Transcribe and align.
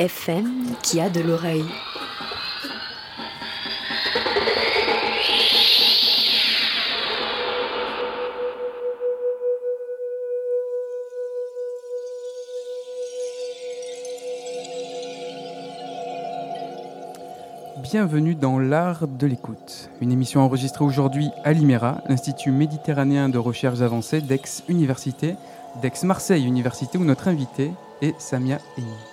FM 0.00 0.76
qui 0.82 0.98
a 0.98 1.10
de 1.10 1.20
l'oreille. 1.20 1.62
Bienvenue 17.82 18.34
dans 18.34 18.58
l'art 18.58 19.06
de 19.06 19.26
l'écoute, 19.26 19.90
une 20.00 20.12
émission 20.12 20.40
enregistrée 20.40 20.82
aujourd'hui 20.82 21.28
à 21.44 21.52
l'IMERA, 21.52 22.02
l'Institut 22.08 22.52
méditerranéen 22.52 23.28
de 23.28 23.36
recherche 23.36 23.82
avancée 23.82 24.22
d'Aix-Université, 24.22 25.36
d'Aix-Marseille 25.82 26.46
Université, 26.46 26.96
où 26.96 27.04
notre 27.04 27.28
invité 27.28 27.72
est 28.00 28.18
Samia 28.18 28.60
Eni. 28.78 29.09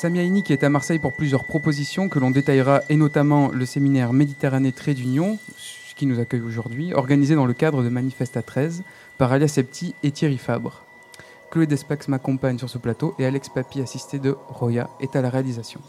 Samia 0.00 0.22
Eni 0.22 0.42
qui 0.42 0.54
est 0.54 0.64
à 0.64 0.70
Marseille 0.70 0.98
pour 0.98 1.12
plusieurs 1.12 1.44
propositions 1.44 2.08
que 2.08 2.18
l'on 2.18 2.30
détaillera, 2.30 2.80
et 2.88 2.96
notamment 2.96 3.50
le 3.50 3.66
séminaire 3.66 4.14
Méditerranée 4.14 4.72
Trait 4.72 4.94
d'Union, 4.94 5.36
qui 5.94 6.06
nous 6.06 6.18
accueille 6.18 6.40
aujourd'hui, 6.40 6.94
organisé 6.94 7.34
dans 7.34 7.44
le 7.44 7.52
cadre 7.52 7.82
de 7.82 7.90
Manifesta 7.90 8.40
13 8.40 8.82
par 9.18 9.30
Alia 9.30 9.46
Septi 9.46 9.94
et 10.02 10.10
Thierry 10.10 10.38
Fabre. 10.38 10.84
Chloé 11.50 11.66
Despax 11.66 12.08
m'accompagne 12.08 12.56
sur 12.56 12.70
ce 12.70 12.78
plateau 12.78 13.14
et 13.18 13.26
Alex 13.26 13.50
Papi, 13.50 13.82
assisté 13.82 14.18
de 14.18 14.34
Roya, 14.48 14.88
est 15.00 15.16
à 15.16 15.20
la 15.20 15.28
réalisation. 15.28 15.82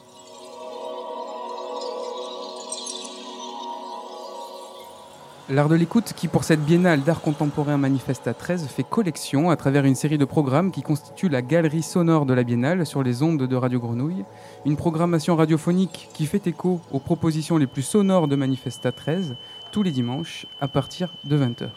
L'art 5.52 5.68
de 5.68 5.76
l'écoute 5.76 6.14
qui, 6.16 6.30
pour 6.30 6.46
cette 6.46 6.64
biennale 6.64 7.02
d'art 7.02 7.20
contemporain 7.20 7.76
Manifesta 7.76 8.34
13, 8.34 8.68
fait 8.68 8.84
collection 8.84 9.50
à 9.50 9.58
travers 9.58 9.84
une 9.84 9.96
série 9.96 10.18
de 10.18 10.24
programmes 10.24 10.72
qui 10.72 10.81
constituent 10.81 11.28
la 11.28 11.42
galerie 11.42 11.84
sonore 11.84 12.25
de 12.25 12.34
la 12.34 12.44
biennale 12.44 12.86
sur 12.86 13.03
les 13.03 13.22
ondes 13.22 13.46
de 13.46 13.56
Radio 13.58 13.81
Grenouille, 13.81 14.24
une 14.66 14.78
programmation 14.78 15.36
radiophonique 15.36 16.08
qui 16.14 16.25
fait 16.25 16.48
écho 16.48 16.80
aux 16.94 17.02
propositions 17.02 17.58
les 17.58 17.68
plus 17.68 17.81
sonores 17.81 18.30
de 18.30 18.38
Manifesta 18.38 18.94
13 18.94 19.36
tous 19.74 19.84
les 19.84 19.92
dimanches 19.92 20.46
à 20.62 20.70
partir 20.70 21.14
de 21.25 21.38
20h 21.38 21.68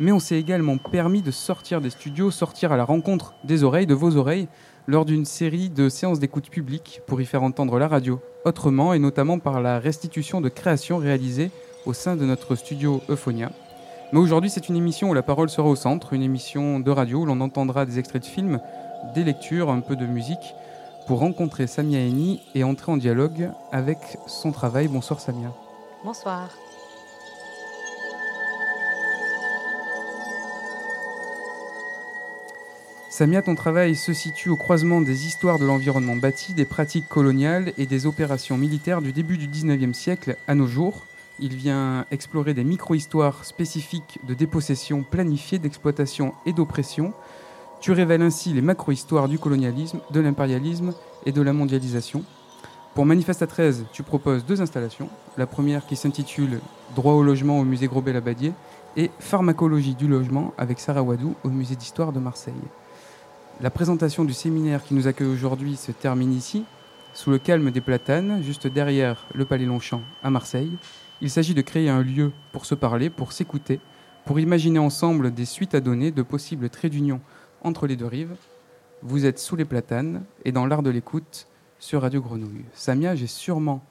mais 0.00 0.12
on 0.12 0.18
s'est 0.18 0.40
également 0.40 0.78
permis 0.78 1.20
de 1.20 1.30
sortir 1.30 1.82
des 1.82 1.90
studios, 1.90 2.30
sortir 2.30 2.72
à 2.72 2.78
la 2.78 2.84
rencontre 2.84 3.34
des 3.44 3.64
oreilles, 3.64 3.86
de 3.86 3.92
vos 3.92 4.16
oreilles, 4.16 4.48
lors 4.86 5.04
d'une 5.04 5.26
série 5.26 5.68
de 5.68 5.90
séances 5.90 6.18
d'écoute 6.18 6.48
publique 6.48 7.02
pour 7.06 7.20
y 7.20 7.26
faire 7.26 7.42
entendre 7.42 7.78
la 7.78 7.86
radio 7.86 8.18
autrement, 8.46 8.94
et 8.94 8.98
notamment 8.98 9.38
par 9.38 9.60
la 9.60 9.78
restitution 9.78 10.40
de 10.40 10.48
créations 10.48 10.96
réalisées 10.96 11.50
au 11.86 11.92
sein 11.92 12.16
de 12.16 12.24
notre 12.24 12.54
studio 12.56 13.02
Euphonia. 13.08 13.50
Mais 14.12 14.18
aujourd'hui, 14.18 14.50
c'est 14.50 14.68
une 14.68 14.76
émission 14.76 15.10
où 15.10 15.14
la 15.14 15.22
parole 15.22 15.50
sera 15.50 15.68
au 15.68 15.76
centre, 15.76 16.12
une 16.12 16.22
émission 16.22 16.80
de 16.80 16.90
radio 16.90 17.20
où 17.20 17.26
l'on 17.26 17.40
entendra 17.40 17.86
des 17.86 17.98
extraits 17.98 18.22
de 18.22 18.26
films, 18.26 18.60
des 19.14 19.24
lectures, 19.24 19.70
un 19.70 19.80
peu 19.80 19.96
de 19.96 20.06
musique, 20.06 20.54
pour 21.06 21.20
rencontrer 21.20 21.66
Samia 21.66 22.00
Eni 22.00 22.40
et 22.54 22.64
entrer 22.64 22.92
en 22.92 22.96
dialogue 22.96 23.50
avec 23.72 23.98
son 24.26 24.52
travail. 24.52 24.88
Bonsoir 24.88 25.20
Samia. 25.20 25.52
Bonsoir. 26.04 26.50
Samia, 33.10 33.42
ton 33.42 33.54
travail 33.54 33.96
se 33.96 34.14
situe 34.14 34.48
au 34.48 34.56
croisement 34.56 35.00
des 35.00 35.26
histoires 35.26 35.58
de 35.58 35.66
l'environnement 35.66 36.16
bâti, 36.16 36.54
des 36.54 36.64
pratiques 36.64 37.08
coloniales 37.08 37.72
et 37.76 37.86
des 37.86 38.06
opérations 38.06 38.56
militaires 38.56 39.02
du 39.02 39.12
début 39.12 39.36
du 39.36 39.46
19e 39.46 39.92
siècle 39.92 40.36
à 40.48 40.54
nos 40.54 40.66
jours. 40.66 41.06
Il 41.42 41.54
vient 41.56 42.04
explorer 42.10 42.52
des 42.52 42.64
micro-histoires 42.64 43.46
spécifiques 43.46 44.18
de 44.28 44.34
dépossession 44.34 45.02
planifiée, 45.02 45.58
d'exploitation 45.58 46.34
et 46.44 46.52
d'oppression. 46.52 47.14
Tu 47.80 47.92
révèles 47.92 48.20
ainsi 48.20 48.52
les 48.52 48.60
macro-histoires 48.60 49.26
du 49.26 49.38
colonialisme, 49.38 50.00
de 50.10 50.20
l'impérialisme 50.20 50.92
et 51.24 51.32
de 51.32 51.40
la 51.40 51.54
mondialisation. 51.54 52.24
Pour 52.94 53.06
Manifesta 53.06 53.46
13, 53.46 53.86
tu 53.90 54.02
proposes 54.02 54.44
deux 54.44 54.60
installations. 54.60 55.08
La 55.38 55.46
première 55.46 55.86
qui 55.86 55.96
s'intitule 55.96 56.60
Droit 56.94 57.14
au 57.14 57.22
logement 57.22 57.58
au 57.58 57.64
musée 57.64 57.86
Grobet-Labadier 57.86 58.52
et 58.98 59.10
Pharmacologie 59.18 59.94
du 59.94 60.08
logement 60.08 60.52
avec 60.58 60.78
Sarah 60.78 61.02
Wadou 61.02 61.36
au 61.42 61.48
musée 61.48 61.76
d'histoire 61.76 62.12
de 62.12 62.20
Marseille. 62.20 62.52
La 63.62 63.70
présentation 63.70 64.26
du 64.26 64.34
séminaire 64.34 64.84
qui 64.84 64.92
nous 64.92 65.06
accueille 65.06 65.28
aujourd'hui 65.28 65.76
se 65.76 65.92
termine 65.92 66.34
ici, 66.34 66.64
sous 67.14 67.30
le 67.30 67.38
calme 67.38 67.70
des 67.70 67.80
platanes, 67.80 68.42
juste 68.42 68.66
derrière 68.66 69.24
le 69.32 69.46
Palais 69.46 69.64
Longchamp 69.64 70.02
à 70.22 70.28
Marseille. 70.28 70.72
Il 71.22 71.28
s'agit 71.28 71.52
de 71.52 71.60
créer 71.60 71.90
un 71.90 72.02
lieu 72.02 72.32
pour 72.52 72.64
se 72.64 72.74
parler, 72.74 73.10
pour 73.10 73.32
s'écouter, 73.32 73.80
pour 74.24 74.40
imaginer 74.40 74.78
ensemble 74.78 75.34
des 75.34 75.44
suites 75.44 75.74
à 75.74 75.80
donner, 75.80 76.10
de 76.10 76.22
possibles 76.22 76.70
traits 76.70 76.92
d'union 76.92 77.20
entre 77.62 77.86
les 77.86 77.96
deux 77.96 78.06
rives. 78.06 78.34
Vous 79.02 79.26
êtes 79.26 79.38
sous 79.38 79.54
les 79.54 79.66
platanes 79.66 80.22
et 80.46 80.52
dans 80.52 80.64
l'art 80.66 80.82
de 80.82 80.88
l'écoute 80.88 81.46
sur 81.78 82.02
Radio 82.02 82.22
Grenouille. 82.22 82.64
Samia, 82.72 83.16
j'ai 83.16 83.26
sûrement 83.26 83.82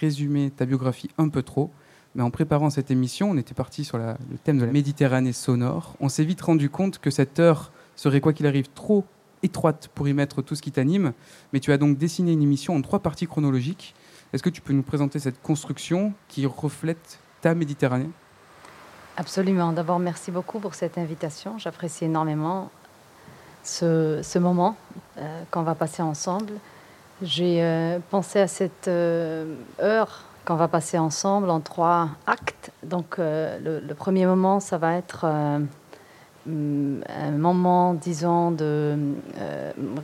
résumé 0.00 0.50
ta 0.50 0.66
biographie 0.66 1.10
un 1.18 1.28
peu 1.28 1.42
trop, 1.42 1.70
mais 2.16 2.22
en 2.22 2.30
préparant 2.30 2.68
cette 2.68 2.90
émission, 2.90 3.30
on 3.30 3.36
était 3.36 3.54
parti 3.54 3.84
sur 3.84 3.98
le 3.98 4.14
thème 4.42 4.58
de 4.58 4.64
la 4.64 4.72
Méditerranée 4.72 5.32
sonore. 5.32 5.94
On 6.00 6.08
s'est 6.08 6.24
vite 6.24 6.40
rendu 6.40 6.68
compte 6.68 6.98
que 6.98 7.10
cette 7.10 7.38
heure 7.38 7.70
serait 7.94 8.20
quoi 8.20 8.32
qu'il 8.32 8.46
arrive 8.46 8.68
trop 8.74 9.04
étroite 9.44 9.88
pour 9.94 10.08
y 10.08 10.14
mettre 10.14 10.42
tout 10.42 10.54
ce 10.54 10.62
qui 10.62 10.72
t'anime, 10.72 11.12
mais 11.52 11.60
tu 11.60 11.72
as 11.72 11.78
donc 11.78 11.96
dessiné 11.96 12.32
une 12.32 12.42
émission 12.42 12.74
en 12.74 12.82
trois 12.82 13.00
parties 13.00 13.26
chronologiques. 13.26 13.94
Est-ce 14.32 14.42
que 14.42 14.48
tu 14.50 14.62
peux 14.62 14.72
nous 14.72 14.82
présenter 14.82 15.18
cette 15.18 15.42
construction 15.42 16.14
qui 16.28 16.46
reflète 16.46 17.18
ta 17.42 17.54
Méditerranée? 17.54 18.08
Absolument. 19.18 19.72
D'abord, 19.72 19.98
merci 19.98 20.30
beaucoup 20.30 20.58
pour 20.58 20.74
cette 20.74 20.96
invitation. 20.96 21.58
J'apprécie 21.58 22.06
énormément 22.06 22.70
ce, 23.62 24.20
ce 24.22 24.38
moment 24.38 24.74
euh, 25.18 25.42
qu'on 25.50 25.62
va 25.62 25.74
passer 25.74 26.00
ensemble. 26.02 26.54
J'ai 27.20 27.62
euh, 27.62 27.98
pensé 28.10 28.40
à 28.40 28.48
cette 28.48 28.88
euh, 28.88 29.54
heure 29.80 30.22
qu'on 30.46 30.56
va 30.56 30.66
passer 30.66 30.98
ensemble 30.98 31.50
en 31.50 31.60
trois 31.60 32.08
actes. 32.26 32.72
Donc, 32.82 33.18
le, 33.18 33.80
le 33.80 33.94
premier 33.94 34.24
moment, 34.24 34.60
ça 34.60 34.78
va 34.78 34.94
être 34.94 35.26
hum, 36.46 37.04
un 37.06 37.30
moment, 37.32 37.92
disons, 37.94 38.50
de 38.50 38.96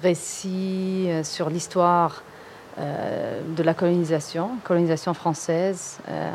récit 0.00 1.08
sur 1.25 1.50
l'histoire 1.50 2.22
euh, 2.78 3.40
de 3.56 3.62
la 3.62 3.75
colonisation, 3.75 4.50
colonisation 4.64 5.14
française. 5.14 5.98
euh, 6.08 6.30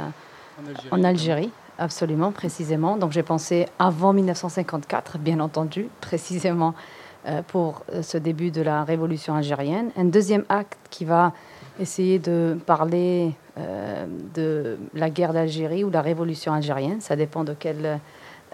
en 0.92 1.04
Algérie, 1.04 1.52
absolument, 1.78 2.32
précisément. 2.32 2.98
Donc 2.98 3.12
j'ai 3.12 3.24
pensé 3.24 3.68
avant 3.80 4.14
1954, 4.14 5.18
bien 5.18 5.40
entendu, 5.40 5.88
précisément 6.02 6.74
euh, 7.26 7.42
pour 7.48 7.84
ce 8.02 8.18
début 8.18 8.52
de 8.52 8.62
la 8.62 8.84
révolution 8.84 9.36
algérienne. 9.36 9.92
Un 9.98 10.06
deuxième 10.06 10.46
acte 10.50 10.78
qui 10.90 11.06
va 11.06 11.34
essayer 11.80 12.20
de 12.20 12.58
parler 12.66 13.34
euh, 13.58 14.06
de 14.34 14.78
la 14.94 15.10
guerre 15.10 15.34
d'Algérie 15.34 15.84
ou 15.84 15.90
la 15.90 16.02
révolution 16.02 16.54
algérienne, 16.54 17.02
ça 17.02 17.16
dépend 17.16 17.44
de 17.44 17.54
quelle 17.54 18.00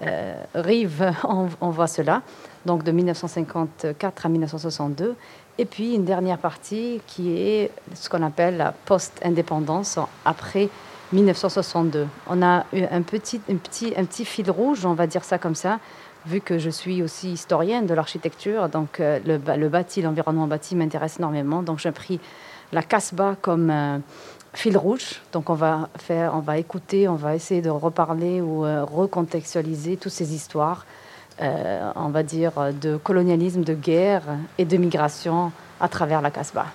euh, 0.02 0.44
rive 0.56 1.14
on, 1.24 1.48
on 1.62 1.70
voit 1.70 1.88
cela, 1.88 2.22
donc 2.66 2.84
de 2.84 2.92
1954 2.92 4.26
à 4.26 4.30
1962. 4.30 5.16
Et 5.60 5.66
puis 5.66 5.94
une 5.94 6.06
dernière 6.06 6.38
partie 6.38 7.02
qui 7.06 7.38
est 7.38 7.70
ce 7.94 8.08
qu'on 8.08 8.24
appelle 8.24 8.56
la 8.56 8.72
post-indépendance, 8.72 10.00
après 10.24 10.70
1962. 11.12 12.08
On 12.30 12.42
a 12.42 12.66
eu 12.72 12.84
un 12.90 13.02
petit, 13.02 13.42
un, 13.52 13.58
petit, 13.58 13.94
un 13.98 14.06
petit 14.06 14.24
fil 14.24 14.50
rouge, 14.50 14.86
on 14.86 14.94
va 14.94 15.06
dire 15.06 15.26
ça 15.26 15.38
comme 15.38 15.56
ça, 15.56 15.80
vu 16.26 16.40
que 16.40 16.60
je 16.60 16.70
suis 16.70 17.04
aussi 17.04 17.34
historienne 17.34 17.88
de 17.88 17.94
l'architecture, 17.94 18.70
donc 18.70 19.02
euh, 19.02 19.20
le, 19.26 19.68
bâti, 19.68 20.02
l'environnement 20.02 20.48
bâti 20.48 20.78
m'intéresse 20.78 21.18
énormément. 21.20 21.62
Donc 21.62 21.80
j'ai 21.80 21.92
pris 21.92 22.22
la 22.72 22.82
Casbah 22.82 23.36
comme 23.42 24.02
fil 24.54 24.78
rouge. 24.78 25.20
Donc 25.34 25.50
on 25.50 25.56
va 25.56 25.90
faire, 25.98 26.36
on 26.36 26.40
va 26.40 26.58
écouter, 26.58 27.10
on 27.10 27.16
va 27.16 27.36
essayer 27.36 27.62
de 27.62 27.70
reparler 27.70 28.40
ou 28.40 28.62
recontextualiser 28.62 29.98
toutes 29.98 30.14
ces 30.14 30.34
histoires, 30.34 30.86
on 31.40 32.10
va 32.10 32.24
dire, 32.24 32.74
de 32.74 32.98
colonialisme, 32.98 33.64
de 33.64 33.74
guerre 33.74 34.24
et 34.58 34.66
de 34.66 34.78
migration 34.78 35.52
à 35.80 35.88
travers 35.88 36.22
la 36.22 36.32
Casbah. 36.32 36.68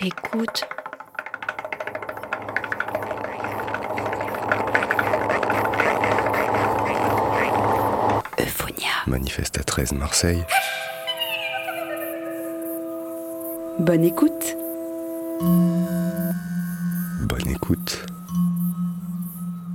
Écoute. 0.00 0.64
Euphonia. 8.38 8.86
Manifeste 9.06 9.58
à 9.58 9.64
13 9.64 9.92
Marseille. 9.94 10.44
Bonne 13.80 14.04
écoute. 14.04 14.56
Bonne 17.20 17.48
écoute. 17.48 18.07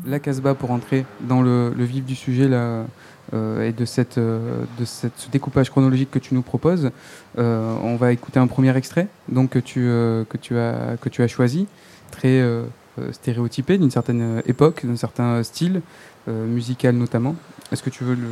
La 0.05 0.19
Casbah 0.19 0.53
pour 0.53 0.71
entrer 0.71 1.05
dans 1.21 1.41
le, 1.41 1.71
vif 1.77 2.03
du 2.03 2.15
sujet 2.15 2.47
là, 2.47 2.85
euh, 3.33 3.67
et 3.67 3.71
de, 3.71 3.85
cette, 3.85 4.17
euh, 4.17 4.65
de 4.77 4.83
ce 4.85 5.07
découpage 5.31 5.69
chronologique 5.69 6.11
que 6.11 6.19
tu 6.19 6.35
nous 6.35 6.41
proposes. 6.41 6.91
Euh, 7.37 7.73
on 7.81 7.95
va 7.95 8.11
écouter 8.11 8.37
un 8.39 8.47
premier 8.47 8.75
extrait 8.75 9.07
donc, 9.29 9.51
que, 9.51 9.59
tu, 9.59 9.79
que, 9.81 10.37
tu 10.41 10.57
as, 10.57 10.97
que 10.99 11.07
tu 11.07 11.23
as 11.23 11.27
choisi, 11.27 11.67
très 12.11 12.43
stéréotypé 13.11 13.77
d'une 13.77 13.91
certaine 13.91 14.43
époque, 14.45 14.85
d'un 14.85 14.97
certain 14.97 15.41
style, 15.43 15.81
musical 16.27 16.95
notamment. 16.95 17.35
Est-ce 17.71 17.81
que 17.81 17.89
tu 17.89 18.03
veux 18.03 18.15
le, 18.15 18.27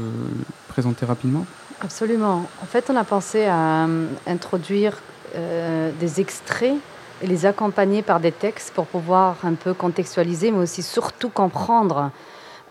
présenter 0.67 1.05
rapidement? 1.05 1.45
Absolument. 1.79 2.45
En 2.61 2.65
fait, 2.65 2.89
on 2.89 2.95
a 2.95 3.03
pensé 3.03 3.45
à 3.45 3.87
introduire 4.27 5.01
des 5.33 6.19
extraits 6.21 6.75
les 7.23 7.45
accompagner 7.45 8.01
par 8.01 8.19
des 8.19 8.31
textes 8.31 8.73
pour 8.73 8.85
pouvoir 8.85 9.37
un 9.43 9.53
peu 9.53 9.73
contextualiser, 9.73 10.51
mais 10.51 10.59
aussi 10.59 10.83
surtout 10.83 11.29
comprendre 11.29 12.11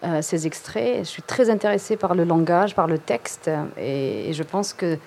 euh, 0.02 0.22
ces 0.22 0.46
extraits. 0.46 0.98
Je 1.00 1.08
suis 1.08 1.22
très 1.22 1.50
intéressée 1.50 1.96
par 1.96 2.14
le 2.14 2.24
langage, 2.24 2.74
par 2.74 2.86
le 2.86 2.98
texte, 2.98 3.50
et, 3.76 4.32
je 4.32 4.42
pense 4.42 4.72
que 4.72 4.98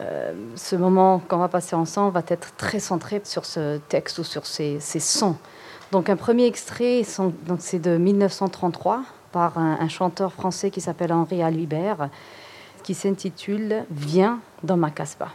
euh, 0.00 0.32
ce 0.54 0.76
moment 0.76 1.20
qu'on 1.28 1.38
va 1.38 1.48
passer 1.48 1.76
ensemble 1.76 2.14
va 2.14 2.22
être 2.28 2.56
très 2.56 2.78
centré 2.78 3.20
sur 3.24 3.44
ce 3.44 3.78
texte 3.88 4.18
ou 4.18 4.24
sur 4.24 4.46
ces, 4.46 4.78
sons. 4.80 5.36
Donc 5.90 6.08
un 6.08 6.16
premier 6.16 6.46
extrait, 6.46 7.02
c'est 7.58 7.78
de 7.78 7.96
1933 7.96 9.02
par 9.32 9.58
un, 9.58 9.88
chanteur 9.88 10.32
français 10.32 10.70
qui 10.70 10.80
s'appelle 10.80 11.12
Henri 11.12 11.42
Alibert, 11.42 12.08
qui 12.82 12.94
s'intitule 12.94 13.84
Viens 13.90 14.38
dans 14.62 14.76
ma 14.76 14.90
casbah. 14.90 15.32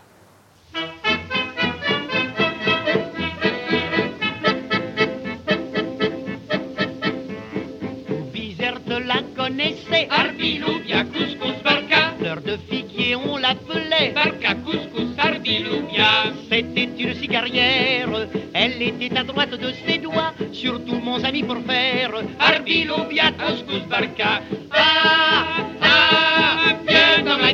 Connaissait 9.57 10.07
Arbiloubia, 10.09 11.03
couscous, 11.05 11.63
barca. 11.63 12.13
Fleur 12.19 12.41
de 12.41 12.57
figuier, 12.69 13.15
on 13.15 13.37
l'appelait 13.37 14.11
Barca, 14.13 14.53
couscous, 14.55 15.17
Arbiloubia. 15.17 16.31
C'était 16.49 16.89
une 16.99 17.15
cigarière, 17.15 18.09
elle 18.53 18.81
était 18.81 19.17
à 19.17 19.23
droite 19.23 19.51
de 19.51 19.71
ses 19.85 19.97
doigts. 19.97 20.33
Surtout 20.51 20.99
mon 21.03 21.23
ami 21.23 21.43
pour 21.43 21.57
faire 21.65 22.11
Arbiloubia, 22.39 23.31
couscous, 23.31 23.85
barca. 23.89 24.41
Ah, 24.71 25.45
ah, 25.81 26.73
viens 26.87 27.23
dans 27.25 27.37
ma. 27.37 27.47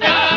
Ah, 0.00 0.33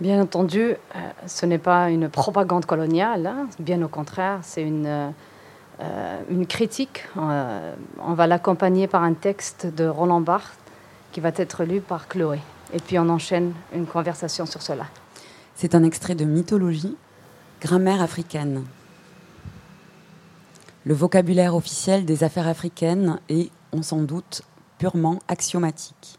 Bien 0.00 0.20
entendu, 0.20 0.60
euh, 0.60 0.76
ce 1.26 1.46
n'est 1.46 1.58
pas 1.58 1.90
une 1.90 2.08
propagande 2.08 2.66
coloniale, 2.66 3.26
hein. 3.26 3.48
bien 3.58 3.82
au 3.82 3.88
contraire, 3.88 4.38
c'est 4.42 4.62
une, 4.62 4.86
euh, 4.86 6.20
une 6.30 6.46
critique. 6.46 7.04
Euh, 7.16 7.74
on 8.06 8.14
va 8.14 8.26
l'accompagner 8.26 8.86
par 8.86 9.02
un 9.02 9.14
texte 9.14 9.66
de 9.66 9.86
Roland 9.86 10.20
Barthes 10.20 10.58
qui 11.10 11.20
va 11.20 11.30
être 11.34 11.64
lu 11.64 11.80
par 11.80 12.06
Chloé. 12.06 12.38
Et 12.74 12.78
puis 12.78 12.98
on 12.98 13.08
enchaîne 13.08 13.52
une 13.74 13.86
conversation 13.86 14.46
sur 14.46 14.62
cela. 14.62 14.86
C'est 15.56 15.74
un 15.74 15.82
extrait 15.82 16.14
de 16.14 16.24
Mythologie, 16.24 16.96
grammaire 17.60 18.00
africaine. 18.00 18.62
Le 20.88 20.94
vocabulaire 20.94 21.54
officiel 21.54 22.06
des 22.06 22.24
affaires 22.24 22.48
africaines 22.48 23.20
est, 23.28 23.50
on 23.72 23.82
s'en 23.82 24.00
doute, 24.00 24.40
purement 24.78 25.18
axiomatique. 25.28 26.16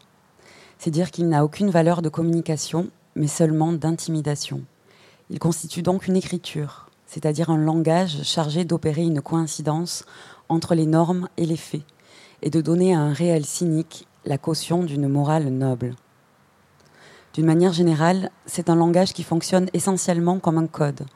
C'est 0.78 0.92
dire 0.92 1.10
qu'il 1.10 1.28
n'a 1.28 1.44
aucune 1.44 1.70
valeur 1.70 2.02
de 2.02 2.08
communication 2.08 2.88
mais 3.16 3.26
seulement 3.26 3.72
d'intimidation. 3.72 4.62
Il 5.28 5.40
constitue 5.40 5.82
donc 5.82 6.06
une 6.06 6.14
écriture, 6.14 6.88
c'est-à-dire 7.04 7.50
un 7.50 7.58
langage 7.58 8.22
chargé 8.22 8.64
d'opérer 8.64 9.02
une 9.02 9.20
coïncidence 9.20 10.04
entre 10.48 10.76
les 10.76 10.86
normes 10.86 11.28
et 11.36 11.46
les 11.46 11.56
faits, 11.56 11.82
et 12.40 12.50
de 12.50 12.60
donner 12.60 12.94
à 12.94 13.00
un 13.00 13.12
réel 13.12 13.44
cynique 13.44 14.06
la 14.24 14.38
caution 14.38 14.84
d'une 14.84 15.08
morale 15.08 15.48
noble. 15.48 15.96
D'une 17.34 17.46
manière 17.46 17.72
générale, 17.72 18.30
c'est 18.46 18.70
un 18.70 18.76
langage 18.76 19.14
qui 19.14 19.24
fonctionne 19.24 19.68
essentiellement 19.72 20.38
comme 20.38 20.58
un 20.58 20.68
code, 20.68 21.06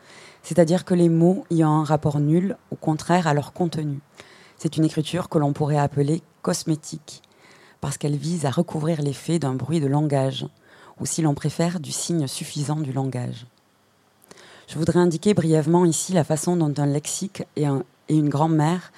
c'est-à-dire 0.45 0.85
que 0.85 0.95
les 0.95 1.09
mots 1.09 1.45
y 1.51 1.65
ont 1.65 1.81
un 1.81 1.85
rapport 1.85 2.21
nul, 2.21 2.57
au 2.71 2.77
contraire, 2.77 3.27
à 3.27 3.35
leur 3.35 3.53
contenu. 3.53 3.99
C'est 4.59 4.77
une 4.77 4.85
écriture 4.85 5.29
que 5.29 5.39
l'on 5.39 5.53
pourrait 5.53 5.79
appeler 5.79 6.23
cosmétique, 6.43 7.23
parce 7.81 7.99
qu'elle 7.99 8.17
vise 8.17 8.45
à 8.45 8.51
recouvrir 8.51 9.03
l'effet 9.03 9.39
d'un 9.39 9.55
bruit 9.55 9.81
de 9.81 9.87
langage, 9.87 10.47
ou 11.01 11.07
si 11.07 11.23
l'on 11.23 11.35
préfère, 11.35 11.81
du 11.81 11.91
signe 11.91 12.29
suffisant 12.29 12.77
du 12.77 12.93
langage. 12.93 13.47
Je 14.69 14.79
voudrais 14.79 15.01
indiquer 15.01 15.35
brièvement 15.35 15.87
ici 15.87 16.13
la 16.13 16.25
façon 16.25 16.57
dont 16.57 16.73
un 16.77 16.87
lexique 16.87 17.43
et, 17.57 17.67
une 18.09 18.29
grand-mère 18.29 18.93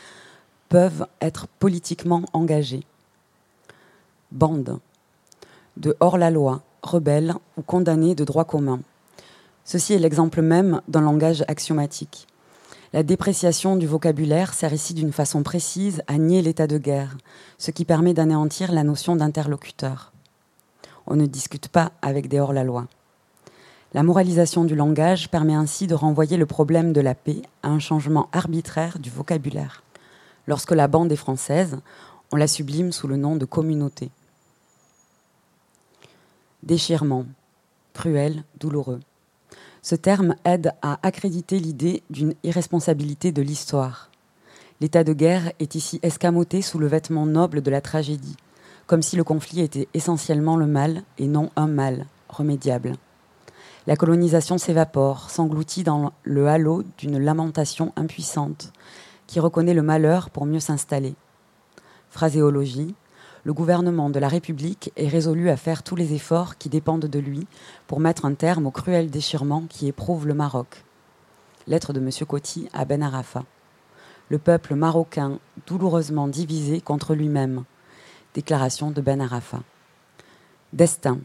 peuvent 0.68 1.06
être 1.20 1.46
politiquement 1.46 2.24
engagés. 2.32 2.84
Bande. 4.32 4.80
De 5.76 5.96
hors-la-loi, 6.00 6.62
rebelle 6.82 7.34
ou 7.56 7.62
condamné 7.62 8.16
de 8.16 8.24
droit 8.24 8.44
commun. 8.44 8.80
Ceci 9.66 9.92
est 9.92 9.98
l'exemple 9.98 10.40
même 10.40 10.80
d'un 10.88 11.02
langage 11.02 11.44
axiomatique. 11.46 12.26
La 12.94 13.02
dépréciation 13.02 13.76
du 13.76 13.86
vocabulaire 13.86 14.54
sert 14.54 14.72
ici 14.72 14.94
d'une 14.94 15.12
façon 15.12 15.42
précise 15.42 16.02
à 16.06 16.16
nier 16.16 16.40
l'état 16.40 16.66
de 16.66 16.78
guerre, 16.78 17.18
ce 17.58 17.70
qui 17.70 17.84
permet 17.84 18.14
d'anéantir 18.14 18.72
la 18.72 18.84
notion 18.84 19.16
d'interlocuteur 19.16 20.12
on 21.06 21.16
ne 21.16 21.26
discute 21.26 21.68
pas 21.68 21.92
avec 22.02 22.28
des 22.28 22.40
hors-la-loi. 22.40 22.86
La 23.94 24.02
moralisation 24.02 24.64
du 24.64 24.74
langage 24.74 25.30
permet 25.30 25.54
ainsi 25.54 25.86
de 25.86 25.94
renvoyer 25.94 26.36
le 26.36 26.46
problème 26.46 26.92
de 26.92 27.00
la 27.00 27.14
paix 27.14 27.42
à 27.62 27.68
un 27.68 27.78
changement 27.78 28.28
arbitraire 28.32 28.98
du 28.98 29.10
vocabulaire. 29.10 29.82
Lorsque 30.46 30.72
la 30.72 30.88
bande 30.88 31.12
est 31.12 31.16
française, 31.16 31.78
on 32.32 32.36
la 32.36 32.48
sublime 32.48 32.92
sous 32.92 33.08
le 33.08 33.16
nom 33.16 33.36
de 33.36 33.44
communauté. 33.44 34.10
Déchirement, 36.62 37.24
cruel, 37.94 38.42
douloureux. 38.58 39.00
Ce 39.88 39.94
terme 39.94 40.34
aide 40.44 40.72
à 40.82 40.98
accréditer 41.06 41.60
l'idée 41.60 42.02
d'une 42.10 42.34
irresponsabilité 42.42 43.30
de 43.30 43.40
l'histoire. 43.40 44.10
L'état 44.80 45.04
de 45.04 45.12
guerre 45.12 45.52
est 45.60 45.76
ici 45.76 46.00
escamoté 46.02 46.60
sous 46.60 46.80
le 46.80 46.88
vêtement 46.88 47.24
noble 47.24 47.62
de 47.62 47.70
la 47.70 47.80
tragédie, 47.80 48.34
comme 48.88 49.00
si 49.00 49.14
le 49.14 49.22
conflit 49.22 49.60
était 49.60 49.86
essentiellement 49.94 50.56
le 50.56 50.66
mal 50.66 51.04
et 51.18 51.28
non 51.28 51.50
un 51.54 51.68
mal 51.68 52.06
remédiable. 52.28 52.96
La 53.86 53.94
colonisation 53.94 54.58
s'évapore, 54.58 55.30
s'engloutit 55.30 55.84
dans 55.84 56.12
le 56.24 56.48
halo 56.48 56.82
d'une 56.98 57.20
lamentation 57.20 57.92
impuissante 57.94 58.72
qui 59.28 59.38
reconnaît 59.38 59.72
le 59.72 59.82
malheur 59.82 60.30
pour 60.30 60.46
mieux 60.46 60.58
s'installer. 60.58 61.14
Phraséologie, 62.10 62.96
le 63.46 63.54
gouvernement 63.54 64.10
de 64.10 64.18
la 64.18 64.26
République 64.26 64.90
est 64.96 65.06
résolu 65.06 65.50
à 65.50 65.56
faire 65.56 65.84
tous 65.84 65.94
les 65.94 66.14
efforts 66.14 66.58
qui 66.58 66.68
dépendent 66.68 67.06
de 67.06 67.18
lui 67.20 67.46
pour 67.86 68.00
mettre 68.00 68.24
un 68.24 68.34
terme 68.34 68.66
au 68.66 68.72
cruel 68.72 69.08
déchirement 69.08 69.66
qui 69.68 69.86
éprouve 69.86 70.26
le 70.26 70.34
Maroc. 70.34 70.82
Lettre 71.68 71.92
de 71.92 72.00
M. 72.00 72.10
Coty 72.26 72.68
à 72.72 72.84
Ben 72.84 73.04
Arafa. 73.04 73.44
Le 74.30 74.38
peuple 74.38 74.74
marocain 74.74 75.38
douloureusement 75.68 76.26
divisé 76.26 76.80
contre 76.80 77.14
lui-même, 77.14 77.62
Déclaration 78.34 78.90
de 78.90 79.00
Ben 79.00 79.20
Arafa. 79.20 79.60
Destin. 80.72 81.20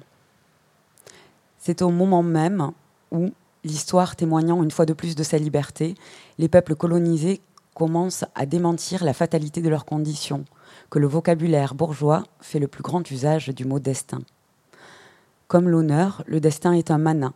C'est 1.57 1.81
au 1.81 1.89
moment 1.89 2.21
même 2.21 2.69
où, 3.09 3.31
l'histoire 3.63 4.15
témoignant 4.15 4.61
une 4.61 4.69
fois 4.69 4.85
de 4.85 4.93
plus 4.93 5.15
de 5.15 5.23
sa 5.23 5.39
liberté, 5.39 5.95
les 6.37 6.49
peuples 6.49 6.75
colonisés 6.75 7.41
commencent 7.73 8.25
à 8.35 8.45
démentir 8.45 9.03
la 9.03 9.13
fatalité 9.13 9.63
de 9.63 9.69
leurs 9.69 9.85
conditions, 9.85 10.45
que 10.91 10.99
le 10.99 11.07
vocabulaire 11.07 11.73
bourgeois 11.73 12.25
fait 12.41 12.59
le 12.59 12.67
plus 12.67 12.83
grand 12.83 13.09
usage 13.09 13.47
du 13.47 13.63
mot 13.63 13.79
destin. 13.79 14.19
Comme 15.47 15.69
l'honneur, 15.69 16.21
le 16.27 16.41
destin 16.41 16.73
est 16.73 16.91
un 16.91 16.97
mana, 16.97 17.31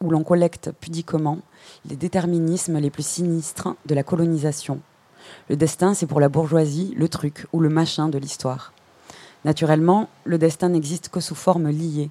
où 0.00 0.10
l'on 0.10 0.22
collecte 0.22 0.70
pudiquement 0.80 1.40
les 1.86 1.96
déterminismes 1.96 2.78
les 2.78 2.88
plus 2.88 3.04
sinistres 3.04 3.74
de 3.84 3.94
la 3.96 4.04
colonisation. 4.04 4.80
Le 5.48 5.56
destin, 5.56 5.92
c'est 5.92 6.06
pour 6.06 6.20
la 6.20 6.28
bourgeoisie 6.28 6.94
le 6.96 7.08
truc 7.08 7.48
ou 7.52 7.58
le 7.58 7.68
machin 7.68 8.08
de 8.08 8.18
l'histoire. 8.18 8.72
Naturellement, 9.44 10.08
le 10.24 10.38
destin 10.38 10.68
n'existe 10.68 11.08
que 11.08 11.20
sous 11.20 11.34
forme 11.34 11.68
liée. 11.68 12.10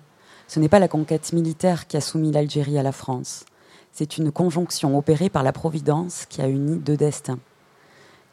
Ce 0.50 0.60
n'est 0.60 0.70
pas 0.70 0.79
la 0.79 0.89
conquête 0.89 1.32
militaire 1.32 1.88
qui 1.88 1.96
a 1.96 2.01
soumis 2.01 2.34
l'Algérie 2.34 2.77
à 2.77 2.84
la 2.84 2.91
France. 2.91 3.46
C'est 3.94 4.18
une 4.18 4.34
conjonction 4.34 4.98
opérée 4.98 5.29
par 5.29 5.44
la 5.44 5.53
Providence 5.53 6.25
qui 6.25 6.41
a 6.41 6.50
uni 6.50 6.77
deux 6.77 6.98
destins. 6.98 7.39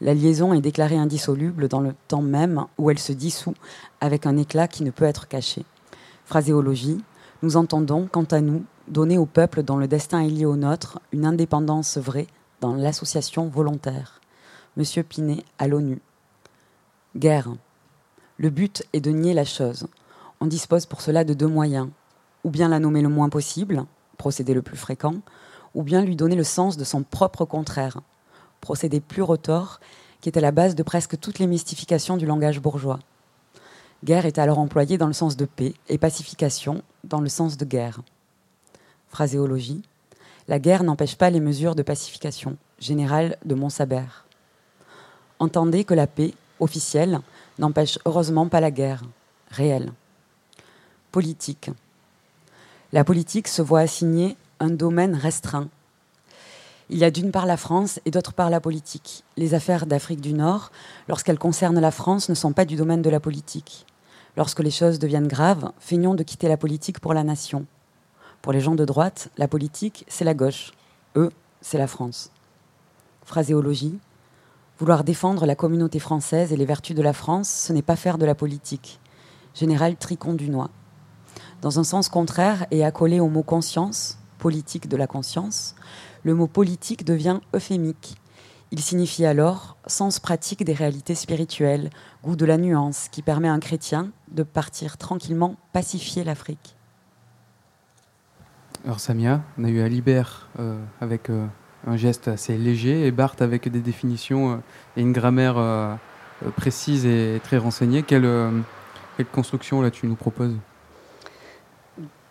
La 0.00 0.12
liaison 0.12 0.52
est 0.52 0.60
déclarée 0.60 0.98
indissoluble 0.98 1.68
dans 1.68 1.80
le 1.80 1.94
temps 2.08 2.20
même 2.20 2.66
où 2.76 2.90
elle 2.90 2.98
se 2.98 3.12
dissout 3.12 3.54
avec 4.00 4.26
un 4.26 4.36
éclat 4.36 4.68
qui 4.68 4.82
ne 4.82 4.90
peut 4.90 5.06
être 5.06 5.26
caché. 5.26 5.64
Phraséologie, 6.26 7.02
nous 7.42 7.56
entendons, 7.56 8.06
quant 8.10 8.24
à 8.24 8.40
nous, 8.40 8.64
donner 8.88 9.16
au 9.16 9.24
peuple 9.24 9.62
dont 9.62 9.78
le 9.78 9.88
destin 9.88 10.20
est 10.20 10.28
lié 10.28 10.44
au 10.44 10.56
nôtre 10.56 11.00
une 11.12 11.24
indépendance 11.24 11.96
vraie 11.96 12.26
dans 12.60 12.74
l'association 12.74 13.48
volontaire. 13.48 14.20
Monsieur 14.76 15.02
Pinet 15.02 15.44
à 15.58 15.66
l'ONU. 15.66 16.00
Guerre. 17.16 17.48
Le 18.36 18.50
but 18.50 18.84
est 18.92 19.00
de 19.00 19.10
nier 19.10 19.32
la 19.32 19.46
chose. 19.46 19.86
On 20.40 20.46
dispose 20.46 20.84
pour 20.84 21.00
cela 21.00 21.24
de 21.24 21.32
deux 21.32 21.46
moyens. 21.46 21.88
Ou 22.44 22.50
bien 22.50 22.68
la 22.68 22.80
nommer 22.80 23.00
le 23.00 23.08
moins 23.08 23.30
possible, 23.30 23.86
procédé 24.18 24.52
le 24.52 24.60
plus 24.60 24.76
fréquent, 24.76 25.14
ou 25.74 25.82
bien 25.82 26.02
lui 26.02 26.16
donner 26.16 26.36
le 26.36 26.44
sens 26.44 26.76
de 26.76 26.84
son 26.84 27.02
propre 27.02 27.46
contraire, 27.46 28.00
procédé 28.66 28.98
plus 28.98 29.22
retors, 29.22 29.78
qui 30.20 30.28
est 30.28 30.36
à 30.36 30.40
la 30.40 30.50
base 30.50 30.74
de 30.74 30.82
presque 30.82 31.20
toutes 31.20 31.38
les 31.38 31.46
mystifications 31.46 32.16
du 32.16 32.26
langage 32.26 32.60
bourgeois. 32.60 32.98
Guerre 34.02 34.26
est 34.26 34.38
alors 34.38 34.58
employée 34.58 34.98
dans 34.98 35.06
le 35.06 35.12
sens 35.12 35.36
de 35.36 35.44
paix 35.44 35.72
et 35.88 35.98
pacification 35.98 36.82
dans 37.04 37.20
le 37.20 37.28
sens 37.28 37.56
de 37.56 37.64
guerre. 37.64 38.00
Phraséologie. 39.08 39.82
La 40.48 40.58
guerre 40.58 40.82
n'empêche 40.82 41.14
pas 41.14 41.30
les 41.30 41.38
mesures 41.38 41.76
de 41.76 41.84
pacification. 41.84 42.56
Général 42.80 43.36
de 43.44 43.54
Montsabert. 43.54 44.26
Entendez 45.38 45.84
que 45.84 45.94
la 45.94 46.08
paix, 46.08 46.34
officielle, 46.58 47.20
n'empêche 47.60 48.00
heureusement 48.04 48.48
pas 48.48 48.60
la 48.60 48.72
guerre, 48.72 49.04
réelle. 49.48 49.92
Politique. 51.12 51.70
La 52.92 53.04
politique 53.04 53.46
se 53.46 53.62
voit 53.62 53.80
assigner 53.80 54.36
un 54.58 54.70
domaine 54.70 55.14
restreint. 55.14 55.68
Il 56.88 56.98
y 56.98 57.04
a 57.04 57.10
d'une 57.10 57.32
part 57.32 57.46
la 57.46 57.56
France 57.56 57.98
et 58.04 58.12
d'autre 58.12 58.32
part 58.32 58.48
la 58.48 58.60
politique. 58.60 59.24
Les 59.36 59.54
affaires 59.54 59.86
d'Afrique 59.86 60.20
du 60.20 60.32
Nord, 60.32 60.70
lorsqu'elles 61.08 61.38
concernent 61.38 61.80
la 61.80 61.90
France, 61.90 62.28
ne 62.28 62.34
sont 62.34 62.52
pas 62.52 62.64
du 62.64 62.76
domaine 62.76 63.02
de 63.02 63.10
la 63.10 63.18
politique. 63.18 63.86
Lorsque 64.36 64.60
les 64.60 64.70
choses 64.70 65.00
deviennent 65.00 65.26
graves, 65.26 65.72
feignons 65.80 66.14
de 66.14 66.22
quitter 66.22 66.46
la 66.46 66.56
politique 66.56 67.00
pour 67.00 67.12
la 67.12 67.24
nation. 67.24 67.66
Pour 68.40 68.52
les 68.52 68.60
gens 68.60 68.76
de 68.76 68.84
droite, 68.84 69.30
la 69.36 69.48
politique, 69.48 70.04
c'est 70.06 70.24
la 70.24 70.34
gauche. 70.34 70.72
Eux, 71.16 71.30
c'est 71.60 71.78
la 71.78 71.88
France. 71.88 72.30
Phraséologie. 73.24 73.98
Vouloir 74.78 75.02
défendre 75.02 75.44
la 75.44 75.56
communauté 75.56 75.98
française 75.98 76.52
et 76.52 76.56
les 76.56 76.66
vertus 76.66 76.94
de 76.94 77.02
la 77.02 77.14
France, 77.14 77.48
ce 77.48 77.72
n'est 77.72 77.82
pas 77.82 77.96
faire 77.96 78.18
de 78.18 78.26
la 78.26 78.36
politique. 78.36 79.00
Général 79.54 79.96
Tricon 79.96 80.34
Dunois. 80.34 80.70
Dans 81.62 81.80
un 81.80 81.84
sens 81.84 82.08
contraire 82.08 82.66
et 82.70 82.84
accolé 82.84 83.18
au 83.18 83.28
mot 83.28 83.42
conscience, 83.42 84.18
politique 84.38 84.88
de 84.88 84.96
la 84.96 85.06
conscience, 85.06 85.74
le 86.26 86.34
mot 86.34 86.48
politique 86.48 87.04
devient 87.04 87.38
euphémique. 87.54 88.16
Il 88.72 88.80
signifie 88.80 89.24
alors 89.24 89.76
sens 89.86 90.18
pratique 90.18 90.64
des 90.64 90.72
réalités 90.72 91.14
spirituelles, 91.14 91.88
goût 92.24 92.34
de 92.34 92.44
la 92.44 92.56
nuance 92.58 93.06
qui 93.12 93.22
permet 93.22 93.46
à 93.48 93.52
un 93.52 93.60
chrétien 93.60 94.10
de 94.32 94.42
partir 94.42 94.96
tranquillement 94.98 95.54
pacifier 95.72 96.24
l'Afrique. 96.24 96.74
Alors 98.84 98.98
Samia, 98.98 99.40
on 99.56 99.62
a 99.62 99.68
eu 99.68 99.80
Alibert 99.80 100.48
euh, 100.58 100.82
avec 101.00 101.30
euh, 101.30 101.46
un 101.86 101.96
geste 101.96 102.26
assez 102.26 102.58
léger 102.58 103.06
et 103.06 103.12
Barthes 103.12 103.40
avec 103.42 103.68
des 103.68 103.78
définitions 103.80 104.54
euh, 104.54 104.56
et 104.96 105.02
une 105.02 105.12
grammaire 105.12 105.58
euh, 105.58 105.94
précise 106.56 107.06
et 107.06 107.40
très 107.44 107.56
renseignée. 107.58 108.02
Quelle, 108.02 108.24
euh, 108.24 108.50
quelle 109.16 109.26
construction 109.26 109.80
là 109.80 109.92
tu 109.92 110.08
nous 110.08 110.16
proposes? 110.16 110.56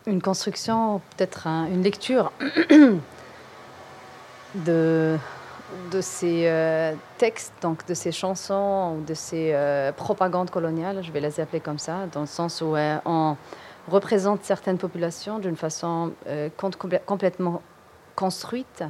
Une 0.06 0.22
construction, 0.22 1.00
peut-être 1.16 1.48
un- 1.48 1.68
une 1.68 1.82
lecture 1.82 2.34
de, 4.64 5.18
ces 6.02 6.44
euh, 6.48 6.94
textes, 7.18 7.54
donc 7.62 7.86
de 7.88 7.94
ces 7.94 8.12
chansons 8.12 8.98
de 9.00 9.14
ces 9.14 9.52
euh, 9.54 9.92
propagandes 9.92 10.50
coloniales, 10.50 11.04
je 11.04 11.12
vais 11.12 11.20
les 11.20 11.40
appeler 11.40 11.60
comme 11.60 11.80
ça, 11.80 12.08
dans 12.12 12.22
le 12.22 12.28
sens 12.28 12.62
où 12.62 12.76
euh, 12.76 12.98
on 13.06 13.36
représente 13.90 14.44
certaines 14.44 14.78
populations 14.78 15.40
d'une 15.40 15.56
façon 15.56 16.12
com- 16.58 16.72
complè- 16.72 17.04
complètement 17.06 17.62
construite. 18.16 18.84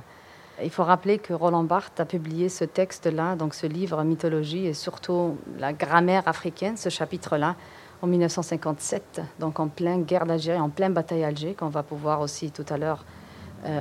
Il 0.63 0.69
faut 0.69 0.85
rappeler 0.85 1.17
que 1.17 1.33
Roland 1.33 1.63
Barthes 1.65 1.99
a 1.99 2.05
publié 2.05 2.47
ce 2.47 2.63
texte-là, 2.63 3.35
donc 3.35 3.53
ce 3.55 3.67
livre 3.67 4.01
Mythologie 4.03 4.67
et 4.67 4.73
surtout 4.73 5.37
la 5.59 5.73
grammaire 5.73 6.23
africaine, 6.27 6.77
ce 6.77 6.87
chapitre-là, 6.87 7.55
en 8.01 8.07
1957, 8.07 9.21
donc 9.39 9.59
en 9.59 9.67
pleine 9.67 10.03
guerre 10.03 10.25
d'Algérie, 10.25 10.59
en 10.59 10.69
pleine 10.69 10.93
bataille 10.93 11.21
d'Alger, 11.21 11.55
qu'on 11.55 11.67
va 11.69 11.83
pouvoir 11.83 12.21
aussi 12.21 12.51
tout 12.51 12.65
à 12.69 12.77
l'heure 12.77 13.03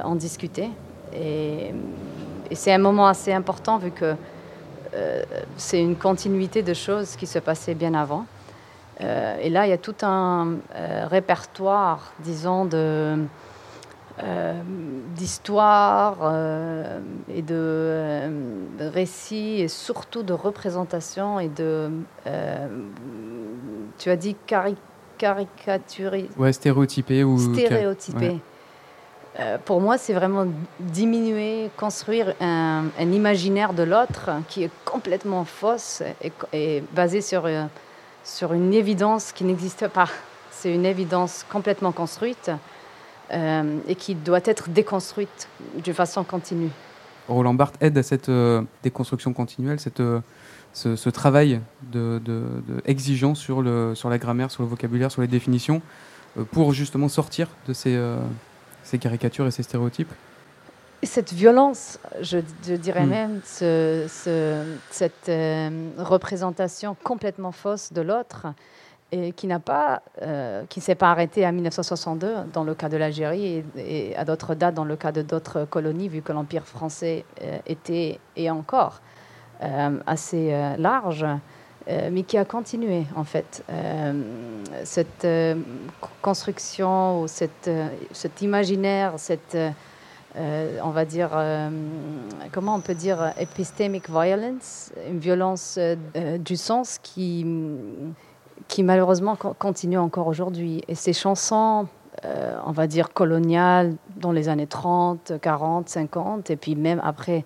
en 0.02 0.14
discuter. 0.14 0.70
Et, 1.14 1.72
et 2.50 2.54
c'est 2.54 2.72
un 2.72 2.78
moment 2.78 3.06
assez 3.06 3.32
important 3.32 3.78
vu 3.78 3.90
que 3.90 4.14
euh, 4.94 5.22
c'est 5.56 5.80
une 5.80 5.96
continuité 5.96 6.62
de 6.62 6.74
choses 6.74 7.16
qui 7.16 7.26
se 7.26 7.38
passaient 7.38 7.74
bien 7.74 7.94
avant. 7.94 8.26
Euh, 9.00 9.36
et 9.40 9.50
là, 9.50 9.66
il 9.66 9.70
y 9.70 9.72
a 9.72 9.78
tout 9.78 9.96
un 10.02 10.54
euh, 10.74 11.06
répertoire, 11.08 12.12
disons, 12.20 12.64
de, 12.64 13.16
d'histoires 15.16 16.32
et 17.28 17.42
de, 17.42 18.20
de 18.78 18.84
récits 18.84 19.60
et 19.60 19.66
surtout 19.66 20.22
de 20.22 20.32
représentations 20.32 21.40
et 21.40 21.48
de, 21.48 21.90
tu 23.98 24.10
as 24.10 24.16
dit 24.16 24.36
cari 24.46 24.76
caricaturer, 25.18 26.28
Ouais, 26.36 26.52
stéréotypé 26.52 27.24
ou 27.24 27.38
stéréotypé. 27.38 28.28
Ouais. 28.28 28.38
Euh, 29.40 29.58
pour 29.64 29.80
moi, 29.80 29.98
c'est 29.98 30.12
vraiment 30.12 30.46
diminuer, 30.78 31.68
construire 31.76 32.34
un, 32.40 32.84
imaginaire 33.00 33.72
de 33.72 33.82
l'autre 33.82 34.30
qui 34.48 34.62
est 34.62 34.70
complètement 34.84 35.44
fausse 35.44 36.02
et, 36.52 36.82
basé 36.92 37.20
sur, 37.20 37.46
euh, 37.46 37.64
sur 38.22 38.52
une 38.52 38.72
évidence 38.72 39.32
qui 39.32 39.44
n'existe 39.44 39.88
pas. 39.88 40.08
C'est 40.50 40.72
une 40.72 40.86
évidence 40.86 41.44
complètement 41.50 41.92
construite 41.92 42.50
euh, 43.32 43.78
et 43.86 43.96
qui 43.96 44.14
doit 44.14 44.40
être 44.44 44.70
déconstruite 44.70 45.48
de 45.84 45.92
façon 45.92 46.24
continue. 46.24 46.70
Roland 47.28 47.52
Barthes 47.54 47.76
aide 47.80 47.98
à 47.98 48.02
cette 48.02 48.30
déconstruction 48.82 49.32
continuelle, 49.34 49.78
cette, 49.80 50.02
ce, 50.72 51.08
travail 51.10 51.60
de, 51.92 52.18
de- 52.24 53.34
sur, 53.34 53.64
sur 53.94 54.10
la 54.10 54.18
grammaire, 54.18 54.50
sur 54.50 54.62
le 54.62 54.68
vocabulaire, 54.68 55.10
sur 55.10 55.20
les 55.20 55.28
définitions, 55.28 55.82
pour 56.52 56.72
justement 56.72 57.08
sortir 57.08 57.48
de 57.66 57.72
ces, 57.74 57.98
ces 58.84 58.98
caricatures 58.98 59.46
et 59.46 59.50
ces 59.50 59.62
stéréotypes. 59.64 60.12
Et 61.02 61.06
cette 61.06 61.32
violence, 61.32 61.98
je, 62.22 62.38
je 62.66 62.74
dirais 62.74 63.04
Mm. 63.04 63.08
même, 63.10 63.40
ce- 63.44 64.06
ce- 64.08 64.64
cette 64.90 65.28
euh, 65.28 65.68
représentation 65.98 66.96
complètement 67.02 67.52
fausse 67.52 67.92
de 67.92 68.00
l'autre, 68.00 68.46
et 69.12 69.32
qui 69.32 69.46
n'a 69.46 69.60
pas, 69.60 70.02
euh, 70.22 70.64
qui 70.68 70.80
s'est 70.80 70.94
pas 70.94 71.10
arrêtée 71.10 71.44
à 71.44 71.52
1962 71.52 72.34
dans 72.52 72.64
le 72.64 72.74
cas 72.74 72.88
de 72.88 72.96
l'Algérie 72.96 73.46
et, 73.76 74.10
et 74.10 74.16
à 74.16 74.24
d'autres 74.24 74.54
dates 74.54 74.74
dans 74.74 74.84
le 74.84 74.96
cas 74.96 75.12
de 75.12 75.22
d'autres 75.22 75.66
colonies, 75.66 76.08
vu 76.08 76.22
que 76.22 76.32
l'Empire 76.32 76.64
français 76.66 77.24
euh, 77.42 77.58
était 77.66 78.18
et 78.36 78.50
encore 78.50 79.00
assez 80.06 80.52
large. 80.78 81.24
Euh, 81.88 82.08
mais 82.12 82.22
qui 82.22 82.38
a 82.38 82.44
continué 82.44 83.04
en 83.16 83.24
fait 83.24 83.62
Euh, 83.70 84.12
cette 84.84 85.24
euh, 85.24 85.54
construction 86.22 87.20
ou 87.22 87.28
cette, 87.28 87.70
cet 88.12 88.42
imaginaire, 88.42 89.14
cette 89.18 89.56
on 90.36 90.90
va 90.90 91.04
dire, 91.04 91.30
comment 92.50 92.74
on 92.74 92.80
peut 92.80 92.94
dire, 92.96 93.32
epistemic 93.38 94.10
violence, 94.10 94.90
une 95.08 95.20
violence 95.20 95.78
du 96.40 96.56
sens 96.56 96.98
qui, 97.00 97.46
qui 98.66 98.82
malheureusement 98.82 99.36
co- 99.36 99.54
continue 99.56 99.96
encore 99.98 100.26
aujourd'hui. 100.26 100.82
Et 100.88 100.96
ces 100.96 101.12
chansons, 101.12 101.86
on 102.24 102.72
va 102.72 102.88
dire, 102.88 103.12
coloniales, 103.12 103.94
dans 104.16 104.32
les 104.32 104.48
années 104.48 104.66
30, 104.66 105.34
40, 105.40 105.88
50, 105.88 106.50
et 106.50 106.56
puis 106.56 106.74
même 106.74 107.00
après, 107.04 107.44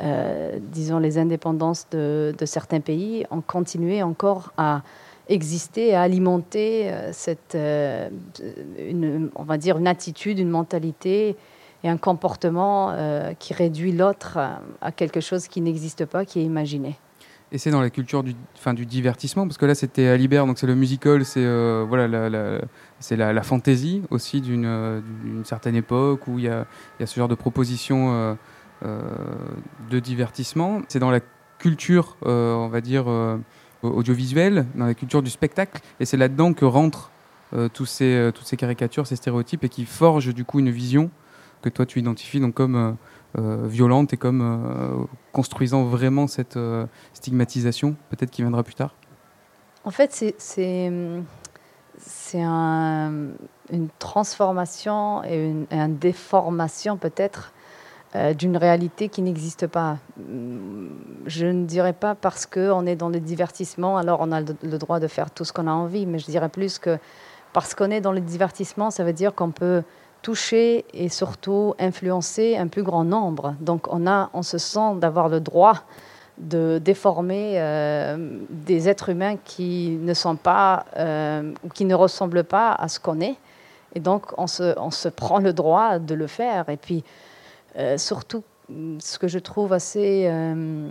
euh, 0.00 0.58
disons, 0.60 0.98
les 0.98 1.18
indépendances 1.18 1.88
de, 1.90 2.34
certains 2.44 2.80
pays, 2.80 3.24
ont 3.30 3.40
continué 3.40 4.02
encore 4.02 4.52
à 4.56 4.82
exister, 5.28 5.94
à 5.94 6.02
alimenter 6.02 6.90
euh, 6.90 7.10
cette, 7.12 7.54
euh, 7.54 8.08
une, 8.78 9.30
on 9.34 9.42
va 9.42 9.58
dire, 9.58 9.78
une 9.78 9.88
attitude, 9.88 10.38
une 10.38 10.50
mentalité 10.50 11.36
et 11.84 11.88
un 11.88 11.96
comportement 11.96 12.92
qui 13.38 13.54
réduit 13.54 13.92
l'autre 13.92 14.36
à, 14.36 14.60
à 14.80 14.90
quelque 14.90 15.20
chose 15.20 15.46
qui 15.46 15.60
n'existe 15.60 16.06
pas, 16.06 16.24
qui 16.24 16.40
est 16.40 16.42
imaginé. 16.42 16.96
Et 17.52 17.58
c'est 17.58 17.70
dans 17.70 17.80
la 17.80 17.88
culture 17.88 18.24
du, 18.24 18.34
enfin, 18.56 18.74
du 18.74 18.84
divertissement, 18.84 19.46
parce 19.46 19.58
que 19.58 19.64
là 19.64 19.76
c'était 19.76 20.08
Alibert, 20.08 20.44
donc 20.44 20.58
c'est 20.58 20.66
le 20.66 20.74
musical, 20.74 21.24
c'est 21.24 21.46
voilà, 21.84 22.08
la, 22.08 22.28
la, 22.28 22.58
c'est 22.98 23.14
la, 23.14 23.42
fantaisie 23.44 24.02
aussi 24.10 24.40
d'une, 24.40 25.42
certaine 25.44 25.76
époque 25.76 26.26
où 26.26 26.40
il 26.40 26.46
y 26.46 26.48
a, 26.48 26.66
y 26.98 27.04
a 27.04 27.06
ce 27.06 27.14
genre 27.14 27.28
de 27.28 27.36
propositions 27.36 28.36
de 28.82 29.98
divertissement. 30.00 30.82
C'est 30.88 30.98
dans 30.98 31.10
la 31.10 31.20
culture, 31.58 32.16
euh, 32.26 32.54
on 32.54 32.68
va 32.68 32.80
dire, 32.80 33.04
euh, 33.08 33.36
audiovisuelle, 33.82 34.66
dans 34.74 34.86
la 34.86 34.94
culture 34.94 35.22
du 35.22 35.30
spectacle, 35.30 35.80
et 36.00 36.04
c'est 36.04 36.16
là-dedans 36.16 36.52
que 36.52 36.64
rentrent 36.64 37.10
euh, 37.54 37.68
tous 37.68 37.86
ces, 37.86 38.14
euh, 38.14 38.30
toutes 38.30 38.46
ces 38.46 38.56
caricatures, 38.56 39.06
ces 39.06 39.16
stéréotypes, 39.16 39.64
et 39.64 39.68
qui 39.68 39.84
forgent 39.84 40.34
du 40.34 40.44
coup 40.44 40.58
une 40.60 40.70
vision 40.70 41.10
que 41.62 41.68
toi 41.68 41.86
tu 41.86 41.98
identifies 41.98 42.40
donc 42.40 42.54
comme 42.54 42.76
euh, 42.76 42.92
euh, 43.38 43.66
violente 43.66 44.12
et 44.12 44.16
comme 44.16 44.40
euh, 44.42 45.04
construisant 45.32 45.84
vraiment 45.84 46.26
cette 46.28 46.56
euh, 46.56 46.86
stigmatisation, 47.14 47.96
peut-être 48.10 48.30
qui 48.30 48.42
viendra 48.42 48.62
plus 48.62 48.74
tard 48.74 48.94
En 49.84 49.90
fait, 49.90 50.12
c'est- 50.38 50.84
un- 52.34 53.12
une 53.72 53.88
transformation 53.98 55.24
et 55.24 55.52
une 55.72 55.96
déformation 55.98 56.96
peut-être 56.96 57.52
euh, 58.14 58.32
d'une 58.32 58.56
réalité 58.56 59.08
qui 59.08 59.22
n'existe 59.22 59.66
pas. 59.66 59.98
Hum, 60.18 60.90
Je 61.26 61.46
ne 61.46 61.66
dirais 61.66 61.92
pas 61.92 62.14
parce 62.14 62.46
qu'on 62.46 62.86
est 62.86 62.96
dans 62.96 63.10
le 63.10 63.20
divertissement, 63.20 63.98
alors 63.98 64.20
on 64.22 64.32
a 64.32 64.40
le, 64.40 64.78
droit 64.78 64.98
de 65.00 65.06
faire 65.08 65.30
tout 65.30 65.44
ce 65.44 65.52
qu'on 65.52 65.66
a 65.66 65.72
envie, 65.72 66.06
mais 66.06 66.18
je 66.18 66.26
dirais 66.26 66.48
plus 66.48 66.78
que 66.78 66.98
parce 67.52 67.74
qu'on 67.74 67.90
est 67.90 68.00
dans 68.00 68.12
le 68.12 68.20
divertissement, 68.20 68.90
ça 68.90 69.04
veut 69.04 69.12
dire 69.12 69.34
qu'on 69.34 69.50
peut 69.50 69.82
toucher 70.22 70.84
et 70.94 71.08
surtout 71.08 71.74
influencer 71.78 72.56
un 72.56 72.66
plus 72.66 72.82
grand 72.82 73.04
nombre. 73.04 73.54
Donc 73.60 73.92
on, 73.92 74.06
a, 74.06 74.30
on 74.32 74.42
se 74.42 74.58
sent 74.58 74.96
d'avoir 74.96 75.28
le 75.28 75.40
droit 75.40 75.84
de 76.38 76.80
déformer 76.82 77.54
euh, 77.56 78.38
des 78.48 78.88
êtres 78.88 79.10
humains 79.10 79.36
qui 79.44 79.98
ne 80.00 80.14
sont 80.14 80.36
pas 80.36 80.86
euh, 80.96 81.52
ou 81.64 81.68
qui 81.68 81.84
ne 81.84 81.94
ressemblent 81.94 82.44
pas 82.44 82.72
à 82.72 82.88
ce 82.88 83.00
qu'on 83.00 83.20
est. 83.20 83.36
Et 83.94 84.00
donc, 84.00 84.26
on 84.38 84.46
se, 84.46 84.78
on 84.78 84.90
se 84.90 85.08
prend 85.08 85.38
le 85.38 85.52
droit 85.52 85.98
de 85.98 86.14
le 86.14 86.26
faire. 86.26 86.68
Et 86.68 86.76
puis, 86.76 87.04
surtout, 87.96 88.42
ce 88.98 89.18
que 89.18 89.28
je 89.28 89.38
trouve 89.38 89.72
assez 89.72 90.26
euh, 90.26 90.90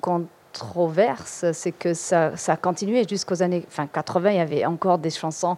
controverse, 0.00 1.46
c'est 1.52 1.72
que 1.72 1.94
ça, 1.94 2.32
a 2.46 2.56
continué 2.56 3.06
jusqu'aux 3.08 3.42
années 3.42 3.64
enfin, 3.66 3.86
80. 3.86 4.30
Il 4.30 4.36
y 4.36 4.40
avait 4.40 4.64
encore 4.64 4.98
des 4.98 5.10
chansons 5.10 5.56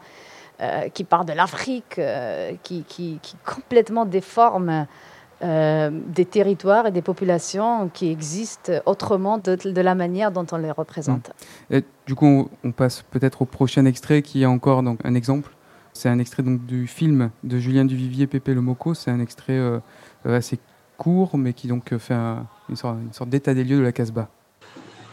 euh, 0.60 0.88
qui 0.88 1.04
parlent 1.04 1.26
de 1.26 1.32
l'Afrique, 1.32 1.98
euh, 1.98 2.52
qui, 2.62 3.20
complètement 3.44 4.06
déforment 4.06 4.86
euh, 5.42 5.90
des 5.92 6.24
territoires 6.24 6.86
et 6.86 6.92
des 6.92 7.02
populations 7.02 7.90
qui 7.92 8.10
existent 8.10 8.72
autrement 8.86 9.36
de, 9.36 9.80
la 9.80 9.94
manière 9.94 10.32
dont 10.32 10.46
on 10.50 10.56
les 10.56 10.70
représente. 10.70 11.30
Et 11.70 11.84
du 12.06 12.14
coup, 12.14 12.48
on, 12.64 12.72
passe 12.72 13.02
peut-être 13.10 13.42
au 13.42 13.44
prochain 13.44 13.84
extrait 13.84 14.22
qui 14.22 14.44
est 14.44 14.46
encore 14.46 14.82
donc, 14.82 15.00
un 15.04 15.14
exemple. 15.14 15.52
C'est 15.92 16.08
un 16.08 16.18
extrait 16.18 16.42
donc, 16.42 16.64
du 16.64 16.86
film 16.86 17.30
de 17.42 17.58
Julien 17.58 17.84
Duvivier, 17.84 18.26
Pépé 18.26 18.54
le 18.54 18.60
Moco. 18.60 18.94
C'est 18.94 19.10
un 19.10 19.20
extrait 19.20 19.54
euh, 19.54 19.78
euh, 19.78 19.80
assez 20.34 20.58
court, 20.96 21.36
mais 21.38 21.52
qui 21.52 21.68
donc 21.68 21.92
euh, 21.92 21.98
fait 21.98 22.14
un- 22.14 22.46
une 22.68 22.76
sorte, 22.76 23.28
d'état 23.28 23.54
des 23.54 23.64
lieux 23.64 23.78
de 23.78 23.82
la 23.82 23.92
Casbah. 23.92 24.28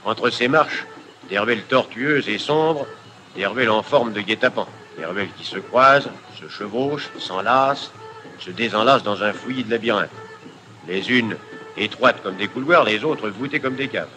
Entre 0.05 0.29
ces 0.29 0.47
marches, 0.47 0.85
des 1.29 1.37
ruelles 1.39 1.63
tortueuses 1.63 2.27
et 2.29 2.37
sombres, 2.37 2.85
des 3.35 3.45
ruelles 3.45 3.69
en 3.69 3.83
forme 3.83 4.13
de 4.13 4.21
guet-apens, 4.21 4.67
des 4.97 5.05
ruelles 5.05 5.29
qui 5.37 5.43
se 5.45 5.57
croisent, 5.57 6.09
se 6.39 6.47
chevauchent, 6.49 7.09
s'enlacent, 7.19 7.91
se 8.39 8.51
désenlacent 8.51 9.03
dans 9.03 9.21
un 9.23 9.33
fouillis 9.33 9.63
de 9.63 9.71
labyrinthes. 9.71 10.09
Les 10.87 11.09
unes 11.11 11.35
étroites 11.77 12.21
comme 12.21 12.35
des 12.35 12.47
couloirs, 12.47 12.83
les 12.83 13.03
autres 13.03 13.29
voûtées 13.29 13.59
comme 13.59 13.75
des 13.75 13.87
caves. 13.87 14.09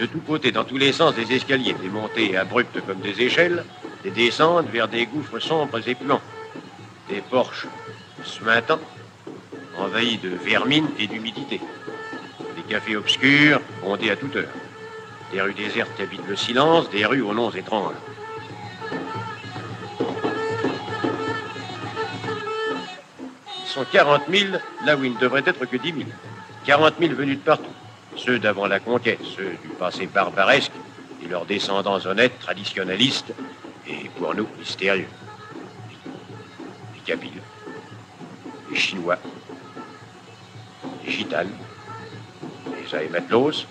De 0.00 0.06
tous 0.06 0.20
côtés, 0.20 0.52
dans 0.52 0.64
tous 0.64 0.76
les 0.78 0.92
sens, 0.92 1.14
des 1.14 1.32
escaliers, 1.32 1.74
des 1.80 1.88
montées 1.88 2.36
abruptes 2.36 2.80
comme 2.86 3.00
des 3.00 3.20
échelles, 3.22 3.64
des 4.02 4.10
descentes 4.10 4.68
vers 4.70 4.88
des 4.88 5.06
gouffres 5.06 5.38
sombres 5.38 5.80
et 5.88 5.94
puants. 5.94 6.20
Des 7.08 7.20
porches 7.20 7.66
suintants, 8.24 8.80
envahis 9.78 10.18
de 10.18 10.28
vermine 10.28 10.88
et 10.98 11.06
d'humidité. 11.06 11.60
Des 12.56 12.62
cafés 12.62 12.96
obscurs, 12.96 13.60
bondés 13.82 14.10
à 14.10 14.16
toute 14.16 14.36
heure. 14.36 14.52
Des 15.32 15.40
rues 15.40 15.54
désertes 15.54 16.00
habitent 16.00 16.26
le 16.28 16.36
silence, 16.36 16.88
des 16.90 17.04
rues 17.04 17.22
aux 17.22 17.34
noms 17.34 17.50
étranges. 17.50 17.94
Ils 23.64 23.68
sont 23.68 23.84
40 23.90 24.22
000 24.30 24.52
là 24.84 24.96
où 24.96 25.04
il 25.04 25.14
ne 25.14 25.18
devrait 25.18 25.42
être 25.44 25.66
que 25.66 25.76
10 25.76 25.92
000. 25.92 26.04
40 26.64 26.94
000 26.98 27.14
venus 27.14 27.38
de 27.38 27.42
partout. 27.42 27.64
Ceux 28.16 28.38
d'avant 28.38 28.66
la 28.66 28.80
conquête, 28.80 29.20
ceux 29.36 29.50
du 29.62 29.68
passé 29.78 30.06
barbaresque 30.06 30.72
et 31.22 31.28
leurs 31.28 31.44
descendants 31.44 32.00
honnêtes, 32.06 32.38
traditionnalistes 32.38 33.34
et 33.86 34.08
pour 34.18 34.34
nous 34.34 34.48
mystérieux. 34.58 35.08
Les 36.94 37.00
Kabyles, 37.04 37.42
les 38.70 38.76
Chinois, 38.76 39.18
les 41.06 41.12
Gitanes, 41.12 41.52
les 42.66 42.94
Aématlos, 42.94 43.66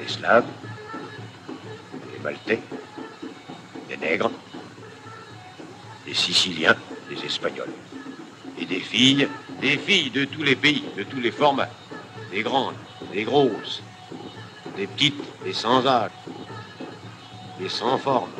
les 0.00 0.08
Slaves, 0.08 0.46
les 2.12 2.18
Maltais, 2.22 2.60
les 3.90 3.96
Nègres, 3.98 4.30
les 6.06 6.14
Siciliens, 6.14 6.76
les 7.10 7.24
Espagnols. 7.24 7.72
Et 8.58 8.66
des 8.66 8.80
filles, 8.80 9.28
des 9.60 9.76
filles 9.76 10.10
de 10.10 10.24
tous 10.24 10.42
les 10.42 10.56
pays, 10.56 10.84
de 10.96 11.02
tous 11.02 11.20
les 11.20 11.30
formats. 11.30 11.70
Des 12.30 12.42
grandes, 12.42 12.74
des 13.12 13.24
grosses, 13.24 13.82
des 14.76 14.86
petites, 14.86 15.22
des 15.44 15.52
sans 15.52 15.86
âge, 15.86 16.10
des 17.60 17.68
sans 17.68 17.98
forme. 17.98 18.30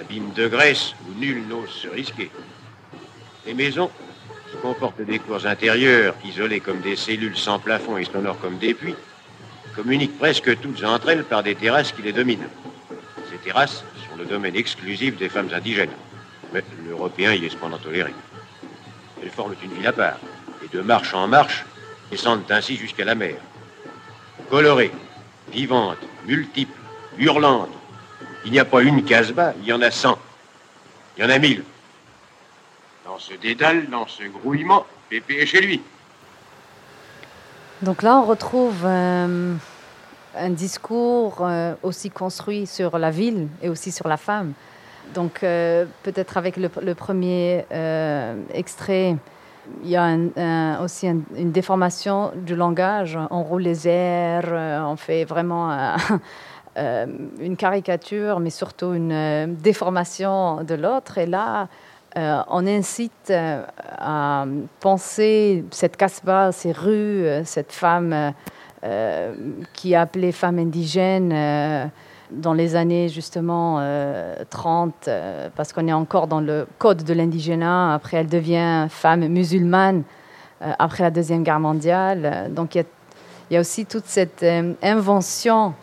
Abîmes 0.00 0.32
de 0.32 0.48
graisse 0.48 0.94
où 1.06 1.18
nul 1.18 1.46
n'ose 1.46 1.70
se 1.70 1.88
risquer. 1.88 2.30
Les 3.46 3.54
maisons 3.54 3.90
comportent 4.56 5.02
des 5.02 5.18
cours 5.18 5.46
intérieures, 5.46 6.14
isolées 6.24 6.60
comme 6.60 6.80
des 6.80 6.96
cellules 6.96 7.36
sans 7.36 7.58
plafond 7.58 7.96
et 7.96 8.04
sonores 8.04 8.38
comme 8.40 8.58
des 8.58 8.74
puits, 8.74 8.96
communiquent 9.74 10.18
presque 10.18 10.60
toutes 10.60 10.82
entre 10.84 11.10
elles 11.10 11.24
par 11.24 11.42
des 11.42 11.54
terrasses 11.54 11.92
qui 11.92 12.02
les 12.02 12.12
dominent. 12.12 12.48
Ces 13.30 13.38
terrasses 13.38 13.84
sont 14.08 14.16
le 14.16 14.24
domaine 14.24 14.56
exclusif 14.56 15.16
des 15.16 15.28
femmes 15.28 15.50
indigènes. 15.52 15.90
Mais 16.52 16.62
l'Européen 16.86 17.32
y 17.34 17.46
est 17.46 17.50
cependant 17.50 17.78
toléré. 17.78 18.12
Elles 19.22 19.30
forment 19.30 19.54
une 19.62 19.72
ville 19.72 19.86
à 19.86 19.92
part, 19.92 20.18
et 20.64 20.74
de 20.74 20.80
marche 20.80 21.14
en 21.14 21.26
marche, 21.26 21.64
descendent 22.10 22.50
ainsi 22.50 22.76
jusqu'à 22.76 23.04
la 23.04 23.14
mer. 23.14 23.36
Colorées, 24.50 24.92
vivantes, 25.52 25.98
multiples, 26.26 26.78
hurlantes. 27.18 27.70
Il 28.44 28.52
n'y 28.52 28.58
a 28.58 28.64
pas 28.64 28.82
une 28.82 29.04
Casbah, 29.04 29.54
il 29.60 29.66
y 29.66 29.72
en 29.72 29.82
a 29.82 29.90
cent. 29.90 30.18
Il 31.16 31.24
y 31.24 31.26
en 31.26 31.30
a 31.30 31.38
mille. 31.38 31.64
Dans 33.04 33.18
ce 33.18 33.34
dédale, 33.34 33.90
dans 33.90 34.06
ce 34.06 34.22
grouillement, 34.24 34.86
Pépé 35.10 35.34
est 35.34 35.46
chez 35.46 35.60
lui. 35.60 35.82
Donc 37.82 38.02
là, 38.02 38.16
on 38.16 38.24
retrouve 38.24 38.82
euh, 38.84 39.54
un 40.36 40.50
discours 40.50 41.38
euh, 41.42 41.74
aussi 41.82 42.08
construit 42.08 42.66
sur 42.66 42.98
la 42.98 43.10
ville 43.10 43.48
et 43.62 43.68
aussi 43.68 43.92
sur 43.92 44.08
la 44.08 44.16
femme. 44.16 44.54
Donc 45.14 45.42
euh, 45.42 45.84
peut-être 46.02 46.38
avec 46.38 46.56
le, 46.56 46.94
premier 46.94 47.66
extrait, 48.54 49.16
il 49.82 49.90
y 49.90 49.96
a 49.96 50.80
aussi 50.82 51.06
un- 51.08 51.20
une 51.36 51.52
déformation 51.52 52.32
du 52.34 52.56
langage. 52.56 53.18
On 53.30 53.42
roule 53.42 53.62
les 53.62 53.86
airs, 53.86 54.50
on 54.88 54.96
fait 54.96 55.24
vraiment 55.24 55.94
une 56.76 57.56
caricature, 57.58 58.40
mais 58.40 58.48
surtout 58.50 58.94
une 58.94 59.54
déformation 59.56 60.64
de 60.64 60.74
l'autre. 60.74 61.18
Et 61.18 61.26
là, 61.26 61.68
euh, 62.16 62.42
on 62.48 62.66
incite 62.66 63.30
euh, 63.30 63.64
à 63.98 64.46
penser 64.80 65.64
cette 65.70 65.96
casse-bas, 65.96 66.52
ces 66.52 66.72
rues, 66.72 67.26
euh, 67.26 67.42
cette 67.44 67.72
femme 67.72 68.32
qui 69.72 69.94
est 69.94 69.96
appelée 69.96 70.30
femme 70.30 70.58
indigène 70.58 71.90
dans 72.30 72.52
les 72.52 72.76
années 72.76 73.08
justement 73.08 73.78
euh, 73.80 74.34
30, 74.50 75.08
euh, 75.08 75.48
parce 75.54 75.72
qu'on 75.72 75.86
est 75.88 75.92
encore 75.92 76.26
dans 76.26 76.40
le 76.40 76.66
code 76.78 77.02
de 77.02 77.14
l'indigénat. 77.14 77.94
Après, 77.94 78.18
elle 78.18 78.28
devient 78.28 78.86
femme 78.90 79.26
musulmane 79.28 80.02
après 80.60 81.02
la 81.02 81.10
Deuxième 81.10 81.42
Guerre 81.42 81.60
mondiale. 81.60 82.50
Donc, 82.50 82.74
il 82.74 82.78
y 82.78 82.80
a, 82.80 82.84
y 83.54 83.56
a 83.56 83.60
aussi 83.60 83.84
toute 83.84 84.06
cette 84.06 84.44
invention 84.82 85.74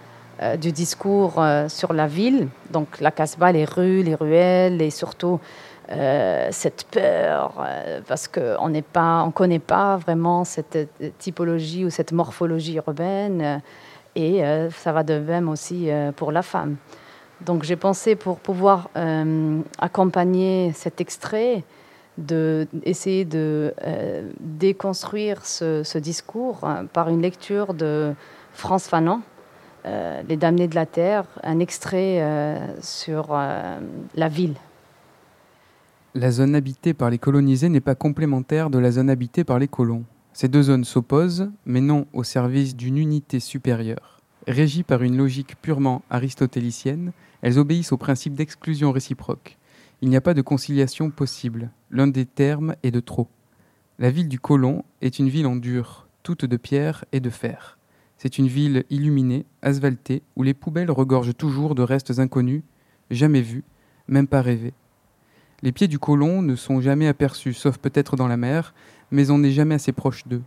du 0.60 0.72
discours 0.72 1.44
sur 1.67 1.94
la 1.94 2.08
ville, 2.08 2.48
donc 2.72 3.00
la 3.00 3.12
Casbah, 3.12 3.52
les 3.52 3.65
rues, 3.65 4.02
les 4.02 4.15
ruelles, 4.15 4.82
et 4.82 4.89
surtout 4.89 5.39
euh, 5.91 6.47
cette 6.51 6.86
peur, 6.86 7.54
euh, 7.60 7.99
parce 8.08 8.30
qu'on 8.30 8.73
on 8.73 9.32
connaît 9.32 9.60
pas 9.60 9.97
vraiment 9.97 10.45
cette 10.45 10.77
euh, 10.77 11.10
typologie 11.19 11.84
ou 11.84 11.89
cette 11.89 12.13
morphologie 12.13 12.75
urbaine, 12.75 13.62
et 14.15 14.41
ça 14.71 14.91
va 14.91 15.04
de 15.04 15.19
même 15.19 15.47
aussi 15.47 15.89
pour 16.17 16.34
la 16.34 16.41
femme. 16.41 16.75
Donc 17.39 17.63
j'ai 17.63 17.77
pensé 17.77 18.17
pour 18.17 18.39
pouvoir 18.39 18.89
accompagner 19.80 20.73
cet 20.73 20.99
extrait, 20.99 21.63
de 22.17 22.67
essayer 22.84 23.23
de 23.23 23.73
déconstruire 24.41 25.45
ce, 25.45 25.97
discours 25.97 26.60
euh, 26.65 26.84
par 26.91 27.08
une 27.08 27.21
lecture 27.21 27.73
de 27.73 28.13
France 28.51 28.88
Fanon, 28.89 29.21
Les 29.86 30.36
Damnés 30.36 30.67
de 30.67 30.75
la 30.75 30.86
Terre, 30.86 31.23
un 31.41 31.60
extrait 31.60 32.21
sur 32.82 33.34
la 33.34 34.27
ville. 34.27 34.56
La 36.13 36.30
zone 36.30 36.56
habitée 36.56 36.93
par 36.93 37.10
les 37.10 37.17
colonisés 37.17 37.69
n'est 37.69 37.80
pas 37.80 37.95
complémentaire 37.95 38.69
de 38.69 38.78
la 38.78 38.91
zone 38.91 39.10
habitée 39.10 39.45
par 39.45 39.60
les 39.60 39.69
colons. 39.69 40.04
Ces 40.34 40.50
deux 40.50 40.63
zones 40.63 40.84
s'opposent, 40.84 41.50
mais 41.65 41.80
non 41.80 42.06
au 42.12 42.26
service 42.26 42.76
d'une 42.76 42.97
unité 42.97 43.39
supérieure. 43.39 44.19
Régies 44.45 44.84
par 44.84 45.04
une 45.04 45.15
logique 45.15 45.56
purement 45.62 46.04
aristotélicienne, 46.10 47.13
elles 47.41 47.58
obéissent 47.58 47.93
au 47.93 47.97
principe 47.97 48.34
d'exclusion 48.34 48.91
réciproque. 48.91 49.58
Il 50.02 50.10
n'y 50.10 50.17
a 50.17 50.21
pas 50.21 50.34
de 50.34 50.41
conciliation 50.41 51.12
possible. 51.12 51.71
L'un 51.91 52.08
des 52.08 52.26
termes 52.26 52.76
est 52.84 52.91
de 52.91 53.00
trop. 53.00 53.30
La 53.97 54.12
ville 54.12 54.28
du 54.28 54.39
colon 54.39 54.84
est 55.02 55.17
une 55.17 55.30
ville 55.30 55.47
en 55.47 55.56
dur, 55.56 56.08
toute 56.24 56.43
de 56.43 56.58
pierre 56.58 57.06
et 57.13 57.21
de 57.21 57.30
fer. 57.30 57.78
C'est 58.17 58.38
une 58.38 58.47
ville 58.47 58.84
illuminée, 58.89 59.45
asphaltée, 59.62 60.24
où 60.36 60.43
les 60.43 60.54
poubelles 60.54 60.91
regorgent 60.91 61.38
toujours 61.38 61.74
de 61.74 61.84
restes 61.84 62.19
inconnus, 62.19 62.63
jamais 63.12 63.41
vus, 63.41 63.63
même 64.10 64.28
pas 64.28 64.41
rêvés. 64.41 64.74
Les 65.63 65.71
pieds 65.71 65.88
du 65.88 66.00
colon 66.00 66.41
ne 66.41 66.56
sont 66.56 66.82
jamais 66.82 67.08
aperçus, 67.08 67.54
sauf 67.54 67.78
peut-être 67.78 68.15
dans 68.15 68.28
la 68.28 68.38
mer, 68.38 68.74
mais 69.12 69.30
on 69.30 69.38
n'est 69.38 69.52
jamais 69.52 69.76
assez 69.76 69.91
proche 69.91 70.28
d'eux. 70.28 70.41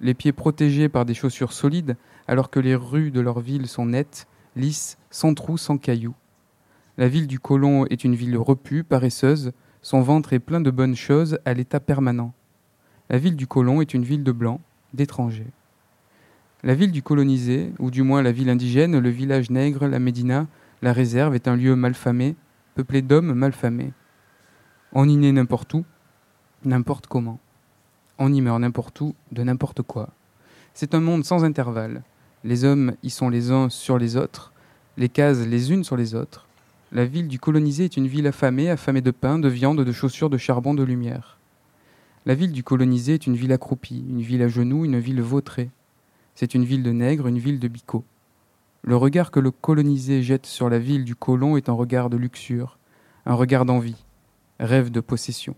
Les 0.00 0.14
pieds 0.14 0.32
protégés 0.32 0.88
par 0.88 1.04
des 1.04 1.14
chaussures 1.14 1.52
solides, 1.52 1.96
alors 2.28 2.50
que 2.50 2.60
les 2.60 2.76
rues 2.76 3.10
de 3.10 3.20
leur 3.20 3.40
ville 3.40 3.66
sont 3.66 3.86
nettes, 3.86 4.28
lisses, 4.54 4.96
sans 5.10 5.34
trous, 5.34 5.58
sans 5.58 5.76
cailloux. 5.76 6.14
La 6.98 7.08
ville 7.08 7.26
du 7.26 7.40
colon 7.40 7.84
est 7.86 8.04
une 8.04 8.14
ville 8.14 8.36
repue, 8.36 8.84
paresseuse, 8.84 9.50
son 9.82 10.02
ventre 10.02 10.32
est 10.32 10.38
plein 10.38 10.60
de 10.60 10.70
bonnes 10.70 10.94
choses 10.94 11.38
à 11.44 11.52
l'état 11.52 11.80
permanent. 11.80 12.32
La 13.10 13.18
ville 13.18 13.36
du 13.36 13.48
colon 13.48 13.80
est 13.80 13.92
une 13.92 14.04
ville 14.04 14.22
de 14.22 14.32
blancs, 14.32 14.60
d'étrangers. 14.94 15.50
La 16.62 16.74
ville 16.74 16.92
du 16.92 17.02
colonisé, 17.02 17.72
ou 17.80 17.90
du 17.90 18.02
moins 18.02 18.22
la 18.22 18.30
ville 18.30 18.48
indigène, 18.48 18.98
le 18.98 19.10
village 19.10 19.50
nègre, 19.50 19.88
la 19.88 19.98
médina, 19.98 20.46
la 20.80 20.92
réserve, 20.92 21.34
est 21.34 21.48
un 21.48 21.56
lieu 21.56 21.74
malfamé, 21.74 22.36
peuplé 22.76 23.02
d'hommes 23.02 23.34
malfamés. 23.34 23.92
On 24.96 25.08
y 25.08 25.16
naît 25.16 25.32
n'importe 25.32 25.74
où, 25.74 25.84
n'importe 26.64 27.08
comment. 27.08 27.40
On 28.20 28.32
y 28.32 28.40
meurt 28.40 28.60
n'importe 28.60 29.00
où, 29.00 29.16
de 29.32 29.42
n'importe 29.42 29.82
quoi. 29.82 30.10
C'est 30.72 30.94
un 30.94 31.00
monde 31.00 31.24
sans 31.24 31.44
intervalle. 31.44 32.04
Les 32.44 32.62
hommes 32.62 32.94
y 33.02 33.10
sont 33.10 33.28
les 33.28 33.50
uns 33.50 33.68
sur 33.70 33.98
les 33.98 34.16
autres, 34.16 34.52
les 34.96 35.08
cases 35.08 35.44
les 35.48 35.72
unes 35.72 35.82
sur 35.82 35.96
les 35.96 36.14
autres. 36.14 36.46
La 36.92 37.06
ville 37.06 37.26
du 37.26 37.40
colonisé 37.40 37.86
est 37.86 37.96
une 37.96 38.06
ville 38.06 38.28
affamée, 38.28 38.70
affamée 38.70 39.00
de 39.00 39.10
pain, 39.10 39.40
de 39.40 39.48
viande, 39.48 39.80
de 39.80 39.90
chaussures, 39.92 40.30
de 40.30 40.38
charbon, 40.38 40.74
de 40.74 40.84
lumière. 40.84 41.38
La 42.24 42.36
ville 42.36 42.52
du 42.52 42.62
colonisé 42.62 43.14
est 43.14 43.26
une 43.26 43.34
ville 43.34 43.52
accroupie, 43.52 44.04
une 44.08 44.22
ville 44.22 44.42
à 44.42 44.48
genoux, 44.48 44.84
une 44.84 45.00
ville 45.00 45.22
vautrée. 45.22 45.70
C'est 46.36 46.54
une 46.54 46.64
ville 46.64 46.84
de 46.84 46.92
nègres, 46.92 47.26
une 47.26 47.40
ville 47.40 47.58
de 47.58 47.66
bicots. 47.66 48.04
Le 48.82 48.96
regard 48.96 49.32
que 49.32 49.40
le 49.40 49.50
colonisé 49.50 50.22
jette 50.22 50.46
sur 50.46 50.70
la 50.70 50.78
ville 50.78 51.04
du 51.04 51.16
colon 51.16 51.56
est 51.56 51.68
un 51.68 51.72
regard 51.72 52.10
de 52.10 52.16
luxure, 52.16 52.78
un 53.26 53.34
regard 53.34 53.64
d'envie, 53.64 54.04
rêve 54.60 54.90
de 54.90 55.00
possession. 55.00 55.56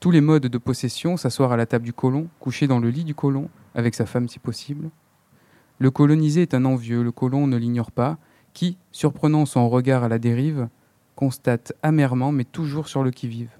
Tous 0.00 0.10
les 0.10 0.20
modes 0.20 0.46
de 0.46 0.58
possession, 0.58 1.16
s'asseoir 1.16 1.52
à 1.52 1.56
la 1.56 1.66
table 1.66 1.84
du 1.84 1.92
colon, 1.92 2.28
coucher 2.38 2.66
dans 2.66 2.78
le 2.78 2.90
lit 2.90 3.04
du 3.04 3.14
colon, 3.14 3.48
avec 3.74 3.94
sa 3.94 4.06
femme 4.06 4.28
si 4.28 4.38
possible. 4.38 4.90
Le 5.78 5.90
colonisé 5.90 6.42
est 6.42 6.54
un 6.54 6.64
envieux, 6.64 7.02
le 7.02 7.12
colon 7.12 7.46
ne 7.46 7.56
l'ignore 7.56 7.90
pas, 7.90 8.18
qui, 8.52 8.76
surprenant 8.92 9.46
son 9.46 9.68
regard 9.68 10.04
à 10.04 10.08
la 10.08 10.18
dérive, 10.18 10.68
constate 11.14 11.72
amèrement 11.82 12.32
mais 12.32 12.44
toujours 12.44 12.88
sur 12.88 13.02
le 13.02 13.10
qui-vive. 13.10 13.50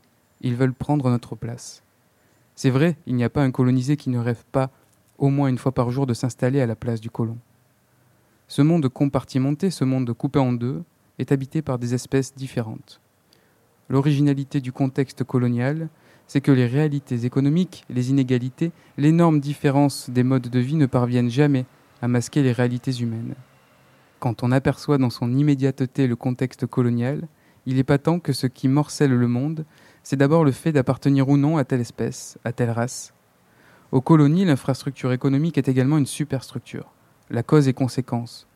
Ils 0.42 0.56
veulent 0.56 0.74
prendre 0.74 1.10
notre 1.10 1.36
place. 1.36 1.82
C'est 2.54 2.70
vrai, 2.70 2.96
il 3.06 3.14
n'y 3.14 3.24
a 3.24 3.30
pas 3.30 3.42
un 3.42 3.50
colonisé 3.50 3.96
qui 3.96 4.10
ne 4.10 4.18
rêve 4.18 4.44
pas 4.52 4.70
au 5.18 5.28
moins 5.28 5.48
une 5.48 5.58
fois 5.58 5.72
par 5.72 5.90
jour 5.90 6.06
de 6.06 6.14
s'installer 6.14 6.60
à 6.60 6.66
la 6.66 6.76
place 6.76 7.00
du 7.00 7.10
colon. 7.10 7.38
Ce 8.48 8.62
monde 8.62 8.88
compartimenté, 8.88 9.70
ce 9.70 9.84
monde 9.84 10.12
coupé 10.12 10.38
en 10.38 10.52
deux, 10.52 10.82
est 11.18 11.32
habité 11.32 11.62
par 11.62 11.78
des 11.78 11.94
espèces 11.94 12.34
différentes. 12.34 13.00
L'originalité 13.88 14.60
du 14.60 14.72
contexte 14.72 15.24
colonial, 15.24 15.88
c'est 16.26 16.40
que 16.40 16.50
les 16.50 16.66
réalités 16.66 17.24
économiques, 17.24 17.84
les 17.88 18.10
inégalités, 18.10 18.72
l'énorme 18.96 19.40
différence 19.40 20.10
des 20.10 20.24
modes 20.24 20.48
de 20.48 20.58
vie 20.58 20.74
ne 20.74 20.86
parviennent 20.86 21.30
jamais 21.30 21.66
à 22.02 22.08
masquer 22.08 22.42
les 22.42 22.52
réalités 22.52 22.92
humaines. 22.92 23.34
Quand 24.18 24.42
on 24.42 24.50
aperçoit 24.50 24.98
dans 24.98 25.10
son 25.10 25.32
immédiateté 25.32 26.06
le 26.06 26.16
contexte 26.16 26.66
colonial, 26.66 27.28
il 27.64 27.78
est 27.78 27.84
patent 27.84 28.20
que 28.20 28.32
ce 28.32 28.46
qui 28.46 28.68
morcelle 28.68 29.12
le 29.12 29.28
monde, 29.28 29.64
c'est 30.02 30.16
d'abord 30.16 30.44
le 30.44 30.52
fait 30.52 30.72
d'appartenir 30.72 31.28
ou 31.28 31.36
non 31.36 31.56
à 31.56 31.64
telle 31.64 31.80
espèce, 31.80 32.38
à 32.44 32.52
telle 32.52 32.70
race. 32.70 33.12
Aux 33.92 34.00
colonies, 34.00 34.44
l'infrastructure 34.44 35.12
économique 35.12 35.58
est 35.58 35.68
également 35.68 35.98
une 35.98 36.06
superstructure. 36.06 36.92
La 37.30 37.42
cause 37.42 37.68
et 37.68 37.72
conséquence. 37.72 38.46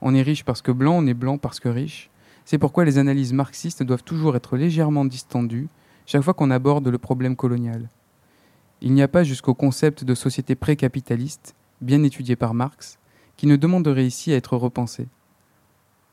On 0.00 0.14
est 0.14 0.22
riche 0.22 0.44
parce 0.44 0.62
que 0.62 0.72
blanc, 0.72 0.94
on 0.98 1.06
est 1.06 1.14
blanc 1.14 1.38
parce 1.38 1.60
que 1.60 1.68
riche. 1.68 2.10
C'est 2.50 2.56
pourquoi 2.56 2.86
les 2.86 2.96
analyses 2.96 3.34
marxistes 3.34 3.82
doivent 3.82 4.04
toujours 4.04 4.34
être 4.34 4.56
légèrement 4.56 5.04
distendues 5.04 5.68
chaque 6.06 6.22
fois 6.22 6.32
qu'on 6.32 6.50
aborde 6.50 6.88
le 6.88 6.96
problème 6.96 7.36
colonial. 7.36 7.90
Il 8.80 8.94
n'y 8.94 9.02
a 9.02 9.06
pas 9.06 9.22
jusqu'au 9.22 9.52
concept 9.52 10.02
de 10.02 10.14
société 10.14 10.54
pré-capitaliste, 10.54 11.54
bien 11.82 12.02
étudié 12.02 12.36
par 12.36 12.54
Marx, 12.54 12.98
qui 13.36 13.46
ne 13.46 13.56
demanderait 13.56 14.06
ici 14.06 14.32
à 14.32 14.36
être 14.36 14.56
repensé. 14.56 15.08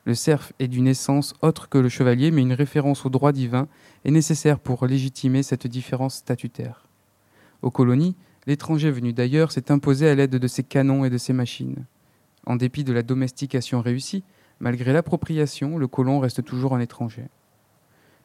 Le 0.04 0.14
serf 0.14 0.52
est 0.58 0.68
d'une 0.68 0.88
essence 0.88 1.32
autre 1.40 1.70
que 1.70 1.78
le 1.78 1.88
chevalier, 1.88 2.30
mais 2.30 2.42
une 2.42 2.52
référence 2.52 3.06
au 3.06 3.08
droit 3.08 3.32
divin 3.32 3.66
est 4.04 4.10
nécessaire 4.10 4.58
pour 4.58 4.86
légitimer 4.86 5.42
cette 5.42 5.66
différence 5.66 6.16
statutaire. 6.16 6.86
Aux 7.62 7.70
colonies, 7.70 8.14
l'étranger 8.46 8.90
venu 8.90 9.14
d'ailleurs 9.14 9.52
s'est 9.52 9.72
imposé 9.72 10.06
à 10.06 10.14
l'aide 10.14 10.36
de 10.36 10.48
ses 10.48 10.64
canons 10.64 11.06
et 11.06 11.10
de 11.10 11.16
ses 11.16 11.32
machines. 11.32 11.86
En 12.44 12.56
dépit 12.56 12.84
de 12.84 12.92
la 12.92 13.02
domestication 13.02 13.80
réussie, 13.80 14.22
malgré 14.60 14.92
l'appropriation, 14.92 15.78
le 15.78 15.86
colon 15.86 16.20
reste 16.20 16.44
toujours 16.44 16.74
un 16.74 16.80
étranger. 16.80 17.24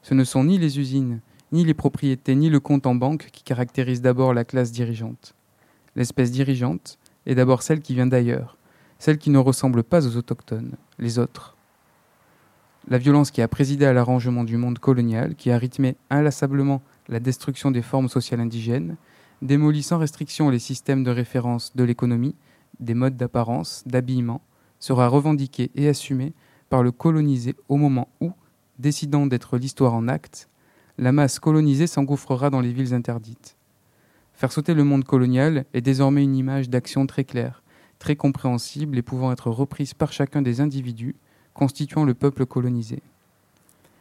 Ce 0.01 0.13
ne 0.13 0.23
sont 0.23 0.45
ni 0.45 0.57
les 0.57 0.79
usines, 0.79 1.21
ni 1.51 1.63
les 1.63 1.73
propriétés, 1.73 2.35
ni 2.35 2.49
le 2.49 2.59
compte 2.59 2.87
en 2.87 2.95
banque 2.95 3.29
qui 3.31 3.43
caractérisent 3.43 4.01
d'abord 4.01 4.33
la 4.33 4.45
classe 4.45 4.71
dirigeante. 4.71 5.35
L'espèce 5.95 6.31
dirigeante 6.31 6.97
est 7.25 7.35
d'abord 7.35 7.61
celle 7.61 7.81
qui 7.81 7.93
vient 7.93 8.07
d'ailleurs, 8.07 8.57
celle 8.99 9.17
qui 9.17 9.29
ne 9.29 9.37
ressemble 9.37 9.83
pas 9.83 10.07
aux 10.07 10.15
autochtones, 10.15 10.75
les 10.97 11.19
autres. 11.19 11.55
La 12.87 12.97
violence 12.97 13.29
qui 13.29 13.41
a 13.41 13.47
présidé 13.47 13.85
à 13.85 13.93
l'arrangement 13.93 14.43
du 14.43 14.57
monde 14.57 14.79
colonial, 14.79 15.35
qui 15.35 15.51
a 15.51 15.57
rythmé 15.57 15.97
inlassablement 16.09 16.81
la 17.09 17.19
destruction 17.19 17.69
des 17.69 17.81
formes 17.81 18.09
sociales 18.09 18.39
indigènes, 18.39 18.95
démolit 19.41 19.83
sans 19.83 19.97
restriction 19.97 20.49
les 20.49 20.59
systèmes 20.59 21.03
de 21.03 21.11
référence 21.11 21.75
de 21.75 21.83
l'économie, 21.83 22.35
des 22.79 22.93
modes 22.93 23.17
d'apparence, 23.17 23.83
d'habillement, 23.85 24.41
sera 24.81 25.07
revendiquée 25.07 25.71
et 25.75 25.87
assumée 25.87 26.33
par 26.69 26.83
le 26.83 26.91
colonisé 26.91 27.55
au 27.69 27.77
moment 27.77 28.09
où, 28.19 28.33
décidant 28.79 29.27
d'être 29.27 29.57
l'histoire 29.57 29.93
en 29.93 30.09
acte, 30.09 30.49
la 30.97 31.13
masse 31.13 31.39
colonisée 31.39 31.87
s'engouffrera 31.87 32.49
dans 32.49 32.59
les 32.59 32.73
villes 32.73 32.93
interdites. 32.93 33.55
Faire 34.33 34.51
sauter 34.51 34.73
le 34.73 34.83
monde 34.83 35.05
colonial 35.05 35.65
est 35.73 35.81
désormais 35.81 36.23
une 36.23 36.35
image 36.35 36.69
d'action 36.69 37.05
très 37.07 37.23
claire, 37.23 37.63
très 37.99 38.15
compréhensible 38.15 38.97
et 38.97 39.01
pouvant 39.01 39.31
être 39.31 39.49
reprise 39.49 39.93
par 39.93 40.11
chacun 40.11 40.41
des 40.41 40.59
individus 40.59 41.15
constituant 41.53 42.03
le 42.03 42.15
peuple 42.15 42.45
colonisé. 42.45 43.03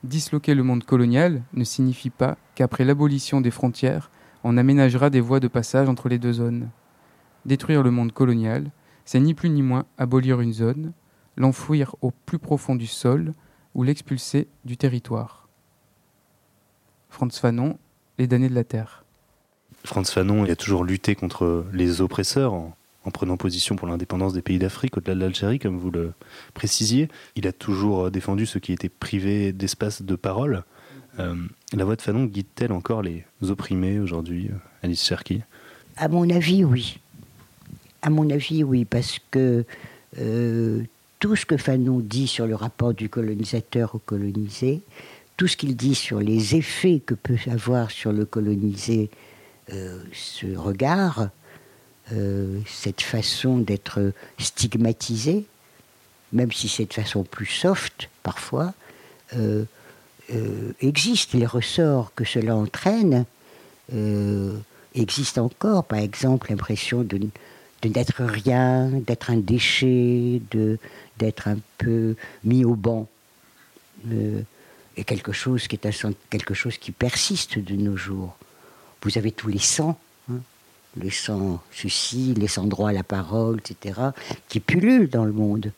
Disloquer 0.02 0.54
le 0.54 0.62
monde 0.62 0.84
colonial 0.84 1.42
ne 1.52 1.64
signifie 1.64 2.08
pas 2.08 2.38
qu'après 2.54 2.84
l'abolition 2.84 3.42
des 3.42 3.50
frontières, 3.50 4.10
on 4.44 4.56
aménagera 4.56 5.10
des 5.10 5.20
voies 5.20 5.40
de 5.40 5.48
passage 5.48 5.90
entre 5.90 6.08
les 6.08 6.18
deux 6.18 6.32
zones. 6.32 6.70
Détruire 7.44 7.82
le 7.82 7.90
monde 7.90 8.12
colonial, 8.12 8.70
c'est 9.10 9.18
ni 9.18 9.34
plus 9.34 9.50
ni 9.50 9.60
moins 9.60 9.86
abolir 9.98 10.40
une 10.40 10.52
zone, 10.52 10.92
l'enfouir 11.36 11.96
au 12.00 12.12
plus 12.12 12.38
profond 12.38 12.76
du 12.76 12.86
sol 12.86 13.34
ou 13.74 13.82
l'expulser 13.82 14.46
du 14.64 14.76
territoire. 14.76 15.48
Franz 17.08 17.40
Fanon, 17.40 17.76
Les 18.18 18.28
damnés 18.28 18.48
de 18.48 18.54
la 18.54 18.62
terre. 18.62 19.04
Franz 19.82 20.12
Fanon 20.12 20.44
il 20.44 20.50
a 20.52 20.54
toujours 20.54 20.84
lutté 20.84 21.16
contre 21.16 21.66
les 21.72 22.00
oppresseurs 22.00 22.52
en, 22.52 22.76
en 23.04 23.10
prenant 23.10 23.36
position 23.36 23.74
pour 23.74 23.88
l'indépendance 23.88 24.32
des 24.32 24.42
pays 24.42 24.60
d'Afrique 24.60 24.96
au-delà 24.96 25.16
de 25.16 25.20
l'Algérie, 25.20 25.58
comme 25.58 25.76
vous 25.76 25.90
le 25.90 26.12
précisiez. 26.54 27.08
Il 27.34 27.48
a 27.48 27.52
toujours 27.52 28.12
défendu 28.12 28.46
ceux 28.46 28.60
qui 28.60 28.72
étaient 28.72 28.88
privés 28.88 29.52
d'espace 29.52 30.02
de 30.02 30.14
parole. 30.14 30.62
Euh, 31.18 31.34
la 31.72 31.84
voix 31.84 31.96
de 31.96 32.02
Fanon 32.02 32.26
guide-t-elle 32.26 32.70
encore 32.70 33.02
les 33.02 33.24
opprimés 33.42 33.98
aujourd'hui, 33.98 34.52
Alice 34.84 35.04
Cherki? 35.04 35.42
À 35.96 36.06
mon 36.06 36.30
avis, 36.30 36.64
oui. 36.64 37.00
À 38.02 38.10
mon 38.10 38.30
avis, 38.30 38.64
oui, 38.64 38.84
parce 38.84 39.18
que 39.30 39.64
euh, 40.18 40.82
tout 41.18 41.36
ce 41.36 41.44
que 41.44 41.56
Fanon 41.56 41.98
dit 42.00 42.26
sur 42.26 42.46
le 42.46 42.54
rapport 42.54 42.94
du 42.94 43.08
colonisateur 43.08 43.94
au 43.94 43.98
colonisé, 43.98 44.80
tout 45.36 45.46
ce 45.46 45.56
qu'il 45.56 45.76
dit 45.76 45.94
sur 45.94 46.18
les 46.18 46.56
effets 46.56 47.00
que 47.04 47.14
peut 47.14 47.38
avoir 47.50 47.90
sur 47.90 48.12
le 48.12 48.24
colonisé 48.24 49.10
euh, 49.72 50.02
ce 50.12 50.56
regard, 50.56 51.28
euh, 52.12 52.58
cette 52.66 53.02
façon 53.02 53.58
d'être 53.58 54.12
stigmatisé, 54.38 55.44
même 56.32 56.52
si 56.52 56.68
c'est 56.68 56.86
de 56.86 56.94
façon 56.94 57.22
plus 57.22 57.46
soft 57.46 58.08
parfois, 58.22 58.72
existe. 60.80 61.34
Les 61.34 61.46
ressorts 61.46 62.12
que 62.14 62.24
cela 62.24 62.56
entraîne 62.56 63.24
existent 64.94 65.44
encore. 65.44 65.84
Par 65.84 66.00
exemple, 66.00 66.50
l'impression 66.50 67.02
de, 67.02 67.20
de 67.82 67.88
n'être 67.88 68.24
rien, 68.24 68.90
d'être 68.90 69.30
un 69.30 69.38
déchet, 69.38 70.40
de, 70.50 70.78
peut-être 71.18 71.48
un 71.48 71.58
peu 71.78 72.16
mis 72.44 72.64
au 72.64 72.74
banc. 72.74 73.08
Euh, 74.10 74.42
et 74.96 75.04
quelque 75.04 75.32
chose 75.32 75.68
qui 75.68 75.76
est 75.76 75.86
un, 75.86 76.12
quelque 76.28 76.54
chose 76.54 76.78
qui 76.78 76.92
persiste 76.92 77.58
de 77.58 77.74
nos 77.74 77.96
jours. 77.96 78.36
Vous 79.02 79.16
avez 79.16 79.32
tous 79.32 79.48
les 79.48 79.58
sangs, 79.58 79.98
hein, 80.30 80.40
les 80.96 81.10
sangs 81.10 81.62
soucis, 81.70 82.34
les 82.34 82.48
sangs 82.48 82.66
droits 82.66 82.90
à 82.90 82.92
la 82.92 83.02
parole, 83.02 83.60
etc., 83.60 84.00
qui 84.48 84.60
pullulent 84.60 85.08
dans 85.08 85.24
le 85.24 85.32
monde. 85.32 85.72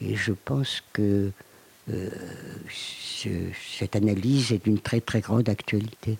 Et 0.00 0.14
je 0.14 0.32
pense 0.32 0.82
que 0.92 1.32
euh, 1.90 2.10
cette 3.78 3.96
analyse 3.96 4.52
est 4.52 4.62
d'une 4.62 4.78
très 4.78 5.00
très 5.00 5.20
grande 5.20 5.48
actualité. 5.48 6.18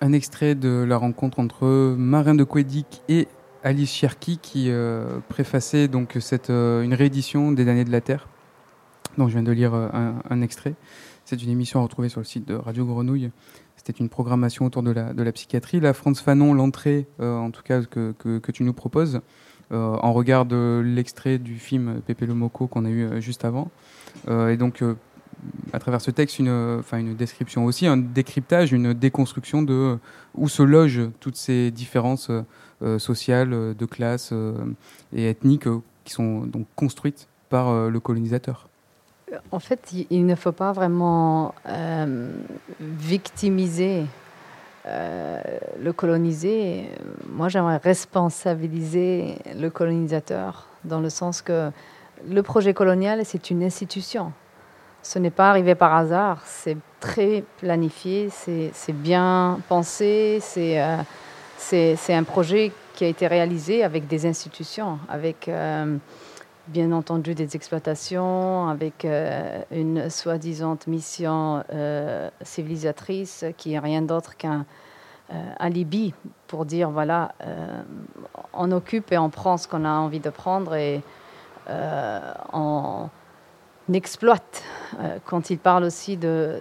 Un 0.00 0.12
extrait 0.12 0.54
de 0.54 0.84
la 0.86 0.96
rencontre 0.96 1.40
entre 1.40 1.96
Marin 1.96 2.36
de 2.36 2.44
Quédic 2.44 3.02
et 3.08 3.26
Alice 3.62 3.92
Cherki 3.92 4.38
qui 4.38 4.70
euh, 4.70 5.18
préfaçait 5.28 5.88
donc 5.88 6.16
cette, 6.20 6.50
euh, 6.50 6.82
une 6.82 6.94
réédition 6.94 7.52
des 7.52 7.64
Damnés 7.64 7.84
de 7.84 7.92
la 7.92 8.00
Terre, 8.00 8.28
dont 9.16 9.28
je 9.28 9.34
viens 9.34 9.42
de 9.42 9.52
lire 9.52 9.74
un, 9.74 10.42
extrait. 10.42 10.74
C'est 11.24 11.42
une 11.42 11.50
émission 11.50 11.82
retrouvée 11.82 12.08
sur 12.08 12.20
le 12.20 12.24
site 12.24 12.46
de 12.46 12.54
Radio 12.54 12.84
Grenouille. 12.84 13.30
C'était 13.76 13.92
une 13.92 14.08
programmation 14.08 14.64
autour 14.64 14.82
de 14.82 14.90
la, 14.90 15.12
de 15.12 15.22
la 15.22 15.32
psychiatrie. 15.32 15.80
La 15.80 15.92
France 15.92 16.20
Fanon, 16.20 16.54
l'entrée, 16.54 17.06
en 17.20 17.50
tout 17.50 17.62
cas, 17.62 17.82
que, 17.82 18.14
que, 18.18 18.38
que 18.38 18.52
tu 18.52 18.62
nous 18.62 18.72
proposes, 18.72 19.20
en 19.70 20.12
regard 20.12 20.46
de 20.46 20.82
l'extrait 20.84 21.38
du 21.38 21.56
film 21.56 22.00
Pépé 22.06 22.26
le 22.26 22.34
Moco 22.34 22.66
qu'on 22.66 22.84
a 22.84 22.90
eu 22.90 23.20
juste 23.20 23.44
avant. 23.44 23.70
et 24.28 24.56
donc, 24.56 24.82
à 25.72 25.78
travers 25.78 26.00
ce 26.00 26.10
texte 26.10 26.38
une, 26.38 26.78
enfin 26.80 26.98
une 26.98 27.14
description 27.14 27.64
aussi, 27.64 27.86
un 27.86 27.96
décryptage, 27.96 28.72
une 28.72 28.92
déconstruction 28.94 29.62
de 29.62 29.98
où 30.34 30.48
se 30.48 30.62
logent 30.62 31.08
toutes 31.20 31.36
ces 31.36 31.70
différences 31.70 32.30
euh, 32.80 33.00
sociales, 33.00 33.74
de 33.74 33.86
classe 33.86 34.30
euh, 34.32 34.54
et 35.12 35.28
ethniques 35.28 35.66
euh, 35.66 35.82
qui 36.04 36.12
sont 36.12 36.42
donc 36.42 36.64
construites 36.76 37.26
par 37.48 37.88
le 37.88 37.98
colonisateur. 37.98 38.68
En 39.50 39.58
fait, 39.58 39.92
il 40.10 40.26
ne 40.26 40.34
faut 40.34 40.52
pas 40.52 40.72
vraiment 40.72 41.54
victimiser 42.80 44.04
le 44.84 45.92
colonisé. 45.92 46.90
Moi, 47.26 47.48
j'aimerais 47.48 47.78
responsabiliser 47.78 49.38
le 49.56 49.70
colonisateur 49.70 50.66
dans 50.84 51.00
le 51.00 51.08
sens 51.08 51.40
que 51.40 51.70
le 52.28 52.42
projet 52.42 52.74
colonial, 52.74 53.24
c'est 53.24 53.50
une 53.50 53.62
institution 53.62 54.32
ce 55.02 55.18
n'est 55.18 55.30
pas 55.30 55.50
arrivé 55.50 55.74
par 55.74 55.94
hasard, 55.94 56.42
c'est 56.44 56.76
très 57.00 57.44
planifié, 57.58 58.28
c'est 58.30 58.92
bien 58.92 59.60
pensé, 59.68 60.40
euh, 60.56 60.96
c'est 61.56 62.14
un 62.14 62.24
projet 62.24 62.72
qui 62.94 63.04
a 63.04 63.08
été 63.08 63.26
réalisé 63.26 63.84
avec 63.84 64.08
des 64.08 64.26
institutions, 64.26 64.98
avec 65.08 65.48
euh, 65.48 65.96
bien 66.66 66.90
entendu 66.92 67.34
des 67.34 67.54
exploitations, 67.54 68.68
avec 68.68 69.04
euh, 69.04 69.62
une 69.70 70.10
soi-disant 70.10 70.78
mission 70.86 71.62
civilisatrice 72.42 73.44
qui 73.56 73.74
est 73.74 73.78
rien 73.78 74.02
d'autre 74.02 74.36
qu'un 74.36 74.66
alibi 75.58 76.14
pour 76.46 76.64
dire 76.64 76.90
voilà, 76.90 77.32
on 78.54 78.72
occupe 78.72 79.12
et 79.12 79.18
on 79.18 79.28
prend 79.28 79.58
ce 79.58 79.68
qu'on 79.68 79.84
a 79.84 79.90
envie 79.90 80.20
de 80.20 80.30
prendre 80.30 80.74
et 80.74 81.02
on 82.52 83.10
n'exploite. 83.88 84.62
Euh, 85.00 85.18
quand 85.24 85.50
il 85.50 85.58
parle 85.58 85.84
aussi 85.84 86.16
de, 86.16 86.60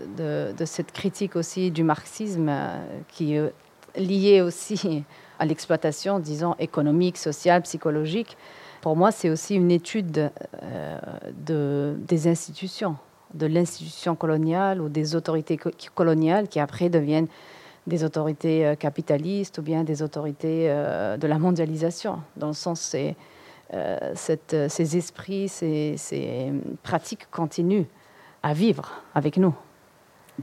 cette 0.66 0.92
critique 0.92 1.36
aussi 1.36 1.72
du 1.72 1.84
marxisme 1.84 2.48
euh, 2.50 2.78
qui 3.08 3.36
est 3.36 3.54
liée 3.96 4.42
aussi 4.42 5.04
à 5.40 5.46
l'exploitation, 5.46 6.20
disons, 6.20 6.56
économique, 6.60 7.18
sociale, 7.18 7.62
psychologique, 7.63 8.38
pour 8.82 8.96
moi, 8.96 9.12
c'est 9.12 9.30
aussi 9.30 9.56
une 9.56 9.72
étude 9.72 10.32
euh, 10.63 11.00
de, 11.46 11.96
des 12.08 12.28
institutions, 12.28 12.96
de 13.34 13.46
l'institution 13.46 14.16
coloniale 14.16 14.82
ou 14.82 14.90
des 14.90 15.16
autorités 15.16 15.58
coloniales 15.94 16.48
qui 16.48 16.60
après 16.60 16.90
deviennent 16.90 17.28
des 17.88 18.04
autorités 18.04 18.76
capitalistes 18.78 19.58
ou 19.60 19.62
bien 19.62 19.86
des 19.86 20.04
autorités 20.04 20.68
de 20.68 21.28
la 21.28 21.40
mondialisation. 21.40 22.20
Dans 22.36 22.48
le 22.48 22.54
sens, 22.54 22.82
c'est 22.82 23.16
cette, 24.15 24.53
euh, 24.53 24.69
ces 24.69 24.97
esprits, 24.97 25.49
ces, 25.49 25.95
ces, 25.97 26.51
pratiques 26.84 27.27
continuent 27.32 27.86
à 28.43 28.53
vivre 28.53 29.03
avec 29.13 29.38
nous. 29.38 29.53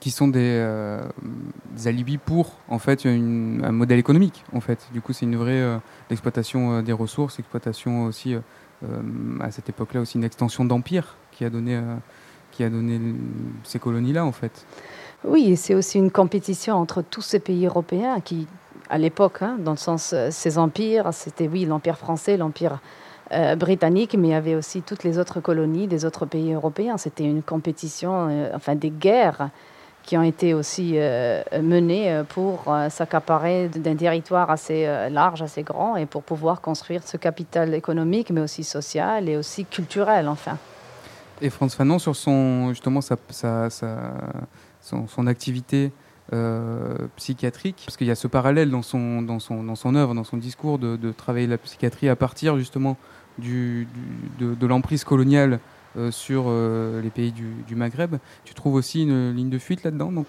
Qui 0.01 0.11
sont 0.11 0.29
des, 0.29 0.59
euh, 0.61 1.07
alibis 1.85 2.19
pour 2.19 2.59
en 2.69 2.79
fait 2.79 3.07
un 3.07 3.71
modèle 3.73 3.99
économique 3.99 4.45
en 4.53 4.61
fait. 4.61 4.89
Du 4.93 5.01
coup, 5.01 5.13
c'est 5.13 5.25
une 5.25 5.37
vraie 5.37 5.63
exploitation 6.11 6.83
des 6.83 6.93
ressources, 6.93 7.39
exploitation 7.39 8.07
aussi 8.07 8.35
à 9.41 9.51
cette 9.53 9.69
époque-là 9.69 10.01
aussi 10.01 10.19
une 10.19 10.25
extension 10.25 10.65
d'empire 10.65 11.17
qui 11.31 11.45
a 11.45 11.51
donné 11.51 11.81
qui 12.51 12.65
a 12.65 12.71
donné 12.71 13.01
ces 13.63 13.79
colonies-là 13.79 14.25
en 14.25 14.33
fait. 14.33 14.67
Oui, 15.23 15.57
c'est 15.57 15.77
aussi 15.77 15.99
une 15.99 16.11
compétition 16.11 16.75
entre 16.75 17.01
tous 17.01 17.23
ces 17.23 17.39
pays 17.39 17.65
européens 17.65 18.19
qui, 18.19 18.49
à 18.91 18.99
l'époque, 18.99 19.43
hein, 19.43 19.59
dans 19.61 19.71
le 19.71 19.77
sens, 19.77 20.13
ces 20.31 20.59
empires, 20.59 21.15
c'était 21.15 21.47
oui 21.47 21.67
l'empire 21.67 21.97
français, 21.97 22.37
l'empire 22.37 22.81
euh, 23.33 23.57
britannique, 23.57 24.15
mais 24.19 24.29
il 24.29 24.31
y 24.33 24.35
avait 24.35 24.55
aussi 24.55 24.83
toutes 24.83 25.03
les 25.03 25.19
autres 25.19 25.41
colonies 25.41 25.87
des 25.87 26.05
autres 26.05 26.27
pays 26.27 26.53
européens. 26.53 26.99
C'était 26.99 27.25
une 27.25 27.43
compétition, 27.43 28.29
euh, 28.29 28.51
enfin 28.55 28.75
des 28.75 28.91
guerres 28.91 29.49
qui 30.03 30.19
ont 30.19 30.23
été 30.23 30.53
aussi 30.53 30.93
euh, 30.97 31.43
menées 31.63 32.23
pour 32.29 32.65
s'accaparer 32.91 33.69
d'un 33.69 33.97
territoire 33.97 34.51
assez 34.51 34.87
large, 35.09 35.41
assez 35.41 35.63
grand, 35.63 35.97
et 35.97 36.05
pour 36.05 36.23
pouvoir 36.23 36.61
construire 36.61 37.03
ce 37.03 37.17
capital 37.17 37.73
économique, 37.73 38.29
mais 38.29 38.43
aussi 38.43 38.65
social 38.65 39.31
et 39.31 39.39
aussi 39.39 39.65
culturel, 39.65 40.29
enfin. 40.29 40.59
Et 41.41 41.49
Franz 41.49 41.75
Fanon, 41.75 41.99
sur 41.99 42.15
son, 42.15 42.69
justement 42.69 43.01
sa, 43.01 43.17
son, 43.71 45.27
activité 45.27 45.91
psychiatrique, 47.17 47.85
parce 47.87 47.97
qu'il 47.97 48.07
y 48.07 48.11
a 48.11 48.15
ce 48.15 48.29
parallèle 48.29 48.71
dans 48.71 48.83
son, 48.83 49.23
dans 49.23 49.39
son, 49.39 49.65
dans 49.65 49.75
son 49.75 49.95
œuvre, 49.95 50.15
dans 50.15 50.25
son 50.25 50.37
discours, 50.37 50.79
de 50.79 51.13
travailler 51.13 51.47
la 51.47 51.57
psychiatrie 51.57 52.11
à 52.11 52.17
partir 52.17 52.59
justement 52.59 52.99
du, 53.39 53.89
de, 54.39 54.67
l'emprise 54.67 55.05
coloniale 55.05 55.61
euh, 55.97 56.11
sur 56.11 56.45
euh, 56.47 57.01
les 57.03 57.11
pays 57.11 57.33
du, 57.33 57.75
Maghreb. 57.75 58.17
Tu 58.45 58.55
trouves 58.55 58.75
aussi 58.75 59.03
une 59.03 59.33
ligne 59.33 59.51
de 59.51 59.59
fuite 59.59 59.85
là-dedans 59.85 60.13
dans, 60.13 60.25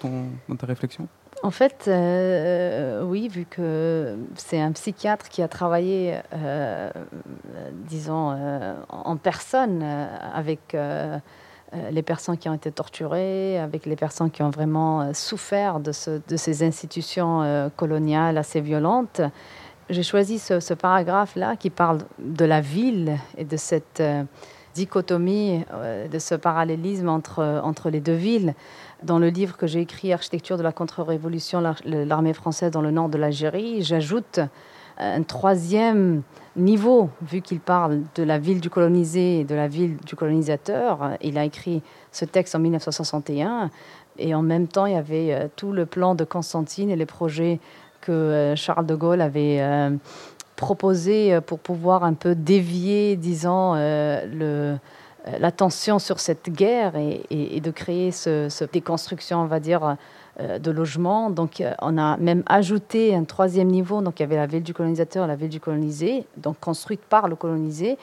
dans 0.50 0.56
ta 0.56 0.68
réflexion? 0.68 1.08
En 1.44 1.52
fait, 1.52 1.86
euh, 1.88 3.04
oui, 3.04 3.28
vu 3.28 3.46
que 3.46 4.18
c'est 4.36 4.60
un 4.60 4.72
psychiatre 4.72 5.30
qui 5.30 5.42
a 5.42 5.48
travaillé, 5.48 6.18
disons, 7.88 8.36
en 8.90 9.18
personne 9.18 9.84
avec 10.34 10.76
les 11.92 12.02
personnes 12.02 12.38
qui 12.38 12.50
ont 12.50 12.54
été 12.54 12.72
torturées, 12.72 13.60
avec 13.60 13.86
les 13.86 13.96
personnes 13.96 14.32
qui 14.32 14.42
ont 14.42 14.50
vraiment 14.50 15.14
souffert 15.14 15.80
de 15.80 15.92
ces 15.92 16.64
institutions 16.64 17.70
coloniales 17.76 18.38
assez 18.38 18.62
violentes 18.62 19.22
j'ai 19.90 20.04
choisi 20.04 20.40
ce, 20.40 20.74
paragraphe-là 20.74 21.56
qui 21.56 21.70
parle 21.70 22.00
de 22.20 22.46
la 22.46 22.62
ville 22.62 23.18
et 23.38 23.46
de 23.46 23.58
cette 23.58 24.00
euh, 24.00 24.24
dichotomie, 24.74 25.64
euh, 25.74 26.08
de 26.08 26.20
ce 26.20 26.36
parallélisme 26.36 27.10
entre, 27.10 27.62
entre 27.64 27.90
les 27.90 28.00
deux 28.00 28.14
villes. 28.14 28.54
Dans 29.04 29.20
le 29.20 29.30
livre 29.30 29.58
que 29.58 29.68
j'ai 29.68 29.82
écrit, 29.82 30.14
Architecture 30.14 30.58
de 30.58 30.64
la 30.64 30.72
contre-révolution, 30.72 31.62
l'armée 31.86 32.34
française 32.34 32.72
dans 32.72 32.82
le 32.82 32.92
nord 32.92 33.10
de 33.10 33.18
l'Algérie, 33.18 33.84
j'ajoute 33.84 34.40
un 34.98 35.24
troisième 35.24 36.22
niveau, 36.56 37.10
vu 37.22 37.42
qu'il 37.42 37.60
parle 37.60 38.02
de 38.16 38.24
la 38.24 38.40
ville 38.40 38.62
du 38.62 38.70
colonisé 38.70 39.42
et 39.42 39.44
de 39.44 39.56
la 39.56 39.68
ville 39.68 39.98
du 39.98 40.16
colonisateur. 40.16 41.12
Il 41.22 41.38
a 41.38 41.44
écrit 41.44 41.82
ce 42.12 42.26
texte 42.26 42.56
en 42.56 42.60
1961. 42.60 43.70
Et 44.18 44.34
en 44.34 44.42
même 44.42 44.68
temps, 44.68 44.86
il 44.86 44.94
y 44.94 44.98
avait 44.98 45.34
euh, 45.34 45.48
tout 45.56 45.74
le 45.74 45.86
plan 45.86 46.16
de 46.16 46.24
Constantine 46.24 46.90
et 46.90 46.96
les 46.96 47.06
projets 47.06 47.60
que 48.06 48.12
euh, 48.12 48.56
Charles 48.56 48.86
de 48.86 48.96
Gaulle 48.96 49.22
avait 49.22 49.58
euh, 49.60 49.90
proposé 50.56 51.34
euh, 51.34 51.42
pour 51.42 51.60
pouvoir 51.60 52.04
un 52.04 52.14
peu 52.14 52.36
dévier, 52.36 53.16
disons, 53.16 53.74
l'attention 55.40 55.98
sur 55.98 56.20
cette 56.20 56.50
guerre 56.52 56.94
et, 56.96 57.60
de 57.60 57.72
créer 57.72 58.12
ce, 58.12 58.64
déconstruction, 58.72 59.40
on 59.40 59.48
va 59.48 59.60
dire, 59.60 59.98
de 60.40 60.72
logement. 60.72 61.32
Donc, 61.32 61.64
on 61.82 61.98
a 61.98 62.18
même 62.18 62.44
ajouté 62.46 63.16
un 63.16 63.24
troisième 63.24 63.70
niveau. 63.70 64.02
Donc, 64.02 64.20
il 64.20 64.24
y 64.24 64.26
avait 64.26 64.36
la 64.36 64.46
ville 64.46 64.62
du 64.62 64.74
colonisateur, 64.74 65.26
la 65.26 65.36
ville 65.36 65.50
du 65.50 65.60
colonisé, 65.60 66.28
donc 66.38 66.60
construite 66.60 67.02
par 67.02 67.28
le 67.28 67.36
colonisé, 67.36 67.94
et 67.94 67.98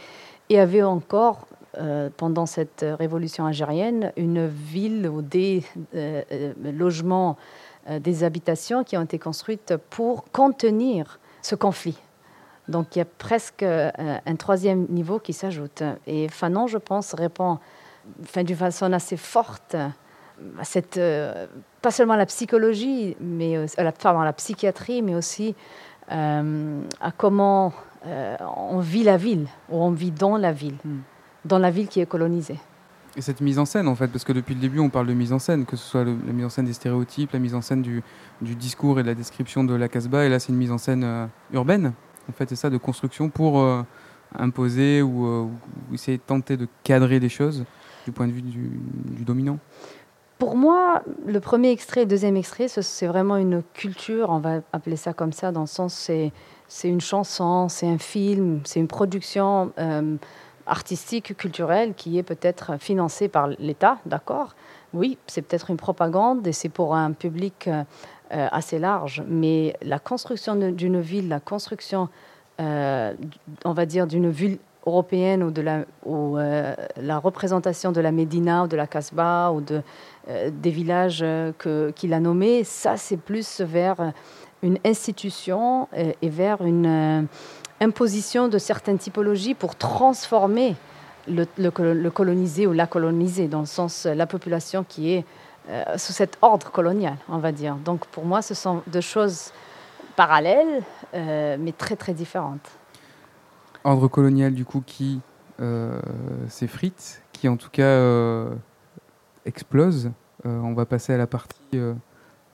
il 0.51 0.57
y 0.57 0.59
avait 0.59 0.83
encore 0.83 1.47
pendant 2.17 2.45
cette 2.45 2.85
révolution 2.99 3.47
algérienne, 3.47 4.13
une 4.17 4.49
ville 4.49 5.09
ou 5.09 5.23
des 5.23 5.63
logements 6.65 7.37
des 7.89 8.25
habitations 8.25 8.85
qui 8.85 8.97
ont 8.97 9.03
été 9.03 9.19
construites 9.19 9.75
pour 9.91 10.25
contenir 10.31 11.19
ce 11.43 11.55
conflit. 11.55 11.99
Donc 12.69 12.95
il 12.95 13.01
y 13.01 13.03
a 13.03 13.07
presque 13.07 13.63
euh, 13.63 13.91
un 14.25 14.37
troisième 14.37 14.87
niveau 14.89 15.19
qui 15.19 15.33
s'ajoute. 15.33 15.83
Et 16.07 16.29
Fanon, 16.29 16.67
je 16.67 16.79
pense, 16.79 17.15
répond 17.15 17.59
enfin, 18.23 18.45
d'une 18.45 18.57
façon 18.57 18.93
assez 18.93 19.17
forte 19.17 19.75
à 19.75 20.65
cette, 20.65 20.97
euh, 20.97 21.47
pas 21.83 21.91
seulement 21.91 22.15
à 22.15 22.17
la 22.17 22.27
psychologie, 22.27 23.17
mais 23.21 23.57
à 23.77 23.83
la, 23.83 23.93
à 24.05 24.25
la 24.25 24.33
psychiatrie, 24.33 25.03
mais 25.03 25.15
aussi 25.15 25.55
à 26.09 27.11
comment 27.17 27.73
on 28.41 28.81
vit 28.81 29.05
la 29.05 29.17
ville, 29.17 29.47
ou 29.71 29.77
on 29.79 29.93
vit 29.93 30.11
dans 30.11 30.37
la 30.37 30.53
ville. 30.53 30.77
Hmm. 30.85 30.99
dans 31.45 31.59
la 31.59 31.71
ville 31.71 31.89
qui 31.89 32.01
est 32.01 32.07
colonisée. 32.07 32.59
Et 33.17 33.21
cette 33.21 33.43
mise 33.43 33.59
en 33.59 33.67
scène, 33.67 33.89
en 33.89 33.95
fait, 33.95 34.09
parce 34.09 34.25
que 34.25 34.33
depuis 34.33 34.55
le 34.55 34.61
début, 34.61 34.79
on 34.79 34.89
parle 34.89 35.07
de 35.07 35.13
mise 35.13 35.35
en 35.35 35.39
scène, 35.39 35.67
que 35.67 35.77
ce 35.77 35.85
soit 35.85 36.05
la 36.05 36.33
mise 36.33 36.47
en 36.47 36.49
scène 36.49 36.65
des 36.65 36.73
stéréotypes, 36.73 37.33
la 37.33 37.39
mise 37.39 37.55
en 37.55 37.61
scène 37.61 37.83
du, 37.83 38.03
discours 38.41 38.99
et 39.01 39.03
de 39.03 39.09
la 39.09 39.15
description 39.15 39.65
de 39.65 39.75
la 39.75 39.89
Casbah, 39.89 40.25
et 40.25 40.31
là, 40.31 40.39
c'est 40.39 40.49
une 40.49 40.57
mise 40.57 40.73
en 40.73 40.79
scène 40.79 41.05
euh, 41.05 41.27
urbaine, 41.53 41.93
en 42.29 42.33
fait, 42.33 42.49
c'est 42.49 42.57
ça, 42.57 42.71
de 42.71 42.79
construction 42.79 43.29
pour 43.29 43.61
euh, 43.61 43.83
imposer 44.39 45.03
ou, 45.03 45.27
euh, 45.27 45.43
ou 45.91 45.95
essayer 45.95 46.17
de 46.17 46.23
tenter 46.23 46.57
de 46.57 46.67
cadrer 46.85 47.21
des 47.21 47.29
choses 47.29 47.65
du 48.07 48.13
point 48.13 48.27
de 48.27 48.33
vue 48.33 48.43
du, 48.43 48.71
dominant. 49.25 49.59
Pour 50.39 50.57
moi, 50.57 51.03
le 51.27 51.39
premier 51.39 51.71
extrait 51.71 52.01
et 52.01 52.05
le 52.05 52.11
deuxième 52.11 52.37
extrait, 52.37 52.67
ce- 52.67 52.83
c'est 52.83 53.07
vraiment 53.07 53.37
une 53.37 53.63
culture, 53.75 54.31
on 54.31 54.39
va 54.39 54.63
appeler 54.73 54.97
ça 54.97 55.13
comme 55.13 55.33
ça, 55.33 55.53
dans 55.53 55.61
le 55.61 55.67
sens 55.67 55.95
c'est 55.95 56.89
une 56.89 57.03
chanson, 57.03 57.69
c'est 57.69 57.87
un 57.87 57.99
film, 57.99 58.61
c'est 58.65 58.81
une 58.81 58.89
production 58.89 59.73
artistique, 60.67 61.37
culturelle 61.37 61.95
qui 61.95 62.19
est 62.19 62.23
peut-être 62.23 62.79
financée 62.79 63.29
par 63.29 63.49
l'État, 63.59 63.99
d'accord. 64.07 64.55
Oui, 64.95 65.19
c'est 65.27 65.43
peut-être 65.43 65.71
une 65.71 65.77
propagande 65.77 66.47
et 66.47 66.53
c'est 66.53 66.69
pour 66.69 66.95
un 66.95 67.13
public 67.13 67.67
euh, 67.67 67.83
euh, 68.33 68.49
assez 68.53 68.79
large, 68.79 69.23
mais 69.27 69.75
la 69.83 69.99
construction 69.99 70.55
d'une 70.55 71.01
ville, 71.01 71.29
la 71.29 71.41
construction, 71.41 72.09
euh, 72.61 73.15
on 73.65 73.73
va 73.73 73.87
dire, 73.87 74.07
d'une 74.07 74.31
ville 74.31 74.59
européenne 74.85 75.43
ou 75.43 75.51
de 75.51 75.63
la, 75.63 77.19
représentation 77.19 77.93
de 77.93 78.01
la 78.01 78.13
Médina 78.13 78.65
ou 78.65 78.67
de 78.67 78.77
la 78.77 78.87
Casbah 78.87 79.53
ou 79.53 79.61
de, 79.61 79.81
des 80.51 80.71
villages 80.71 81.25
qu'il 81.95 82.13
a 82.13 82.19
nommés, 82.19 82.65
ça 82.65 82.97
c'est 82.97 83.17
plus 83.17 83.61
vers 83.61 84.13
une 84.61 84.79
institution 84.85 85.89
et 85.95 86.29
vers 86.29 86.63
une 86.63 87.29
imposition 87.83 88.49
de 88.49 88.59
certaines 88.59 88.99
typologies 88.99 89.55
pour 89.55 89.75
transformer 89.77 90.77
le, 91.29 91.47
le 91.59 91.71
colo- 91.71 91.95
le 91.95 92.11
colonisé 92.11 92.67
ou 92.67 92.73
la 92.73 92.87
colonisée, 92.87 93.49
dans 93.49 93.61
le 93.61 93.67
sens 93.67 94.07
euh, 94.07 94.15
la 94.15 94.27
population 94.27 94.85
qui 94.89 95.13
est 95.13 95.25
euh, 95.69 95.85
sous 95.97 96.13
cet 96.13 96.39
ordre 96.43 96.71
colonial, 96.71 97.17
on 97.29 97.39
va 97.39 97.53
dire. 97.53 97.77
Donc 97.77 98.07
pour 98.07 98.25
moi, 98.25 98.43
ce 98.43 98.55
sont 98.55 98.83
deux 98.89 99.01
choses 99.01 99.53
parallèles, 100.17 100.83
euh, 101.15 101.57
mais 101.59 101.73
très 101.73 101.97
très 101.97 102.15
différentes. 102.15 102.69
Ordre 103.85 104.09
colonial, 104.09 104.55
du 104.55 104.65
coup, 104.65 104.83
qui 104.85 105.21
s'effrite, 106.49 107.23
qui 107.33 107.49
en 107.49 107.57
tout 107.57 107.71
cas 107.71 108.01
explose. 109.47 110.11
On 110.45 110.73
va 110.73 110.87
passer 110.87 111.13
à 111.15 111.17
la 111.17 111.29
partie 111.29 111.57
de 111.73 111.95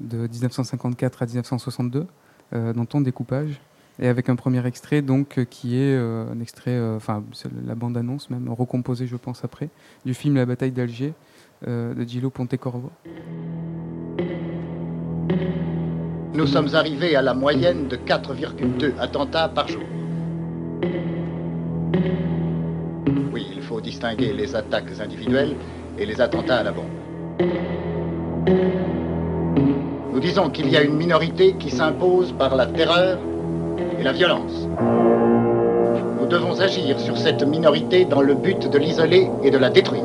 1954 0.00 1.22
à 1.22 1.26
1962 1.26 2.06
euh, 2.52 2.72
dans 2.74 2.84
ton 2.84 3.00
découpage. 3.00 3.60
Et 4.00 4.06
avec 4.06 4.28
un 4.28 4.36
premier 4.36 4.64
extrait, 4.64 5.02
donc, 5.02 5.38
euh, 5.38 5.44
qui 5.44 5.76
est 5.76 5.94
euh, 5.96 6.30
un 6.32 6.40
extrait, 6.40 6.70
euh, 6.70 6.96
enfin, 6.96 7.24
c'est 7.32 7.48
la 7.66 7.74
bande-annonce 7.74 8.30
même, 8.30 8.48
recomposée, 8.48 9.08
je 9.08 9.16
pense, 9.16 9.44
après, 9.44 9.70
du 10.04 10.14
film 10.14 10.36
La 10.36 10.46
bataille 10.46 10.70
d'Alger 10.70 11.14
euh, 11.66 11.94
de 11.94 12.04
Gillo 12.04 12.30
Pontecorvo. 12.30 12.90
Nous 16.32 16.46
sommes 16.46 16.72
arrivés 16.74 17.16
à 17.16 17.22
la 17.22 17.34
moyenne 17.34 17.88
de 17.88 17.96
4,2 17.96 18.92
attentats 19.00 19.48
par 19.48 19.66
jour. 19.66 19.82
Oui, 23.32 23.48
il 23.56 23.62
faut 23.62 23.80
distinguer 23.80 24.32
les 24.32 24.54
attaques 24.54 25.00
individuelles 25.00 25.56
et 25.98 26.06
les 26.06 26.20
attentats 26.20 26.58
à 26.58 26.62
la 26.62 26.70
bombe. 26.70 26.86
Nous 30.12 30.20
disons 30.20 30.50
qu'il 30.50 30.68
y 30.68 30.76
a 30.76 30.82
une 30.82 30.94
minorité 30.94 31.56
qui 31.58 31.70
s'impose 31.70 32.32
par 32.32 32.54
la 32.54 32.66
terreur 32.66 33.18
et 33.99 34.03
la 34.03 34.11
violence. 34.11 34.67
Nous 36.19 36.25
devons 36.27 36.59
agir 36.59 36.99
sur 36.99 37.17
cette 37.17 37.43
minorité 37.43 38.05
dans 38.05 38.21
le 38.21 38.33
but 38.33 38.69
de 38.69 38.77
l'isoler 38.77 39.29
et 39.43 39.51
de 39.51 39.57
la 39.57 39.69
détruire. 39.69 40.03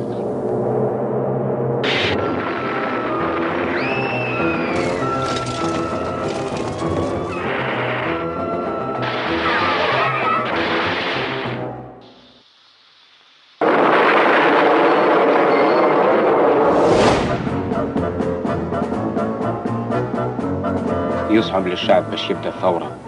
يصعب 21.30 21.66
للشعب 21.66 22.10
باش 22.10 22.30
يبدا 22.30 22.50
ثورة 22.50 23.01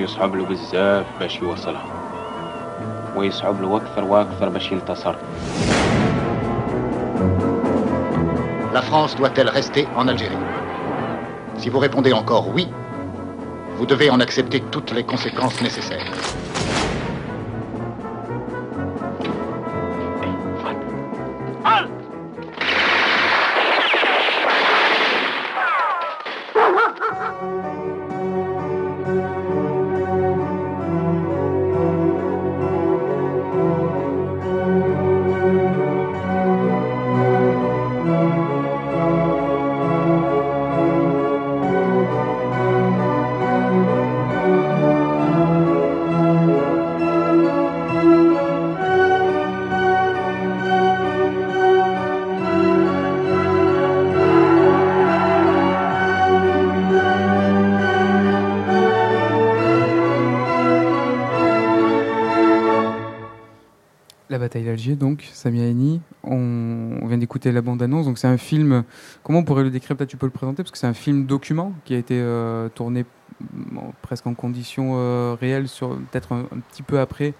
ويصعب 0.00 0.34
له 0.36 0.44
بزاف 0.44 1.06
باش 1.20 1.36
يوصلها 1.38 1.84
ويصعب 3.16 3.62
له 3.62 3.76
أكثر 3.76 4.04
وأكثر 4.04 4.48
باش 4.48 4.72
ينتصر 4.72 5.14
La 8.74 8.82
France 8.82 9.16
doit-elle 9.16 9.48
rester 9.48 9.88
en 9.96 10.06
Algérie 10.06 10.36
Si 11.56 11.70
vous 11.70 11.78
répondez 11.78 12.12
encore 12.12 12.48
oui, 12.54 12.68
vous 13.78 13.86
devez 13.86 14.10
en 14.10 14.20
accepter 14.20 14.60
toutes 14.70 14.92
les 14.92 15.02
conséquences 15.02 15.62
nécessaires. 15.62 16.12
Bataille 64.51 64.65
d'Alger, 64.65 64.95
donc, 64.97 65.29
Samia 65.31 65.63
Eni. 65.63 66.01
On, 66.23 67.07
vient 67.07 67.17
d'écouter 67.17 67.53
la 67.53 67.61
bande-annonce. 67.61 68.05
Donc, 68.05 68.17
c'est 68.17 68.27
un 68.27 68.37
film. 68.37 68.83
Comment 69.23 69.39
on 69.39 69.43
pourrait 69.43 69.63
le 69.63 69.69
décrire 69.69 69.95
Peut-être 69.95 70.09
tu 70.09 70.17
peux 70.17 70.25
le 70.25 70.31
présenter 70.31 70.61
Parce 70.61 70.71
que 70.71 70.77
c'est 70.77 70.87
un 70.87 70.93
film 70.93 71.25
document 71.25 71.71
qui 71.85 71.93
a 71.93 71.97
été 71.97 72.19
euh, 72.19 72.67
tourné 72.67 73.05
mm, 73.39 73.79
presque 74.01 74.27
en 74.27 74.33
conditions 74.33 74.95
euh, 74.95 75.37
réelles, 75.39 75.69
sur 75.69 75.95
peut-être 76.11 76.33
un, 76.33 76.59
petit 76.69 76.83
peu 76.83 76.99
après, 76.99 77.33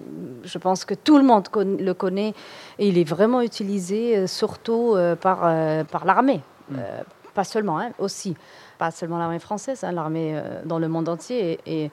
je 0.45 0.58
pense 0.60 0.86
que 0.86 0.93
tout 0.93 1.18
le 1.18 1.24
monde 1.24 1.45
le 1.56 1.91
connaît 1.93 2.34
et 2.78 2.88
il 2.88 2.97
est 2.97 3.04
vraiment 3.08 3.41
utilisé 3.41 4.28
surtout 4.28 4.95
par 5.20 5.39
par 5.88 6.06
l'armée. 6.06 6.39
Euh, 6.74 7.02
pas 7.34 7.43
seulement, 7.43 7.80
hein, 7.80 7.89
aussi. 8.00 8.36
Pas 8.80 8.92
seulement 8.92 9.18
l'armée 9.18 9.40
française, 9.40 9.84
hein, 9.84 9.92
l'armée 9.92 10.32
euh, 10.34 10.62
dans 10.64 10.80
le 10.80 10.88
monde 10.88 11.10
entier. 11.10 11.60
Et, 11.66 11.92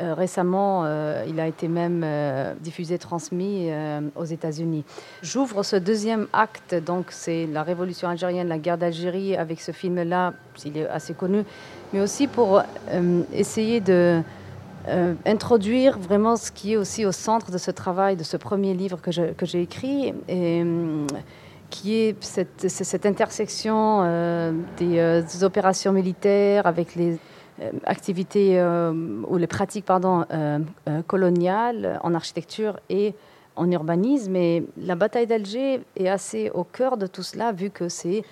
euh, 0.00 0.14
récemment, 0.14 0.84
euh, 0.84 1.24
il 1.28 1.40
a 1.40 1.48
été 1.48 1.66
même 1.66 2.06
diffusé, 2.60 2.96
transmis 2.96 3.68
aux 4.14 4.24
États-Unis. 4.24 4.84
J'ouvre 5.20 5.64
ce 5.64 5.74
deuxième 5.74 6.28
acte, 6.32 6.76
donc 6.76 7.06
c'est 7.10 7.46
la 7.46 7.64
révolution 7.64 8.08
algérienne, 8.08 8.46
la 8.46 8.58
guerre 8.58 8.78
d'Algérie, 8.78 9.36
avec 9.36 9.60
ce 9.60 9.72
film-là, 9.72 10.32
il 10.64 10.78
est 10.78 10.88
assez 10.88 11.12
connu, 11.12 11.42
mais 11.92 12.00
aussi 12.00 12.28
pour 12.28 12.62
essayer 13.34 13.80
de 13.80 14.22
introduire 15.26 15.98
vraiment 15.98 16.36
ce 16.36 16.52
qui 16.52 16.74
est 16.74 16.76
aussi 16.76 17.04
au 17.04 17.12
centre 17.12 17.50
de 17.50 17.58
ce 17.58 17.72
travail, 17.72 18.14
de 18.14 18.24
ce 18.24 18.36
premier 18.36 18.74
livre 18.74 19.00
que 19.02 19.10
j'ai 19.10 19.60
écrit, 19.60 20.14
et, 20.28 20.64
qui 21.70 21.94
est 21.94 22.22
cette, 22.22 23.06
intersection 23.06 24.00
euh, 24.02 24.52
des, 24.76 24.98
euh, 24.98 25.22
opérations 25.42 25.92
militaires 25.92 26.66
avec 26.66 26.94
les 26.96 27.18
euh, 27.60 27.70
activités 27.84 28.62
ou 29.28 29.36
les 29.36 29.46
pratiques 29.46 29.84
pardon, 29.84 30.24
coloniales 31.06 32.00
en 32.02 32.14
architecture 32.14 32.78
et 32.88 33.14
en 33.56 33.70
urbanisme. 33.70 34.36
Et 34.36 34.66
la 34.76 34.96
bataille 34.96 35.26
d'Alger 35.26 35.80
est 35.96 36.08
assez 36.08 36.50
au 36.52 36.64
cœur 36.64 36.96
de 36.96 37.06
tout 37.06 37.22
cela, 37.22 37.52
vu 37.52 37.70
que 37.70 37.88
c'est 37.88 38.22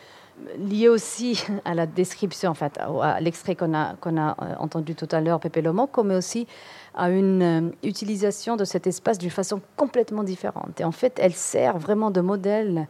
lié 0.59 0.89
aussi 0.89 1.45
à 1.65 1.75
la 1.75 1.87
description, 1.87 2.51
en 2.51 2.55
fait, 2.55 2.79
à 2.79 3.21
l'extrait 3.21 3.57
qu'on 3.57 3.75
a, 3.75 3.95
qu'on 3.97 4.17
a 4.17 4.37
entendu 4.61 4.95
tout 4.95 5.09
à 5.11 5.21
l'heure, 5.21 5.41
Pepe 5.41 5.57
Lomo, 5.57 5.89
mais 6.05 6.15
aussi 6.15 6.47
à 6.95 7.11
une 7.11 7.73
utilisation 7.83 8.57
de 8.57 8.65
cet 8.65 8.87
espace 8.87 9.19
d'une 9.19 9.31
façon 9.31 9.61
complètement 9.77 10.23
différente. 10.23 10.81
Et 10.81 10.85
en 10.85 10.93
fait, 10.93 11.19
elle 11.21 11.35
sert 11.35 11.79
vraiment 11.79 12.11
de 12.11 12.21
modèle 12.21 12.87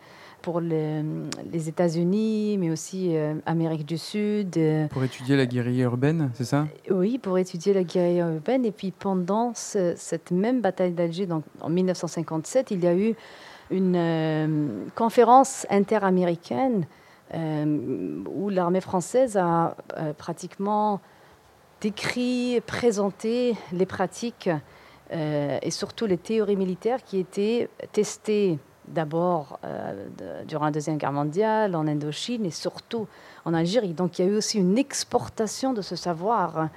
pour 0.48 0.62
les, 0.62 1.02
les 1.52 1.68
États-Unis, 1.68 2.56
mais 2.58 2.70
aussi 2.70 3.14
euh, 3.14 3.34
Amérique 3.44 3.84
du 3.84 3.98
Sud. 3.98 4.56
euh, 4.56 4.88
Pour 4.88 5.04
étudier 5.04 5.36
la 5.36 5.44
guérilla 5.44 5.84
urbaine, 5.84 6.30
c'est 6.32 6.46
ça? 6.46 6.66
Oui, 6.90 7.18
pour 7.18 7.36
étudier 7.36 7.74
la 7.74 7.82
guérilla 7.82 8.30
urbaine. 8.32 8.64
Et 8.64 8.72
puis 8.72 8.90
pendant 8.90 9.52
ce- 9.54 9.92
cette 9.98 10.30
même 10.30 10.62
bataille 10.62 10.92
d'Alger, 10.92 11.26
donc 11.26 11.44
en 11.60 11.68
1957, 11.68 12.70
il 12.70 12.82
y 12.82 12.86
a 12.86 12.94
eu 12.96 13.14
une 13.70 13.94
euh, 13.94 14.68
conférence 14.94 15.66
interaméricaine 15.68 16.86
euh, 17.34 18.22
où 18.34 18.48
l'armée 18.48 18.80
française 18.80 19.36
a 19.36 19.76
pratiquement 20.16 21.02
décrit, 21.82 22.62
présenté 22.66 23.54
les 23.74 23.84
pratiques 23.84 24.48
euh, 25.12 25.58
et 25.60 25.70
surtout 25.70 26.06
les 26.06 26.16
théories 26.16 26.56
militaires 26.56 27.04
qui 27.04 27.18
étaient 27.18 27.68
testées 27.92 28.58
d'abord 28.92 29.58
euh, 29.64 30.06
durant 30.46 30.66
la 30.66 30.70
Deuxième 30.70 30.96
Guerre 30.96 31.12
mondiale, 31.12 31.74
en 31.74 31.86
Indochine 31.86 32.44
et 32.44 32.50
surtout 32.50 33.06
en 33.44 33.54
Algérie. 33.54 33.92
Donc 33.92 34.18
il 34.18 34.24
y 34.24 34.28
a 34.28 34.30
eu 34.32 34.36
aussi 34.36 34.58
une 34.58 34.78
exportation 34.78 35.72
de 35.72 35.82
ce 35.82 35.96
savoir 35.96 36.68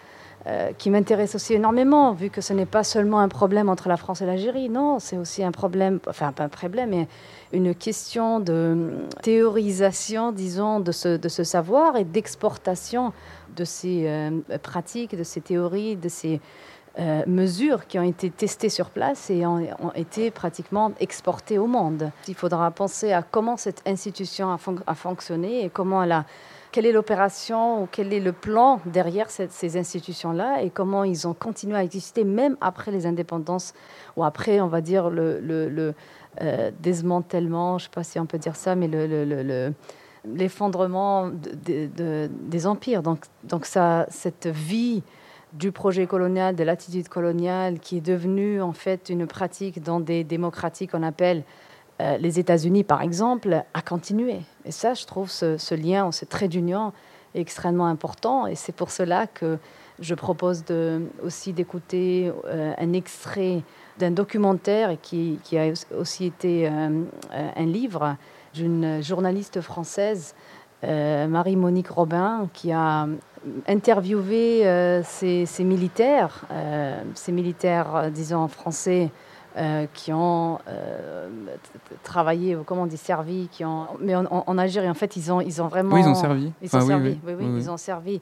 euh, 0.48 0.72
qui 0.76 0.90
m'intéresse 0.90 1.36
aussi 1.36 1.54
énormément, 1.54 2.14
vu 2.14 2.32
que 2.32 2.42
ce 2.42 2.52
n'est 2.52 2.66
pas 2.66 2.84
seulement 2.84 3.20
un 3.20 3.28
problème 3.28 3.70
entre 3.70 3.90
la 3.90 3.98
France 3.98 4.24
et 4.24 4.26
l'Algérie, 4.26 4.70
non, 4.70 4.98
c'est 4.98 5.18
aussi 5.18 5.44
un 5.44 5.52
problème, 5.52 6.00
enfin 6.08 6.32
pas 6.32 6.46
un 6.46 6.50
problème, 6.50 6.90
mais 6.90 7.08
une 7.54 7.76
question 7.76 8.40
de 8.40 9.06
théorisation, 9.22 10.32
disons, 10.32 10.80
de 10.80 10.92
ce, 10.92 11.18
de 11.18 11.30
ce 11.30 11.44
savoir 11.44 11.96
et 11.96 12.06
d'exportation 12.06 13.14
de 13.56 13.64
ces 13.64 14.06
euh, 14.08 14.32
pratiques, 14.64 15.16
de 15.16 15.24
ces 15.24 15.42
théories, 15.42 15.96
de 15.96 16.10
ces 16.10 16.42
euh, 17.00 17.24
mesures 17.26 17.88
qui 17.88 17.98
ont 18.00 18.04
été 18.04 18.30
testées 18.30 18.70
sur 18.70 18.90
place 18.90 19.30
et 19.30 19.46
ont, 19.46 19.66
été 19.96 20.30
pratiquement 20.32 20.92
exportées 21.00 21.58
au 21.58 21.66
monde. 21.68 22.12
Il 22.28 22.36
faudra 22.36 22.70
penser 22.72 23.14
à 23.14 23.22
comment 23.24 23.56
cette 23.58 23.82
institution 23.88 24.52
a, 24.52 24.58
fon- 24.58 24.76
a 24.86 24.94
fonctionné 24.96 25.64
et 25.64 25.70
comment 25.70 26.04
elle 26.04 26.12
a, 26.12 26.26
quelle 26.74 26.86
est 26.86 26.92
l'opération 26.92 27.84
ou 27.84 27.88
quel 27.90 28.12
est 28.14 28.20
le 28.20 28.34
plan 28.34 28.82
derrière 28.86 29.30
ces 29.30 29.78
institutions-là 29.78 30.64
et 30.64 30.70
comment 30.70 31.04
ils 31.06 31.28
ont 31.28 31.34
continué 31.34 31.78
à 31.78 31.84
exister 31.84 32.24
même 32.26 32.58
après 32.60 32.92
les 32.92 33.06
indépendances 33.06 33.74
ou 34.18 34.24
après, 34.26 34.60
on 34.60 34.68
va 34.68 34.82
dire, 34.82 35.10
le, 35.10 35.40
euh, 36.42 36.72
démantèlement, 36.82 37.78
je 37.78 37.84
ne 37.86 37.88
sais 37.88 37.94
pas 37.94 38.04
si 38.04 38.20
on 38.20 38.26
peut 38.26 38.38
dire 38.38 38.56
ça, 38.56 38.76
mais 38.76 38.88
le- 38.88 39.08
le- 39.08 39.26
le- 39.26 39.44
le, 39.44 39.74
l'effondrement 40.26 41.28
de- 41.30 41.52
de- 41.66 41.90
de- 41.96 42.30
des 42.32 42.68
empires. 42.68 43.02
Donc, 43.04 43.20
donc 43.44 43.66
ça, 43.66 44.06
cette 44.10 44.48
vie 44.48 45.04
du 45.54 45.72
projet 45.72 46.08
colonial, 46.08 46.56
de 46.56 46.64
l'attitude 46.64 47.10
coloniale, 47.10 47.80
qui 47.80 47.98
est 47.98 48.02
devenue 48.02 48.62
en 48.62 48.74
fait 48.74 49.10
une 49.10 49.28
pratique 49.28 49.84
dans 49.84 50.00
des 50.00 50.24
démocraties 50.24 50.88
qu'on 50.88 51.04
appelle 51.04 51.44
euh, 52.02 52.18
les 52.18 52.40
États-Unis, 52.40 52.84
par 52.84 53.02
exemple, 53.02 53.64
a 53.74 53.82
continué. 53.82 54.40
Et 54.66 54.72
ça, 54.72 54.94
je 54.94 55.06
trouve 55.06 55.30
ce, 55.30 55.76
lien, 55.76 56.12
ce 56.12 56.26
trait 56.26 56.48
d'union 56.48 56.94
extrêmement 57.36 57.86
important. 57.86 58.48
Et 58.48 58.56
c'est 58.56 58.72
pour 58.72 58.92
cela 58.92 59.28
que 59.28 59.58
je 60.00 60.16
propose 60.16 60.66
de, 60.66 61.02
aussi 61.24 61.54
d'écouter 61.54 62.32
euh, 62.46 62.74
un 62.78 62.94
extrait 62.94 63.62
d'un 64.00 64.12
documentaire 64.12 64.98
qui, 65.02 65.38
qui 65.44 65.60
a 65.60 65.72
aussi 65.96 66.26
été 66.26 66.68
euh, 66.68 67.04
un 67.32 67.66
livre 67.66 68.16
d'une 68.54 69.02
journaliste 69.04 69.62
française, 69.62 70.34
Marie-Monique 70.84 71.90
Robin, 71.90 72.48
qui 72.54 72.72
a 72.72 73.08
interviewé 73.68 74.68
euh, 74.68 75.02
ces, 75.04 75.46
ces 75.46 75.64
militaires, 75.64 76.46
euh, 76.52 77.02
ces 77.16 77.32
militaires, 77.32 77.96
euh, 77.96 78.10
disons, 78.10 78.48
français, 78.48 79.10
euh, 79.58 79.86
qui 79.94 80.14
ont 80.14 80.60
euh, 80.70 81.28
travaillé, 82.04 82.56
ou 82.56 82.64
comment 82.64 82.84
on 82.84 82.86
dit, 82.86 82.98
servi, 82.98 83.50
qui 83.52 83.66
ont, 83.66 83.88
mais 84.00 84.16
en, 84.16 84.26
en- 84.26 84.44
en 84.48 84.58
Algérie, 84.58 84.90
en 84.90 84.94
fait, 84.94 85.16
ils 85.18 85.32
ont, 85.32 85.42
ils 85.42 85.62
ont 85.62 85.68
vraiment... 85.68 85.96
Oui, 85.96 86.02
ils 86.02 86.08
ont 86.08 86.16
servi. 86.16 86.52
Ils 86.62 86.76
ont 86.76 86.80
servi, 86.88 87.20
oui. 87.26 87.34
oui, 87.38 87.46
ils 87.58 87.70
ont 87.70 87.78
servi 87.78 88.22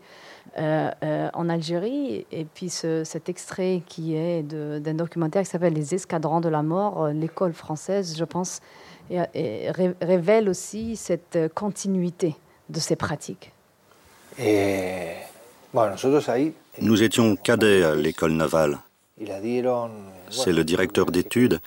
euh, 0.58 0.90
euh, 1.04 1.30
en 1.34 1.48
Algérie. 1.50 2.26
Et 2.32 2.46
puis 2.46 2.70
ce- 2.70 3.04
cet 3.04 3.30
extrait 3.30 3.84
qui 3.86 4.16
est 4.16 4.42
d'un 4.42 4.94
documentaire 4.96 5.44
qui 5.44 5.50
s'appelle 5.50 5.74
Les 5.74 5.94
Escadrons 5.94 6.40
de 6.42 6.50
la 6.50 6.64
mort, 6.64 7.04
euh, 7.04 7.12
l'école 7.12 7.54
française, 7.54 8.16
je 8.18 8.26
pense, 8.26 8.62
et, 9.12 9.20
et 9.36 9.70
ré- 9.72 9.96
révèle 10.02 10.50
aussi 10.50 10.96
cette 10.96 11.36
euh, 11.36 11.48
continuité 11.48 12.36
de 12.70 12.80
ces 12.80 12.96
pratiques. 12.96 13.52
Nous 16.82 17.04
étions 17.04 17.36
cadets 17.36 17.84
à 17.84 17.96
l'école 17.96 18.34
navale. 18.34 18.80
C'est 20.30 20.54
le 20.54 20.64
directeur 20.64 21.12
d'études, 21.12 21.60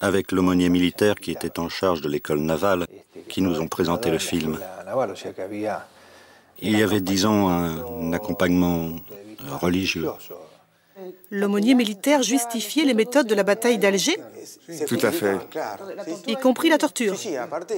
avec 0.00 0.30
l'aumônier 0.30 0.68
militaire 0.68 1.16
qui 1.16 1.32
était 1.32 1.58
en 1.58 1.68
charge 1.68 2.00
de 2.00 2.08
l'école 2.08 2.40
navale, 2.40 2.86
qui 3.28 3.42
nous 3.42 3.60
ont 3.60 3.68
présenté 3.68 4.10
le 4.10 4.18
film. 4.18 4.58
Il 6.60 6.78
y 6.78 6.82
avait, 6.82 7.00
disons, 7.00 7.48
un 7.48 8.12
accompagnement 8.12 8.90
religieux. 9.60 10.10
L'aumônier 11.30 11.74
militaire 11.74 12.22
justifiait 12.22 12.84
les 12.84 12.94
méthodes 12.94 13.26
de 13.26 13.34
la 13.34 13.42
bataille 13.42 13.78
d'Alger, 13.78 14.16
Tout 14.86 14.98
à 15.02 15.10
fait. 15.10 15.36
y 16.26 16.36
compris 16.36 16.68
la 16.68 16.78
torture. 16.78 17.14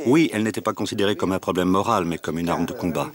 Oui, 0.07 0.31
elle 0.33 0.43
n'était 0.43 0.61
pas 0.61 0.73
considérée 0.73 1.17
comme 1.17 1.33
un 1.33 1.39
problème 1.39 1.69
moral, 1.69 2.05
mais 2.05 2.19
comme 2.19 2.39
une 2.39 2.49
arme 2.49 2.67
de 2.67 2.73
combat. 2.73 3.11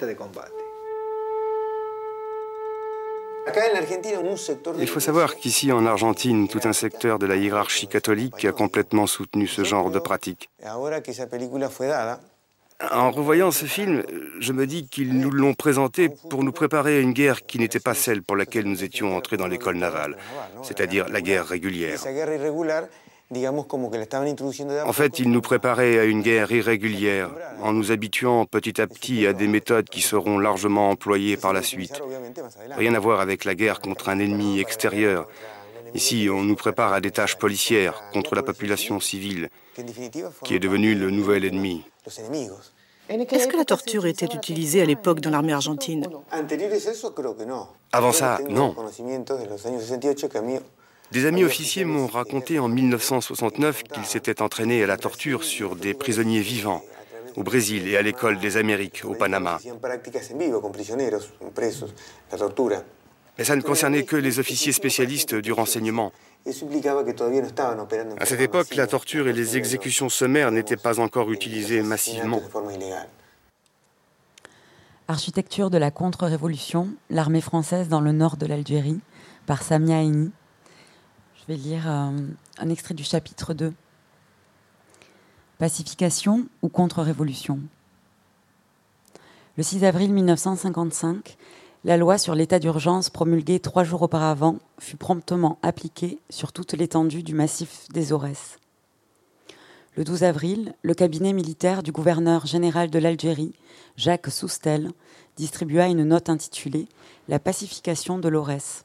Il 4.79 4.87
faut 4.87 4.99
savoir 4.99 5.35
qu'ici 5.35 5.71
en 5.71 5.85
Argentine, 5.85 6.47
tout 6.47 6.59
un 6.65 6.73
secteur 6.73 7.19
de 7.19 7.25
la 7.25 7.35
hiérarchie 7.35 7.87
catholique 7.87 8.45
a 8.45 8.51
complètement 8.51 9.07
soutenu 9.07 9.47
ce 9.47 9.63
genre 9.63 9.89
de 9.89 9.99
pratique. 9.99 10.49
En 12.81 13.11
revoyant 13.11 13.51
ce 13.51 13.65
film, 13.65 14.03
je 14.39 14.53
me 14.53 14.65
dis 14.65 14.87
qu'ils 14.87 15.17
nous 15.19 15.31
l'ont 15.31 15.53
présenté 15.53 16.07
pour 16.29 16.45
nous 16.45 16.53
préparer 16.53 16.97
à 16.97 16.99
une 17.01 17.11
guerre 17.11 17.45
qui 17.45 17.59
n'était 17.59 17.81
pas 17.81 17.93
celle 17.93 18.23
pour 18.23 18.37
laquelle 18.37 18.65
nous 18.65 18.85
étions 18.85 19.17
entrés 19.17 19.35
dans 19.35 19.47
l'école 19.47 19.75
navale, 19.75 20.15
c'est-à-dire 20.63 21.09
la 21.09 21.19
guerre 21.19 21.45
régulière. 21.45 21.99
En 24.85 24.93
fait, 24.93 25.19
ils 25.19 25.29
nous 25.29 25.41
préparaient 25.41 25.99
à 25.99 26.05
une 26.05 26.21
guerre 26.21 26.51
irrégulière, 26.51 27.29
en 27.61 27.73
nous 27.73 27.91
habituant 27.91 28.45
petit 28.45 28.81
à 28.81 28.87
petit 28.87 29.27
à 29.27 29.33
des 29.33 29.47
méthodes 29.47 29.89
qui 29.89 30.01
seront 30.01 30.39
largement 30.39 30.89
employées 30.89 31.37
par 31.37 31.53
la 31.53 31.61
suite. 31.61 32.01
Rien 32.77 32.95
à 32.95 32.99
voir 32.99 33.19
avec 33.19 33.43
la 33.43 33.55
guerre 33.55 33.81
contre 33.81 34.09
un 34.09 34.19
ennemi 34.19 34.59
extérieur. 34.59 35.27
Ici, 35.93 36.29
on 36.31 36.43
nous 36.43 36.55
prépare 36.55 36.93
à 36.93 37.01
des 37.01 37.11
tâches 37.11 37.37
policières 37.37 38.03
contre 38.13 38.35
la 38.35 38.43
population 38.43 38.99
civile, 38.99 39.49
qui 40.43 40.55
est 40.55 40.59
devenue 40.59 40.95
le 40.95 41.09
nouvel 41.09 41.45
ennemi. 41.45 41.83
Est-ce 43.09 43.47
que 43.47 43.57
la 43.57 43.65
torture 43.65 44.05
était 44.05 44.27
utilisée 44.27 44.81
à 44.81 44.85
l'époque 44.85 45.19
dans 45.19 45.31
l'armée 45.31 45.53
argentine. 45.53 46.07
Avant 47.91 48.11
ça, 48.11 48.39
non. 48.49 48.73
conocimientos 48.73 49.37
de 49.39 49.49
los 49.49 49.65
años 49.65 49.79
68 49.79 50.27
que 50.29 50.37
a 50.37 50.41
mí 50.41 50.59
Des 51.11 51.25
amis 51.25 51.43
officiers 51.43 51.85
m'ont 51.85 52.05
raconté 52.05 52.59
en 52.59 52.67
1969 52.67 53.83
qu'ils 53.83 54.05
s'étaient 54.05 54.43
entraînés 54.43 54.83
à 54.83 54.87
la 54.87 54.97
torture 54.97 55.43
sur 55.43 55.75
des 55.75 55.95
prisonniers 55.95 56.41
vivants, 56.41 56.83
au 57.35 57.41
Brésil 57.41 57.87
et 57.87 57.97
à 57.97 58.03
l'école 58.03 58.37
des 58.37 58.57
Amériques, 58.57 59.01
au 59.05 59.15
Panama. 59.15 59.57
Mais 63.39 63.45
ça 63.45 63.55
ne 63.55 63.61
concernait 63.61 64.03
que 64.03 64.17
les 64.17 64.39
officiers 64.39 64.73
spécialistes 64.73 65.33
du 65.33 65.53
renseignement. 65.53 66.11
À 66.45 68.25
cette 68.25 68.41
époque, 68.41 68.75
la 68.75 68.85
torture 68.85 69.29
et 69.29 69.33
les 69.33 69.55
exécutions 69.55 70.09
sommaires 70.09 70.51
n'étaient 70.51 70.75
pas 70.75 70.99
encore 70.99 71.31
utilisées 71.31 71.81
massivement. 71.81 72.41
Architecture 75.07 75.69
de 75.69 75.77
la 75.77 75.89
contre-révolution, 75.89 76.89
l'armée 77.09 77.39
française 77.39 77.87
dans 77.87 78.01
le 78.01 78.11
nord 78.11 78.35
de 78.35 78.45
l'Algérie, 78.45 78.99
par 79.45 79.63
Samia 79.63 80.03
Eni. 80.03 80.31
Je 81.39 81.45
vais 81.47 81.57
lire 81.57 81.89
euh, 81.89 82.11
un 82.57 82.69
extrait 82.69 82.93
du 82.93 83.05
chapitre 83.05 83.53
2. 83.53 83.73
Pacification 85.59 86.45
ou 86.61 86.67
contre-révolution? 86.67 87.61
Le 89.55 89.63
6 89.63 89.85
avril 89.85 90.13
1955, 90.13 91.37
la 91.85 91.95
loi 91.95 92.17
sur 92.17 92.35
l'état 92.35 92.59
d'urgence 92.59 93.09
promulguée 93.09 93.61
trois 93.61 93.85
jours 93.85 94.01
auparavant 94.01 94.57
fut 94.79 94.97
promptement 94.97 95.57
appliquée 95.61 96.19
sur 96.29 96.51
toute 96.51 96.73
l'étendue 96.73 97.23
du 97.23 97.33
massif 97.33 97.87
des 97.93 98.11
Aurès. 98.11 98.57
Le 99.95 100.03
12 100.03 100.23
avril, 100.23 100.73
le 100.81 100.93
cabinet 100.93 101.31
militaire 101.31 101.81
du 101.81 101.93
gouverneur 101.93 102.45
général 102.45 102.89
de 102.89 102.99
l'Algérie, 102.99 103.53
Jacques 103.95 104.29
Soustel, 104.29 104.91
distribua 105.37 105.87
une 105.87 106.03
note 106.03 106.29
intitulée 106.29 106.87
La 107.29 107.39
pacification 107.39 108.19
de 108.19 108.27
l'Aurès, 108.27 108.83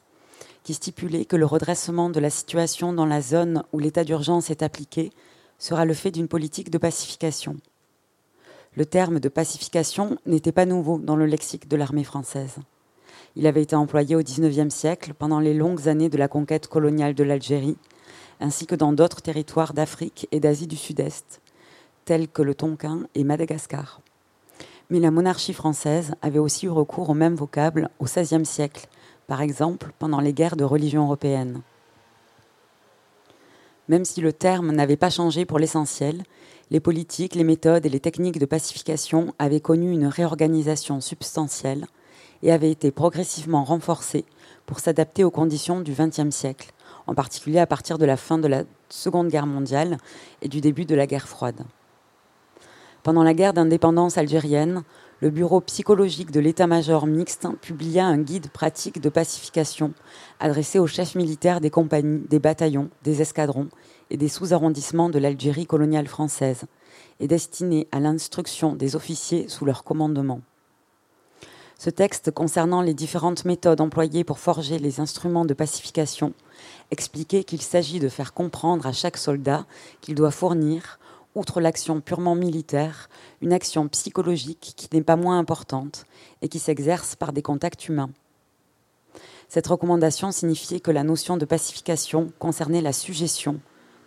qui 0.62 0.74
stipulait 0.74 1.24
que 1.24 1.36
le 1.36 1.46
redressement 1.46 2.10
de 2.10 2.20
la 2.20 2.30
situation 2.30 2.92
dans 2.92 3.06
la 3.06 3.20
zone 3.20 3.64
où 3.72 3.80
l'état 3.80 4.04
d'urgence 4.04 4.50
est 4.50 4.62
appliqué 4.62 5.10
sera 5.58 5.84
le 5.84 5.94
fait 5.94 6.12
d'une 6.12 6.28
politique 6.28 6.70
de 6.70 6.78
pacification. 6.78 7.56
Le 8.76 8.86
terme 8.86 9.18
de 9.18 9.28
pacification 9.28 10.16
n'était 10.26 10.52
pas 10.52 10.64
nouveau 10.64 10.98
dans 10.98 11.16
le 11.16 11.26
lexique 11.26 11.68
de 11.68 11.76
l'armée 11.76 12.04
française. 12.04 12.58
Il 13.36 13.46
avait 13.46 13.62
été 13.62 13.74
employé 13.74 14.14
au 14.14 14.22
XIXe 14.22 14.72
siècle 14.72 15.12
pendant 15.12 15.40
les 15.40 15.54
longues 15.54 15.88
années 15.88 16.08
de 16.08 16.18
la 16.18 16.28
conquête 16.28 16.68
coloniale 16.68 17.14
de 17.14 17.24
l'Algérie, 17.24 17.76
ainsi 18.40 18.66
que 18.66 18.76
dans 18.76 18.92
d'autres 18.92 19.22
territoires 19.22 19.74
d'Afrique 19.74 20.28
et 20.30 20.38
d'Asie 20.38 20.68
du 20.68 20.76
Sud-Est, 20.76 21.40
tels 22.04 22.28
que 22.28 22.42
le 22.42 22.54
Tonkin 22.54 23.08
et 23.14 23.24
Madagascar. 23.24 24.00
Mais 24.90 25.00
la 25.00 25.10
monarchie 25.10 25.54
française 25.54 26.14
avait 26.22 26.38
aussi 26.38 26.66
eu 26.66 26.70
recours 26.70 27.10
au 27.10 27.14
même 27.14 27.34
vocable 27.34 27.88
au 27.98 28.04
XVIe 28.04 28.44
siècle, 28.44 28.86
par 29.26 29.42
exemple 29.42 29.92
pendant 29.98 30.20
les 30.20 30.32
guerres 30.32 30.56
de 30.56 30.64
religion 30.64 31.04
européennes. 31.04 31.62
Même 33.88 34.04
si 34.04 34.20
le 34.20 34.32
terme 34.32 34.70
n'avait 34.72 34.96
pas 34.96 35.10
changé 35.10 35.44
pour 35.44 35.58
l'essentiel, 35.58 36.22
les 36.70 36.80
politiques, 36.80 37.34
les 37.34 37.44
méthodes 37.44 37.84
et 37.84 37.90
les 37.90 38.00
techniques 38.00 38.38
de 38.38 38.46
pacification 38.46 39.34
avaient 39.38 39.60
connu 39.60 39.90
une 39.90 40.06
réorganisation 40.06 41.00
substantielle 41.00 41.86
et 42.42 42.52
avaient 42.52 42.70
été 42.70 42.90
progressivement 42.90 43.64
renforcées 43.64 44.24
pour 44.66 44.80
s'adapter 44.80 45.24
aux 45.24 45.30
conditions 45.30 45.80
du 45.80 45.92
XXe 45.92 46.34
siècle, 46.34 46.72
en 47.06 47.14
particulier 47.14 47.58
à 47.58 47.66
partir 47.66 47.98
de 47.98 48.04
la 48.04 48.16
fin 48.16 48.38
de 48.38 48.48
la 48.48 48.64
Seconde 48.88 49.28
Guerre 49.28 49.46
mondiale 49.46 49.98
et 50.42 50.48
du 50.48 50.60
début 50.60 50.84
de 50.84 50.94
la 50.94 51.06
guerre 51.06 51.28
froide. 51.28 51.64
Pendant 53.02 53.22
la 53.22 53.34
guerre 53.34 53.52
d'indépendance 53.52 54.16
algérienne, 54.16 54.82
le 55.20 55.30
bureau 55.30 55.60
psychologique 55.60 56.30
de 56.30 56.40
l'état-major 56.40 57.06
mixte 57.06 57.46
publia 57.60 58.06
un 58.06 58.18
guide 58.18 58.48
pratique 58.48 59.00
de 59.00 59.08
pacification 59.08 59.92
adressé 60.40 60.78
aux 60.78 60.86
chefs 60.86 61.14
militaires 61.14 61.60
des 61.60 61.70
compagnies, 61.70 62.26
des 62.28 62.38
bataillons, 62.38 62.90
des 63.02 63.22
escadrons 63.22 63.68
et 64.10 64.16
des 64.16 64.28
sous-arrondissements 64.28 65.10
de 65.10 65.18
l'Algérie 65.18 65.66
coloniale 65.66 66.08
française 66.08 66.64
et 67.20 67.28
destiné 67.28 67.88
à 67.92 68.00
l'instruction 68.00 68.74
des 68.74 68.96
officiers 68.96 69.48
sous 69.48 69.64
leur 69.64 69.84
commandement. 69.84 70.40
Ce 71.84 71.90
texte 71.90 72.30
concernant 72.30 72.80
les 72.80 72.94
différentes 72.94 73.44
méthodes 73.44 73.82
employées 73.82 74.24
pour 74.24 74.38
forger 74.38 74.78
les 74.78 75.00
instruments 75.00 75.44
de 75.44 75.52
pacification 75.52 76.32
expliquait 76.90 77.44
qu'il 77.44 77.60
s'agit 77.60 78.00
de 78.00 78.08
faire 78.08 78.32
comprendre 78.32 78.86
à 78.86 78.92
chaque 78.92 79.18
soldat 79.18 79.66
qu'il 80.00 80.14
doit 80.14 80.30
fournir, 80.30 80.98
outre 81.34 81.60
l'action 81.60 82.00
purement 82.00 82.36
militaire, 82.36 83.10
une 83.42 83.52
action 83.52 83.86
psychologique 83.88 84.72
qui 84.74 84.88
n'est 84.94 85.02
pas 85.02 85.16
moins 85.16 85.38
importante 85.38 86.06
et 86.40 86.48
qui 86.48 86.58
s'exerce 86.58 87.16
par 87.16 87.34
des 87.34 87.42
contacts 87.42 87.86
humains. 87.86 88.08
Cette 89.50 89.66
recommandation 89.66 90.32
signifiait 90.32 90.80
que 90.80 90.90
la 90.90 91.04
notion 91.04 91.36
de 91.36 91.44
pacification 91.44 92.32
concernait 92.38 92.80
la 92.80 92.94
suggestion 92.94 93.60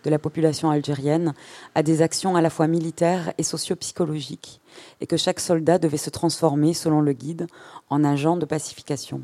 de 0.08 0.10
la 0.10 0.18
population 0.18 0.70
algérienne 0.70 1.34
à 1.74 1.82
des 1.82 2.00
actions 2.00 2.34
à 2.34 2.40
la 2.40 2.48
fois 2.48 2.66
militaires 2.66 3.32
et 3.36 3.42
socio-psychologiques, 3.42 4.62
et 5.02 5.06
que 5.06 5.18
chaque 5.18 5.38
soldat 5.38 5.78
devait 5.78 5.98
se 5.98 6.08
transformer, 6.08 6.72
selon 6.72 7.02
le 7.02 7.12
guide, 7.12 7.46
en 7.90 8.04
agent 8.04 8.38
de 8.38 8.46
pacification. 8.46 9.22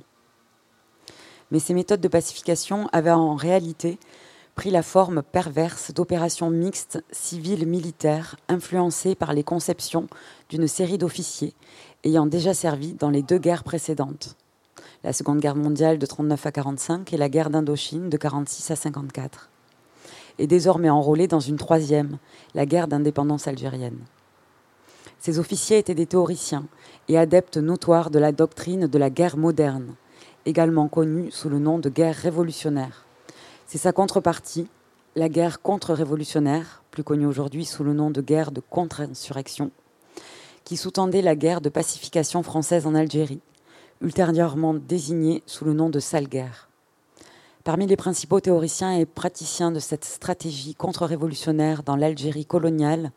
Mais 1.50 1.58
ces 1.58 1.72
méthodes 1.72 2.02
de 2.02 2.08
pacification 2.08 2.86
avaient 2.92 3.10
en 3.10 3.34
réalité 3.34 3.98
pris 4.54 4.70
la 4.70 4.82
forme 4.82 5.22
perverse 5.22 5.92
d'opérations 5.92 6.50
mixtes 6.50 7.02
civiles-militaires 7.10 8.36
influencées 8.48 9.14
par 9.14 9.32
les 9.32 9.42
conceptions 9.42 10.06
d'une 10.50 10.68
série 10.68 10.98
d'officiers 10.98 11.54
ayant 12.04 12.26
déjà 12.26 12.52
servi 12.52 12.92
dans 12.92 13.10
les 13.10 13.22
deux 13.22 13.38
guerres 13.38 13.64
précédentes, 13.64 14.36
la 15.02 15.14
Seconde 15.14 15.40
Guerre 15.40 15.56
mondiale 15.56 15.98
de 15.98 16.06
39 16.06 16.46
à 16.46 16.52
45 16.52 17.12
et 17.12 17.16
la 17.16 17.30
guerre 17.30 17.48
d'Indochine 17.48 18.10
de 18.10 18.16
46 18.18 18.70
à 18.70 18.76
54, 18.76 19.50
et 20.38 20.46
désormais 20.46 20.90
enrôlés 20.90 21.28
dans 21.28 21.40
une 21.40 21.56
troisième, 21.56 22.18
la 22.54 22.66
guerre 22.66 22.88
d'indépendance 22.88 23.46
algérienne. 23.46 23.98
Ces 25.18 25.38
officiers 25.38 25.78
étaient 25.78 25.94
des 25.94 26.06
théoriciens 26.06 26.66
et 27.08 27.16
adeptes 27.16 27.56
notoires 27.56 28.10
de 28.10 28.18
la 28.18 28.32
doctrine 28.32 28.86
de 28.86 28.98
la 28.98 29.10
guerre 29.10 29.36
moderne, 29.36 29.94
également 30.46 30.88
connue 30.88 31.30
sous 31.30 31.48
le 31.48 31.58
nom 31.58 31.78
de 31.78 31.88
guerre 31.88 32.16
révolutionnaire. 32.16 33.06
C'est 33.66 33.78
sa 33.78 33.92
contrepartie, 33.92 34.68
la 35.16 35.28
guerre 35.28 35.62
contre-révolutionnaire, 35.62 36.82
plus 36.90 37.04
connue 37.04 37.26
aujourd'hui 37.26 37.64
sous 37.64 37.84
le 37.84 37.94
nom 37.94 38.10
de 38.10 38.20
guerre 38.20 38.50
de 38.50 38.60
contre-insurrection, 38.60 39.70
qui 40.64 40.76
sous-tendait 40.76 41.22
la 41.22 41.36
guerre 41.36 41.60
de 41.60 41.68
pacification 41.68 42.42
française 42.42 42.86
en 42.86 42.94
Algérie, 42.94 43.40
ultérieurement 44.00 44.74
désignée 44.74 45.42
sous 45.46 45.64
le 45.64 45.72
nom 45.72 45.88
de 45.88 46.00
sale 46.00 46.28
guerre. 46.28 46.68
Parmi 47.64 47.86
les 47.86 47.96
principaux 47.96 48.40
théoriciens 48.40 48.92
et 48.92 49.06
praticiens 49.06 49.72
de 49.72 49.78
cette 49.78 50.04
stratégie 50.04 50.74
contre-révolutionnaire 50.74 51.82
dans 51.82 51.96
l'Algérie 51.96 52.44
coloniale, 52.44 53.10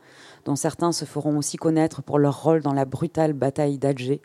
dont 0.45 0.55
certains 0.55 0.93
se 0.93 1.03
feront 1.03 1.37
aussi 1.37 1.57
connaître 1.57 2.01
pour 2.01 2.17
leur 2.17 2.43
rôle 2.43 2.61
dans 2.61 2.71
la 2.71 2.85
brutale 2.85 3.33
bataille 3.33 3.77
d'Alger, 3.77 4.21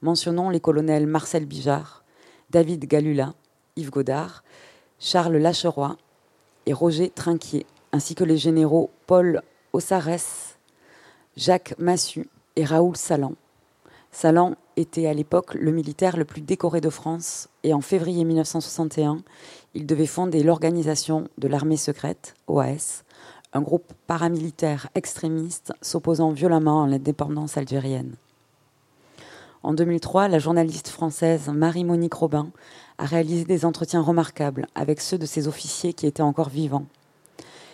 mentionnons 0.00 0.48
les 0.50 0.60
colonels 0.60 1.08
Marcel 1.08 1.44
Bijard, 1.44 2.04
David 2.50 2.86
Galula, 2.86 3.34
Yves 3.74 3.90
Godard, 3.90 4.44
Charles 5.00 5.38
Lacheroy 5.38 5.96
et 6.66 6.72
Roger 6.72 7.10
Trinquier, 7.10 7.66
ainsi 7.90 8.14
que 8.14 8.22
les 8.22 8.36
généraux 8.36 8.90
Paul 9.08 9.42
Ossarès, 9.72 10.56
Jacques 11.36 11.74
Massu 11.80 12.28
et 12.54 12.64
Raoul 12.64 12.96
Salan. 12.96 13.32
Salan 14.12 14.54
était 14.76 15.08
à 15.08 15.14
l'époque 15.14 15.54
le 15.54 15.72
militaire 15.72 16.16
le 16.16 16.24
plus 16.24 16.42
décoré 16.42 16.80
de 16.80 16.90
France 16.90 17.48
et 17.68 17.74
en 17.74 17.82
février 17.82 18.24
1961, 18.24 19.18
il 19.74 19.84
devait 19.84 20.06
fonder 20.06 20.42
l'organisation 20.42 21.28
de 21.36 21.48
l'armée 21.48 21.76
secrète, 21.76 22.34
OAS, 22.46 23.04
un 23.52 23.60
groupe 23.60 23.92
paramilitaire 24.06 24.88
extrémiste 24.94 25.74
s'opposant 25.82 26.30
violemment 26.30 26.84
à 26.84 26.88
l'indépendance 26.88 27.58
algérienne. 27.58 28.14
En 29.62 29.74
2003, 29.74 30.28
la 30.28 30.38
journaliste 30.38 30.88
française 30.88 31.50
Marie-Monique 31.50 32.14
Robin 32.14 32.48
a 32.96 33.04
réalisé 33.04 33.44
des 33.44 33.66
entretiens 33.66 34.00
remarquables 34.00 34.66
avec 34.74 35.02
ceux 35.02 35.18
de 35.18 35.26
ses 35.26 35.46
officiers 35.46 35.92
qui 35.92 36.06
étaient 36.06 36.22
encore 36.22 36.48
vivants. 36.48 36.86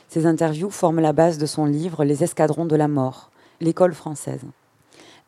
Ces 0.08 0.26
interviews 0.26 0.70
forment 0.70 1.00
la 1.00 1.12
base 1.12 1.38
de 1.38 1.46
son 1.46 1.66
livre 1.66 2.04
Les 2.04 2.24
escadrons 2.24 2.66
de 2.66 2.74
la 2.74 2.88
mort, 2.88 3.30
l'école 3.60 3.94
française, 3.94 4.42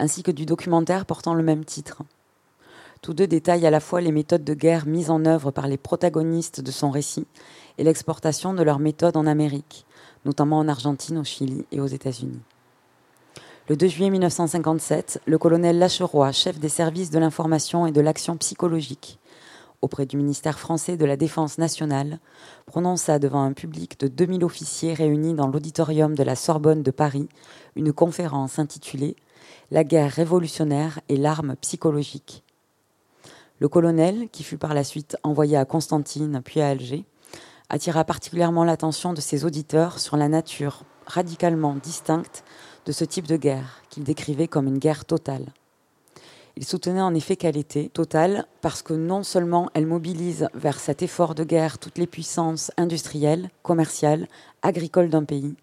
ainsi 0.00 0.24
que 0.24 0.32
du 0.32 0.44
documentaire 0.44 1.06
portant 1.06 1.34
le 1.34 1.44
même 1.44 1.64
titre. 1.64 2.02
Tous 3.06 3.14
deux 3.14 3.28
détaillent 3.28 3.68
à 3.68 3.70
la 3.70 3.78
fois 3.78 4.00
les 4.00 4.10
méthodes 4.10 4.42
de 4.42 4.52
guerre 4.52 4.84
mises 4.84 5.10
en 5.10 5.26
œuvre 5.26 5.52
par 5.52 5.68
les 5.68 5.76
protagonistes 5.76 6.60
de 6.60 6.72
son 6.72 6.90
récit 6.90 7.24
et 7.78 7.84
l'exportation 7.84 8.52
de 8.52 8.64
leurs 8.64 8.80
méthodes 8.80 9.16
en 9.16 9.28
Amérique, 9.28 9.86
notamment 10.24 10.58
en 10.58 10.66
Argentine, 10.66 11.18
au 11.18 11.22
Chili 11.22 11.64
et 11.70 11.80
aux 11.80 11.86
États-Unis. 11.86 12.40
Le 13.68 13.76
2 13.76 13.86
juillet 13.86 14.10
1957, 14.10 15.20
le 15.24 15.38
colonel 15.38 15.78
Lacheroy, 15.78 16.32
chef 16.32 16.58
des 16.58 16.68
services 16.68 17.10
de 17.10 17.20
l'information 17.20 17.86
et 17.86 17.92
de 17.92 18.00
l'action 18.00 18.36
psychologique 18.38 19.20
auprès 19.82 20.06
du 20.06 20.16
ministère 20.16 20.58
français 20.58 20.96
de 20.96 21.04
la 21.04 21.16
Défense 21.16 21.58
nationale, 21.58 22.18
prononça 22.64 23.20
devant 23.20 23.44
un 23.44 23.52
public 23.52 24.00
de 24.00 24.08
2000 24.08 24.42
officiers 24.42 24.94
réunis 24.94 25.34
dans 25.34 25.46
l'auditorium 25.46 26.16
de 26.16 26.24
la 26.24 26.34
Sorbonne 26.34 26.82
de 26.82 26.90
Paris 26.90 27.28
une 27.76 27.92
conférence 27.92 28.58
intitulée 28.58 29.14
La 29.70 29.84
guerre 29.84 30.10
révolutionnaire 30.10 30.98
et 31.08 31.16
l'arme 31.16 31.54
psychologique. 31.60 32.42
Le 33.58 33.68
colonel, 33.68 34.28
qui 34.30 34.42
fut 34.42 34.58
par 34.58 34.74
la 34.74 34.84
suite 34.84 35.16
envoyé 35.22 35.56
à 35.56 35.64
Constantine 35.64 36.42
puis 36.44 36.60
à 36.60 36.68
Alger, 36.68 37.04
attira 37.70 38.04
particulièrement 38.04 38.64
l'attention 38.64 39.12
de 39.12 39.20
ses 39.20 39.44
auditeurs 39.44 39.98
sur 39.98 40.16
la 40.16 40.28
nature 40.28 40.82
radicalement 41.06 41.74
distincte 41.74 42.44
de 42.84 42.92
ce 42.92 43.04
type 43.04 43.26
de 43.26 43.36
guerre, 43.36 43.82
qu'il 43.88 44.04
décrivait 44.04 44.48
comme 44.48 44.66
une 44.66 44.78
guerre 44.78 45.04
totale. 45.04 45.46
Il 46.58 46.64
soutenait 46.64 47.00
en 47.00 47.14
effet 47.14 47.36
qu'elle 47.36 47.56
était 47.56 47.88
totale 47.88 48.46
parce 48.60 48.82
que 48.82 48.94
non 48.94 49.22
seulement 49.22 49.70
elle 49.74 49.86
mobilise 49.86 50.48
vers 50.54 50.80
cet 50.80 51.02
effort 51.02 51.34
de 51.34 51.44
guerre 51.44 51.78
toutes 51.78 51.98
les 51.98 52.06
puissances 52.06 52.70
industrielles, 52.76 53.50
commerciales, 53.62 54.26
agricoles 54.62 55.10
d'un 55.10 55.24
pays, 55.24 55.54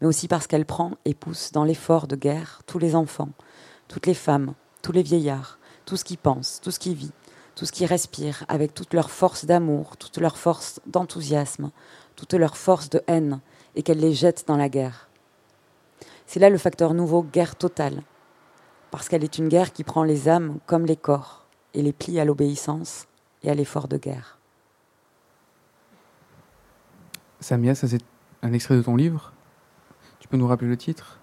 mais 0.00 0.06
aussi 0.06 0.28
parce 0.28 0.46
qu'elle 0.46 0.66
prend 0.66 0.92
et 1.04 1.14
pousse 1.14 1.52
dans 1.52 1.64
l'effort 1.64 2.06
de 2.06 2.16
guerre 2.16 2.62
tous 2.66 2.78
les 2.78 2.94
enfants, 2.94 3.30
toutes 3.88 4.06
les 4.06 4.14
femmes, 4.14 4.54
tous 4.80 4.92
les 4.92 5.02
vieillards, 5.02 5.58
tout 5.84 5.96
ce 5.96 6.04
qui 6.04 6.16
pense, 6.16 6.60
tout 6.60 6.70
ce 6.70 6.80
qui 6.80 6.94
vit, 6.94 7.12
tout 7.54 7.66
ce 7.66 7.72
qui 7.72 7.86
respire, 7.86 8.44
avec 8.48 8.74
toute 8.74 8.94
leur 8.94 9.10
force 9.10 9.44
d'amour, 9.44 9.96
toute 9.96 10.18
leur 10.18 10.36
force 10.36 10.80
d'enthousiasme, 10.86 11.70
toute 12.16 12.34
leur 12.34 12.56
force 12.56 12.88
de 12.88 13.02
haine, 13.06 13.40
et 13.74 13.82
qu'elle 13.82 14.00
les 14.00 14.14
jette 14.14 14.44
dans 14.46 14.56
la 14.56 14.68
guerre. 14.68 15.08
C'est 16.26 16.40
là 16.40 16.50
le 16.50 16.58
facteur 16.58 16.94
nouveau 16.94 17.22
guerre 17.22 17.56
totale, 17.56 18.02
parce 18.90 19.08
qu'elle 19.08 19.24
est 19.24 19.38
une 19.38 19.48
guerre 19.48 19.72
qui 19.72 19.84
prend 19.84 20.02
les 20.02 20.28
âmes 20.28 20.58
comme 20.66 20.86
les 20.86 20.96
corps 20.96 21.46
et 21.74 21.82
les 21.82 21.92
plie 21.92 22.20
à 22.20 22.24
l'obéissance 22.24 23.06
et 23.42 23.50
à 23.50 23.54
l'effort 23.54 23.88
de 23.88 23.96
guerre. 23.96 24.38
Samia, 27.40 27.74
ça 27.74 27.88
c'est 27.88 28.02
un 28.42 28.52
extrait 28.52 28.76
de 28.76 28.82
ton 28.82 28.96
livre? 28.96 29.32
Tu 30.20 30.28
peux 30.28 30.36
nous 30.36 30.46
rappeler 30.46 30.68
le 30.68 30.76
titre? 30.76 31.18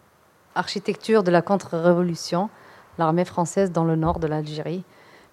Architecture 0.56 1.24
de 1.24 1.32
la 1.32 1.42
contre-révolution, 1.42 2.50
l'armée 2.98 3.26
française 3.26 3.72
dans 3.72 3.86
le 3.86 3.96
nord 3.96 4.20
de 4.20 4.28
l'Algérie, 4.28 4.84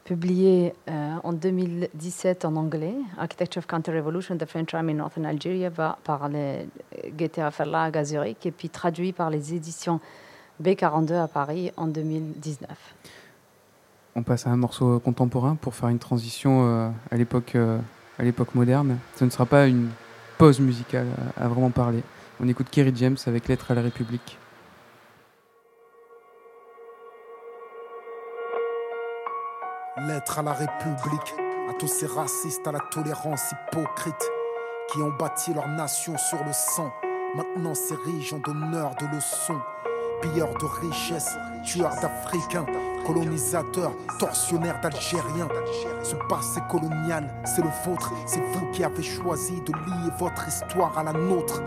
publié 0.06 0.72
euh, 0.88 1.16
en 1.24 1.32
2017 1.32 2.44
en 2.44 2.54
anglais, 2.54 2.94
Architecture 3.18 3.58
of 3.58 3.66
Counter-Revolution, 3.66 4.38
the 4.38 4.46
French 4.46 4.72
Army 4.72 4.92
in 4.92 4.96
Northern 4.96 5.26
Algeria, 5.26 5.70
par 5.70 6.28
les 6.28 6.68
GTA 7.18 7.50
Verlag 7.50 7.98
à 7.98 8.04
Zurich, 8.04 8.46
et 8.46 8.52
puis 8.52 8.70
traduit 8.70 9.12
par 9.12 9.30
les 9.30 9.52
éditions 9.52 10.00
B42 10.62 11.14
à 11.14 11.26
Paris 11.26 11.72
en 11.76 11.88
2019. 11.88 12.70
On 14.14 14.22
passe 14.22 14.46
à 14.46 14.50
un 14.50 14.56
morceau 14.56 15.00
contemporain 15.00 15.56
pour 15.56 15.74
faire 15.74 15.88
une 15.88 15.98
transition 15.98 16.66
euh, 16.66 16.88
à 17.10 17.16
l'époque 17.16 17.56
euh, 17.56 17.78
à 18.18 18.22
l'époque 18.22 18.54
moderne. 18.54 18.98
Ce 19.16 19.24
ne 19.24 19.30
sera 19.30 19.44
pas 19.44 19.66
une 19.66 19.90
pause 20.38 20.60
musicale 20.60 21.08
à, 21.36 21.44
à 21.44 21.48
vraiment 21.48 21.70
parler. 21.70 22.02
On 22.40 22.48
écoute 22.48 22.68
Kerry 22.70 22.92
James 22.94 23.18
avec 23.26 23.48
Lettre 23.48 23.72
à 23.72 23.74
la 23.74 23.82
République. 23.82 24.38
Lettre 29.98 30.40
à 30.40 30.42
la 30.42 30.52
République, 30.52 31.34
à 31.70 31.72
tous 31.72 31.86
ces 31.86 32.04
racistes 32.04 32.68
à 32.68 32.72
la 32.72 32.80
tolérance 32.80 33.52
hypocrite 33.52 34.30
qui 34.92 34.98
ont 34.98 35.10
bâti 35.18 35.54
leur 35.54 35.68
nation 35.68 36.18
sur 36.18 36.44
le 36.44 36.52
sang, 36.52 36.92
maintenant 37.34 37.74
s'érigent 37.74 38.36
en 38.36 38.40
donneurs 38.40 38.94
de 38.96 39.06
leçons, 39.06 39.58
pilleurs 40.20 40.52
de 40.52 40.66
richesses, 40.86 41.38
tueurs 41.64 41.94
d'Africains, 42.02 42.66
colonisateurs, 43.06 43.94
tortionnaires 44.18 44.82
d'Algériens. 44.82 45.48
Ce 46.02 46.14
passé 46.28 46.60
colonial, 46.70 47.34
c'est 47.46 47.62
le 47.62 47.70
vôtre, 47.86 48.12
c'est 48.26 48.44
vous 48.52 48.70
qui 48.72 48.84
avez 48.84 49.02
choisi 49.02 49.62
de 49.62 49.72
lier 49.72 50.12
votre 50.18 50.46
histoire 50.46 50.98
à 50.98 51.04
la 51.04 51.14
nôtre. 51.14 51.62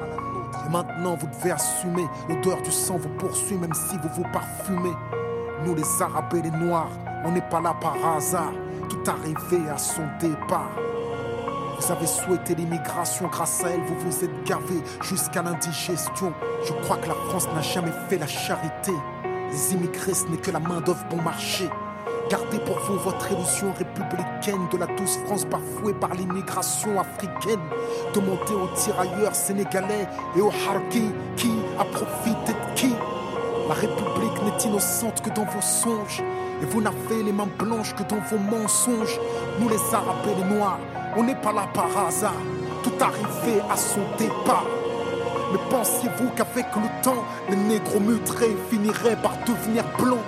Et 0.68 0.70
maintenant 0.70 1.16
vous 1.16 1.28
devez 1.28 1.50
assumer, 1.50 2.06
l'odeur 2.30 2.62
du 2.62 2.72
sang 2.72 2.98
vous 2.98 3.10
poursuit 3.18 3.58
même 3.58 3.74
si 3.74 3.98
vous 3.98 4.10
vous 4.22 4.32
parfumez. 4.32 4.94
Nous 5.66 5.74
les 5.74 6.02
Arabes 6.04 6.36
et 6.36 6.44
les 6.44 6.52
Noirs, 6.52 6.92
on 7.26 7.32
n'est 7.32 7.42
pas 7.42 7.62
là 7.62 7.76
par 7.80 7.96
hasard, 8.16 8.54
tout 8.90 9.04
arrivé 9.10 9.70
à 9.70 9.78
son 9.78 10.04
départ. 10.20 10.72
Vous 11.80 11.92
avez 11.92 12.08
souhaité 12.08 12.56
l'immigration, 12.56 13.28
grâce 13.28 13.64
à 13.64 13.70
elle, 13.70 13.82
vous 13.82 13.96
vous 14.00 14.24
êtes 14.26 14.44
gavé 14.44 14.84
jusqu'à 15.02 15.42
l'indigestion. 15.42 16.34
Je 16.66 16.74
crois 16.84 16.98
que 16.98 17.08
la 17.08 17.16
France 17.30 17.48
n'a 17.56 17.62
jamais 17.62 17.94
fait 18.10 18.18
la 18.18 18.28
charité. 18.28 18.92
Les 19.52 19.74
immigrés, 19.74 20.14
ce 20.14 20.26
n'est 20.28 20.38
que 20.38 20.52
la 20.52 20.60
main-d'œuvre 20.60 21.06
bon 21.10 21.22
marché. 21.22 21.70
Gardez 22.30 22.60
pour 22.60 22.78
vous 22.80 23.00
votre 23.00 23.32
illusion 23.32 23.74
républicaine 23.78 24.68
de 24.72 24.78
la 24.78 24.86
douce 24.86 25.18
France 25.26 25.46
bafouée 25.46 25.94
par 25.94 26.14
l'immigration 26.14 27.00
africaine. 27.00 27.60
Demandez 28.14 28.54
aux 28.54 28.68
tirailleurs 28.76 29.34
sénégalais 29.34 30.08
et 30.36 30.42
aux 30.42 30.52
harkis 30.70 31.12
qui 31.38 31.52
a 31.80 31.86
profité 31.86 32.52
de 32.54 32.76
qui. 32.76 32.94
La 33.68 33.74
République 33.74 34.44
n'est 34.44 34.70
innocente 34.70 35.22
que 35.22 35.30
dans 35.30 35.46
vos 35.46 35.62
songes. 35.62 36.22
Et 36.62 36.66
vous 36.66 36.82
n'avez 36.82 37.24
les 37.24 37.32
mains 37.32 37.48
blanches 37.58 37.96
que 37.96 38.04
dans 38.04 38.20
vos 38.30 38.38
mensonges. 38.38 39.20
Nous 39.60 39.70
les 39.70 39.80
Arabes 39.94 40.28
les 40.38 40.56
Noirs, 40.56 40.80
on 41.16 41.24
n'est 41.24 41.36
pas 41.36 41.54
là 41.54 41.68
par 41.74 42.06
hasard. 42.08 42.34
Tout 42.84 42.94
arrivé 43.02 43.62
à 43.70 43.76
son 43.76 44.02
départ. 44.18 44.66
Mais 45.52 45.60
pensiez-vous 45.70 46.30
qu'avec 46.36 46.68
le 46.76 47.04
temps, 47.04 47.24
les 47.50 47.56
négros 47.56 48.00
mutrés 48.00 48.56
finiraient 48.70 49.18
par 49.22 49.34
devenir 49.46 49.84
blancs? 49.98 50.20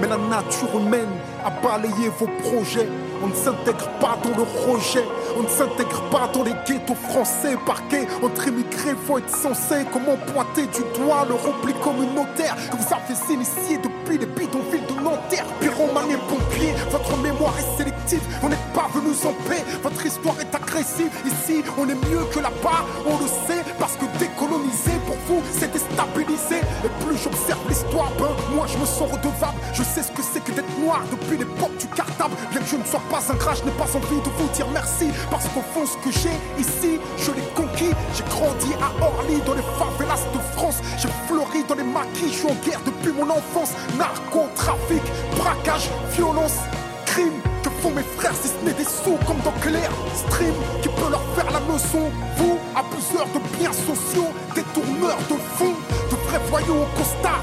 Mais 0.00 0.08
la 0.08 0.16
nature 0.16 0.74
humaine 0.76 1.14
a 1.44 1.50
balayé 1.50 2.08
vos 2.18 2.28
projets. 2.42 2.88
On 3.22 3.28
ne 3.28 3.34
s'intègre 3.34 3.88
pas 4.00 4.18
dans 4.22 4.36
le 4.36 4.42
rejet. 4.42 5.04
On 5.38 5.42
ne 5.42 5.48
s'intègre 5.48 6.02
pas 6.10 6.28
dans 6.32 6.42
les 6.42 6.54
ghettos 6.66 6.94
français 6.94 7.56
parqués. 7.64 8.06
Entre 8.22 8.48
immigrés, 8.48 8.96
faut 9.06 9.18
être 9.18 9.30
censé. 9.30 9.84
Comment 9.92 10.16
pointer 10.32 10.66
du 10.66 10.82
doigt 10.98 11.26
le 11.28 11.34
repli 11.34 11.72
communautaire 11.74 12.56
que 12.70 12.76
vous 12.76 12.92
avez 12.92 13.34
initié 13.34 13.78
depuis 13.78 14.18
les 14.18 14.26
bidonvilles 14.26 14.83
de 15.34 15.40
Nanterre 15.40 15.58
Pyromane 15.60 16.10
et 16.10 16.90
votre 16.90 17.16
mémoire 17.18 17.54
est 17.58 17.76
sélective. 17.76 18.22
On 18.42 18.48
n'est 18.48 18.64
pas 18.74 18.88
venus 18.94 19.24
en 19.24 19.32
paix. 19.48 19.64
Votre 19.82 20.06
histoire 20.06 20.36
est 20.40 20.54
agressive. 20.54 21.10
Ici, 21.26 21.62
on 21.78 21.88
est 21.88 21.94
mieux 22.10 22.24
que 22.32 22.40
là-bas. 22.40 22.84
On 23.06 23.18
le 23.18 23.26
sait 23.26 23.64
parce 23.78 23.96
que 23.96 24.04
décoloniser 24.18 24.98
pour 25.06 25.16
vous, 25.26 25.42
c'est 25.52 25.72
déstabiliser. 25.72 26.60
Et 26.84 27.04
plus 27.04 27.18
j'observe 27.18 27.60
l'histoire, 27.68 28.10
ben, 28.18 28.30
moi 28.54 28.66
je 28.66 28.78
me 28.78 28.86
sens 28.86 29.10
redevable. 29.10 29.58
Je 29.72 29.82
sais 29.82 30.02
ce 30.02 30.12
que 30.12 30.22
c'est 30.22 30.42
que 30.42 30.52
d'être 30.52 30.78
noir 30.78 31.02
depuis 31.10 31.36
l'époque 31.38 31.76
du 31.78 31.86
cartable. 31.88 32.34
Bien 32.50 32.60
que 32.60 32.66
je 32.66 32.76
ne 32.76 32.84
sois 32.84 33.02
pas 33.10 33.22
un 33.30 33.36
gras, 33.36 33.54
je 33.54 33.64
n'ai 33.64 33.76
pas 33.76 33.90
envie 33.94 34.20
de 34.20 34.30
vous 34.38 34.48
dire 34.54 34.66
merci. 34.72 35.08
Parce 35.30 35.44
qu'au 35.48 35.64
fond, 35.74 35.86
ce 35.86 35.96
que 36.04 36.12
j'ai 36.12 36.36
ici, 36.58 37.00
je 37.18 37.30
l'ai 37.32 37.46
conquis. 37.54 37.92
J'ai 38.14 38.24
grandi 38.24 38.72
à 38.80 39.04
Orly, 39.04 39.40
dans 39.46 39.54
les 39.54 39.66
favelas 39.78 40.22
de 40.32 40.38
France. 40.56 40.78
J'ai 40.98 41.08
fleuri 41.26 41.64
dans 41.68 41.74
les 41.74 41.84
maquis, 41.84 42.28
je 42.28 42.38
suis 42.38 42.48
en 42.48 42.54
guerre 42.66 42.80
depuis 42.84 43.12
mon 43.12 43.28
enfance. 43.30 43.72
Narcotrafic, 43.98 45.02
braquage, 45.36 45.88
violence, 46.16 46.58
crime. 47.06 47.40
Que 47.62 47.70
font 47.80 47.92
mes 47.92 48.02
frères 48.18 48.34
si 48.34 48.48
ce 48.48 48.64
n'est 48.64 48.74
des 48.74 48.84
sous 48.84 49.16
comme 49.26 49.40
dans 49.40 49.56
Claire 49.62 49.90
Stream 50.14 50.52
qui 50.82 50.88
peut 50.88 51.10
leur 51.10 51.24
faire 51.34 51.50
la 51.50 51.60
leçon. 51.60 52.10
Vous, 52.36 52.58
abuseurs 52.76 53.28
de 53.32 53.40
biens 53.56 53.72
sociaux, 53.72 54.28
détourneurs 54.54 55.16
de 55.30 55.36
fonds, 55.56 55.76
de 56.10 56.16
vrais 56.28 56.40
voyous 56.50 56.82
au 56.82 56.98
costard, 56.98 57.42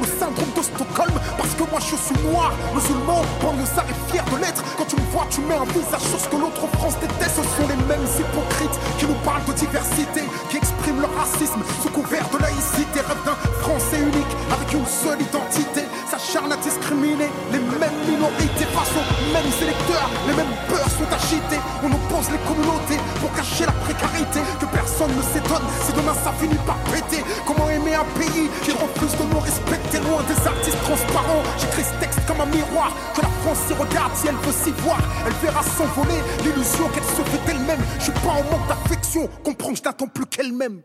le 0.00 0.06
syndrome 0.06 0.52
de 0.56 0.62
Stockholm. 0.62 1.14
Parce 1.36 1.54
que 1.54 1.64
moi 1.70 1.80
je 1.80 1.96
suis 1.96 2.16
noir, 2.28 2.52
musulman, 2.74 3.22
banlieusard 3.42 3.86
et 3.88 3.98
fier 4.10 4.24
de 4.32 4.36
l'être. 4.40 4.62
Quand 4.76 4.86
tu 4.86 4.96
me 4.96 5.06
vois, 5.12 5.26
tu 5.30 5.40
mets 5.42 5.54
un 5.54 5.68
visage 5.70 6.04
sur 6.08 6.20
ce 6.20 6.28
que 6.28 6.36
l'autre 6.36 6.66
France 6.78 6.96
déteste. 7.00 7.36
Ce 7.36 7.44
sont 7.56 7.68
les 7.68 7.80
mêmes 7.86 8.08
hypocrites 8.18 8.76
qui 8.98 9.06
nous 9.06 9.20
parlent 9.24 9.44
de 9.44 9.52
diversité, 9.52 10.22
qui 10.50 10.56
expriment 10.56 11.00
leur 11.00 11.14
racisme 11.14 11.62
sous 11.82 11.90
couvert 11.90 12.26
de 12.32 12.38
laïcité. 12.38 13.00
Rêve 13.00 13.22
d'un 13.24 13.38
français 13.60 14.00
unique 14.00 14.34
avec 14.50 14.72
une 14.72 14.86
seule 14.86 15.20
identité. 15.20 15.84
S'acharne 16.20 16.52
à 16.52 16.56
discriminer 16.56 17.30
les 17.50 17.58
mêmes 17.58 18.00
minorités 18.06 18.66
face 18.76 18.92
aux 18.92 19.32
mêmes 19.32 19.52
électeurs. 19.62 20.10
Les 20.26 20.34
mêmes 20.34 20.54
peurs 20.68 20.90
sont 20.90 21.08
agitées. 21.10 21.60
On 21.82 21.88
oppose 21.88 22.30
les 22.30 22.38
communautés 22.44 23.00
pour 23.20 23.32
cacher 23.32 23.64
la 23.64 23.72
précarité. 23.72 24.40
Que 24.60 24.66
personne 24.66 25.10
ne 25.16 25.22
s'étonne 25.22 25.64
si 25.86 25.92
demain 25.92 26.14
ça 26.22 26.32
finit 26.38 26.60
par 26.66 26.76
péter. 26.92 27.24
Comment 27.46 27.70
aimer 27.70 27.94
un 27.94 28.04
pays 28.18 28.50
qui 28.62 28.72
refuse 28.72 29.16
de 29.16 29.24
nous 29.32 29.40
respecter 29.40 29.98
loin 30.00 30.22
des 30.28 30.36
artistes 30.46 30.82
transparents? 30.84 31.42
J'écris 31.58 31.84
ce 31.84 31.94
texte 32.00 32.20
comme 32.26 32.40
un 32.40 32.46
miroir. 32.52 32.92
Que 33.14 33.22
la 33.22 33.32
France 33.42 33.58
s'y 33.66 33.74
regarde 33.74 34.12
si 34.14 34.28
elle 34.28 34.40
veut 34.44 34.52
s'y 34.52 34.72
voir. 34.82 35.00
Elle 35.26 35.34
verra 35.40 35.62
s'envoler 35.62 36.20
l'illusion 36.44 36.88
qu'elle 36.92 37.04
se 37.04 37.22
fait 37.24 37.42
d'elle-même. 37.46 37.80
Je 37.98 38.04
suis 38.04 38.20
pas 38.20 38.36
en 38.36 38.44
manque 38.44 38.68
d'affection. 38.68 39.28
Comprends 39.42 39.74
je 39.74 39.82
n'attends 39.82 40.08
plus 40.08 40.26
qu'elle-même. 40.26 40.82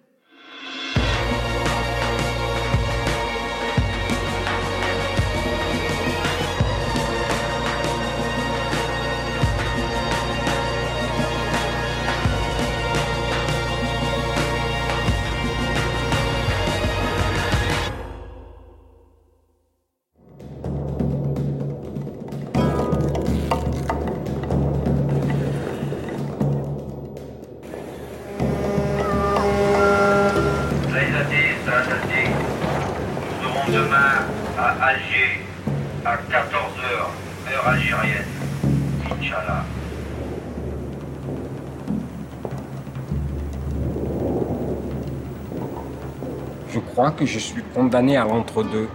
Que 47.16 47.26
je 47.26 47.39
suis 47.39 47.63
condamné 47.74 48.18
à 48.18 48.26
l'entre-deux. 48.26 48.88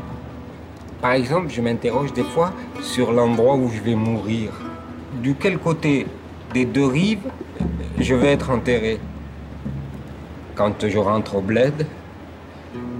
Par 1.01 1.13
exemple, 1.13 1.49
je 1.49 1.61
m'interroge 1.61 2.13
des 2.13 2.25
fois 2.25 2.53
sur 2.83 3.13
l'endroit 3.13 3.57
où 3.57 3.69
je 3.69 3.81
vais 3.81 3.95
mourir. 3.95 4.51
Du 5.23 5.35
quel 5.35 5.59
côté 5.59 6.07
des 6.53 6.65
deux 6.65 6.87
rives 6.87 7.27
je 7.99 8.15
vais 8.15 8.33
être 8.33 8.51
enterré? 8.51 9.01
Quand 10.55 10.87
je 10.87 10.99
rentre 10.99 11.37
au 11.37 11.41
bled, 11.41 11.87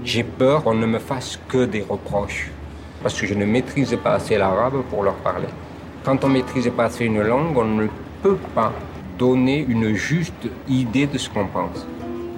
j'ai 0.03 0.23
peur 0.23 0.63
qu'on 0.63 0.73
ne 0.73 0.87
me 0.87 0.99
fasse 0.99 1.39
que 1.47 1.65
des 1.65 1.81
reproches. 1.81 2.49
Parce 3.03 3.19
que 3.19 3.27
je 3.27 3.33
ne 3.33 3.45
maîtrise 3.45 3.95
pas 4.03 4.13
assez 4.13 4.37
l'arabe 4.37 4.81
pour 4.89 5.03
leur 5.03 5.15
parler. 5.15 5.47
Quand 6.03 6.23
on 6.23 6.29
ne 6.29 6.33
maîtrise 6.33 6.71
pas 6.75 6.85
assez 6.85 7.05
une 7.05 7.21
langue, 7.21 7.55
on 7.57 7.65
ne 7.65 7.87
peut 8.23 8.37
pas 8.55 8.73
donner 9.17 9.63
une 9.67 9.93
juste 9.93 10.47
idée 10.67 11.05
de 11.05 11.17
ce 11.17 11.29
qu'on 11.29 11.45
pense. 11.45 11.85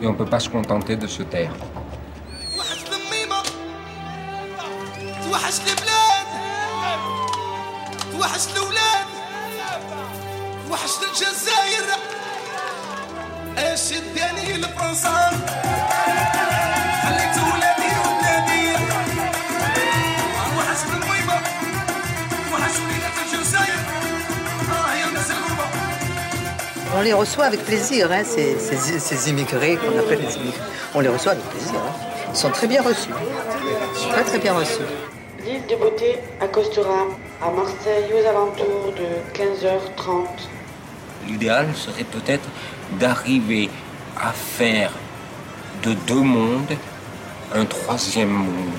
Et 0.01 0.07
on 0.07 0.11
ne 0.11 0.17
peut 0.17 0.25
pas 0.25 0.39
se 0.39 0.49
contenter 0.49 0.97
de 0.97 1.07
se 1.07 1.23
taire. 1.23 1.53
توحش 5.32 5.54
البلاد 5.60 6.26
توحش 8.12 8.40
الاولاد 8.52 9.06
توحشنا 10.68 11.06
الجزائر 11.08 11.84
اش 13.58 13.92
اداني 13.92 14.54
الفرنسا 14.54 15.30
خليت 17.02 17.36
ولادي 17.54 17.90
وبلادي 18.04 18.76
توحش 20.54 20.80
الميمة 20.92 21.40
توحش 22.50 22.74
وليدة 22.80 23.38
الجزائر 23.38 23.78
اه 24.72 24.94
يا 24.94 25.06
الناس 25.06 25.30
الغربة 25.30 25.68
On 26.96 27.02
les 27.02 27.12
reçoit 27.12 27.44
avec 27.44 27.62
plaisir, 27.66 28.10
hein, 28.10 28.24
ces, 28.24 28.58
ces- 28.58 28.98
ces 29.08 29.20
immigrés 29.30 29.76
qu'on 29.76 29.96
appelle 30.02 30.20
les 30.26 30.34
immigrés. 30.36 30.62
On 30.94 31.00
les 31.00 31.10
reçoit 31.16 31.32
avec 31.32 31.44
plaisir. 31.54 31.74
hein. 31.86 31.92
Ils 32.32 32.36
sont 32.44 32.50
très 32.50 32.66
bien 32.66 32.82
reçus. 32.82 33.10
Très 34.12 34.24
très 34.24 34.38
bien 34.38 34.54
reçus. 34.54 34.86
L'île 35.45 35.65
de 35.67 35.75
Beauté 35.75 36.19
accostera 36.39 37.05
à 37.41 37.51
Marseille 37.51 38.13
aux 38.13 38.25
alentours 38.25 38.93
de 38.95 39.37
15h30. 39.37 40.25
L'idéal 41.27 41.67
serait 41.75 42.05
peut-être 42.05 42.47
d'arriver 42.97 43.69
à 44.17 44.31
faire 44.31 44.93
de 45.83 45.93
deux 46.07 46.21
mondes 46.21 46.77
un 47.53 47.65
troisième 47.65 48.29
monde. 48.29 48.71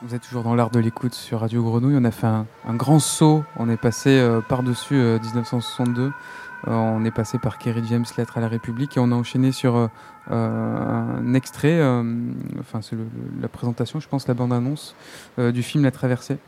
Vous 0.00 0.14
êtes 0.14 0.22
toujours 0.22 0.42
dans 0.42 0.54
l'art 0.54 0.70
de 0.70 0.80
l'écoute 0.80 1.14
sur 1.14 1.40
Radio 1.40 1.62
Grenouille. 1.62 1.96
On 1.98 2.04
a 2.04 2.10
fait 2.10 2.26
un, 2.26 2.46
un 2.66 2.74
grand 2.74 2.98
saut. 2.98 3.42
On 3.56 3.68
est 3.68 3.76
passé 3.76 4.10
euh, 4.10 4.40
par-dessus 4.40 4.96
euh, 4.96 5.18
1962. 5.18 6.12
Euh, 6.66 6.72
on 6.72 7.04
est 7.04 7.10
passé 7.10 7.38
par 7.38 7.58
Kerry 7.58 7.82
James, 7.88 8.04
Lettre 8.16 8.38
à 8.38 8.40
la 8.40 8.48
République, 8.48 8.96
et 8.96 9.00
on 9.00 9.10
a 9.12 9.14
enchaîné 9.14 9.52
sur 9.52 9.76
euh, 9.76 9.88
euh, 10.30 11.18
un 11.18 11.34
extrait, 11.34 11.82
enfin 12.58 12.80
c'est 12.80 12.96
la 13.40 13.48
présentation, 13.48 14.00
je 14.00 14.08
pense, 14.08 14.26
la 14.28 14.34
bande-annonce 14.34 14.94
du 15.38 15.62
film 15.62 15.84
La 15.84 15.90
Traversée. 15.90 16.38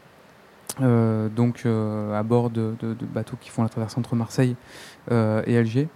Donc 0.81 1.67
à 1.67 2.23
bord 2.23 2.51
de, 2.51 2.75
bateaux 3.15 3.37
qui 3.41 3.51
font 3.51 3.63
la 3.63 3.69
traversée 3.69 3.99
entre 3.99 4.15
Marseille 4.17 4.57
et 5.11 5.57
Alger. 5.57 5.89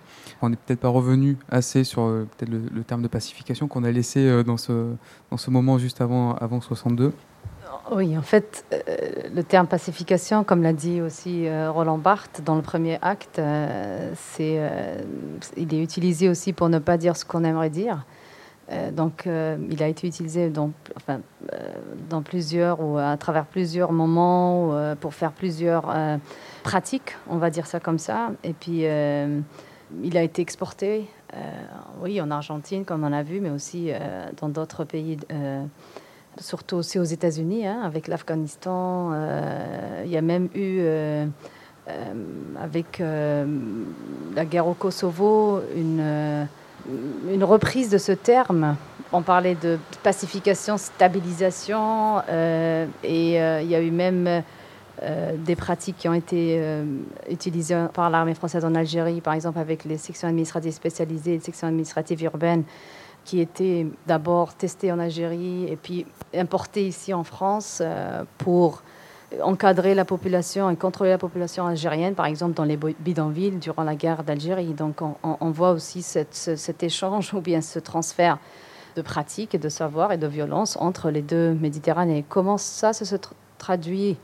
On 0.43 0.51
n'est 0.51 0.57
peut-être 0.57 0.81
pas 0.81 0.89
revenu 0.89 1.37
assez 1.51 1.85
sur 1.85 2.07
peut-être 2.07 2.49
le, 2.49 2.63
le 2.73 2.85
terme 2.85 3.03
de 3.03 3.09
pacification 3.09 3.69
qu'on 3.69 3.85
a 3.85 3.91
laissé 3.91 4.43
dans, 4.45 4.57
ce, 4.57 4.95
dans 5.31 5.37
ce 5.37 5.51
moment 5.51 5.79
juste 5.79 6.01
avant, 6.01 6.35
avant 6.35 6.61
62. 6.61 7.13
Oui, 7.91 8.17
en 8.17 8.23
fait, 8.23 8.65
euh, 8.73 8.79
le 9.35 9.43
terme 9.43 9.67
pacification, 9.67 10.45
comme 10.45 10.63
l'a 10.63 10.73
dit 10.73 11.01
aussi 11.01 11.47
euh, 11.47 11.71
Roland 11.71 11.99
Barthes 11.99 12.41
dans 12.45 12.55
le 12.55 12.63
premier 12.63 12.99
acte, 13.03 13.39
euh, 13.39 14.13
il 15.57 15.75
est 15.75 15.83
utilisé 15.83 16.29
aussi 16.29 16.53
pour 16.53 16.69
ne 16.69 16.79
pas 16.79 16.97
dire 16.97 17.17
ce 17.17 17.25
qu'on 17.25 17.45
aimerait 17.45 17.71
dire. 17.71 18.05
Donc, 18.93 19.27
il 19.27 19.83
a 19.83 19.89
été 19.89 20.07
utilisé 20.07 20.49
dans, 20.49 20.71
plusieurs 22.23 22.81
ou 22.81 22.99
à 22.99 23.17
travers 23.17 23.45
plusieurs 23.45 23.91
moments 23.91 24.69
ou, 24.69 24.97
pour 25.01 25.13
faire 25.13 25.33
plusieurs 25.33 25.93
pratiques, 26.63 27.17
on 27.29 27.39
va 27.39 27.51
dire 27.51 27.67
ça 27.67 27.81
comme 27.81 27.99
ça. 27.99 28.31
Et 28.45 28.53
puis, 28.53 28.85
il 28.85 30.17
a 30.17 30.23
été 30.23 30.41
exporté, 30.41 31.11
oui, 32.01 32.21
en 32.21 32.31
Argentine, 32.31 32.85
comme 32.85 33.03
on 33.03 33.13
a 33.13 33.25
vu, 33.25 33.41
mais 33.41 33.51
aussi 33.51 33.91
dans 34.41 34.49
d'autres 34.49 34.85
pays. 34.85 35.19
Surtout 36.41 36.77
aussi 36.77 36.99
aux 36.99 37.05
États-Unis, 37.05 37.67
hein, 37.67 37.81
avec 37.85 38.09
l'Afghanistan. 38.09 39.11
euh, 39.13 40.03
il 40.05 40.11
y 40.11 40.17
a 40.17 40.23
même 40.23 40.49
eu, 40.55 40.79
euh, 40.81 41.27
euh, 41.89 42.13
avec 42.61 43.03
la 44.35 44.45
guerre 44.45 44.67
au 44.67 44.75
Kosovo, 44.75 45.61
une, 45.77 47.45
reprise 47.45 47.91
de 47.91 47.99
ce 47.99 48.13
terme. 48.13 48.77
On 49.13 49.23
parlait 49.23 49.57
de 49.57 49.79
pacification, 50.03 50.77
stabilisation, 50.77 52.21
et 53.03 53.35
il 53.35 53.69
y 53.69 53.75
a 53.75 53.81
eu 53.81 53.91
même 53.91 54.43
des 55.37 55.57
pratiques 55.57 55.97
qui 55.99 56.09
ont 56.09 56.15
été 56.15 56.63
utilisées 57.29 57.87
par 57.93 58.09
l'armée 58.11 58.35
française 58.35 58.65
en 58.65 58.75
Algérie, 58.75 59.21
par 59.21 59.35
exemple 59.35 59.59
avec 59.59 59.85
les 59.85 59.99
sections 59.99 60.29
administratives 60.29 60.73
spécialisées, 60.73 61.33
les 61.33 61.41
sections 61.41 61.67
administratives 61.67 62.23
urbaines, 62.23 62.63
qui 63.25 63.41
étaient 63.41 63.87
d'abord 64.07 64.55
testées 64.55 64.93
en 64.93 64.99
Algérie 64.99 65.67
et 65.69 65.77
puis 65.77 66.07
importées 66.35 66.87
ici 66.87 67.13
en 67.15 67.25
France 67.25 67.81
euh, 67.81 68.25
pour 68.39 68.83
encadrer 69.43 69.95
la 69.95 70.05
population 70.05 70.71
et 70.71 70.77
contrôler 70.77 71.11
la 71.11 71.19
population 71.19 71.67
algérienne, 71.67 72.15
par 72.15 72.27
exemple 72.27 72.55
dans 72.55 72.65
les 72.65 72.77
bidonvilles 72.77 73.59
durant 73.59 73.85
la 73.85 73.95
guerre 73.95 74.25
d'Algérie. 74.25 74.75
Donc 74.75 75.03
on, 75.03 75.51
voit 75.51 75.71
aussi 75.71 76.03
cet 76.03 76.83
échange 76.83 77.33
ou 77.35 77.41
bien 77.41 77.61
ce 77.61 77.79
transfert 77.79 78.39
de 78.97 79.03
pratiques 79.03 79.55
et 79.55 79.59
de 79.59 79.69
savoir 79.69 80.11
et 80.13 80.19
de 80.19 80.27
violence 80.27 80.77
entre 80.81 81.11
les 81.11 81.23
deux 81.23 81.53
Méditerranées. 81.53 82.25
Comment 82.29 82.59
ça, 82.59 82.93
se 82.93 83.05
tra- 83.05 83.33
traduit 83.59 84.17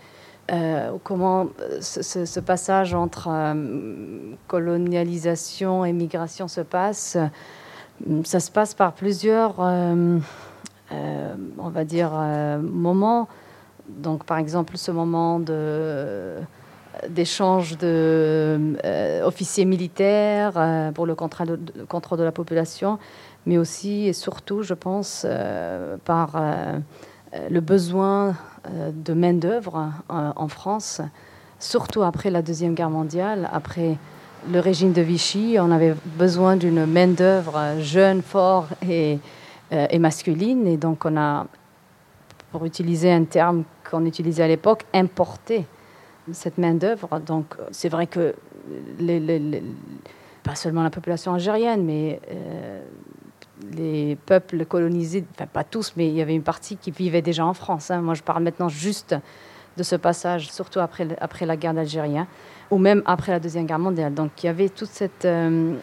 euh, 0.52 0.92
comment 1.02 1.48
euh, 1.60 1.80
ce 1.80 2.40
passage 2.40 2.94
entre 2.94 3.28
euh, 3.28 4.34
colonialisation 4.46 5.84
et 5.84 5.92
migration 5.92 6.46
se 6.46 6.60
passe 6.60 7.18
Ça 8.24 8.40
se 8.40 8.50
passe 8.50 8.74
par 8.74 8.92
plusieurs, 8.92 9.54
euh, 9.58 10.18
euh, 10.92 11.34
on 11.58 11.68
va 11.68 11.84
dire, 11.84 12.10
euh, 12.14 12.58
moments. 12.58 13.28
Donc, 13.88 14.24
par 14.24 14.38
exemple, 14.38 14.76
ce 14.76 14.90
moment 14.90 15.40
d'échange 17.08 17.78
de 17.78 18.74
euh, 18.84 19.24
officiers 19.24 19.64
militaires 19.64 20.92
pour 20.94 21.06
le 21.06 21.14
contrôle 21.14 21.46
de, 21.46 21.58
le 21.76 21.86
contrôle 21.86 22.18
de 22.18 22.24
la 22.24 22.32
population, 22.32 22.98
mais 23.46 23.58
aussi 23.58 24.06
et 24.06 24.12
surtout, 24.12 24.62
je 24.62 24.74
pense, 24.74 25.26
par 26.04 26.42
le 27.50 27.60
besoin 27.60 28.34
de 28.92 29.14
main-d'œuvre 29.14 29.92
en 30.08 30.48
France, 30.48 31.00
surtout 31.60 32.02
après 32.02 32.30
la 32.30 32.42
Deuxième 32.42 32.74
Guerre 32.74 32.90
mondiale, 32.90 33.48
après 33.52 33.98
le 34.50 34.60
régime 34.60 34.92
de 34.92 35.02
Vichy. 35.02 35.56
On 35.58 35.70
avait 35.70 35.94
besoin 36.16 36.56
d'une 36.56 36.86
main-d'œuvre 36.86 37.80
jeune, 37.80 38.22
fort 38.22 38.68
et, 38.88 39.18
euh, 39.72 39.86
et 39.90 39.98
masculine. 39.98 40.66
Et 40.66 40.76
donc, 40.76 41.04
on 41.04 41.16
a, 41.16 41.46
pour 42.52 42.64
utiliser 42.64 43.12
un 43.12 43.24
terme 43.24 43.64
qu'on 43.88 44.04
utilisait 44.04 44.42
à 44.42 44.48
l'époque, 44.48 44.84
importé 44.94 45.64
cette 46.32 46.58
main-d'œuvre. 46.58 47.20
Donc, 47.20 47.54
c'est 47.70 47.88
vrai 47.88 48.06
que 48.06 48.34
pas 50.42 50.54
seulement 50.54 50.82
la 50.82 50.90
population 50.90 51.34
algérienne, 51.34 51.84
mais 51.84 52.20
euh, 52.30 52.82
les 53.72 54.16
peuples 54.26 54.64
colonisés, 54.64 55.24
enfin 55.34 55.46
pas 55.46 55.64
tous, 55.64 55.94
mais 55.96 56.08
il 56.08 56.14
y 56.14 56.22
avait 56.22 56.34
une 56.34 56.42
partie 56.42 56.76
qui 56.76 56.90
vivait 56.90 57.22
déjà 57.22 57.44
en 57.44 57.54
France. 57.54 57.90
hein. 57.90 58.00
Moi, 58.00 58.14
je 58.14 58.22
parle 58.22 58.42
maintenant 58.42 58.68
juste 58.68 59.14
de 59.76 59.82
ce 59.82 59.96
passage, 59.96 60.50
surtout 60.50 60.80
après, 60.80 61.06
après 61.20 61.46
la 61.46 61.56
guerre 61.56 61.74
d'Algérie, 61.74 62.18
hein, 62.18 62.26
ou 62.70 62.78
même 62.78 63.02
après 63.06 63.32
la 63.32 63.40
Deuxième 63.40 63.66
Guerre 63.66 63.78
mondiale. 63.78 64.14
Donc, 64.14 64.42
il 64.42 64.46
y 64.46 64.48
avait 64.48 64.68
toute 64.68 64.88
cette 64.88 65.24
euh, 65.24 65.74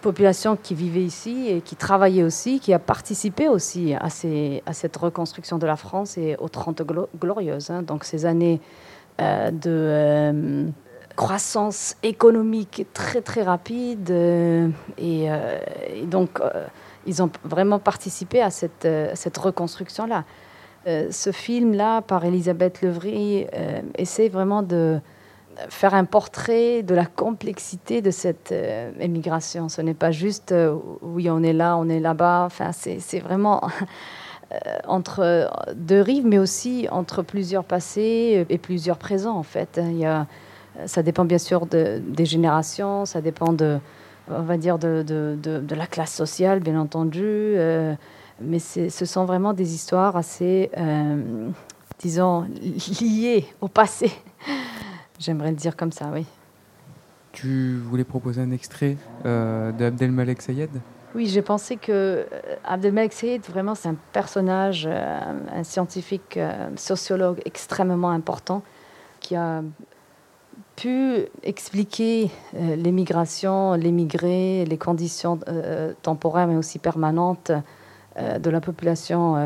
population 0.00 0.56
qui 0.56 0.74
vivait 0.74 1.02
ici 1.02 1.48
et 1.48 1.60
qui 1.60 1.76
travaillait 1.76 2.22
aussi, 2.22 2.60
qui 2.60 2.72
a 2.72 2.78
participé 2.78 3.48
aussi 3.48 3.94
à, 3.94 4.10
cette 4.10 4.96
reconstruction 4.96 5.58
de 5.58 5.66
la 5.66 5.76
France 5.76 6.18
et 6.18 6.36
aux 6.38 6.48
30 6.48 6.82
glo- 6.82 7.08
glorieuses. 7.18 7.70
hein. 7.70 7.82
Donc, 7.82 8.04
ces 8.04 8.26
années 8.26 8.60
euh, 9.20 9.50
de 9.50 9.70
euh, 9.70 10.66
croissance 11.16 11.96
économique 12.02 12.86
très 12.92 13.20
très 13.20 13.42
rapide 13.42 14.10
et, 14.98 15.28
donc 16.06 16.40
ils 17.06 17.22
ont 17.22 17.30
vraiment 17.44 17.78
participé 17.78 18.42
à 18.42 18.50
cette, 18.50 18.88
cette 19.14 19.38
reconstruction 19.38 20.06
là. 20.06 20.24
ce 20.84 21.30
film 21.30 21.72
là 21.72 22.02
par 22.02 22.24
Elisabeth 22.24 22.82
Levry 22.82 23.46
essaie 23.96 24.28
vraiment 24.28 24.64
de 24.64 25.00
faire 25.68 25.94
un 25.94 26.04
portrait 26.04 26.82
de 26.82 26.94
la 26.94 27.06
complexité 27.06 28.02
de 28.02 28.10
cette 28.10 28.52
euh, 28.52 28.90
émigration. 29.00 29.68
Ce 29.68 29.80
n'est 29.80 29.94
pas 29.94 30.10
juste 30.10 30.52
euh, 30.52 30.76
oui 31.02 31.30
on 31.30 31.42
est 31.42 31.52
là, 31.52 31.76
on 31.76 31.88
est 31.88 32.00
là-bas. 32.00 32.44
Enfin 32.46 32.72
c'est 32.72 33.20
vraiment 33.20 33.62
euh, 34.52 34.56
entre 34.86 35.50
deux 35.74 36.00
rives, 36.00 36.26
mais 36.26 36.38
aussi 36.38 36.88
entre 36.90 37.22
plusieurs 37.22 37.64
passés 37.64 38.46
et 38.48 38.58
plusieurs 38.58 38.98
présents, 38.98 39.36
en 39.36 39.42
fait. 39.42 39.80
Ça 40.86 41.02
dépend 41.04 41.24
bien 41.24 41.38
sûr 41.38 41.66
de- 41.66 42.02
des 42.04 42.26
générations, 42.26 43.04
ça 43.04 43.20
dépend 43.20 43.52
de, 43.52 43.78
on 44.28 44.42
va 44.42 44.56
dire, 44.56 44.76
de, 44.78 45.04
la 45.70 45.86
classe 45.86 46.12
sociale, 46.12 46.58
bien 46.58 46.78
entendu. 46.78 47.56
mais 48.40 48.58
ce 48.58 49.04
sont 49.04 49.24
vraiment 49.24 49.52
des 49.52 49.72
histoires 49.72 50.16
assez, 50.16 50.70
disons, 52.00 52.46
liées 53.00 53.46
au 53.60 53.68
passé. 53.68 54.10
J'aimerais 55.24 55.52
le 55.52 55.56
dire 55.56 55.74
comme 55.74 55.90
ça, 55.90 56.10
oui. 56.12 56.26
Tu 57.32 57.78
voulais 57.78 58.04
proposer 58.04 58.42
un 58.42 58.50
extrait 58.50 58.98
euh, 59.24 59.72
d'Abdelmalek 59.72 60.42
Sayed? 60.42 60.68
Oui, 61.14 61.28
j'ai 61.28 61.40
pensé 61.40 61.76
que 61.78 61.90
euh, 61.90 62.24
Abdelmalek 62.62 63.14
Sayed, 63.14 63.42
vraiment, 63.46 63.74
c'est 63.74 63.88
un 63.88 63.96
personnage, 64.12 64.86
euh, 64.86 65.20
un 65.50 65.64
scientifique, 65.64 66.36
euh, 66.36 66.68
sociologue 66.76 67.40
extrêmement 67.46 68.10
important 68.10 68.62
qui 69.20 69.34
a 69.34 69.62
pu 70.76 71.24
expliquer 71.42 72.30
euh, 72.54 72.76
l'émigration, 72.76 73.72
l'émigré, 73.72 74.66
les 74.66 74.76
conditions 74.76 75.40
temporaires 76.02 76.48
mais 76.48 76.56
aussi 76.56 76.78
permanentes 76.78 77.50
de 78.16 78.50
la 78.50 78.60
population 78.60 79.36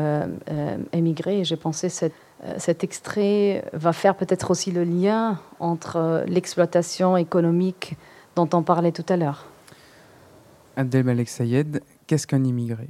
émigrée. 0.91 1.43
J'ai 1.43 1.55
pensé 1.55 1.89
que 1.89 2.11
cet, 2.39 2.47
euh, 2.47 2.53
cet 2.57 2.83
extrait 2.83 3.65
va 3.73 3.93
faire 3.93 4.15
peut-être 4.15 4.51
aussi 4.51 4.71
le 4.71 4.83
lien 4.83 5.39
entre 5.59 5.97
euh, 5.97 6.25
l'exploitation 6.25 7.17
économique 7.17 7.95
dont 8.35 8.49
on 8.53 8.63
parlait 8.63 8.91
tout 8.91 9.05
à 9.09 9.17
l'heure. 9.17 9.45
Abdelmalek 10.75 11.29
Sayed, 11.29 11.81
qu'est-ce 12.07 12.27
qu'un 12.27 12.43
immigré? 12.43 12.87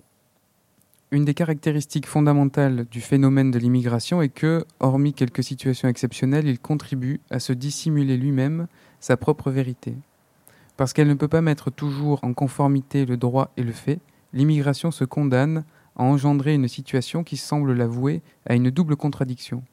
Une 1.12 1.26
des 1.26 1.34
caractéristiques 1.34 2.06
fondamentales 2.06 2.86
du 2.91 3.02
phénomène 3.02 3.50
de 3.50 3.58
l'immigration 3.58 4.22
est 4.22 4.30
que, 4.30 4.64
hormis 4.80 5.14
quelques 5.14 5.43
situations 5.43 5.88
exceptionnelles, 5.88 6.47
il 6.47 6.60
contribue 6.60 7.20
à 7.32 7.39
se 7.39 7.52
dissimuler 7.52 8.16
lui-même 8.16 8.68
sa 9.00 9.18
propre 9.18 9.50
vérité. 9.50 9.95
Parce 10.78 10.93
qu'elle 10.93 11.08
ne 11.08 11.16
peut 11.16 11.28
pas 11.28 11.41
mettre 11.41 11.72
toujours 11.72 12.20
en 12.24 12.34
conformité 12.34 13.06
le 13.06 13.18
droit 13.18 13.52
et 13.58 13.64
le 13.64 13.72
fait, 13.72 14.00
l'immigration 14.34 14.91
se 14.91 15.04
condamne 15.04 15.64
à 15.96 16.04
engendrer 16.04 16.56
une 16.56 16.68
situation 16.68 17.24
qui 17.24 17.38
semble 17.38 17.74
l'avouer 17.74 18.22
à 18.46 18.56
une 18.56 18.70
double 18.70 18.96
contradiction. 18.96 19.64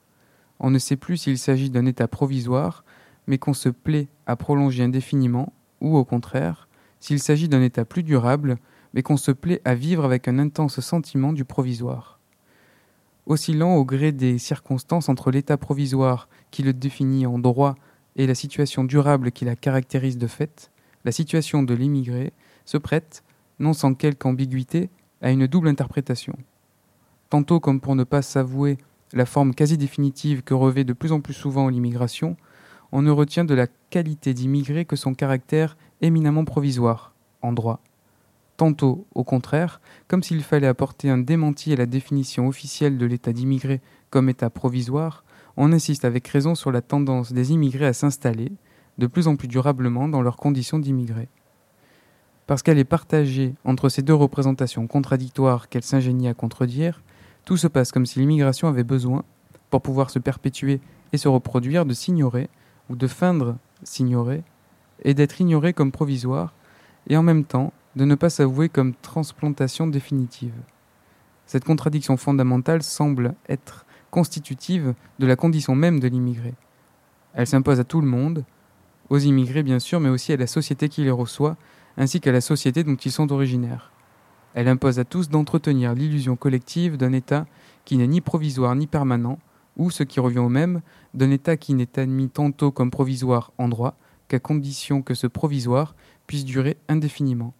On 0.58 0.70
ne 0.70 0.78
sait 0.78 0.96
plus 0.96 1.16
s'il 1.16 1.38
s'agit 1.38 1.70
d'un 1.70 1.86
état 1.86 2.08
provisoire, 2.08 2.84
mais 3.26 3.38
qu'on 3.38 3.54
se 3.54 3.68
plaît 3.68 4.08
à 4.26 4.36
prolonger 4.36 4.82
indéfiniment, 4.82 5.52
ou 5.80 5.96
au 5.96 6.04
contraire, 6.04 6.68
s'il 7.00 7.20
s'agit 7.20 7.48
d'un 7.48 7.62
état 7.62 7.84
plus 7.84 8.02
durable, 8.02 8.56
mais 8.94 9.02
qu'on 9.02 9.16
se 9.16 9.30
plaît 9.30 9.60
à 9.64 9.74
vivre 9.74 10.04
avec 10.04 10.28
un 10.28 10.38
intense 10.38 10.80
sentiment 10.80 11.32
du 11.32 11.44
provisoire. 11.44 12.18
Oscillant 13.26 13.74
au 13.74 13.84
gré 13.84 14.12
des 14.12 14.38
circonstances 14.38 15.08
entre 15.08 15.30
l'état 15.30 15.56
provisoire 15.56 16.28
qui 16.50 16.62
le 16.62 16.72
définit 16.72 17.26
en 17.26 17.38
droit 17.38 17.74
et 18.14 18.26
la 18.26 18.34
situation 18.34 18.84
durable 18.84 19.32
qui 19.32 19.44
la 19.44 19.56
caractérise 19.56 20.16
de 20.16 20.26
fait, 20.26 20.70
la 21.04 21.12
situation 21.12 21.62
de 21.62 21.74
l'immigré 21.74 22.32
se 22.64 22.78
prête, 22.78 23.22
non 23.58 23.72
sans 23.72 23.94
quelque 23.94 24.26
ambiguïté, 24.26 24.90
à 25.22 25.30
une 25.30 25.46
double 25.46 25.68
interprétation. 25.68 26.36
Tantôt 27.30 27.60
comme 27.60 27.80
pour 27.80 27.96
ne 27.96 28.04
pas 28.04 28.22
s'avouer 28.22 28.78
la 29.12 29.26
forme 29.26 29.54
quasi 29.54 29.76
définitive 29.78 30.42
que 30.42 30.54
revêt 30.54 30.84
de 30.84 30.92
plus 30.92 31.12
en 31.12 31.20
plus 31.20 31.34
souvent 31.34 31.68
l'immigration, 31.68 32.36
on 32.92 33.02
ne 33.02 33.10
retient 33.10 33.44
de 33.44 33.54
la 33.54 33.66
qualité 33.90 34.34
d'immigré 34.34 34.84
que 34.84 34.96
son 34.96 35.14
caractère 35.14 35.76
éminemment 36.00 36.44
provisoire, 36.44 37.14
en 37.42 37.52
droit. 37.52 37.80
Tantôt, 38.56 39.06
au 39.14 39.24
contraire, 39.24 39.80
comme 40.08 40.22
s'il 40.22 40.42
fallait 40.42 40.66
apporter 40.66 41.10
un 41.10 41.18
démenti 41.18 41.72
à 41.72 41.76
la 41.76 41.86
définition 41.86 42.48
officielle 42.48 42.96
de 42.96 43.06
l'état 43.06 43.32
d'immigré 43.32 43.80
comme 44.10 44.28
état 44.28 44.50
provisoire, 44.50 45.24
on 45.56 45.72
insiste 45.72 46.04
avec 46.04 46.26
raison 46.28 46.54
sur 46.54 46.72
la 46.72 46.80
tendance 46.80 47.32
des 47.32 47.52
immigrés 47.52 47.86
à 47.86 47.92
s'installer, 47.92 48.52
de 48.98 49.06
plus 49.06 49.28
en 49.28 49.36
plus 49.36 49.48
durablement, 49.48 50.08
dans 50.08 50.22
leurs 50.22 50.36
conditions 50.36 50.78
d'immigrés. 50.78 51.28
Parce 52.46 52.62
qu'elle 52.62 52.78
est 52.78 52.84
partagée 52.84 53.54
entre 53.64 53.88
ces 53.88 54.02
deux 54.02 54.14
représentations 54.14 54.86
contradictoires 54.86 55.68
qu'elle 55.68 55.82
s'ingénie 55.82 56.28
à 56.28 56.34
contredire, 56.34 57.02
tout 57.44 57.56
se 57.56 57.66
passe 57.66 57.92
comme 57.92 58.06
si 58.06 58.18
l'immigration 58.18 58.68
avait 58.68 58.84
besoin, 58.84 59.24
pour 59.70 59.82
pouvoir 59.82 60.10
se 60.10 60.18
perpétuer 60.18 60.80
et 61.12 61.18
se 61.18 61.28
reproduire, 61.28 61.84
de 61.84 61.94
s'ignorer, 61.94 62.48
ou 62.88 62.96
de 62.96 63.06
feindre 63.06 63.56
s'ignorer, 63.82 64.42
et 65.02 65.14
d'être 65.14 65.40
ignorée 65.40 65.72
comme 65.72 65.92
provisoire, 65.92 66.54
et 67.08 67.16
en 67.16 67.22
même 67.22 67.44
temps 67.44 67.72
de 67.96 68.04
ne 68.04 68.14
pas 68.14 68.30
s'avouer 68.30 68.68
comme 68.68 68.94
transplantation 68.94 69.86
définitive. 69.86 70.54
Cette 71.46 71.64
contradiction 71.64 72.16
fondamentale 72.16 72.82
semble 72.82 73.34
être 73.48 73.86
constitutive 74.10 74.94
de 75.18 75.26
la 75.26 75.36
condition 75.36 75.74
même 75.74 76.00
de 76.00 76.08
l'immigré. 76.08 76.54
Elle 77.34 77.46
s'impose 77.46 77.80
à 77.80 77.84
tout 77.84 78.00
le 78.00 78.06
monde, 78.06 78.44
aux 79.08 79.18
immigrés 79.18 79.62
bien 79.62 79.78
sûr, 79.78 80.00
mais 80.00 80.08
aussi 80.08 80.32
à 80.32 80.36
la 80.36 80.46
société 80.46 80.88
qui 80.88 81.02
les 81.02 81.10
reçoit, 81.10 81.56
ainsi 81.96 82.20
qu'à 82.20 82.32
la 82.32 82.40
société 82.40 82.84
dont 82.84 82.96
ils 82.96 83.12
sont 83.12 83.32
originaires. 83.32 83.92
Elle 84.54 84.68
impose 84.68 84.98
à 84.98 85.04
tous 85.04 85.28
d'entretenir 85.28 85.94
l'illusion 85.94 86.36
collective 86.36 86.96
d'un 86.96 87.12
État 87.12 87.46
qui 87.84 87.96
n'est 87.96 88.06
ni 88.06 88.20
provisoire 88.20 88.74
ni 88.74 88.86
permanent, 88.86 89.38
ou, 89.76 89.90
ce 89.90 90.02
qui 90.02 90.20
revient 90.20 90.38
au 90.38 90.48
même, 90.48 90.80
d'un 91.12 91.30
État 91.30 91.56
qui 91.56 91.74
n'est 91.74 91.98
admis 91.98 92.30
tantôt 92.30 92.70
comme 92.70 92.90
provisoire 92.90 93.52
en 93.58 93.68
droit, 93.68 93.96
qu'à 94.28 94.38
condition 94.38 95.02
que 95.02 95.14
ce 95.14 95.26
provisoire 95.26 95.94
puisse 96.26 96.44
durer 96.44 96.78
indéfiniment, 96.88 97.54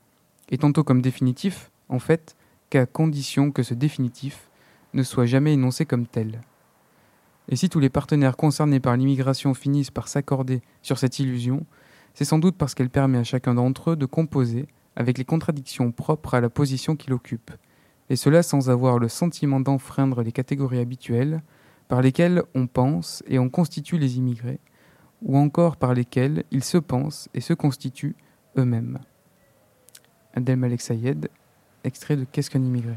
et 0.51 0.59
tantôt 0.59 0.85
comme 0.85 1.03
définitif, 1.03 1.71
en 1.89 1.99
fait, 1.99 2.35
qu'à 2.71 2.87
condition 2.87 3.51
que 3.51 3.63
ce 3.63 3.75
définitif 3.75 4.49
ne 4.95 5.03
soit 5.03 5.27
jamais 5.27 5.53
énoncé 5.53 5.85
comme 5.85 6.07
tel. 6.07 6.41
Et 7.49 7.57
si 7.57 7.69
tous 7.69 7.79
les 7.79 7.91
partenaires 7.91 8.37
concernés 8.37 8.81
par 8.81 8.97
l'immigration 8.97 9.55
finissent 9.55 9.91
par 9.91 10.09
s'accorder 10.09 10.63
sur 10.83 10.99
cette 10.99 11.19
illusion, 11.19 11.65
c'est 12.17 12.25
sans 12.25 12.39
doute 12.39 12.57
parce 12.57 12.75
qu'elle 12.75 12.89
permet 12.89 13.19
à 13.19 13.25
chacun 13.25 13.53
d'entre 13.55 13.91
eux 13.91 13.97
de 13.97 14.07
composer 14.07 14.67
avec 14.97 15.19
les 15.19 15.25
contradictions 15.27 15.93
propres 15.93 16.33
à 16.33 16.41
la 16.41 16.49
position 16.49 16.97
qu'il 16.97 17.13
occupe, 17.13 17.51
et 18.09 18.17
cela 18.17 18.43
sans 18.43 18.71
avoir 18.71 18.99
le 18.99 19.09
sentiment 19.09 19.61
d'enfreindre 19.61 20.23
les 20.23 20.33
catégories 20.33 20.79
habituelles 20.81 21.43
par 21.89 22.01
lesquelles 22.01 22.43
on 22.55 22.67
pense 22.67 23.23
et 23.29 23.39
on 23.39 23.51
constitue 23.51 23.99
les 23.99 24.17
immigrés, 24.17 24.59
ou 25.21 25.37
encore 25.37 25.77
par 25.77 25.93
lesquelles 25.93 26.45
ils 26.51 26.65
se 26.65 26.79
pensent 26.79 27.29
et 27.35 27.43
se 27.43 27.53
constituent 27.53 28.17
eux-mêmes. 28.57 28.99
Abdelmalek 30.35 30.81
Sayed, 30.81 31.29
extrait 31.85 32.17
de 32.17 32.25
Qu'est-ce 32.25 32.49
qu'un 32.51 32.63
immigré? 32.63 32.95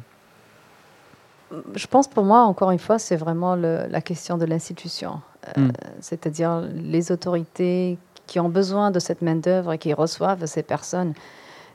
Je 1.76 1.88
pense 1.88 2.08
pour 2.08 2.24
moi, 2.24 2.42
encore 2.44 2.72
une 2.72 2.80
fois, 2.80 3.00
c'est 3.00 3.16
vraiment 3.16 3.56
le- 3.56 3.88
la 3.90 4.02
question 4.02 4.38
de 4.38 4.46
l'institution. 4.46 5.22
Euh, 5.58 5.68
Mm. 5.68 5.72
C'est-à-dire 6.00 6.62
les 6.74 7.12
autorités 7.12 7.98
qui 8.30 8.40
ont 8.40 8.48
besoin 8.48 8.92
de 8.92 9.00
cette 9.00 9.24
main-d'œuvre 9.24 9.74
et 9.74 9.80
qui 9.80 9.92
reçoivent 9.92 10.46
ces 10.46 10.62
personnes. 10.62 11.14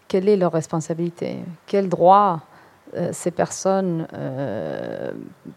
Quelle 0.06 0.28
est 0.28 0.36
leur 0.36 0.52
responsabilité? 0.52 1.40
Quels 1.66 1.88
droits 1.88 2.42
euh, 2.96 3.08
ces 3.12 3.32
personnes 3.32 4.06
euh, 4.12 5.10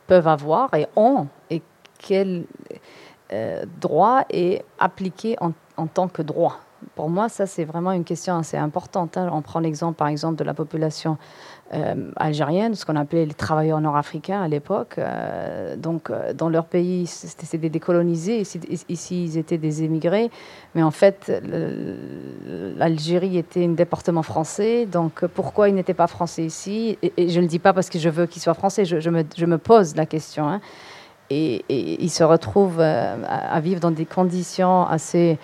peuvent 0.07 0.27
avoir 0.27 0.73
et 0.73 0.87
ont? 0.95 1.27
Et 1.51 1.61
quel 1.99 2.45
euh, 3.31 3.63
droit 3.79 4.23
est 4.31 4.65
appliqué 4.79 5.37
en, 5.39 5.51
en 5.77 5.85
tant 5.85 6.07
que 6.07 6.23
droit? 6.23 6.57
Pour 6.95 7.09
moi, 7.09 7.29
ça, 7.29 7.45
c'est 7.45 7.65
vraiment 7.65 7.91
une 7.91 8.03
question 8.03 8.35
assez 8.35 8.57
importante. 8.57 9.17
hein. 9.17 9.29
On 9.31 9.43
prend 9.43 9.59
l'exemple, 9.59 9.97
par 9.97 10.07
exemple, 10.07 10.35
de 10.35 10.43
la 10.43 10.55
population 10.55 11.17
euh, 11.73 12.11
algérienne, 12.15 12.75
ce 12.75 12.85
qu'on 12.85 12.95
appelait 12.95 13.25
les 13.25 13.33
travailleurs 13.33 13.81
nord-africains 13.81 14.41
à 14.41 14.47
l'époque. 14.47 14.95
Euh, 14.97 15.75
donc, 15.75 16.09
euh, 16.09 16.33
dans 16.33 16.47
leur 16.47 16.65
pays, 16.65 17.07
c'était 17.07 17.57
des 17.57 17.69
décolonisés. 17.69 18.43
Ici, 18.89 19.23
ils 19.25 19.37
étaient 19.37 19.57
des 19.57 19.83
émigrés. 19.83 20.31
Mais 20.75 20.83
en 20.83 20.91
fait, 20.91 21.31
l'Algérie 22.77 23.37
était 23.37 23.65
un 23.65 23.73
département 23.73 24.23
français. 24.23 24.85
Donc, 24.85 25.25
pourquoi 25.27 25.67
ils 25.67 25.75
n'étaient 25.75 25.93
pas 25.93 26.07
français 26.07 26.43
ici? 26.43 26.97
Et, 27.01 27.29
je 27.29 27.37
ne 27.37 27.41
le 27.41 27.47
dis 27.47 27.59
pas 27.59 27.73
parce 27.73 27.89
que 27.89 27.99
je 27.99 28.09
veux 28.09 28.27
qu'ils 28.27 28.41
soient 28.41 28.53
français. 28.53 28.85
Je, 28.85 29.09
me, 29.09 29.57
pose 29.57 29.95
la 29.95 30.05
question. 30.05 30.47
hein. 30.47 30.61
Et, 31.29 31.65
ils 31.69 32.09
se 32.09 32.23
retrouvent 32.23 32.79
euh, 32.79 33.15
à 33.27 33.59
vivre 33.59 33.81
dans 33.81 33.91
des 33.91 34.05
conditions 34.05 34.85
assez 34.85 35.37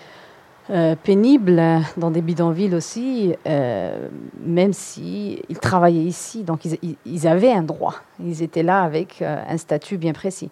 euh, 0.70 0.95
pénibles, 0.95 1.61
dans 1.97 2.09
des 2.09 2.22
bidonvilles 2.22 2.74
aussi, 2.74 3.36
euh, 3.45 4.07
même 4.39 4.72
si 4.72 5.41
travaillaient 5.61 6.05
ici. 6.05 6.43
Donc, 6.43 6.61
ils, 7.05 7.28
avaient 7.28 7.51
un 7.51 7.64
droit. 7.64 7.95
Ils 8.24 8.41
étaient 8.41 8.64
là 8.64 8.82
avec 8.82 9.22
euh, 9.22 9.43
un 9.45 9.57
statut 9.57 9.97
bien 9.97 10.14
précis. 10.14 10.49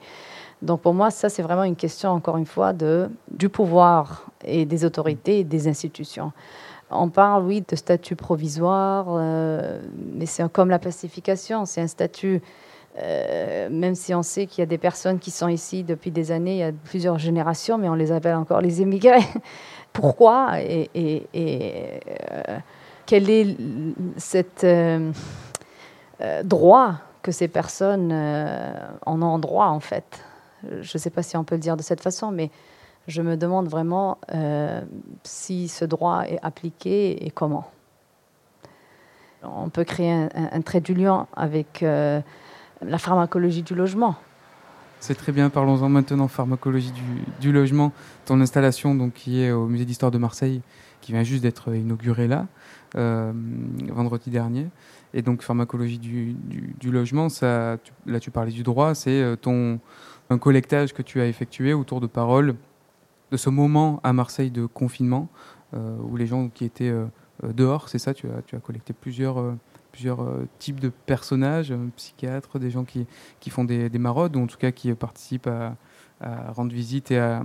Donc, 0.61 0.81
pour 0.81 0.93
moi, 0.93 1.11
ça, 1.11 1.29
c'est 1.29 1.41
vraiment 1.41 1.63
une 1.63 1.77
question, 1.77 2.09
encore 2.09 2.35
une 2.35 2.45
fois, 2.45 2.73
de, 2.73 3.09
du 3.31 3.47
pouvoir 3.47 4.25
et 4.43 4.65
des 4.65 4.83
autorités 4.83 5.39
et 5.39 5.43
des 5.45 5.69
institutions. 5.69 6.33
On 6.89 7.07
parle, 7.07 7.45
oui, 7.45 7.63
de 7.65 7.75
statut 7.77 8.17
provisoire, 8.17 9.05
euh, 9.11 9.79
mais 10.13 10.25
c'est 10.25 10.43
comme 10.51 10.69
la 10.69 10.79
pacification, 10.79 11.63
c'est 11.65 11.79
un 11.79 11.87
statut, 11.87 12.41
même 13.71 13.95
si 13.95 14.13
on 14.13 14.21
sait 14.21 14.45
qu'il 14.45 14.61
y 14.61 14.63
a 14.63 14.65
des 14.65 14.77
personnes 14.77 15.17
qui 15.17 15.31
sont 15.31 15.47
ici 15.47 15.83
depuis 15.85 16.11
des 16.11 16.33
années, 16.33 16.55
il 16.55 16.59
y 16.59 16.63
a 16.63 16.73
plusieurs 16.73 17.17
générations, 17.17 17.77
mais 17.77 17.87
on 17.87 17.93
les 17.93 18.11
appelle 18.11 18.35
encore 18.35 18.59
les 18.59 18.81
immigrés. 18.81 19.23
Pourquoi 20.01 20.59
et, 20.59 20.89
euh, 21.35 22.57
quel 23.05 23.29
est 23.29 23.55
cet 24.17 24.63
euh, 24.63 25.11
euh, 26.21 26.43
droit 26.43 26.95
que 27.21 27.31
ces 27.31 27.47
personnes 27.47 28.11
en 29.05 29.21
ont 29.21 29.37
droit, 29.39 29.67
en 29.67 29.79
fait 29.79 30.23
Je 30.63 30.91
ne 30.95 30.99
sais 30.99 31.09
pas 31.11 31.21
si 31.23 31.37
on 31.37 31.43
peut 31.43 31.55
le 31.55 31.61
dire 31.61 31.77
de 31.77 31.83
cette 31.83 32.01
façon, 32.01 32.31
mais 32.31 32.49
je 33.07 33.21
me 33.21 33.37
demande 33.37 33.67
vraiment 33.67 34.17
si 35.23 35.67
ce 35.67 35.85
droit 35.85 36.23
est 36.27 36.39
appliqué 36.41 37.25
et 37.25 37.29
comment. 37.29 37.65
On 39.43 39.69
peut 39.69 39.83
créer 39.83 40.11
un, 40.11 40.29
un- 40.51 40.61
trait 40.61 40.81
d'union 40.81 41.25
avec 41.35 41.81
euh, 41.83 42.21
la 42.81 42.97
pharmacologie 42.99 43.63
du 43.63 43.73
logement. 43.75 44.15
C'est 45.01 45.15
très 45.15 45.31
bien, 45.31 45.49
parlons-en 45.49 45.89
maintenant 45.89 46.27
pharmacologie 46.27 46.93
du, 47.39 47.51
logement. 47.51 47.91
Ton 48.25 48.39
installation 48.39 48.93
donc, 48.93 49.13
qui 49.13 49.41
est 49.41 49.51
au 49.51 49.65
musée 49.65 49.83
d'histoire 49.83 50.11
de 50.11 50.19
Marseille, 50.19 50.61
qui 51.01 51.11
vient 51.11 51.23
juste 51.23 51.41
d'être 51.41 51.73
inaugurée 51.73 52.27
là, 52.27 52.45
euh, 52.95 53.33
vendredi 53.91 54.29
dernier. 54.29 54.67
Et 55.15 55.23
donc 55.23 55.41
pharmacologie 55.41 55.97
du, 55.97 56.91
logement, 56.91 57.29
là 57.41 58.19
tu 58.19 58.29
parlais 58.29 58.51
du 58.51 58.61
droit, 58.61 58.93
c'est 58.93 59.23
euh, 59.23 59.35
ton 59.35 59.79
un 60.29 60.37
collectage 60.37 60.93
que 60.93 61.01
tu 61.01 61.19
as 61.19 61.25
effectué 61.25 61.73
autour 61.73 61.99
de 61.99 62.05
paroles 62.05 62.53
de 63.31 63.37
ce 63.37 63.49
moment 63.49 64.01
à 64.03 64.13
Marseille 64.13 64.51
de 64.51 64.67
confinement, 64.67 65.29
où 65.73 66.15
les 66.15 66.27
gens 66.27 66.49
qui 66.49 66.63
étaient 66.63 66.93
dehors, 67.43 67.89
c'est 67.89 67.97
ça, 67.97 68.13
tu 68.13 68.27
as 68.27 68.59
collecté 68.59 68.93
plusieurs, 68.93 69.55
plusieurs 69.91 70.25
types 70.59 70.79
de 70.79 70.89
personnages, 70.89 71.73
psychiatres, 71.95 72.59
des 72.59 72.71
gens 72.71 72.83
qui, 72.83 73.05
qui 73.39 73.49
font 73.49 73.63
des, 73.63 73.89
des, 73.89 73.99
maraudes, 73.99 74.35
ou 74.35 74.41
en 74.41 74.47
tout 74.47 74.57
cas 74.57 74.71
qui 74.71 74.93
participent 74.93 75.47
à, 75.47 75.75
rendre 76.53 76.71
visite 76.71 77.11
et 77.11 77.19
à, 77.19 77.43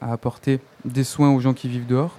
à, 0.00 0.12
apporter 0.12 0.60
des 0.84 1.04
soins 1.04 1.30
aux 1.32 1.40
gens 1.40 1.54
qui 1.54 1.68
vivent 1.68 1.86
dehors. 1.86 2.18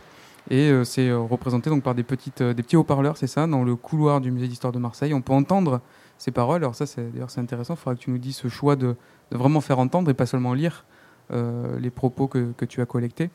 Et 0.50 0.70
euh, 0.72 0.84
c'est 0.84 1.12
représenté 1.12 1.70
donc 1.70 1.84
par 1.84 1.94
des, 1.94 2.04
petites, 2.04 2.42
euh, 2.42 2.54
des 2.54 2.64
petits 2.64 2.78
haut-parleurs, 2.78 3.18
c'est 3.18 3.28
ça, 3.28 3.48
dans 3.48 3.64
le 3.64 3.76
couloir 3.76 4.22
du 4.22 4.32
musée 4.32 4.48
d'histoire 4.48 4.72
de 4.72 4.80
Marseille. 4.80 5.14
On 5.14 5.22
peut 5.22 5.34
entendre 5.34 5.82
ces 6.18 6.32
paroles. 6.32 6.64
Alors 6.64 6.76
ça, 6.76 6.86
c'est, 6.86 7.12
d'ailleurs, 7.12 7.30
c'est 7.30 7.42
intéressant. 7.42 7.74
Il 7.74 7.78
faudra 7.78 7.96
que 7.96 8.00
tu 8.00 8.12
nous 8.12 8.18
dises 8.18 8.38
ce 8.38 8.48
choix 8.48 8.76
de, 8.76 8.96
de, 9.32 9.38
vraiment 9.38 9.62
faire 9.62 9.80
entendre 9.80 10.10
et 10.10 10.14
pas 10.14 10.26
seulement 10.26 10.54
lire 10.54 10.86
euh, 11.32 11.78
les 11.80 11.90
propos 11.90 12.28
que, 12.28 12.54
que, 12.56 12.64
tu 12.64 12.82
as 12.82 12.86
collectés. 12.86 13.30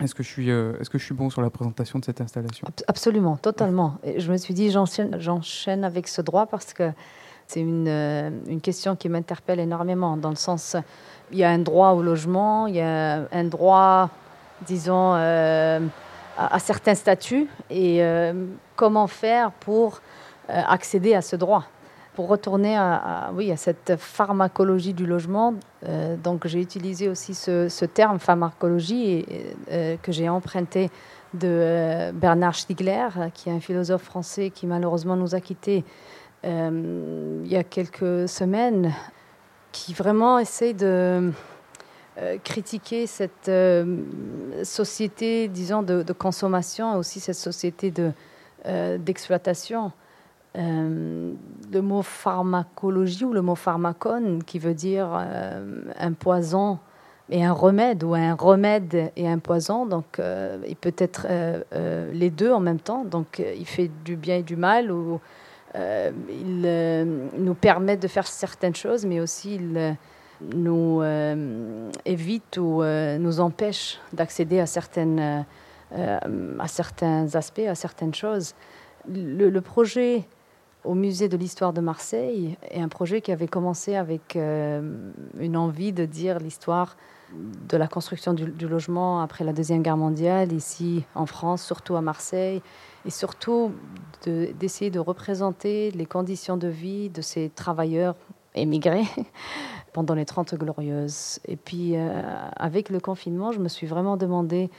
Est-ce 0.00 0.14
que, 0.14 0.22
je 0.22 0.28
suis, 0.28 0.50
euh, 0.50 0.72
est-ce 0.80 0.90
que 0.90 0.98
je 0.98 1.04
suis 1.04 1.14
bon 1.14 1.30
sur 1.30 1.40
la 1.40 1.50
présentation 1.50 1.98
de 1.98 2.04
cette 2.04 2.20
installation? 2.20 2.66
Absolument, 2.88 3.36
totalement. 3.36 3.98
Je 4.16 4.30
me 4.30 4.36
suis 4.36 4.52
dit, 4.52 4.70
j'enchaîne, 4.70 5.20
j'enchaîne 5.20 5.84
avec 5.84 6.08
ce 6.08 6.20
droit 6.20 6.46
parce 6.46 6.72
que 6.72 6.90
c'est 7.46 7.60
une, 7.60 7.86
euh, 7.86 8.30
une 8.48 8.60
question 8.60 8.96
qui 8.96 9.08
m'interpelle 9.08 9.60
énormément, 9.60 10.16
dans 10.16 10.30
le 10.30 10.36
sens, 10.36 10.76
il 11.30 11.38
y 11.38 11.44
a 11.44 11.50
un 11.50 11.58
droit 11.58 11.90
au 11.90 12.02
logement, 12.02 12.66
il 12.66 12.76
y 12.76 12.80
a 12.80 13.28
un 13.30 13.44
droit, 13.44 14.10
disons, 14.66 15.14
euh, 15.14 15.80
à, 16.36 16.58
certains 16.58 16.94
statuts, 16.94 17.46
et 17.70 18.02
comment 18.74 19.06
faire 19.06 19.52
pour 19.52 20.00
accéder 20.48 21.14
à 21.14 21.22
ce 21.22 21.36
droit? 21.36 21.64
Pour 22.14 22.28
retourner 22.28 22.76
à, 22.76 23.32
oui, 23.34 23.50
à 23.50 23.56
cette 23.56 23.96
pharmacologie 23.98 24.94
du 24.94 25.04
logement, 25.04 25.54
euh, 25.86 26.16
donc 26.16 26.46
j'ai 26.46 26.60
utilisé 26.60 27.08
aussi 27.08 27.34
ce, 27.34 27.84
terme 27.84 28.20
pharmacologie 28.20 29.26
euh, 29.70 29.96
que 30.00 30.12
j'ai 30.12 30.28
emprunté 30.28 30.90
de 31.34 31.48
euh, 31.48 32.12
Bernard 32.12 32.54
Stiegler, 32.54 33.08
qui 33.34 33.48
est 33.48 33.52
un 33.52 33.60
philosophe 33.60 34.02
français 34.02 34.50
qui 34.50 34.66
malheureusement 34.66 35.16
nous 35.16 35.34
a 35.34 35.40
quittés 35.40 35.84
il 36.46 37.46
y 37.46 37.56
a 37.56 37.64
quelques 37.64 38.28
semaines, 38.28 38.92
qui 39.72 39.94
vraiment 39.94 40.38
essaye 40.38 40.74
de 40.74 41.32
critiquer 42.44 43.06
cette 43.06 43.50
société, 44.62 45.48
disons, 45.48 45.82
de, 45.82 46.02
de, 46.02 46.12
consommation, 46.12 46.96
et 46.96 46.98
aussi 46.98 47.18
cette 47.18 47.36
société 47.36 47.90
d'exploitation. 48.98 49.90
Euh, 50.56 51.32
le 51.72 51.82
mot 51.82 52.02
pharmacologie 52.02 53.24
ou 53.24 53.32
le 53.32 53.42
mot 53.42 53.56
pharmacone 53.56 54.44
qui 54.44 54.60
veut 54.60 54.74
dire 54.74 55.08
euh, 55.12 55.82
un 55.98 56.12
poison 56.12 56.78
et 57.30 57.44
un 57.44 57.52
remède 57.52 58.04
ou 58.04 58.14
un 58.14 58.34
remède 58.34 59.10
et 59.16 59.28
un 59.28 59.38
poison 59.38 59.86
donc 59.86 60.18
euh, 60.18 60.58
il 60.68 60.76
peut 60.76 60.94
être 60.98 61.26
euh, 61.28 61.62
euh, 61.74 62.12
les 62.12 62.30
deux 62.30 62.52
en 62.52 62.60
même 62.60 62.78
temps 62.78 63.04
donc 63.04 63.40
euh, 63.40 63.54
il 63.56 63.66
fait 63.66 63.90
du 64.04 64.16
bien 64.16 64.36
et 64.36 64.42
du 64.42 64.56
mal 64.56 64.90
ou 64.92 65.20
il 65.76 66.60
nous 67.36 67.54
permet 67.54 67.96
de 67.96 68.06
faire 68.06 68.28
certaines 68.28 68.76
choses 68.76 69.04
mais 69.04 69.18
aussi 69.18 69.56
il 69.56 69.96
nous 70.54 71.02
évite 72.04 72.58
ou 72.58 72.84
nous 73.18 73.40
empêche 73.40 73.98
d'accéder 74.12 74.60
à 74.60 74.66
certaines 74.66 75.44
à 75.90 76.68
certains 76.68 77.34
aspects 77.34 77.66
à 77.68 77.74
certaines 77.74 78.14
choses. 78.14 78.54
Le 79.08 79.58
projet 79.58 80.28
au 80.84 80.94
musée 80.94 81.28
de 81.28 81.36
l'histoire 81.36 81.72
de 81.72 81.80
Marseille 81.80 82.56
est 82.70 82.80
un 82.80 82.88
projet 82.88 83.20
qui 83.20 83.32
avait 83.32 83.48
commencé 83.48 83.96
avec 83.96 84.36
euh, 84.36 85.10
une 85.38 85.56
envie 85.56 85.92
de 85.92 86.04
dire 86.04 86.38
l'histoire 86.38 86.96
de 87.32 87.76
la 87.76 87.88
construction 87.88 88.32
du, 88.34 88.68
logement 88.68 89.20
après 89.20 89.44
la 89.44 89.52
Deuxième 89.52 89.82
Guerre 89.82 89.96
mondiale, 89.96 90.52
ici 90.52 91.04
en 91.14 91.26
France, 91.26 91.64
surtout 91.64 91.96
à 91.96 92.00
Marseille, 92.00 92.62
et 93.06 93.10
surtout 93.10 93.72
d'essayer 94.24 94.90
de, 94.90 94.96
de, 94.96 95.00
représenter 95.00 95.90
les 95.90 96.06
conditions 96.06 96.56
de 96.56 96.68
vie 96.68 97.08
de 97.10 97.22
ces 97.22 97.50
travailleurs 97.50 98.14
émigrés 98.54 99.04
pendant 99.92 100.14
les 100.14 100.24
30 100.24 100.54
glorieuses. 100.54 101.40
Et 101.46 101.56
puis, 101.56 101.96
euh, 101.96 102.22
avec 102.56 102.88
le 102.88 103.00
confinement, 103.00 103.52
je 103.52 103.58
me 103.58 103.68
suis 103.68 103.86
vraiment 103.86 104.16
demandé 104.16 104.70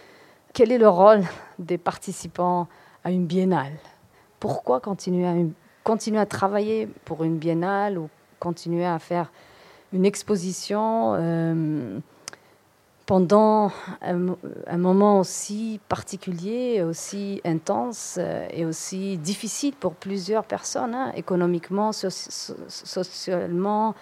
quel 0.54 0.72
est 0.72 0.78
le 0.78 0.88
rôle 0.88 1.24
des 1.60 1.78
participants 1.78 2.68
à 3.04 3.12
une 3.12 3.26
biennale? 3.26 3.74
Pourquoi 4.40 4.80
continuer 4.80 5.28
à 5.28 5.34
une 5.34 5.52
continuer 5.86 6.20
à 6.20 6.26
travailler 6.26 6.88
pour 7.06 7.24
une 7.24 7.38
biennale 7.38 7.98
ou 8.00 8.10
continuer 8.40 8.86
à 8.86 9.00
faire 9.00 9.32
une 9.94 10.04
exposition 10.04 11.14
euh, 11.14 12.00
pendant 13.06 13.72
un, 14.02 14.78
moment 14.78 15.20
aussi 15.20 15.80
particulier, 15.88 16.82
aussi 16.82 17.40
intense 17.46 18.18
euh, 18.20 18.48
et 18.50 18.66
aussi 18.66 19.18
difficile 19.20 19.76
pour 19.76 19.94
plusieurs 19.94 20.44
personnes, 20.44 20.96
hein, 20.96 21.12
économiquement, 21.16 21.92
so 21.92 22.10
socialement, 22.10 23.94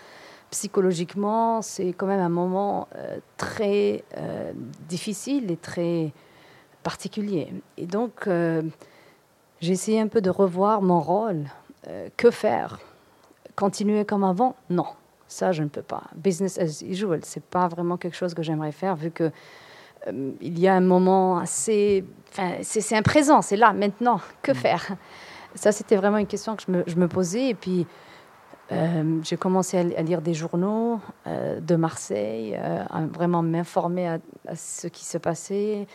psychologiquement. 0.52 1.62
C'est 1.62 1.92
quand 1.92 2.08
même 2.08 2.22
un 2.22 2.30
moment 2.30 2.88
euh, 2.96 3.18
très 3.36 4.06
difficile 4.88 5.52
et 5.52 5.58
très 5.58 6.14
particulier. 6.82 7.54
Et 7.76 7.88
donc, 7.88 8.30
j'ai 9.60 9.72
essayé 9.72 10.00
un 10.00 10.08
peu 10.08 10.22
de 10.22 10.30
revoir 10.30 10.82
mon 10.82 11.02
rôle 11.02 11.46
euh, 11.88 12.10
que 12.18 12.32
faire? 12.32 12.80
Continuer 13.56 14.06
comme 14.06 14.24
avant? 14.24 14.56
Non, 14.70 14.88
ça 15.28 15.52
je 15.52 15.64
ne 15.64 15.70
peux 15.70 15.82
pas. 15.82 16.04
Business 16.16 16.58
as 16.58 16.82
usual, 16.82 17.20
c'est 17.24 17.44
pas 17.44 17.68
vraiment 17.68 17.98
quelque 17.98 18.16
chose 18.16 18.34
que 18.34 18.44
j'aimerais 18.44 18.72
faire 18.72 18.96
vu 18.96 19.12
que 19.12 19.32
euh, 20.08 20.32
il 20.42 20.60
y 20.60 20.68
a 20.68 20.74
un 20.74 20.82
moment 20.82 21.38
assez, 21.38 22.04
enfin 22.32 22.58
c'est 22.62 22.96
un 22.96 23.02
présent, 23.02 23.42
c'est 23.42 23.58
là 23.58 23.74
maintenant. 23.74 24.20
Que 24.42 24.52
mm. 24.52 24.56
faire? 24.56 24.88
Ça 25.56 25.72
c'était 25.72 25.96
vraiment 25.96 26.18
une 26.18 26.28
question 26.28 26.56
que 26.56 26.64
je 26.66 26.72
me, 26.72 26.84
je 26.88 26.96
me 26.96 27.08
posais 27.08 27.50
et 27.50 27.56
puis. 27.56 27.86
Euh, 28.72 29.20
j'ai 29.24 29.36
commencé 29.36 29.78
à, 29.78 30.02
lire 30.02 30.22
des 30.22 30.34
journaux 30.34 31.00
de 31.28 31.76
Marseille, 31.76 32.56
à 32.56 33.02
vraiment 33.06 33.44
m'informer 33.44 34.08
à, 34.08 34.20
à, 34.48 34.56
ce 34.56 34.88
qui 34.88 35.04
se 35.04 35.18
passait, 35.18 35.86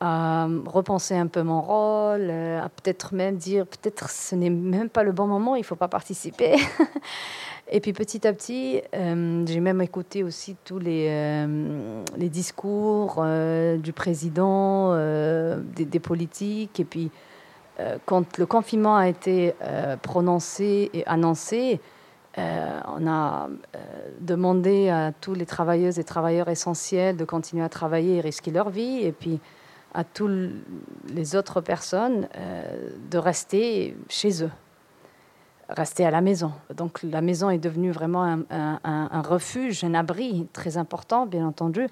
à 0.00 0.46
repenser 0.66 1.14
un 1.14 1.26
peu 1.26 1.42
mon 1.42 1.60
rôle, 1.62 2.28
euh, 2.30 2.62
à 2.62 2.68
peut-être 2.68 3.14
même 3.14 3.36
dire 3.36 3.66
peut-être 3.66 4.10
ce 4.10 4.34
n'est 4.34 4.50
même 4.50 4.90
pas 4.90 5.02
le 5.02 5.12
bon 5.12 5.26
moment, 5.26 5.56
il 5.56 5.60
ne 5.60 5.64
faut 5.64 5.76
pas 5.76 5.88
participer. 5.88 6.56
Et 7.68 7.80
puis 7.80 7.92
petit 7.92 8.24
à 8.26 8.32
petit, 8.32 8.80
euh, 8.94 9.44
j'ai 9.46 9.58
même 9.58 9.80
écouté 9.80 10.22
aussi 10.22 10.56
tous 10.64 10.78
les, 10.78 11.08
euh, 11.08 12.04
discours 12.16 13.24
du 13.78 13.92
président, 13.92 14.94
des, 14.94 15.84
des, 15.84 15.98
politiques. 15.98 16.78
Et 16.78 16.84
puis 16.84 17.10
quand 18.04 18.38
le 18.38 18.46
confinement 18.46 18.96
a 18.96 19.08
été 19.08 19.52
prononcé 20.02 20.90
et 20.94 21.04
annoncé, 21.06 21.80
on 22.36 23.08
a 23.08 23.48
demandé 24.20 24.88
à 24.88 25.10
tous 25.10 25.34
les 25.34 25.46
travailleuses 25.46 25.98
et 25.98 26.04
travailleurs 26.04 26.48
essentiels 26.48 27.16
de 27.16 27.24
continuer 27.24 27.64
à 27.64 27.68
travailler 27.68 28.18
et 28.18 28.20
risquer 28.20 28.52
leur 28.52 28.70
vie. 28.70 29.00
Et 29.02 29.10
puis 29.10 29.40
à 29.96 30.04
toutes 30.04 30.52
les 31.08 31.34
autres 31.34 31.60
personnes 31.62 32.28
euh, 32.36 32.90
de 33.10 33.18
rester 33.18 33.96
chez 34.08 34.44
eux, 34.44 34.50
rester 35.70 36.04
à 36.04 36.10
la 36.10 36.20
maison. 36.20 36.52
Donc 36.76 37.02
la 37.02 37.22
maison 37.22 37.48
est 37.50 37.58
devenue 37.58 37.90
vraiment 37.90 38.22
un, 38.22 38.40
un, 38.50 38.78
un 39.10 39.22
refuge, 39.22 39.82
un 39.84 39.94
abri 39.94 40.46
très 40.52 40.76
important, 40.76 41.24
bien 41.24 41.46
entendu. 41.46 41.88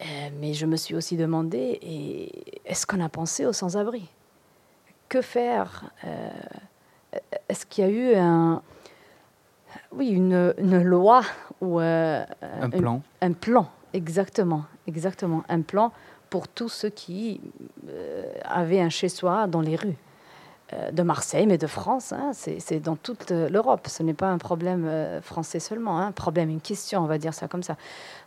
Euh, 0.00 0.04
mais 0.40 0.52
je 0.52 0.66
me 0.66 0.76
suis 0.76 0.94
aussi 0.94 1.16
demandé, 1.16 1.58
est-ce 2.66 2.86
qu'on 2.86 3.00
a 3.00 3.08
pensé 3.08 3.46
aux 3.46 3.52
sans-abri? 3.54 4.08
Que 5.08 5.22
faire? 5.22 5.90
Euh, 6.04 6.30
Est-ce 7.48 7.64
qu'il 7.64 7.84
y 7.84 7.86
a 7.86 7.90
eu 7.90 8.14
un, 8.16 8.62
oui, 9.92 10.08
une, 10.08 10.54
une 10.58 10.82
loi 10.82 11.22
ou 11.60 11.78
un 11.78 12.26
plan 12.70 13.00
un, 13.20 13.28
un 13.28 13.32
plan, 13.32 13.68
exactement, 13.92 14.64
exactement, 14.86 15.44
un 15.48 15.62
plan 15.62 15.92
pour 16.32 16.48
tous 16.48 16.70
ceux 16.70 16.88
qui 16.88 17.42
euh, 17.90 18.24
avaient 18.44 18.80
un 18.80 18.88
chez-soi 18.88 19.46
dans 19.48 19.60
les 19.60 19.76
rues 19.76 19.98
euh, 20.72 20.90
de 20.90 21.02
Marseille, 21.02 21.46
mais 21.46 21.58
de 21.58 21.66
France. 21.66 22.14
Hein, 22.14 22.30
c'est 22.32 22.80
dans 22.80 22.96
toute 22.96 23.30
l'Europe. 23.30 23.86
Ce 23.86 24.02
n'est 24.02 24.14
pas 24.14 24.28
un 24.28 24.38
problème 24.38 24.86
euh, 24.86 25.20
français 25.20 25.60
seulement, 25.60 25.98
un 25.98 26.06
hein, 26.06 26.12
problème, 26.12 26.48
une 26.48 26.62
question, 26.62 27.02
on 27.02 27.06
va 27.06 27.18
dire 27.18 27.34
ça 27.34 27.48
comme 27.48 27.62
ça. 27.62 27.76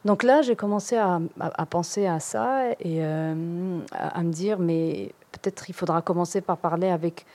Donc 0.05 0.21
là, 0.21 0.43
j'ai 0.43 0.55
commencé 0.55 0.97
à, 0.97 1.19
penser 1.67 2.05
à 2.05 2.19
ça 2.19 2.65
et 2.79 3.03
à, 3.03 3.31
à, 3.91 4.21
me 4.21 4.31
dire, 4.31 4.59
mais 4.59 5.11
peut-être 5.31 5.67
il 5.67 5.73
faudra 5.73 6.03
commencer 6.03 6.41
par 6.41 6.57
parler 6.57 6.89
avec 6.89 7.25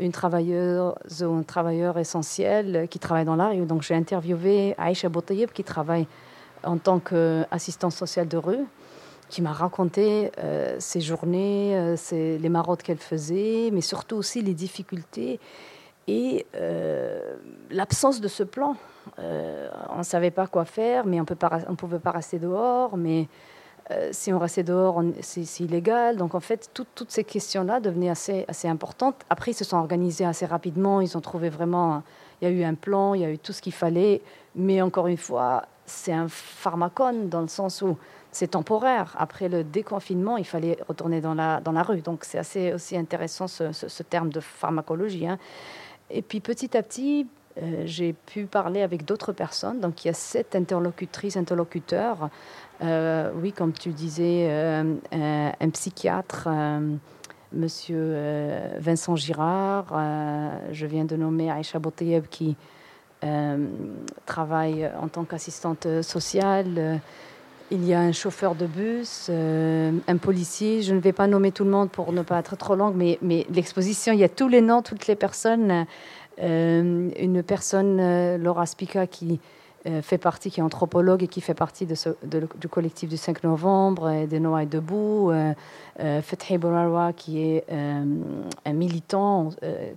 une 0.00 0.10
travailleuse 0.10 1.22
ou 1.22 1.32
un 1.32 1.44
travailleur 1.44 1.96
essentiel 1.96 2.88
qui 2.90 2.98
travaille 2.98 3.24
dans 3.24 3.36
la 3.36 3.50
rue. 3.50 3.66
Donc 3.66 3.82
j'ai 3.82 3.94
interviewé 3.94 4.74
Aïcha 4.78 5.08
Boutayeb 5.08 5.52
qui 5.52 5.62
travaille 5.62 6.08
en 6.64 6.76
tant 6.76 6.98
qu'assistante 6.98 7.92
sociale 7.92 8.26
de 8.26 8.36
rue 8.36 8.66
qui 9.28 9.42
m'a 9.42 9.52
raconté 9.52 10.32
euh, 10.38 10.76
ses 10.78 11.00
journées, 11.00 11.76
euh, 11.76 11.96
les 12.38 12.48
maraudes 12.48 12.82
qu'elle 12.82 12.98
faisait, 12.98 13.70
mais 13.72 13.80
surtout 13.80 14.16
aussi 14.16 14.42
les 14.42 14.54
difficultés 14.54 15.38
et 16.06 16.46
euh, 16.54 17.36
l'absence 17.70 18.20
de 18.20 18.28
ce 18.28 18.42
plan. 18.42 18.76
On 19.18 19.98
ne 19.98 20.02
savait 20.02 20.30
pas 20.30 20.46
quoi 20.46 20.64
faire, 20.64 21.06
mais 21.06 21.20
on 21.20 21.24
ne 21.24 21.76
pouvait 21.76 21.98
pas 21.98 22.10
rester 22.10 22.38
dehors, 22.38 22.96
mais 22.96 23.26
si 24.12 24.32
on 24.34 24.38
restait 24.38 24.62
dehors, 24.62 25.02
c'est 25.22 25.60
illégal. 25.60 26.16
Donc 26.16 26.34
en 26.34 26.40
fait, 26.40 26.70
toutes 26.74 27.10
ces 27.10 27.24
questions-là 27.24 27.80
devenaient 27.80 28.10
assez, 28.10 28.44
assez 28.48 28.68
importantes. 28.68 29.16
Après, 29.30 29.52
ils 29.52 29.54
se 29.54 29.64
sont 29.64 29.78
organisés 29.78 30.26
assez 30.26 30.44
rapidement. 30.44 31.00
Ils 31.00 31.16
ont 31.16 31.22
trouvé 31.22 31.48
vraiment, 31.48 32.02
il 32.40 32.48
y 32.48 32.50
a 32.50 32.54
eu 32.54 32.64
un 32.64 32.74
plan, 32.74 33.14
il 33.14 33.22
y 33.22 33.24
a 33.24 33.30
eu 33.30 33.38
tout 33.38 33.52
ce 33.52 33.62
qu'il 33.62 33.72
fallait. 33.72 34.20
Mais 34.54 34.82
encore 34.82 35.06
une 35.06 35.16
fois, 35.16 35.64
c'est 35.86 36.12
un 36.12 36.28
pharmacone 36.28 37.28
dans 37.28 37.40
le 37.40 37.48
sens 37.48 37.82
où 37.82 37.96
c'est 38.32 38.48
temporaire. 38.48 39.14
Après 39.18 39.48
le 39.48 39.64
déconfinement, 39.64 40.36
il 40.36 40.44
fallait 40.44 40.78
retourner 40.86 41.20
dans 41.20 41.34
la, 41.34 41.60
dans 41.60 41.72
la 41.72 41.82
rue. 41.82 42.00
Donc 42.00 42.24
c'est 42.24 42.38
assez 42.38 42.72
aussi 42.72 42.96
intéressant 42.96 43.48
ce, 43.48 44.02
terme 44.02 44.30
de 44.30 44.40
pharmacologie. 44.40 45.26
Hein. 45.26 45.38
Et 46.10 46.22
puis 46.22 46.40
petit 46.40 46.76
à 46.76 46.82
petit, 46.82 47.26
euh, 47.62 47.82
j'ai 47.84 48.12
pu 48.12 48.44
parler 48.44 48.82
avec 48.82 49.04
d'autres 49.04 49.32
personnes. 49.32 49.80
Donc 49.80 50.04
il 50.04 50.08
y 50.08 50.10
a 50.10 50.14
sept 50.14 50.54
interlocutrices, 50.54 51.36
interlocuteurs. 51.36 52.30
Euh, 52.82 53.32
oui, 53.36 53.52
comme 53.52 53.72
tu 53.72 53.90
disais, 53.90 54.46
euh, 54.50 54.96
un, 55.12 55.70
psychiatre, 55.70 56.48
Monsieur 57.50 58.14
Vincent 58.78 59.16
Girard. 59.16 59.86
je 60.70 60.86
viens 60.86 61.06
de 61.06 61.16
nommer 61.16 61.50
Aïcha 61.50 61.78
Boteyeb 61.78 62.26
qui 62.28 62.56
travaille 64.26 64.88
en 65.00 65.08
tant 65.08 65.24
qu'assistante 65.24 66.02
sociale. 66.02 67.00
Il 67.70 67.86
y 67.86 67.92
a 67.92 68.00
un 68.00 68.12
chauffeur 68.12 68.54
de 68.54 68.66
bus, 68.66 69.30
un 69.30 70.16
policier. 70.16 70.82
Je 70.82 70.94
ne 70.94 71.00
vais 71.00 71.12
pas 71.12 71.26
nommer 71.26 71.52
tout 71.52 71.64
le 71.64 71.70
monde 71.70 71.90
pour 71.90 72.12
ne 72.12 72.22
pas 72.22 72.38
être 72.38 72.56
trop 72.56 72.74
longue, 72.74 72.94
mais, 72.96 73.46
l'exposition, 73.50 74.12
il 74.12 74.18
y 74.20 74.24
a 74.24 74.28
tous 74.28 74.48
les 74.48 74.62
noms, 74.62 74.80
toutes 74.82 75.06
les 75.06 75.16
personnes 75.16 75.86
euh, 76.40 77.10
une 77.18 77.42
personne, 77.42 77.98
euh, 78.00 78.38
Laura 78.38 78.66
Spica, 78.66 79.06
qui 79.06 79.40
euh, 79.86 80.02
fait 80.02 80.18
partie, 80.18 80.50
qui 80.50 80.60
est 80.60 80.62
anthropologue 80.62 81.22
et 81.22 81.28
qui 81.28 81.40
fait 81.40 81.54
partie 81.54 81.86
du 81.86 82.68
collectif 82.68 83.08
du 83.08 83.16
5 83.16 83.42
novembre 83.44 84.10
et 84.10 84.26
des 84.26 84.40
Noailles 84.40 84.66
debout. 84.66 85.30
Euh, 85.30 85.54
Fethi 86.22 86.58
Bourarwa, 86.58 87.12
qui 87.12 87.40
est 87.42 87.64
un 87.70 88.72
militant 88.72 89.50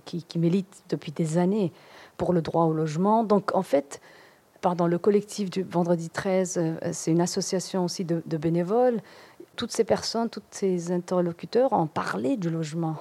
qui, 0.04 0.24
milite 0.36 0.82
depuis 0.88 1.12
des 1.12 1.38
années 1.38 1.72
pour 2.16 2.32
le 2.32 2.42
droit 2.42 2.64
au 2.64 2.72
logement. 2.72 3.22
Donc, 3.22 3.54
en 3.54 3.62
fait, 3.62 4.00
pardon, 4.62 4.86
le 4.86 4.98
collectif 4.98 5.50
du 5.50 5.62
Vendredi 5.62 6.08
13, 6.08 6.78
c'est 6.92 7.10
une 7.10 7.20
association 7.20 7.84
aussi 7.84 8.04
de, 8.04 8.36
bénévoles. 8.38 9.00
Toutes 9.56 9.72
ces 9.72 9.84
personnes, 9.84 10.30
tous 10.30 10.42
ces 10.50 10.90
interlocuteurs 10.92 11.74
ont 11.74 11.86
parlé 11.86 12.38
du 12.38 12.48
logement 12.48 12.96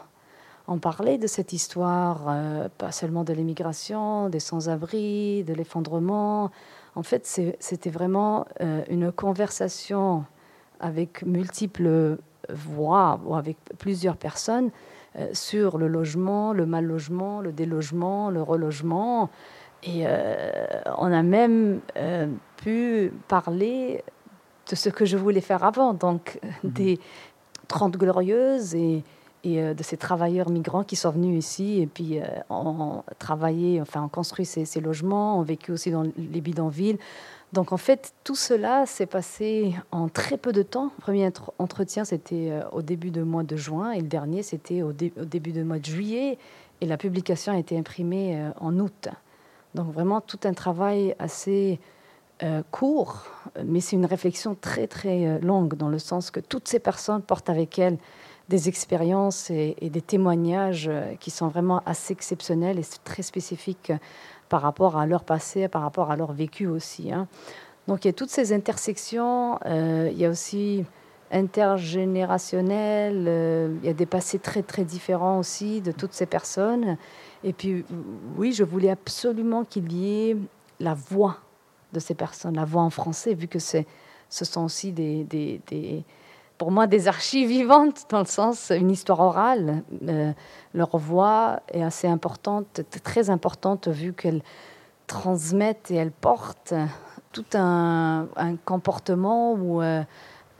on 0.67 0.79
parlait 0.79 1.17
de 1.17 1.27
cette 1.27 1.53
histoire, 1.53 2.25
euh, 2.27 2.69
pas 2.77 2.91
seulement 2.91 3.23
de 3.23 3.33
l'immigration, 3.33 4.29
des 4.29 4.39
sans-abri, 4.39 5.43
de 5.43 5.53
l'effondrement. 5.53 6.51
En 6.95 7.03
fait, 7.03 7.25
c'était 7.59 7.89
vraiment 7.89 8.45
euh, 8.61 8.83
une 8.89 9.11
conversation 9.11 10.23
avec 10.79 11.23
multiples 11.23 12.17
voix 12.49 13.19
ou 13.25 13.35
avec 13.35 13.57
plusieurs 13.77 14.17
personnes 14.17 14.71
euh, 15.17 15.29
sur 15.33 15.77
le 15.77 15.87
logement, 15.87 16.53
le 16.53 16.65
mal 16.65 16.85
logement, 16.85 17.41
le 17.41 17.51
délogement, 17.51 18.29
le 18.29 18.41
relogement. 18.41 19.29
Et 19.83 20.05
on 20.97 21.11
a 21.11 21.23
même 21.23 21.81
pu 22.57 23.11
parler 23.27 24.03
de 24.69 24.75
ce 24.75 24.89
que 24.89 25.05
je 25.05 25.17
voulais 25.17 25.41
faire 25.41 25.63
avant, 25.63 25.93
donc 25.93 26.39
mmh 26.63 26.69
des 26.69 26.99
Trente 27.67 27.97
Glorieuses 27.97 28.75
et 28.75 29.03
et 29.43 29.61
euh, 29.61 29.73
de 29.73 29.83
ces 29.83 29.97
travailleurs 29.97 30.49
migrants 30.49 30.83
qui 30.83 30.95
sont 30.95 31.11
venus 31.11 31.37
ici 31.37 31.81
et 31.81 31.87
puis 31.87 32.19
euh, 32.19 32.25
ont 32.49 33.03
travaillé, 33.19 33.81
enfin 33.81 34.03
ont 34.03 34.09
construit 34.09 34.45
ces, 34.45 34.81
logements, 34.81 35.39
ont 35.39 35.43
vécu 35.43 35.71
aussi 35.71 35.91
dans 35.91 36.03
les 36.03 36.41
bidonvilles. 36.41 36.97
Donc 37.53 37.73
en 37.73 37.77
fait, 37.77 38.13
tout 38.23 38.35
cela 38.35 38.85
s'est 38.85 39.05
passé 39.05 39.75
en 39.91 40.07
très 40.07 40.37
peu 40.37 40.53
de 40.53 40.63
temps. 40.63 40.91
Le 40.97 41.01
premier 41.01 41.29
entretien, 41.57 42.05
c'était 42.05 42.49
euh, 42.51 42.61
au 42.71 42.81
début 42.81 43.11
du 43.11 43.23
mois 43.23 43.43
de 43.43 43.55
juin 43.57 43.91
et 43.91 44.01
le 44.01 44.07
dernier, 44.07 44.43
c'était 44.43 44.83
au, 44.83 44.93
début 44.93 45.51
du 45.51 45.63
mois 45.63 45.79
de 45.79 45.85
juillet 45.85 46.37
et 46.79 46.85
la 46.85 46.97
publication 46.97 47.53
a 47.53 47.57
été 47.57 47.77
imprimée 47.77 48.39
en 48.59 48.79
août. 48.79 49.09
Donc 49.75 49.91
vraiment 49.93 50.21
tout 50.21 50.39
un 50.43 50.53
travail 50.53 51.15
assez 51.19 51.79
court, 52.71 53.27
mais 53.63 53.81
c'est 53.81 53.95
une 53.95 54.07
réflexion 54.07 54.57
très 54.59 54.87
très 54.87 55.39
longue 55.41 55.75
dans 55.75 55.89
le 55.89 55.99
sens 55.99 56.31
que 56.31 56.39
toutes 56.39 56.67
ces 56.67 56.79
personnes 56.79 57.21
portent 57.21 57.51
avec 57.51 57.77
elles 57.77 57.99
des 58.51 58.67
expériences 58.67 59.49
et, 59.49 59.75
des 59.81 60.01
témoignages 60.01 60.89
euh, 60.89 61.15
qui 61.19 61.31
sont 61.31 61.47
vraiment 61.47 61.81
assez 61.85 62.11
exceptionnels 62.11 62.77
et 62.77 62.85
très 63.03 63.23
spécifiques 63.23 63.93
par 64.49 64.61
rapport 64.61 64.97
à 64.97 65.05
leur 65.05 65.23
passé, 65.23 65.69
par 65.69 65.81
rapport 65.81 66.11
à 66.11 66.17
leur 66.17 66.33
vécu 66.33 66.67
aussi. 66.67 67.13
Hein. 67.13 67.27
Donc 67.87 68.03
il 68.03 68.09
y 68.09 68.11
a 68.11 68.13
toutes 68.13 68.29
ces 68.29 68.51
intersections, 68.53 69.57
euh, 69.65 70.09
il 70.11 70.19
y 70.19 70.25
a 70.25 70.29
aussi 70.29 70.83
intergénérationnel, 71.31 73.25
euh, 73.27 73.75
il 73.81 73.87
y 73.87 73.89
a 73.89 73.93
des 73.93 74.05
passés 74.05 74.39
très 74.39 74.61
très 74.63 74.83
différents 74.83 75.39
aussi 75.39 75.81
de 75.81 75.91
toutes 75.91 76.13
ces 76.13 76.25
personnes. 76.25 76.97
Et 77.43 77.53
puis 77.53 77.85
oui, 78.37 78.51
je 78.53 78.63
voulais 78.63 78.89
absolument 78.89 79.63
qu'il 79.63 79.91
y 79.91 80.29
ait 80.29 80.37
la 80.79 80.93
voix 80.93 81.37
de 81.93 81.99
ces 81.99 82.13
personnes, 82.13 82.55
la 82.55 82.65
voix 82.65 82.81
en 82.83 82.89
français, 82.89 83.33
vu 83.33 83.47
que 83.47 83.59
c'est, 83.59 83.85
ce 84.29 84.45
sont 84.45 84.63
aussi 84.63 84.91
des, 84.91 85.23
des 85.23 86.03
pour 86.57 86.69
moi 86.69 86.85
des 86.85 87.07
archives 87.07 87.47
vivantes, 87.47 88.05
dans 88.11 88.19
le 88.19 88.25
sens 88.25 88.69
une 88.69 88.91
histoire 88.91 89.19
orale. 89.19 89.81
Euh, 90.07 90.31
leur 90.75 90.95
voix 90.95 91.61
est 91.73 91.81
assez 91.81 92.07
importante, 92.07 92.81
très 93.03 93.31
importante, 93.31 93.87
vu 93.87 94.13
qu'elle 94.13 94.43
transmettent 95.07 95.89
et 95.89 95.95
elles 95.95 96.11
portent 96.11 96.75
tout 97.31 97.45
un, 97.55 98.27
comportement 98.63 99.53
ou 99.53 99.81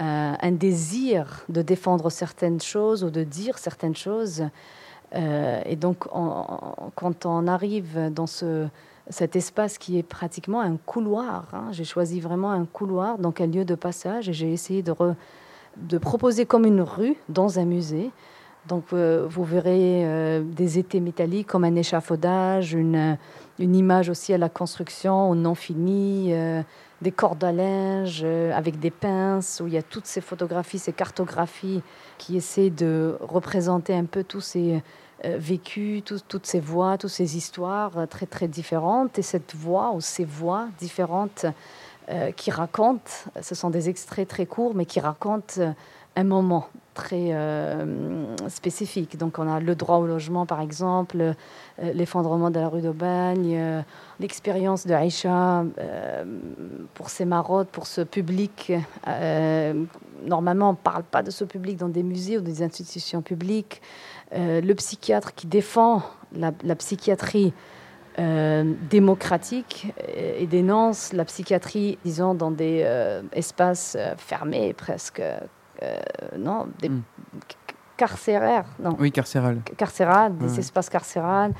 un 0.04 0.52
désir 0.52 1.44
de 1.50 1.62
défendre 1.62 2.10
certaines 2.10 2.62
choses 2.62 3.04
ou 3.04 3.10
de 3.10 3.24
dire 3.24 3.58
certaines 3.58 3.96
choses. 3.96 4.44
Euh, 5.16 5.62
et 5.66 5.76
donc, 5.76 6.08
quand 6.96 7.26
on 7.26 7.48
arrive 7.48 8.12
dans 8.12 8.28
ce, 8.28 8.68
cet 9.10 9.36
espace 9.36 9.78
qui 9.78 9.98
est 9.98 10.04
pratiquement 10.04 10.62
un 10.62 10.78
couloir, 10.78 11.48
hein, 11.54 11.68
j'ai 11.72 11.84
choisi 11.84 12.20
vraiment 12.20 12.52
un 12.52 12.66
couloir, 12.66 13.18
donc 13.18 13.42
un 13.42 13.48
lieu 13.48 13.66
de 13.66 13.76
passage, 13.76 14.30
et 14.30 14.34
j'ai 14.34 14.52
essayé 14.52 14.82
de 14.82 14.94
de 15.78 15.98
proposer 15.98 16.46
comme 16.46 16.66
une 16.66 16.82
rue 16.82 17.16
dans 17.30 17.58
un 17.58 17.64
musée. 17.64 18.12
Donc 18.68 18.86
euh, 18.94 19.26
vous 19.28 19.44
verrez 19.44 20.06
euh, 20.06 20.44
des 20.44 20.78
étés 20.78 21.00
métalliques 21.00 21.48
comme 21.48 21.64
un 21.64 21.76
échafaudage, 21.76 22.74
une, 22.74 23.18
une, 23.60 23.76
image 23.76 24.10
aussi 24.10 24.34
à 24.34 24.38
la 24.38 24.50
construction 24.50 25.30
au 25.30 25.36
non 25.36 25.56
fini, 25.56 26.34
euh, 26.34 26.62
des 27.02 27.12
cordes 27.12 27.44
à 27.44 27.52
linge 27.52 28.24
avec 28.24 28.80
des 28.80 28.92
pinces, 28.92 29.62
où 29.64 29.68
il 29.68 29.74
y 29.74 29.78
a 29.78 29.84
toutes 29.84 30.06
ces 30.06 30.22
photographies, 30.22 30.80
ces 30.80 30.94
cartographies 30.94 31.82
qui 32.18 32.38
essaient 32.38 32.70
de 32.70 33.18
représenter 33.22 33.96
un 33.96 34.06
peu 34.06 34.24
tous 34.24 34.42
ces 34.42 34.84
vécus, 35.24 36.04
toutes 36.04 36.46
ces 36.46 36.60
voix, 36.60 36.98
toutes 37.00 37.10
ces 37.10 37.38
histoires 37.38 38.08
très 38.08 38.28
très 38.28 38.48
différentes. 38.48 39.18
Et 39.18 39.24
cette 39.24 39.56
voix 39.56 39.92
ou 39.94 40.02
ces 40.02 40.26
voix 40.26 40.68
différentes 40.80 41.48
euh, 42.10 42.32
qui 42.32 42.50
racontent, 42.50 43.12
ce 43.42 43.54
sont 43.54 43.70
des 43.70 43.88
extraits 43.88 44.28
très 44.28 44.48
courts, 44.48 44.74
mais 44.74 44.86
qui 44.86 45.00
racontent 45.00 45.54
euh, 45.60 45.72
un 46.16 46.24
moment 46.24 46.68
très 46.94 47.30
euh, 47.32 48.36
spécifique. 48.50 49.18
Donc 49.18 49.40
on 49.40 49.48
a 49.50 49.60
le 49.60 49.76
droit 49.76 49.98
au 49.98 50.06
logement, 50.06 50.46
par 50.46 50.62
exemple, 50.62 51.36
l'effondrement 51.82 52.52
de 52.52 52.60
la 52.60 52.68
rue 52.68 52.82
d'Aubagne, 52.82 53.84
l'expérience 54.20 54.86
de 54.86 54.94
Aïcha 54.94 55.64
pour 56.94 57.10
ses 57.10 57.26
marottes, 57.26 57.70
pour 57.70 57.88
ce 57.88 58.02
public. 58.02 58.74
normalement, 60.26 60.70
on 60.70 60.74
ne 60.74 60.78
parle 60.78 61.04
pas 61.04 61.24
de 61.24 61.32
ce 61.32 61.46
public 61.46 61.78
dans 61.78 61.88
des 61.88 62.04
musées 62.04 62.38
ou 62.38 62.42
des 62.42 62.62
institutions 62.62 63.22
publiques. 63.22 63.82
le 64.34 64.74
psychiatre 64.74 65.34
qui 65.34 65.48
défend 65.48 66.04
la, 66.36 66.76
psychiatrie 66.76 67.54
euh, 68.20 68.74
démocratique 68.90 69.94
et 70.14 70.46
dénonce 70.48 71.14
la 71.14 71.26
psychiatrie, 71.26 71.98
disons, 72.04 72.34
dans 72.34 72.52
des 72.52 72.82
euh, 72.84 73.22
espaces 73.32 73.96
euh, 73.98 74.16
fermés, 74.18 74.74
presque, 74.74 75.22
non, 76.38 76.68
des 76.80 76.90
mm. 76.90 77.04
carcéraires, 77.98 78.66
non. 78.80 78.96
Oui, 79.00 79.12
carcéral. 79.12 79.62
Carcéral, 79.78 80.38
des 80.38 80.60
espaces 80.60 80.90
carcérales. 80.90 81.54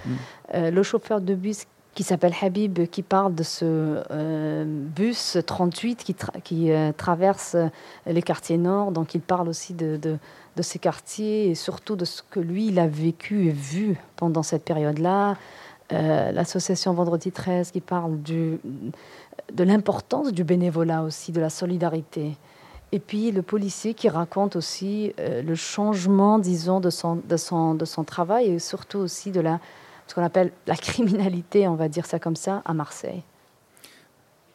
Mm. 0.54 0.70
le 0.70 0.84
chauffeur 0.84 1.22
de 1.22 1.36
bus 1.36 1.66
qui 1.94 2.04
s'appelle 2.04 2.34
Habib, 2.42 2.88
qui 2.88 3.04
parle 3.04 3.36
de 3.36 3.44
ce 3.44 4.64
bus 4.66 5.38
38 5.46 6.04
qui, 6.04 6.16
qui 6.44 6.72
traverse 6.96 7.58
les 8.06 8.22
quartiers 8.22 8.58
nord. 8.58 8.92
Donc 8.92 9.14
il 9.14 9.20
parle 9.22 9.50
aussi 9.50 9.74
de, 9.74 9.98
de, 9.98 10.18
de, 10.56 10.62
ces 10.62 10.80
quartiers 10.80 11.50
et 11.50 11.56
surtout 11.56 11.98
de 11.98 12.06
ce 12.06 12.22
que 12.22 12.40
lui, 12.40 12.68
il 12.68 12.80
a 12.80 12.88
vécu 12.88 13.48
et 13.48 13.52
vu 13.52 13.98
pendant 14.16 14.42
cette 14.42 14.64
période-là. 14.64 15.36
Euh, 15.94 16.32
l'association 16.32 16.94
Vendredi 16.94 17.32
13 17.32 17.72
qui 17.72 17.82
parle 17.82 18.22
du, 18.22 18.60
de 19.54 19.64
l'importance 19.64 20.32
du 20.32 20.44
bénévolat 20.44 21.04
aussi, 21.04 21.32
de 21.32 21.42
la 21.42 21.50
solidarité. 21.50 22.38
Et 22.92 23.00
puis 23.00 23.32
le 23.32 23.42
policier 23.42 23.94
qui 23.94 24.10
raconte 24.10 24.56
aussi 24.56 25.14
euh, 25.20 25.42
le 25.42 25.56
changement, 25.56 26.40
disons, 26.40 26.80
de 26.80 26.90
son, 26.90 27.16
de, 27.16 27.38
son, 27.38 27.74
de 27.74 27.86
son 27.86 28.04
travail 28.04 28.48
et 28.48 28.60
surtout 28.60 29.00
aussi 29.00 29.32
de 29.32 29.40
la, 29.40 29.60
ce 30.08 30.16
qu'on 30.16 30.24
appelle 30.24 30.52
la 30.68 30.76
criminalité, 30.76 31.68
on 31.68 31.76
va 31.76 31.88
dire 31.88 32.06
ça 32.06 32.20
comme 32.20 32.36
ça, 32.36 32.62
à 32.66 32.74
Marseille. 32.74 33.24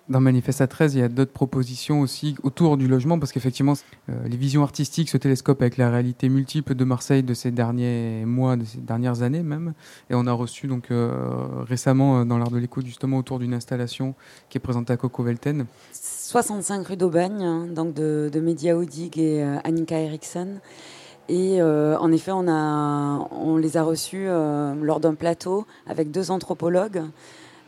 Dans 0.09 0.21
Manifesta 0.21 0.69
13, 0.69 0.95
il 0.95 1.01
y 1.01 1.03
a 1.03 1.09
d'autres 1.09 1.33
propositions 1.33 2.01
aussi 2.01 2.37
autour 2.45 2.77
du 2.77 2.87
logement, 2.87 3.19
parce 3.19 3.33
qu'effectivement, 3.33 3.73
euh, 4.09 4.13
les 4.29 4.37
visions 4.37 4.63
artistiques 4.63 5.09
se 5.09 5.17
télescopent 5.17 5.63
avec 5.63 5.77
la 5.79 5.91
réalité 5.91 6.29
multiple 6.29 6.77
de 6.77 6.85
Marseille 6.85 7.25
de 7.25 7.35
ces 7.35 7.51
derniers 7.51 8.25
mois, 8.25 8.55
de 8.55 8.65
ces 8.65 8.79
dernières 8.79 9.23
années 9.23 9.43
même. 9.43 9.75
Et 10.09 10.15
on 10.15 10.29
a 10.29 10.33
reçu 10.33 10.69
donc 10.69 10.93
euh, 10.93 11.11
récemment 11.69 12.21
euh, 12.21 12.25
dans 12.25 12.39
l'art 12.39 12.53
de 12.53 12.59
l'écoute 12.59 12.87
justement 12.87 13.19
autour 13.19 13.41
d'une 13.41 13.53
installation 13.53 14.15
qui 14.49 14.59
est 14.59 14.61
présentée 14.61 14.93
à 14.93 14.97
Coco 14.97 15.25
Velten. 15.25 15.67
65 15.93 16.87
rue 16.87 16.97
d'Aubagne, 16.97 17.43
hein, 17.43 17.67
donc 17.67 17.93
de, 17.93 18.31
de 18.33 18.41
Media 18.41 18.77
Odig 18.77 19.19
et 19.19 19.43
Annika 19.65 19.99
Eriksson. 19.99 20.61
Et 21.29 21.61
en 21.61 22.13
effet, 22.13 22.31
on, 22.31 23.57
les 23.57 23.77
a 23.77 23.83
reçus 23.83 24.27
lors 24.27 25.01
d'un 25.01 25.15
plateau 25.15 25.67
avec 25.89 26.13
deux 26.13 26.31
anthropologues 26.31 27.03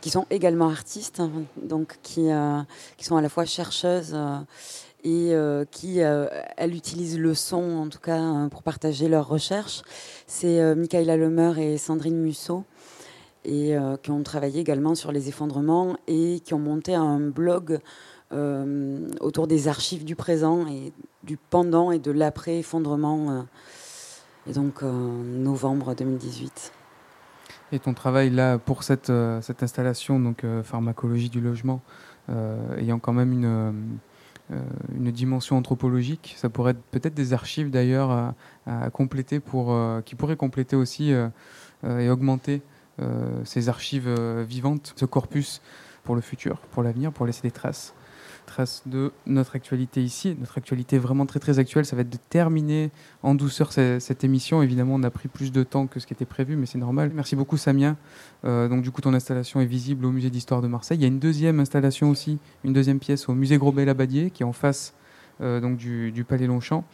qui 0.01 0.11
sont 0.11 0.27
également 0.31 0.69
artistes, 0.69 1.21
hein, 1.21 1.31
donc 1.61 1.99
qui, 2.03 2.31
euh, 2.31 2.61
qui 2.97 3.05
sont 3.05 3.17
à 3.17 3.23
la 3.23 3.29
fois 3.29 3.45
chercheuses 3.45 4.13
euh, 4.15 4.39
et 5.05 5.35
euh, 5.35 5.65
qui, 5.71 5.99
elles, 5.99 6.75
utilisent 6.75 7.19
le 7.19 7.35
son, 7.35 7.63
en 7.63 7.89
tout 7.89 8.01
cas, 8.01 8.49
pour 8.51 8.63
partager 8.63 9.09
leurs 9.09 9.29
recherches. 9.29 9.83
C'est 10.27 10.75
Michaela 10.75 11.17
Lemeur 11.17 11.59
et 11.59 11.79
Sandrine 11.79 12.19
Musso, 12.19 12.65
et 13.45 13.77
qui 14.03 14.11
ont 14.11 14.23
travaillé 14.25 14.61
également 14.61 14.97
sur 14.97 15.13
les 15.13 15.29
effondrements 15.29 15.97
et 16.09 16.41
qui 16.41 16.53
ont 16.53 16.59
monté 16.59 16.95
un 16.97 17.21
blog 17.21 17.79
autour 19.21 19.47
des 19.47 19.69
archives 19.69 20.05
du 20.05 20.17
présent 20.17 20.67
et 20.67 20.93
du 21.23 21.37
pendant 21.37 21.93
et 21.93 21.99
de 21.99 22.11
l'après-effondrement, 22.11 23.31
euh, 23.31 23.43
et 24.49 24.53
donc 24.53 24.83
novembre 24.83 25.95
2018. 25.95 26.73
Et 27.71 27.79
ton 27.79 27.93
travail 27.93 28.31
là 28.31 28.59
pour 28.59 28.83
cette, 28.83 29.11
euh, 29.11 29.41
installation, 29.61 30.19
donc 30.19 30.45
euh, 30.45 30.63
pharmacologie 30.63 31.29
du 31.29 31.41
logement, 31.41 31.83
euh, 32.31 32.79
ayant 32.79 32.99
quand 32.99 33.13
même 33.13 33.33
une, 33.33 35.13
dimension 35.13 35.57
anthropologique, 35.57 36.35
ça 36.39 36.49
pourrait 36.49 36.71
être 36.71 36.83
peut-être 36.91 37.15
des 37.15 37.33
archives 37.33 37.71
d'ailleurs 37.71 38.11
à, 38.67 38.91
compléter 38.91 39.41
pour, 39.41 39.77
qui 40.05 40.15
pourraient 40.15 40.37
compléter 40.37 40.77
aussi 40.77 41.11
et 41.11 42.09
augmenter 42.09 42.63
ces 43.45 43.69
archives 43.69 44.09
vivantes, 44.43 44.95
ce 44.97 45.05
corpus 45.05 45.61
pour 46.05 46.15
le 46.15 46.21
futur, 46.21 46.61
pour 46.71 46.83
l'avenir, 46.83 47.13
pour 47.13 47.27
laisser 47.27 47.43
des 47.43 47.51
traces 47.51 47.95
traces 48.49 48.83
de 48.87 49.13
notre 49.27 49.55
actualité 49.55 50.03
ici. 50.03 50.37
Notre 50.41 50.59
actualité 50.59 50.99
vraiment 50.99 51.25
très 51.27 51.39
très 51.39 51.61
actuelle, 51.61 51.85
ça 51.87 51.95
va 51.95 52.03
être 52.03 52.11
de 52.11 52.19
terminer 52.31 52.91
en 53.23 53.35
douceur 53.37 53.73
ce- 53.73 53.99
cette 54.01 54.25
émission. 54.25 54.63
Évidemment, 54.63 54.95
on 54.97 55.03
a 55.05 55.11
pris 55.11 55.29
plus 55.29 55.53
de 55.53 55.63
temps 55.63 55.87
que 55.87 56.01
ce 56.01 56.07
qui 56.07 56.15
était 56.15 56.25
prévu, 56.25 56.57
mais 56.57 56.67
c'est 56.67 56.79
normal. 56.79 57.13
Merci 57.15 57.37
beaucoup 57.37 57.57
Samia. 57.57 57.97
Euh, 58.45 58.69
donc 58.69 58.83
du 58.83 58.91
coup, 58.91 59.01
ton 59.01 59.15
installation 59.15 59.61
est 59.61 59.67
visible 59.67 60.05
au 60.05 60.11
musée 60.11 60.31
d'histoire 60.31 60.63
de 60.63 60.69
Marseille. 60.69 60.99
Il 60.99 61.03
y 61.03 61.05
a 61.05 61.09
une 61.09 61.21
deuxième 61.21 61.61
installation 61.61 62.11
aussi, 62.11 62.39
une 62.65 62.73
deuxième 62.73 62.99
pièce 62.99 63.29
au 63.29 63.35
musée 63.35 63.59
Grobet-Labadier, 63.59 64.31
qui 64.31 64.43
est 64.43 64.47
en 64.47 64.53
face 64.53 64.95
euh, 65.41 65.61
donc 65.61 65.77
du, 65.77 66.11
du 66.11 66.25
Palais 66.25 66.47
Longchamp. 66.49 66.85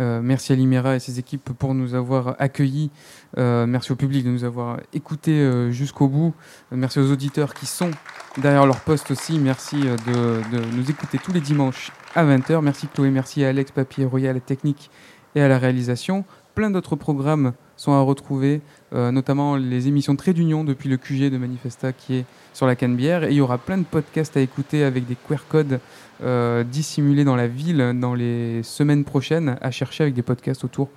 Euh, 0.00 0.20
merci 0.22 0.52
à 0.52 0.56
Limera 0.56 0.96
et 0.96 0.98
ses 0.98 1.18
équipes 1.18 1.50
pour 1.52 1.74
nous 1.74 1.94
avoir 1.94 2.36
accueillis. 2.38 2.90
Euh, 3.38 3.66
merci 3.66 3.92
au 3.92 3.96
public 3.96 4.24
de 4.24 4.30
nous 4.30 4.44
avoir 4.44 4.80
écoutés 4.92 5.38
euh, 5.38 5.70
jusqu'au 5.70 6.08
bout. 6.08 6.34
Merci 6.72 6.98
aux 6.98 7.10
auditeurs 7.12 7.54
qui 7.54 7.66
sont 7.66 7.90
derrière 8.38 8.66
leur 8.66 8.80
poste 8.80 9.10
aussi. 9.10 9.38
Merci 9.38 9.76
de, 9.76 10.76
nous 10.76 10.90
écouter 10.90 11.18
tous 11.18 11.32
les 11.32 11.40
dimanches 11.40 11.92
à 12.14 12.24
20h. 12.24 12.60
Merci 12.60 12.88
Chloé, 12.88 13.10
merci 13.10 13.44
à 13.44 13.48
Alex 13.48 13.70
Papier 13.70 14.04
Royal 14.04 14.40
technique 14.40 14.90
et 15.34 15.40
à 15.40 15.48
la 15.48 15.58
réalisation. 15.58 16.24
Plein 16.54 16.70
d'autres 16.70 16.96
programmes 16.96 17.52
sont 17.76 17.92
à 17.92 18.00
retrouver, 18.00 18.60
euh, 18.94 19.10
notamment 19.10 19.56
les 19.56 19.88
émissions 19.88 20.16
Trait 20.16 20.32
d'Union 20.32 20.64
depuis 20.64 20.88
le 20.88 20.96
QG 20.96 21.30
de 21.30 21.38
Manifesta 21.38 21.92
qui 21.92 22.16
est 22.16 22.24
sur 22.52 22.66
la 22.66 22.76
Canebière. 22.76 23.24
Et 23.24 23.30
il 23.30 23.36
y 23.36 23.40
aura 23.40 23.58
plein 23.58 23.78
de 23.78 23.84
podcasts 23.84 24.36
à 24.36 24.40
écouter 24.40 24.84
avec 24.84 25.06
des 25.06 25.16
QR 25.16 25.38
codes 25.48 25.80
euh, 26.22 26.64
dissimulés 26.64 27.24
dans 27.24 27.36
la 27.36 27.48
ville 27.48 27.92
dans 28.00 28.14
les 28.14 28.62
semaines 28.62 29.04
prochaines, 29.04 29.58
à 29.60 29.70
chercher 29.70 30.04
avec 30.04 30.14
des 30.14 30.22
podcasts 30.22 30.64
autour 30.64 30.88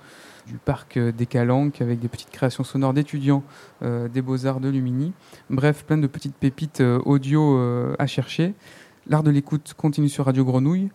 du 0.46 0.54
parc 0.54 0.96
euh, 0.96 1.12
des 1.12 1.26
Calanques, 1.26 1.80
avec 1.82 1.98
des 1.98 2.08
petites 2.08 2.30
créations 2.30 2.64
sonores 2.64 2.94
d'étudiants 2.94 3.42
des 3.82 4.22
Beaux-Arts 4.22 4.60
de 4.60 4.68
Lumini. 4.68 5.12
Bref, 5.50 5.84
plein 5.84 5.98
de 5.98 6.06
petites 6.06 6.34
pépites 6.34 6.82
audio 7.04 7.60
à 7.96 8.06
chercher. 8.08 8.54
L'art 9.06 9.22
de 9.22 9.30
l'écoute 9.30 9.74
continue 9.76 10.08
sur 10.08 10.24
Radio 10.24 10.44
Grenouille, 10.44 10.90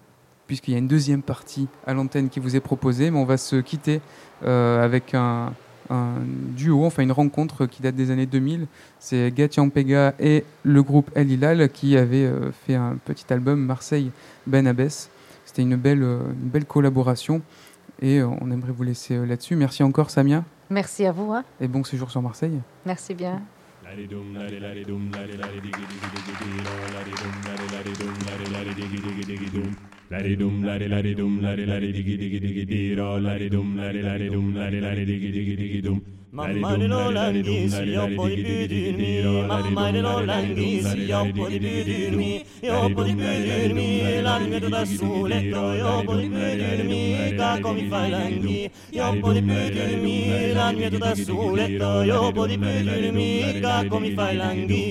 puisqu'il 0.47 0.71
y 0.71 0.75
a 0.75 0.79
une 0.79 0.87
deuxième 0.89 1.21
partie 1.21 1.67
à 1.87 1.93
l'antenne 1.93 2.29
qui 2.29 2.41
vous 2.41 2.57
est 2.57 2.59
proposée, 2.59 3.09
mais 3.09 3.17
on 3.17 3.25
va 3.25 3.37
se 3.37 3.55
quitter 3.55 4.01
avec 4.41 5.13
un, 5.13 5.53
un 5.89 6.15
duo, 6.55 6.85
enfin 6.85 7.03
une 7.03 7.11
rencontre 7.11 7.65
qui 7.65 7.81
date 7.81 7.95
des 7.95 8.11
années 8.11 8.25
2000. 8.25 8.67
C'est 8.99 9.31
Gatian 9.33 9.69
Pega 9.69 10.13
et 10.19 10.43
le 10.63 10.83
groupe 10.83 11.09
El 11.15 11.31
Hilal 11.31 11.69
qui 11.69 11.97
avaient 11.97 12.25
euh, 12.25 12.51
fait 12.51 12.75
un 12.75 12.97
petit 13.05 13.25
album 13.31 13.59
Marseille 13.59 14.11
Ben 14.47 14.65
Abbès. 14.67 15.09
C'était 15.45 15.61
une 15.61 15.75
belle, 15.75 16.03
euh, 16.03 16.19
une 16.41 16.49
belle 16.49 16.65
collaboration 16.65 17.41
et 18.01 18.19
euh, 18.19 18.27
on 18.41 18.49
aimerait 18.51 18.71
vous 18.71 18.83
laisser 18.83 19.17
là-dessus. 19.25 19.55
Merci 19.55 19.83
encore 19.83 20.09
Samia 20.09 20.43
Merci 20.69 21.05
à 21.05 21.11
vous. 21.11 21.31
hein. 21.33 21.43
et 21.61 21.67
bon 21.67 21.83
séjour 21.83 22.09
sur 22.09 22.21
Marseille. 22.21 22.59
Merci 22.85 23.13
bien. 23.13 23.41
Laridum 23.93 24.33
lare 24.33 24.57
laridum 24.59 25.13
lare 25.13 25.37
lare 25.37 25.61
digi 25.61 25.85
digi 32.17 32.39
digi 32.39 32.65
diro 32.65 33.19
laridum 33.19 33.77
lare 33.77 34.01
laridum 34.01 34.55
lare 34.55 34.79
lare 34.81 35.05
digi 35.05 35.31
digi 35.31 35.55
digi 35.55 35.81
dum 35.81 36.01
Mammarelo 36.33 37.11
langisi, 37.11 37.83
io 37.93 38.07
poi 38.15 38.41
pudurmi, 38.41 39.21
mammarelo 39.45 40.25
langisi, 40.25 41.01
io 41.05 41.31
poi 41.31 41.59
pudurmi, 41.59 42.43
io 42.59 42.91
poi 42.91 43.13
pudurmi, 43.13 44.19
l'anima 44.19 44.57
da 44.57 44.83
soletto, 44.83 45.73
io 45.73 46.03
poi 46.03 46.27
pudurmi, 46.27 47.35
caco 47.37 47.73
mi 47.73 47.87
fai 47.87 48.09
langhi, 48.09 48.71
io 48.89 49.19
poi 49.19 49.43
pudurmi, 49.43 50.53
l'anima 50.53 50.89
da 50.89 51.13
soletto, 51.13 52.01
io 52.01 52.31
poi 52.31 52.57
pudurmi, 52.57 53.59
caco 53.61 53.99
mi 53.99 54.11
fai 54.13 54.35
langhi. 54.35 54.83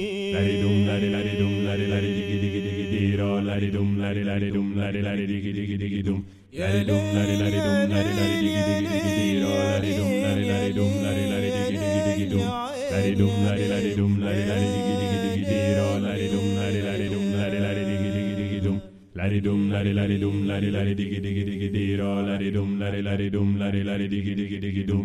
ladi 3.53 3.69
dum 3.70 3.89
ladi 4.03 4.23
ladi 4.29 4.49
dum 4.55 4.69
ladi 4.81 5.01
ladi 5.07 5.24
diggy 5.31 5.51
diggy 5.57 5.77
diggy 5.83 6.03
dum 6.09 6.20
ladi 6.61 6.81
dum 6.89 7.03
ladi 7.16 7.35
ladi 7.41 7.59
dum 7.66 7.81
ladi 7.93 8.12
ladi 8.19 8.37
diggy 8.43 8.62
diggy 8.69 8.85
diggy 8.87 9.11
diggy 9.16 9.35
do 9.43 9.51
ladi 9.70 9.91
dum 9.99 10.12
ladi 10.24 10.45
ladi 10.53 10.70
dum 10.79 10.93
ladi 11.05 11.24
ladi 11.33 11.49
diggy 11.57 11.77
diggy 11.81 12.01
diggy 12.07 12.27
dum 12.33 12.47
ladi 12.93 13.12
dum 13.20 13.35
ladi 13.47 13.65
ladi 13.73 13.91
dum 13.99 14.12
ladi 14.24 14.43
ladi 14.51 14.66
diggy 14.74 14.95
diggy 15.01 15.19
diggy 15.24 15.45
diggy 15.51 15.74
do 15.79 15.89
ladi 16.05 16.27
dum 16.33 16.47
ladi 16.61 16.81
ladi 16.87 17.07
dum 17.12 17.24
ladi 17.41 17.59
ladi 17.65 17.83
diggy 17.91 18.11
diggy 18.16 18.35
diggy 18.41 18.61
dum 18.66 18.79
ladi 19.20 19.39
dum 19.47 19.61
ladi 19.74 19.93
ladi 19.99 20.16
dum 20.24 20.37
ladi 20.51 20.70
ladi 20.77 20.95
diggy 21.01 21.19
diggy 21.27 21.45
diggy 21.49 21.69
diggy 21.77 21.97
do 22.01 22.11
ladi 22.29 22.49
dum 22.57 22.70
ladi 22.83 23.01
ladi 23.09 23.27
dum 23.37 23.49
ladi 23.62 23.83
ladi 23.91 24.07
diggy 24.15 24.35
diggy 24.41 24.59
diggy 24.65 24.85
dum 24.93 25.05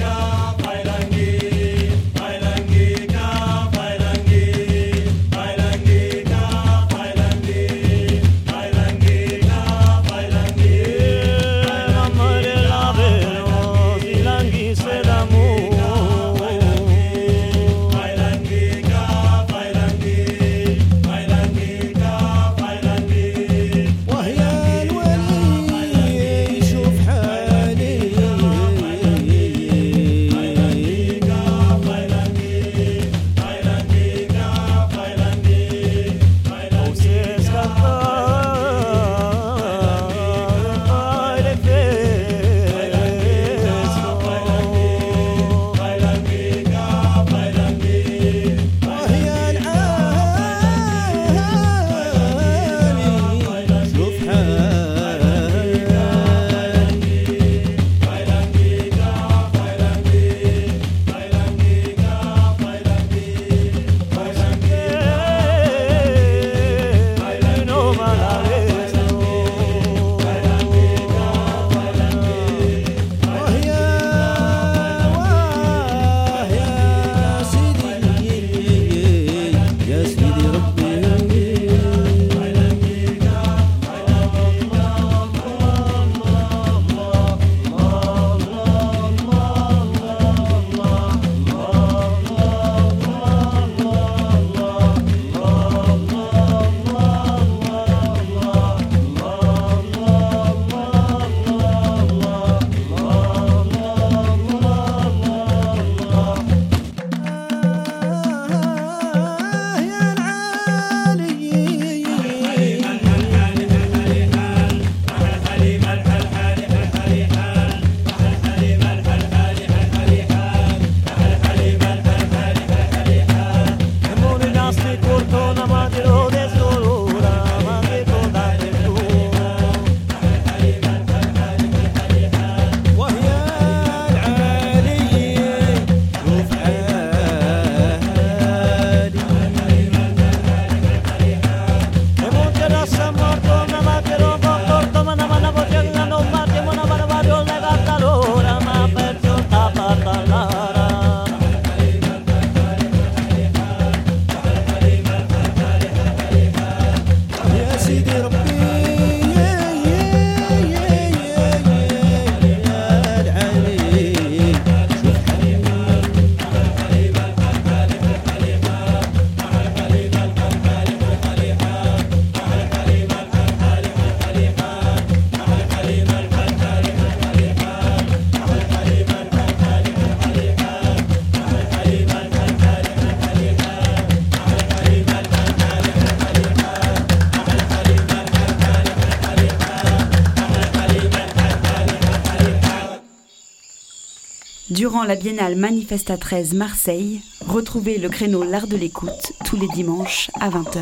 Durant 194.81 195.03
la 195.03 195.15
biennale 195.15 195.55
Manifesta 195.55 196.17
13 196.17 196.55
Marseille, 196.55 197.21
retrouvez 197.45 197.99
le 197.99 198.09
créneau 198.09 198.41
L'Art 198.41 198.65
de 198.65 198.75
l'écoute 198.75 199.31
tous 199.45 199.55
les 199.55 199.67
dimanches 199.75 200.31
à 200.39 200.49
20h. 200.49 200.81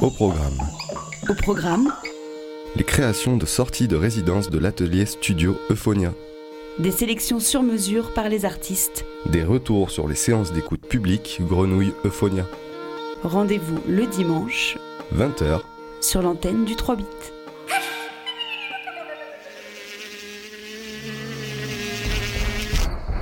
Au 0.00 0.08
programme. 0.08 0.56
Au 1.28 1.34
programme, 1.34 1.92
Les 2.76 2.84
créations 2.84 3.36
de 3.36 3.44
sorties 3.44 3.88
de 3.88 3.96
résidence 3.96 4.50
de 4.50 4.58
l'atelier 4.60 5.04
studio 5.04 5.58
Euphonia. 5.68 6.12
des 6.78 6.92
sélections 6.92 7.40
sur 7.40 7.64
mesure 7.64 8.14
par 8.14 8.28
les 8.28 8.44
artistes. 8.44 9.04
Des 9.26 9.42
retours 9.42 9.90
sur 9.90 10.06
les 10.06 10.14
séances 10.14 10.52
d'écoute 10.52 10.82
publique 10.82 11.40
Grenouille 11.40 11.92
Euphonia. 12.04 12.46
Rendez-vous 13.24 13.80
le 13.88 14.06
dimanche 14.06 14.78
20h. 15.12 15.58
sur 16.00 16.22
l'antenne 16.22 16.64
du 16.64 16.76
3 16.76 16.94
bits. 16.94 17.04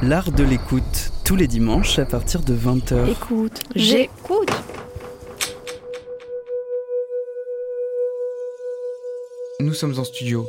L'art 0.00 0.30
de 0.30 0.44
l'écoute, 0.44 1.10
tous 1.24 1.34
les 1.34 1.48
dimanches 1.48 1.98
à 1.98 2.04
partir 2.04 2.42
de 2.42 2.54
20h. 2.54 3.10
Écoute, 3.10 3.60
j'écoute. 3.74 4.48
Nous 9.58 9.74
sommes 9.74 9.98
en 9.98 10.04
studio 10.04 10.46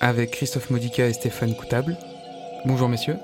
avec 0.00 0.30
Christophe 0.30 0.70
Modica 0.70 1.06
et 1.06 1.12
Stéphane 1.12 1.54
Coutable. 1.54 1.94
Bonjour 2.64 2.88
messieurs. 2.88 3.16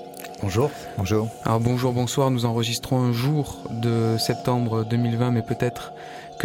Bonjour. 0.43 0.71
Bonjour. 0.99 1.29
Alors 1.47 1.61
bonjour, 1.61 1.95
bonsoir, 1.95 2.31
nous 2.31 2.45
enregistrons 2.45 3.01
un 3.01 3.13
jour 3.15 3.63
de 3.71 4.17
septembre 4.19 4.85
2020, 4.85 5.31
mais 5.31 5.43
peut-être 5.43 5.95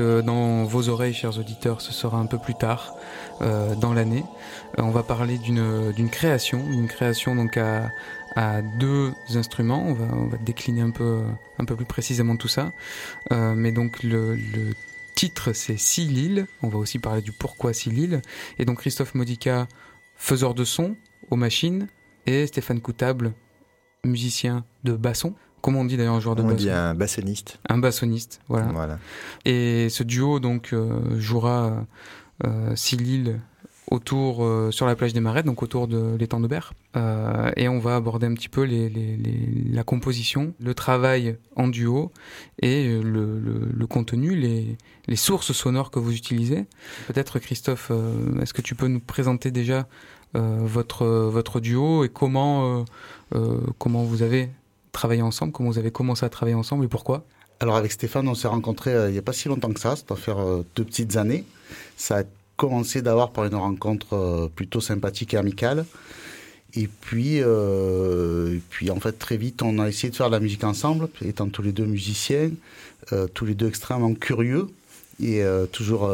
dans 0.01 0.63
vos 0.63 0.89
oreilles, 0.89 1.13
chers 1.13 1.37
auditeurs, 1.37 1.81
ce 1.81 1.91
sera 1.91 2.17
un 2.17 2.25
peu 2.25 2.37
plus 2.37 2.55
tard 2.55 2.95
euh, 3.41 3.75
dans 3.75 3.93
l'année. 3.93 4.23
Euh, 4.77 4.83
on 4.83 4.91
va 4.91 5.03
parler 5.03 5.37
d'une 5.37 5.91
d'une 5.91 6.09
création, 6.09 6.65
une 6.71 6.87
création 6.87 7.35
donc 7.35 7.57
à, 7.57 7.89
à 8.35 8.61
deux 8.61 9.13
instruments. 9.35 9.83
On 9.87 9.93
va, 9.93 10.05
on 10.13 10.27
va 10.27 10.37
décliner 10.37 10.81
un 10.81 10.91
peu, 10.91 11.21
un 11.59 11.65
peu 11.65 11.75
plus 11.75 11.85
précisément 11.85 12.35
tout 12.37 12.47
ça. 12.47 12.71
Euh, 13.31 13.53
mais 13.55 13.71
donc 13.71 14.03
le, 14.03 14.35
le 14.35 14.73
titre 15.15 15.53
c'est 15.53 15.77
Si 15.77 16.05
Lille. 16.05 16.45
On 16.61 16.69
va 16.69 16.77
aussi 16.77 16.99
parler 16.99 17.21
du 17.21 17.31
pourquoi 17.31 17.73
Si 17.73 17.89
Lille. 17.89 18.21
Et 18.59 18.65
donc 18.65 18.79
Christophe 18.79 19.15
Modica, 19.15 19.67
faiseur 20.15 20.53
de 20.53 20.63
son 20.63 20.95
aux 21.29 21.35
machines, 21.35 21.87
et 22.25 22.47
Stéphane 22.47 22.81
Coutable, 22.81 23.33
musicien 24.03 24.65
de 24.83 24.93
basson. 24.93 25.33
Comment 25.67 25.81
on 25.81 25.85
dit 25.85 25.97
d'ailleurs 25.97 26.13
un 26.13 26.21
joueur 26.21 26.37
de 26.37 26.43
On 26.43 26.45
basson 26.45 26.55
dit 26.59 26.69
un 26.69 26.93
bassoniste. 26.95 27.59
Un 27.67 27.77
bassoniste, 27.77 28.39
voilà. 28.47 28.67
Voilà. 28.67 28.99
Et 29.43 29.89
ce 29.89 30.01
duo 30.03 30.39
donc 30.39 30.69
euh, 30.71 31.19
jouera 31.19 31.85
euh, 32.45 32.73
six 32.77 32.95
Lille 32.95 33.41
autour 33.91 34.45
euh, 34.45 34.71
sur 34.71 34.85
la 34.85 34.95
plage 34.95 35.11
des 35.11 35.19
Marais, 35.19 35.43
donc 35.43 35.61
autour 35.63 35.89
de 35.89 36.15
l'étang 36.17 36.39
de 36.39 36.47
Berre. 36.47 36.71
Euh, 36.95 37.51
et 37.57 37.67
on 37.67 37.79
va 37.79 37.97
aborder 37.97 38.27
un 38.27 38.33
petit 38.33 38.47
peu 38.47 38.61
les, 38.63 38.87
les- 38.87 39.17
les- 39.17 39.49
la 39.73 39.83
composition, 39.83 40.53
le 40.61 40.73
travail 40.73 41.35
en 41.57 41.67
duo 41.67 42.13
et 42.61 42.87
le, 42.87 43.37
le- 43.37 43.67
le 43.69 43.87
contenu, 43.87 44.35
les, 44.37 44.77
sources 45.17 45.51
sonores 45.51 45.91
que 45.91 45.99
vous 45.99 46.13
utilisez. 46.15 46.65
Peut-être 47.07 47.39
Christophe, 47.39 47.89
euh, 47.91 48.39
est-ce 48.41 48.53
que 48.53 48.61
tu 48.61 48.73
peux 48.73 48.87
nous 48.87 49.01
présenter 49.01 49.51
déjà 49.51 49.85
votre, 50.33 51.05
votre 51.07 51.59
duo 51.59 52.03
et 52.03 52.09
comment, 52.09 52.85
comment 53.79 54.03
vous 54.03 54.21
avez 54.21 54.49
travaillé 54.97 55.21
ensemble, 55.21 55.51
comment 55.51 55.69
vous 55.69 55.77
avez 55.77 55.91
commencé 55.91 56.25
à 56.25 56.29
travailler 56.29 56.55
ensemble 56.55 56.83
et 56.85 56.87
pourquoi? 56.87 57.23
Alors 57.59 57.75
avec 57.75 57.91
Stéphane, 57.91 58.27
on 58.27 58.33
s'est 58.33 58.47
rencontrés 58.47 58.93
euh, 58.93 59.09
il 59.09 59.13
n'y 59.13 59.19
a 59.19 59.21
pas 59.21 59.33
si 59.33 59.47
longtemps 59.47 59.71
que 59.71 59.79
ça, 59.79 59.95
ça 59.95 60.03
doit 60.07 60.17
faire 60.17 60.39
euh, 60.39 60.65
deux 60.75 60.83
petites 60.83 61.17
années. 61.17 61.43
Ça 61.97 62.19
a 62.19 62.23
commencé 62.55 63.03
d'abord 63.03 63.31
par 63.31 63.45
une 63.45 63.55
rencontre 63.55 64.13
euh, 64.13 64.47
plutôt 64.47 64.81
sympathique 64.81 65.35
et 65.35 65.37
amicale. 65.37 65.85
Et 66.73 66.87
puis, 66.87 67.41
euh, 67.41 68.55
et 68.55 68.61
puis 68.71 68.89
en 68.89 68.99
fait 68.99 69.13
très 69.13 69.37
vite, 69.37 69.61
on 69.61 69.77
a 69.77 69.87
essayé 69.87 70.09
de 70.09 70.15
faire 70.15 70.27
de 70.27 70.35
la 70.35 70.39
musique 70.39 70.63
ensemble, 70.63 71.09
étant 71.23 71.47
tous 71.47 71.61
les 71.61 71.71
deux 71.71 71.85
musiciens, 71.85 72.49
tous 73.33 73.45
les 73.45 73.55
deux 73.55 73.67
extrêmement 73.67 74.13
curieux 74.13 74.67
et 75.23 75.41
toujours 75.71 76.11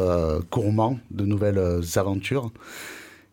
gourmands 0.52 0.98
de 1.10 1.24
nouvelles 1.26 1.82
aventures. 1.96 2.50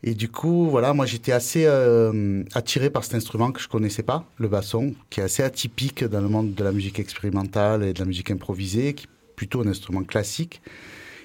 Et 0.04 0.16
du 0.16 0.30
coup, 0.30 0.68
voilà, 0.70 0.94
moi 0.94 1.06
j'étais 1.06 1.32
assez 1.32 1.66
euh, 1.66 2.44
attiré 2.56 2.90
par 2.90 3.04
cet 3.04 3.14
instrument 3.14 3.52
que 3.52 3.62
je 3.62 3.68
connaissais 3.68 4.02
pas, 4.02 4.26
le 4.40 4.48
basson, 4.48 4.96
qui 5.12 5.20
est 5.20 5.24
assez 5.24 5.44
atypique 5.44 6.04
dans 6.04 6.22
le 6.22 6.28
monde 6.28 6.56
de 6.56 6.64
la 6.64 6.72
musique 6.72 7.00
expérimentale 7.00 7.84
et 7.84 7.94
de 7.94 8.00
la 8.00 8.06
musique 8.06 8.32
improvisée, 8.32 8.96
qui 8.96 9.06
est 9.06 9.36
plutôt 9.36 9.62
un 9.62 9.68
instrument 9.68 10.04
classique. 10.04 10.62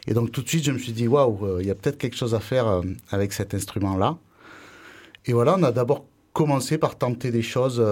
Et 0.06 0.12
donc 0.12 0.30
tout 0.30 0.42
de 0.42 0.48
suite, 0.48 0.64
je 0.64 0.72
me 0.72 0.78
suis 0.78 0.92
dit, 0.92 1.08
waouh, 1.08 1.46
euh, 1.46 1.58
il 1.62 1.66
y 1.66 1.70
a 1.70 1.74
peut-être 1.74 1.96
quelque 1.96 2.16
chose 2.16 2.34
à 2.34 2.40
faire 2.40 2.68
euh, 2.68 2.82
avec 3.10 3.32
cet 3.32 3.54
instrument-là. 3.54 4.18
Et 5.24 5.32
voilà, 5.32 5.56
on 5.58 5.62
a 5.62 5.72
d'abord 5.72 6.04
commencé 6.34 6.76
par 6.76 6.98
tenter 6.98 7.30
des 7.30 7.42
choses 7.42 7.82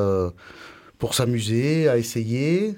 pour 0.99 1.15
s'amuser, 1.15 1.89
à 1.89 1.97
essayer. 1.97 2.77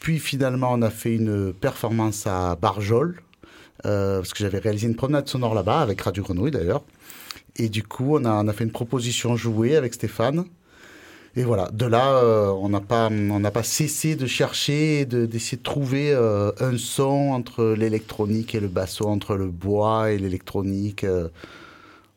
Puis 0.00 0.20
finalement, 0.20 0.72
on 0.72 0.80
a 0.80 0.90
fait 0.90 1.14
une 1.16 1.52
performance 1.52 2.26
à 2.26 2.54
Barjol, 2.56 3.20
parce 3.82 4.32
que 4.32 4.38
j'avais 4.38 4.60
réalisé 4.60 4.86
une 4.86 4.94
promenade 4.94 5.28
sonore 5.28 5.54
là-bas, 5.54 5.80
avec 5.80 6.00
Radio 6.00 6.22
Grenouille 6.22 6.52
d'ailleurs. 6.52 6.84
Et 7.58 7.68
du 7.68 7.82
coup, 7.82 8.16
on 8.16 8.24
a, 8.24 8.32
on 8.32 8.48
a 8.48 8.52
fait 8.52 8.64
une 8.64 8.72
proposition 8.72 9.36
jouée 9.36 9.76
avec 9.76 9.94
Stéphane. 9.94 10.44
Et 11.38 11.44
voilà, 11.44 11.68
de 11.70 11.84
là, 11.84 12.14
euh, 12.16 12.48
on 12.48 12.70
n'a 12.70 12.80
pas, 12.80 13.08
on 13.08 13.40
n'a 13.40 13.50
pas 13.50 13.62
cessé 13.62 14.16
de 14.16 14.26
chercher, 14.26 15.04
d'essayer 15.04 15.58
de, 15.58 15.62
trouver 15.62 16.10
euh, 16.12 16.50
un 16.60 16.78
son 16.78 17.30
entre 17.32 17.74
l'électronique 17.76 18.54
et 18.54 18.60
le 18.60 18.68
basson, 18.68 19.04
entre 19.04 19.36
le 19.36 19.48
bois 19.48 20.12
et 20.12 20.18
l'électronique. 20.18 21.04
euh, 21.04 21.28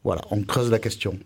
voilà, 0.06 0.22
on 0.32 0.42
creuse 0.44 0.72
la 0.72 0.80
question. 0.80 1.20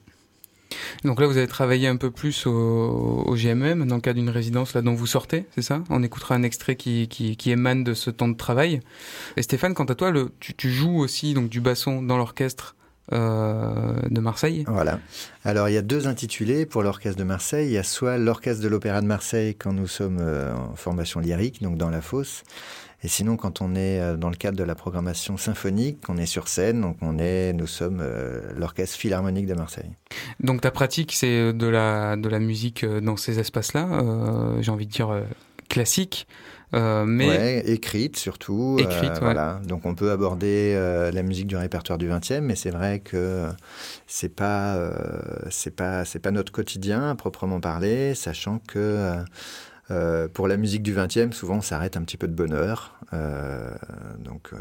Donc 1.04 1.22
là, 1.22 1.28
vous 1.28 1.38
avez 1.38 1.48
travaillé 1.48 1.88
un 1.88 1.98
peu 1.98 2.10
plus 2.10 2.48
au, 2.48 2.52
au 2.52 3.36
GMM 3.36 3.86
dans 3.86 3.96
le 3.96 4.02
cadre 4.02 4.20
d'une 4.20 4.32
résidence 4.32 4.74
là 4.74 4.82
dont 4.82 4.96
vous 4.96 5.06
sortez, 5.06 5.46
c'est 5.54 5.62
ça? 5.62 5.84
On 5.92 6.02
écoutera 6.02 6.34
un 6.34 6.42
extrait 6.42 6.76
qui, 6.76 7.08
qui, 7.08 7.38
qui 7.38 7.52
émane 7.52 7.84
de 7.84 7.94
ce 7.94 8.10
temps 8.10 8.28
de 8.28 8.36
travail. 8.36 8.80
Et 9.38 9.44
Stéphane, 9.44 9.76
quant 9.76 9.86
à 9.86 9.94
toi, 9.94 10.10
le, 10.10 10.32
tu, 10.40 10.56
tu 10.56 10.72
joues 10.72 10.98
aussi 10.98 11.36
donc 11.36 11.50
du 11.50 11.62
basson 11.62 12.02
dans 12.02 12.18
l'orchestre 12.18 12.76
euh, 13.12 13.96
de 14.10 14.22
Marseille. 14.22 14.64
Voilà. 14.68 15.00
Alors, 15.44 15.68
il 15.68 15.74
y 15.74 15.78
a 15.78 15.82
deux 15.82 16.08
intitulés 16.08 16.66
pour 16.66 16.84
l'Orchestre 16.84 17.20
de 17.20 17.26
Marseille. 17.26 17.68
Il 17.68 17.74
y 17.74 17.78
a 17.78 17.84
soit 17.84 18.18
l'Orchestre 18.18 18.64
de 18.64 18.70
l'Opéra 18.70 19.02
de 19.02 19.08
Marseille 19.08 19.56
quand 19.56 19.74
nous 19.74 19.88
sommes 19.88 20.20
euh, 20.22 20.54
en 20.56 20.76
formation 20.76 21.20
lyrique, 21.20 21.62
donc 21.62 21.78
dans 21.78 21.90
la 21.90 22.02
fosse. 22.02 22.44
Et 23.04 23.10
sinon, 23.10 23.36
quand 23.36 23.62
on 23.62 23.76
est 23.76 24.00
euh, 24.00 24.16
dans 24.16 24.30
le 24.30 24.38
cadre 24.38 24.58
de 24.58 24.64
la 24.64 24.76
programmation 24.76 25.36
symphonique, 25.36 25.98
on 26.08 26.18
est 26.18 26.26
sur 26.26 26.48
scène, 26.48 26.80
donc 26.80 26.96
on 27.02 27.20
est, 27.20 27.52
nous 27.52 27.68
sommes 27.68 28.00
euh, 28.02 28.54
l'Orchestre 28.56 28.98
Philharmonique 28.98 29.48
de 29.48 29.56
Marseille. 29.56 29.92
Donc 30.40 30.62
ta 30.62 30.72
pratique, 30.72 31.12
c'est 31.12 31.52
de 31.52 31.68
la, 31.68 32.16
de 32.16 32.30
la 32.30 32.40
musique 32.40 32.86
dans 32.86 33.18
ces 33.18 33.40
espaces-là, 33.40 34.62
j'ai 34.62 34.72
envie 34.72 34.88
de 34.88 34.92
dire 34.92 35.24
classique, 35.68 36.28
euh, 36.74 37.06
mais 37.06 37.28
Ouais, 37.28 37.64
écrite 37.70 38.18
surtout. 38.18 38.78
euh, 38.80 39.02
ouais. 39.02 39.20
Voilà. 39.20 39.60
Donc 39.68 39.86
on 39.86 39.96
peut 39.96 40.12
aborder 40.12 40.74
euh, 40.76 41.12
la 41.12 41.24
musique 41.24 41.48
du 41.48 41.56
répertoire 41.56 41.98
du 41.98 42.08
20e, 42.10 42.42
mais 42.42 42.56
c'est 42.56 42.72
vrai 42.72 43.00
que 43.00 43.48
c'est 44.08 44.34
pas 44.36 44.76
euh, 44.76 44.92
c'est 45.50 45.76
pas 45.76 46.06
c'est 46.06 46.20
pas 46.20 46.32
notre 46.32 46.52
quotidien 46.52 47.10
à 47.10 47.16
proprement 47.16 47.60
parler, 47.60 48.16
sachant 48.16 48.60
que 48.68 49.14
pour 50.34 50.48
la 50.48 50.58
musique 50.58 50.82
du 50.82 50.94
20e, 50.96 51.32
souvent 51.34 51.58
on 51.58 51.62
s'arrête 51.62 51.98
un 51.98 52.02
petit 52.02 52.18
peu 52.18 52.28
de 52.28 52.34
bonheur. 52.34 52.93
Euh, 53.14 53.70
donc 54.20 54.50
euh, 54.54 54.58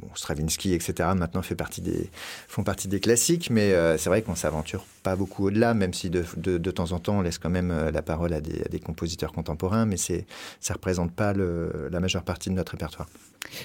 bon, 0.00 0.08
Stravinsky, 0.14 0.74
etc. 0.74 1.10
Maintenant 1.16 1.42
fait 1.42 1.54
partie 1.54 1.80
des 1.80 2.10
font 2.48 2.64
partie 2.64 2.88
des 2.88 3.00
classiques, 3.00 3.50
mais 3.50 3.72
euh, 3.72 3.96
c'est 3.96 4.08
vrai 4.08 4.22
qu'on 4.22 4.34
s'aventure 4.34 4.84
pas 5.02 5.16
beaucoup 5.16 5.46
au-delà, 5.46 5.74
même 5.74 5.94
si 5.94 6.10
de, 6.10 6.24
de, 6.36 6.58
de 6.58 6.70
temps 6.70 6.92
en 6.92 6.98
temps 6.98 7.18
on 7.18 7.22
laisse 7.22 7.38
quand 7.38 7.50
même 7.50 7.90
la 7.92 8.02
parole 8.02 8.32
à 8.32 8.40
des, 8.40 8.62
à 8.62 8.68
des 8.68 8.80
compositeurs 8.80 9.32
contemporains, 9.32 9.86
mais 9.86 9.96
c'est 9.96 10.26
ça 10.60 10.74
représente 10.74 11.12
pas 11.12 11.32
le, 11.32 11.88
la 11.90 12.00
majeure 12.00 12.24
partie 12.24 12.50
de 12.50 12.54
notre 12.54 12.72
répertoire. 12.72 13.08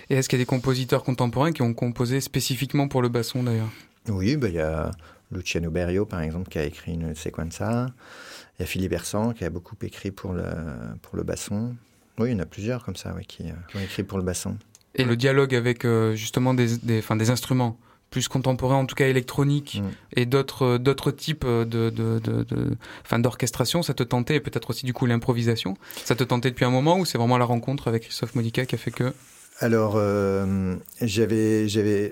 et 0.10 0.15
est-ce 0.15 0.30
qu'il 0.30 0.38
y 0.38 0.41
a 0.41 0.43
des 0.43 0.47
compositeurs 0.47 1.03
contemporains 1.03 1.51
qui 1.51 1.61
ont 1.61 1.73
composé 1.73 2.22
spécifiquement 2.22 2.88
pour 2.88 3.01
le 3.01 3.10
basson 3.10 3.43
d'ailleurs? 3.43 3.72
Oui, 4.07 4.38
bah, 4.38 4.47
il 4.49 4.56
y 4.56 4.60
a 4.60 4.91
Luciano 5.31 5.69
Berio, 5.69 6.06
par 6.06 6.22
exemple, 6.22 6.49
qui 6.49 6.57
a 6.57 6.64
écrit 6.64 6.93
une 6.93 7.15
sequenza. 7.15 7.88
Il 8.57 8.61
y 8.61 8.64
a 8.64 8.65
Philippe 8.65 8.93
Hersan, 8.93 9.34
qui 9.34 9.45
a 9.45 9.49
beaucoup 9.49 9.76
écrit 9.81 10.11
pour 10.11 10.34
le, 10.34 10.45
pour 11.01 11.15
le 11.15 11.23
basson. 11.23 11.76
Oui, 12.20 12.30
il 12.30 12.34
y 12.34 12.36
en 12.36 12.44
a 12.44 12.46
plusieurs 12.46 12.84
comme 12.84 12.96
ça, 12.96 13.14
oui, 13.16 13.26
qui, 13.26 13.44
euh, 13.44 13.54
qui 13.72 13.78
ont 13.78 13.82
écrit 13.82 14.04
pour 14.04 14.18
le 14.18 14.24
basson. 14.24 14.58
Et 14.96 15.04
le 15.06 15.16
dialogue 15.16 15.56
avec 15.56 15.86
euh, 15.86 16.16
justement 16.16 16.54
des, 16.54 16.78
des, 16.78 17.02
des 17.02 17.30
instruments 17.30 17.78
plus 18.10 18.28
contemporains, 18.28 18.76
en 18.78 18.86
tout 18.88 18.96
cas 18.96 19.08
électroniques, 19.08 19.82
et 20.16 20.26
d'autres 20.26 20.64
euh, 20.66 20.78
d'autres 20.80 21.12
types 21.12 21.46
de, 21.46 21.64
de, 21.64 21.90
de, 21.91 22.44
de- 22.44 22.76
enfin, 23.06 23.20
d'orchestration, 23.20 23.84
ça 23.84 23.94
te 23.94 24.02
tentait, 24.04 24.36
et 24.36 24.40
peut-être 24.40 24.72
aussi 24.72 24.86
du 24.86 24.94
coup 24.94 25.06
l'improvisation, 25.06 25.76
ça 26.04 26.16
te 26.16 26.24
tentait 26.24 26.50
depuis 26.50 26.66
un 26.66 26.72
moment 26.72 26.98
ou 26.98 27.06
c'est 27.06 27.20
vraiment 27.20 27.38
la 27.38 27.46
rencontre 27.46 27.88
avec 27.88 28.04
Christophe 28.04 28.34
Modica 28.36 28.66
qui 28.66 28.74
a 28.76 28.78
fait 28.80 28.90
que 28.91 29.14
Alors, 29.60 29.94
euh, 29.98 30.76
j'avais, 31.02 31.68
j'avais, 31.70 32.12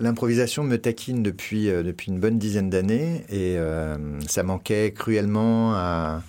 l'improvisation 0.00 0.64
me 0.64 0.76
taquine 0.78 1.22
depuis, 1.22 1.68
euh, 1.68 1.82
depuis 1.82 2.10
une 2.10 2.20
bonne 2.20 2.38
dizaine 2.38 2.70
d'années 2.70 3.24
et 3.28 3.58
euh, 3.58 3.96
ça 4.26 4.42
manquait 4.42 4.92
cruellement 4.92 5.74
à, 5.74 6.22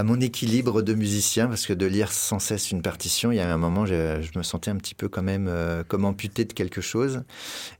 à 0.00 0.02
mon 0.02 0.18
équilibre 0.18 0.80
de 0.80 0.94
musicien, 0.94 1.46
parce 1.46 1.66
que 1.66 1.74
de 1.74 1.84
lire 1.84 2.10
sans 2.10 2.38
cesse 2.38 2.70
une 2.70 2.80
partition, 2.80 3.32
il 3.32 3.36
y 3.36 3.40
a 3.40 3.52
un 3.52 3.58
moment, 3.58 3.84
je, 3.84 4.18
me 4.34 4.42
sentais 4.42 4.70
un 4.70 4.76
petit 4.76 4.94
peu 4.94 5.10
quand 5.10 5.22
même 5.22 5.46
euh, 5.46 5.84
comme 5.86 6.06
amputé 6.06 6.46
de 6.46 6.54
quelque 6.54 6.80
chose. 6.80 7.22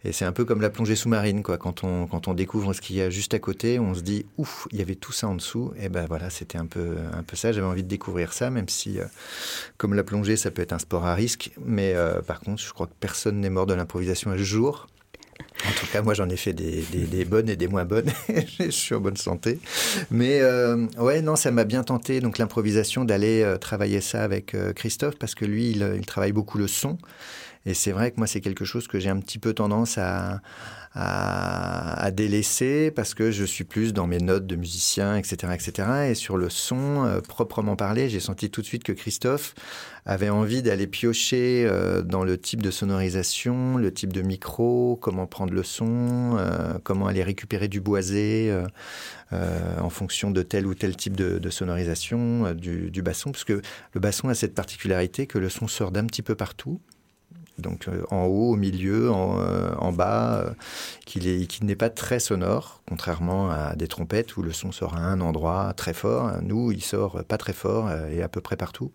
Et 0.05 0.13
c'est 0.13 0.27
un 0.27 0.33
peu 0.33 0.45
comme 0.45 0.61
la 0.61 0.69
plongée 0.69 0.97
sous-marine, 0.97 1.43
quoi. 1.43 1.57
Quand 1.57 1.83
on, 1.83 2.07
quand 2.07 2.29
on 2.29 2.35
découvre 2.35 2.75
ce 2.75 2.83
qu'il 2.83 2.97
y 2.97 3.01
a 3.01 3.09
juste 3.09 3.33
à 3.33 3.39
côté, 3.39 3.79
on 3.79 3.95
se 3.95 4.03
dit, 4.03 4.27
ouf, 4.37 4.69
il 4.71 4.79
y 4.79 4.83
avait 4.83 4.97
tout 4.97 5.13
ça 5.13 5.29
en 5.29 5.35
dessous. 5.35 5.73
Et 5.81 5.89
ben 5.89 6.05
voilà, 6.07 6.29
c'était 6.29 6.59
un 6.59 6.67
peu, 6.67 6.97
un 7.11 7.23
peu 7.23 7.37
ça. 7.37 7.53
J'avais 7.53 7.67
envie 7.67 7.85
de 7.85 7.89
découvrir 7.89 8.35
ça, 8.35 8.51
même 8.51 8.69
si, 8.69 9.01
euh, 9.01 9.07
comme 9.79 9.95
la 9.95 10.05
plongée, 10.05 10.37
ça 10.37 10.51
peut 10.51 10.61
être 10.61 10.75
un 10.75 10.79
sport 10.79 11.07
à 11.07 11.15
risque. 11.15 11.53
Mais 11.65 11.95
euh, 11.95 12.21
par 12.21 12.41
contre, 12.41 12.61
je 12.61 12.71
crois 12.71 12.87
que 12.87 12.93
personne 13.01 13.41
n'est 13.41 13.49
mort 13.49 13.65
de 13.65 13.73
l'improvisation 13.73 14.31
à 14.31 14.37
jour. 14.37 14.89
En 15.69 15.73
tout 15.73 15.87
cas, 15.93 16.03
moi, 16.03 16.15
j'en 16.15 16.29
ai 16.29 16.37
fait 16.37 16.53
des, 16.53 17.25
bonnes 17.25 17.49
et 17.49 17.57
des 17.57 17.69
moins 17.69 17.85
bonnes. 17.85 18.11
je 18.59 18.71
suis 18.71 18.95
en 18.95 19.01
bonne 19.01 19.17
santé. 19.17 19.59
Mais 20.11 20.41
euh, 20.41 20.87
ouais, 20.99 21.23
non, 21.23 21.37
ça 21.37 21.51
m'a 21.51 21.65
bien 21.65 21.83
tenté, 21.83 22.21
donc 22.21 22.39
l'improvisation, 22.39 23.05
d'aller 23.05 23.43
euh, 23.43 23.57
travailler 23.57 24.01
ça 24.01 24.23
avec 24.23 24.55
euh, 24.55 24.73
Christophe, 24.73 25.17
parce 25.17 25.35
que 25.35 25.45
lui, 25.45 25.71
il, 25.71 26.07
travaille 26.07 26.33
beaucoup 26.33 26.59
le 26.59 26.67
son. 26.67 26.99
Et 27.67 27.75
c'est 27.75 27.93
vrai 27.93 28.11
que 28.11 28.17
moi, 28.17 28.27
c'est 28.27 28.41
quelque 28.41 28.65
chose 28.65 28.89
que 28.89 28.99
j'ai 28.99 29.11
un 29.11 29.19
petit 29.21 29.39
peu 29.39 29.53
tendance 29.53 29.99
à, 29.99 30.41
délaisser 32.13 32.91
parce 32.91 33.15
que 33.15 33.31
je 33.31 33.45
suis 33.45 33.63
plus 33.63 33.93
dans 33.93 34.09
mes 34.09 34.19
notes 34.19 34.47
de 34.47 34.57
musicien, 34.57 35.17
etc. 35.17 35.53
etc. 35.55 35.89
Et 36.11 36.15
sur 36.15 36.37
le 36.37 36.51
son, 36.51 37.05
euh, 37.05 37.21
proprement 37.21 37.77
parlé, 37.77 38.09
j'ai 38.09 38.19
senti 38.19 38.51
tout 38.51 38.61
de 38.61 38.67
suite 38.67 38.83
que 38.83 38.91
Christophe 38.91 39.55
avait 40.05 40.31
envie 40.31 40.63
d'aller 40.63 40.89
piocher 40.89 41.65
euh, 41.65 42.03
dans 42.03 42.25
le 42.25 42.37
type 42.39 42.61
de 42.61 42.73
sonorisation, 42.73 43.77
le 43.77 43.93
type 43.93 44.13
de 44.13 44.23
micro, 44.23 44.99
comment 45.01 45.29
prendre 45.29 45.53
le 45.53 45.63
son, 45.63 46.37
euh, 46.39 46.79
comment 46.83 47.07
aller 47.07 47.23
récupérer 47.23 47.69
du 47.69 47.81
boisé 47.81 48.53
en 49.31 49.91
fonction 49.91 50.33
de 50.33 50.43
tel 50.43 50.67
ou 50.67 50.75
tel 50.75 50.97
type 50.97 51.17
de, 51.17 51.39
de 51.39 51.51
sonorisation 51.51 52.53
du, 52.53 52.91
du 52.91 53.03
basson. 53.03 53.31
Parce 53.31 53.45
que 53.45 53.63
le 53.93 54.01
basson 54.01 54.29
a 54.29 54.35
cette 54.35 54.55
particularité 54.55 55.29
que 55.29 55.39
le 55.39 55.49
son 55.49 55.69
sort 55.69 55.93
d'un 55.93 56.07
petit 56.07 56.23
peu 56.23 56.35
partout 56.35 56.81
donc 57.61 57.89
euh, 57.89 58.03
en 58.11 58.25
haut, 58.25 58.53
au 58.53 58.57
milieu, 58.57 59.11
en, 59.11 59.41
euh, 59.41 59.93
bas, 59.93 60.45
euh, 60.45 60.51
qu'il 61.07 61.47
qu 61.49 61.65
n'est 61.65 61.77
pas 61.77 61.91
très 61.91 62.21
sonore, 62.21 62.80
contrairement 62.91 63.51
à 63.51 63.77
des 63.77 63.87
trompettes 63.87 64.37
où 64.37 64.43
le 64.43 64.53
son 64.53 64.73
sort 64.73 64.97
à 64.97 64.99
un 64.99 65.21
endroit 65.21 65.73
très 65.77 65.95
fort. 65.95 66.33
Nous, 66.43 66.73
il 66.73 66.83
sort 66.83 67.25
pas 67.25 67.39
très 67.39 67.53
fort 67.53 67.89
et 68.11 68.21
à 68.21 68.29
peu 68.29 68.41
près 68.41 68.57
partout. 68.57 68.91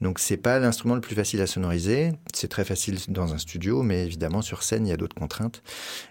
Donc 0.00 0.20
c'est 0.20 0.38
pas 0.38 0.58
l'instrument 0.58 0.94
le 0.94 1.02
plus 1.02 1.14
facile 1.14 1.42
à 1.42 1.46
sonoriser. 1.46 2.14
C'est 2.32 2.48
très 2.48 2.64
facile 2.64 2.98
dans 3.08 3.34
un 3.34 3.38
studio, 3.38 3.82
mais 3.82 4.06
évidemment 4.06 4.40
sur 4.40 4.62
scène, 4.62 4.86
il 4.86 4.88
y 4.88 4.92
a 4.92 4.96
d'autres 4.96 5.14
contraintes. 5.14 5.62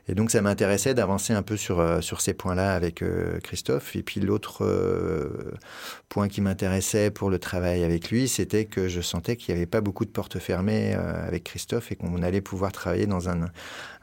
Et 0.08 0.14
donc 0.14 0.30
ça 0.30 0.40
m'intéressait 0.44 0.94
d'avancer 0.94 1.34
un 1.34 1.42
peu 1.42 1.58
sur, 1.58 2.04
sur 2.04 2.22
ces 2.22 2.36
points-là 2.36 2.76
avec 2.76 3.04
Christophe. 3.44 3.96
Et 3.96 4.04
puis 4.04 4.20
l'autre 4.20 4.64
point 6.08 6.28
qui 6.28 6.42
m'intéressait 6.42 7.10
pour 7.10 7.32
le 7.32 7.40
travail 7.40 7.84
avec 7.84 8.12
lui, 8.12 8.28
c'était 8.28 8.66
que 8.66 8.88
je 8.88 9.02
sentais 9.02 9.36
qu'il 9.36 9.56
n'y 9.56 9.62
avait 9.62 9.66
pas 9.66 9.82
beaucoup 9.82 10.06
de 10.06 10.12
portes 10.12 10.38
fermées 10.38 10.94
avec 10.94 11.44
Christophe 11.44 11.92
et 11.92 11.96
qu'on 11.96 12.22
allait 12.22 12.42
pouvoir 12.42 12.72
travailler 12.72 13.08
dans 13.08 13.30
un, 13.30 13.48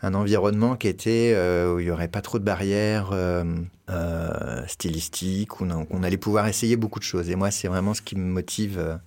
un 0.03 0.15
environnement 0.15 0.77
qui 0.77 0.89
était 0.89 1.33
euh, 1.35 1.75
où 1.75 1.81
il 1.81 1.85
n'y 1.85 1.91
aurait 1.91 2.09
pas 2.09 2.23
trop 2.23 2.39
de 2.39 2.45
barrières 2.45 3.11
euh, 3.13 3.45
euh, 3.89 4.67
stylistiques, 4.67 5.61
où 5.61 5.67
on, 5.91 6.03
allait 6.03 6.17
pouvoir 6.17 6.49
essayer 6.49 6.77
beaucoup 6.77 6.99
de 6.99 7.05
choses. 7.05 7.31
Et 7.31 7.37
moi, 7.37 7.51
c'est 7.51 7.69
vraiment 7.69 7.95
ce 7.95 8.03
qui 8.03 8.17
me 8.17 8.25
motive 8.25 8.99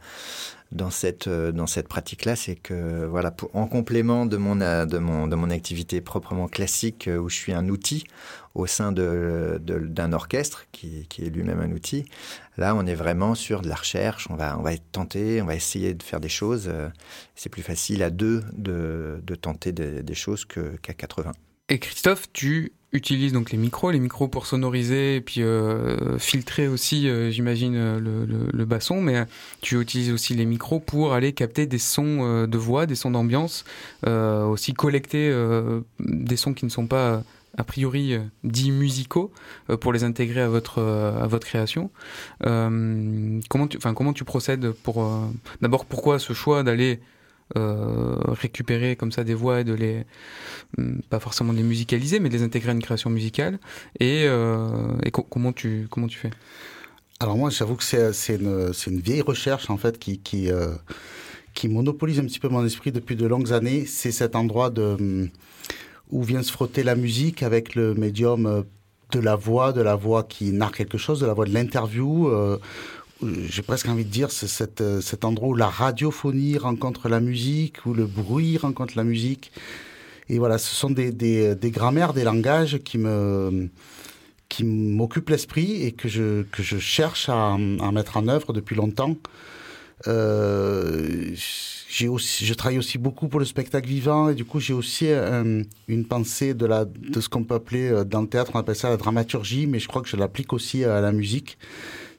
dans 0.72 0.90
cette, 0.90 1.30
cette 1.68 1.88
pratique-là, 1.88 2.36
c'est 2.36 2.56
que, 2.56 3.06
voilà, 3.06 3.36
en 3.54 3.68
complément 3.68 4.26
de 4.26 4.38
mon, 4.38 4.56
de, 4.56 4.98
mon, 4.98 5.28
de 5.28 5.36
mon 5.36 5.50
activité 5.50 6.02
proprement 6.02 6.48
classique, 6.48 7.10
où 7.10 7.30
je 7.30 7.36
suis 7.36 7.54
un 7.54 7.70
outil 7.70 8.06
au 8.56 8.66
sein 8.66 8.92
de, 8.92 9.62
de, 9.62 9.78
d'un 9.80 10.14
orchestre 10.14 10.66
qui, 10.72 11.06
qui 11.08 11.24
est 11.26 11.30
lui-même 11.30 11.60
un 11.60 11.72
outil, 11.72 12.06
Là, 12.58 12.74
on 12.74 12.86
est 12.86 12.96
vraiment 12.96 13.36
sur 13.36 13.62
de 13.62 13.68
la 13.68 13.76
recherche, 13.76 14.28
on 14.30 14.36
va, 14.36 14.58
on 14.58 14.62
va 14.62 14.72
être 14.72 14.84
on 14.98 15.46
va 15.46 15.56
essayer 15.56 15.94
de 15.94 16.02
faire 16.02 16.22
des 16.22 16.30
choses. 16.30 16.72
C'est 17.36 17.50
plus 17.50 17.62
facile 17.62 18.02
à 18.02 18.10
deux 18.10 18.44
de, 18.54 19.20
de 19.22 19.36
tenter 19.36 19.74
des, 19.74 20.04
des 20.04 20.16
choses 20.16 20.46
qu'à 20.46 20.94
80. 20.94 21.34
Et 21.68 21.80
Christophe, 21.80 22.32
tu 22.32 22.74
utilises 22.94 23.34
donc 23.34 23.52
les 23.52 23.58
micros, 23.58 23.92
les 23.92 24.00
micros 24.00 24.28
pour 24.28 24.46
sonoriser 24.46 25.18
et 25.18 25.22
puis 25.22 25.42
euh, 25.42 26.18
filtrer 26.18 26.68
aussi, 26.68 27.10
euh, 27.10 27.30
j'imagine, 27.30 27.98
le, 27.98 28.26
le, 28.26 28.66
basson, 28.66 29.02
mais 29.02 29.26
tu 29.62 29.80
utilises 29.82 30.12
aussi 30.12 30.34
les 30.34 30.46
micros 30.46 30.80
pour 30.80 31.14
aller 31.14 31.34
capter 31.34 31.66
des 31.66 31.80
sons 31.80 32.20
euh, 32.22 32.48
de 32.48 32.58
voix, 32.58 32.86
des 32.86 32.96
sons 32.96 33.12
d'ambiance, 33.12 33.66
euh, 34.06 34.46
aussi 34.46 34.74
collecter 34.74 35.30
euh, 35.30 35.82
des 36.00 36.38
sons 36.38 36.54
qui 36.54 36.66
ne 36.66 36.70
sont 36.70 36.88
pas 36.88 37.24
a 37.58 37.64
priori 37.64 38.14
euh, 38.14 38.20
dits 38.44 38.72
musicaux 38.72 39.32
euh, 39.70 39.78
pour 39.78 39.94
les 39.94 40.04
intégrer 40.04 40.42
à 40.42 40.50
votre 40.50 40.80
euh, 40.80 41.24
à 41.24 41.28
votre 41.28 41.46
création. 41.48 41.92
Comment 42.42 43.68
tu 43.68 43.78
enfin 43.78 43.94
comment 43.94 44.14
tu 44.14 44.24
procèdes 44.24 44.72
pour 44.72 45.08
d'abord 45.62 45.86
pourquoi 45.86 46.20
ce 46.20 46.34
choix 46.34 46.64
d'aller 46.64 47.00
récupérer 47.56 48.96
comme 48.96 49.12
ça 49.12 49.24
des 49.24 49.36
voix 49.36 49.62
et 49.62 49.64
de 49.64 49.74
les 49.74 50.06
pas 51.10 51.20
forcément 51.20 51.54
les 51.54 51.64
musicaliser 51.64 52.20
mais 52.20 52.30
de 52.30 52.34
les 52.34 52.44
intégrer 52.44 52.72
à 52.72 52.74
une 52.74 52.82
création 52.82 53.10
musicale? 53.10 53.60
Et, 54.00 54.26
et 54.26 55.12
co 55.12 55.24
comment 55.24 55.54
tu 55.54 55.88
comment 55.90 56.08
tu 56.08 56.18
fais? 56.18 56.32
Alors 57.20 57.38
moi 57.38 57.50
j'avoue 57.50 57.76
que 57.76 57.84
c'est 57.84 58.36
une 58.36 58.72
une 58.88 59.00
vieille 59.00 59.22
recherche 59.22 59.70
en 59.70 59.78
fait 59.78 60.00
qui 60.00 60.20
qui 60.20 60.50
qui 61.54 61.70
monopolise 61.70 62.20
un 62.20 62.26
petit 62.26 62.40
peu 62.40 62.50
mon 62.50 62.66
esprit 62.66 62.92
depuis 62.92 63.16
de 63.16 63.26
longues 63.26 63.54
années. 63.54 63.86
C'est 63.86 64.12
cet 64.12 64.36
endroit 64.36 64.70
de 64.70 65.30
où 66.12 66.24
vient 66.24 66.44
se 66.44 66.52
frotter 66.52 66.84
la 66.84 66.96
musique 66.96 67.44
avec 67.44 67.76
le 67.76 67.94
médium 67.94 68.66
de 69.12 69.20
la 69.20 69.36
voix, 69.36 69.74
de 69.74 69.82
la 69.82 69.96
voix 69.96 70.24
qui 70.24 70.52
narre 70.52 70.72
quelque 70.72 70.98
chose, 70.98 71.20
de 71.20 71.26
la 71.26 71.34
voix 71.34 71.46
de 71.46 71.54
l'interview. 71.54 72.28
Euh, 72.28 72.58
J'ai 73.50 73.62
presque 73.62 73.88
envie 73.88 74.06
de 74.06 74.10
dire 74.10 74.32
c'est 74.32 74.48
cet, 74.48 74.84
cet 75.02 75.26
endroit 75.26 75.50
où 75.50 75.56
la 75.56 75.70
radiophonie 75.70 76.58
rencontre 76.58 77.10
la 77.10 77.20
musique, 77.20 77.86
où 77.86 77.94
le 77.94 78.06
bruit 78.06 78.58
rencontre 78.58 78.94
la 78.96 79.04
musique. 79.04 79.52
Et 80.28 80.40
voilà, 80.40 80.58
ce 80.58 80.74
sont 80.74 80.90
des, 80.90 81.58
grammaires, 81.66 82.14
des 82.14 82.24
langages 82.24 82.80
qui 82.80 82.98
me 82.98 83.70
qui 84.48 84.64
m'occupent 84.64 85.30
l'esprit 85.30 85.84
et 85.84 85.92
que 85.92 86.08
je, 86.08 86.44
que 86.44 86.62
je 86.62 86.78
cherche 86.78 87.30
à 87.30 87.58
mettre 87.92 88.18
en 88.18 88.28
œuvre 88.28 88.54
depuis 88.54 88.76
longtemps. 88.76 89.18
Euh, 90.08 91.34
j'ai 91.88 92.08
aussi, 92.08 92.46
je 92.46 92.54
travaille 92.54 92.78
aussi 92.78 92.98
beaucoup 92.98 93.28
pour 93.28 93.40
le 93.40 93.46
spectacle 93.46 93.88
vivant 93.88 94.30
et 94.30 94.36
du 94.36 94.44
coup 94.44 94.60
j'ai 94.60 94.74
aussi 94.74 95.10
un, 95.10 95.62
une 95.88 96.06
pensée 96.06 96.54
de, 96.54 96.66
la, 96.66 96.84
de 96.86 97.22
ce 97.22 97.30
qu'on 97.30 97.44
peut 97.44 97.56
appeler 97.56 98.04
dans 98.06 98.22
le 98.22 98.28
théâtre, 98.28 98.52
on 98.54 98.60
appelle 98.60 98.76
ça 98.76 98.90
la 98.90 98.98
dramaturgie, 98.98 99.68
mais 99.68 99.80
je 99.80 99.88
crois 99.88 100.02
que 100.02 100.10
je 100.10 100.18
l'applique 100.18 100.52
aussi 100.52 100.84
à 100.84 101.00
la 101.00 101.14
musique. 101.14 101.58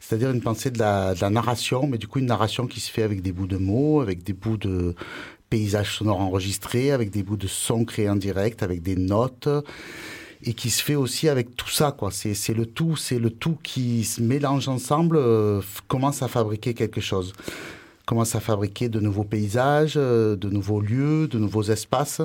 C'est-à-dire 0.01 0.31
une 0.31 0.41
pensée 0.41 0.71
de 0.71 0.79
la, 0.79 1.15
de 1.15 1.21
la 1.21 1.31
narration, 1.31 1.87
mais 1.87 1.99
du 1.99 2.07
coup 2.07 2.21
une 2.21 2.27
narration 2.27 2.67
qui 2.67 2.81
se 2.81 2.91
fait 2.91 3.03
avec 3.03 3.23
des 3.23 3.33
bouts 3.33 3.49
de 3.49 3.57
mots, 3.57 4.01
avec 4.01 4.23
des 4.23 4.33
bouts 4.33 4.57
de 4.57 4.95
paysages 5.51 5.97
sonores 5.97 6.21
enregistrés, 6.21 6.93
avec 6.93 7.11
des 7.11 7.23
bouts 7.23 7.37
de 7.37 7.47
sons 7.47 7.85
créés 7.85 8.09
en 8.09 8.17
direct, 8.17 8.63
avec 8.63 8.83
des 8.83 8.97
notes 8.97 9.49
et 10.47 10.55
qui 10.55 10.71
se 10.71 10.83
fait 10.83 10.95
aussi 10.95 11.29
avec 11.29 11.57
tout 11.57 11.69
ça 11.69 11.93
quoi. 11.93 12.11
C'est 12.13 12.55
le 12.55 12.65
tout 12.65 12.97
c'est 12.97 13.19
le 13.19 13.31
tout 13.31 13.59
qui 13.63 14.05
se 14.05 14.23
mélange 14.23 14.69
ensemble 14.69 15.17
euh, 15.17 15.61
commence 15.89 16.23
à 16.23 16.29
fabriquer 16.29 16.73
quelque 16.73 17.01
chose. 17.01 17.33
Commence 18.07 18.37
à 18.37 18.41
fabriquer 18.41 18.89
de 18.89 19.01
nouveaux 19.01 19.25
paysages 19.25 19.95
euh, 19.97 20.37
de 20.37 20.49
nouveaux 20.49 20.81
lieux 20.81 21.27
de 21.27 21.39
nouveaux 21.39 21.65
espaces. 21.65 22.23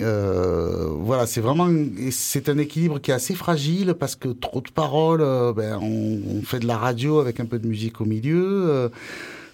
Euh, 0.00 0.88
voilà 0.90 1.26
c'est 1.26 1.40
vraiment 1.40 1.68
c'est 2.10 2.48
un 2.48 2.58
équilibre 2.58 2.98
qui 2.98 3.10
est 3.10 3.14
assez 3.14 3.34
fragile 3.34 3.94
parce 3.98 4.16
que 4.16 4.28
trop 4.28 4.60
de 4.60 4.70
paroles 4.70 5.24
ben 5.54 5.78
on, 5.80 6.42
fait 6.42 6.60
de 6.60 6.66
la 6.66 6.76
radio 6.76 7.20
avec 7.20 7.40
un 7.40 7.46
peu 7.46 7.58
de 7.58 7.66
musique 7.66 8.00
au 8.00 8.04
milieu 8.04 8.90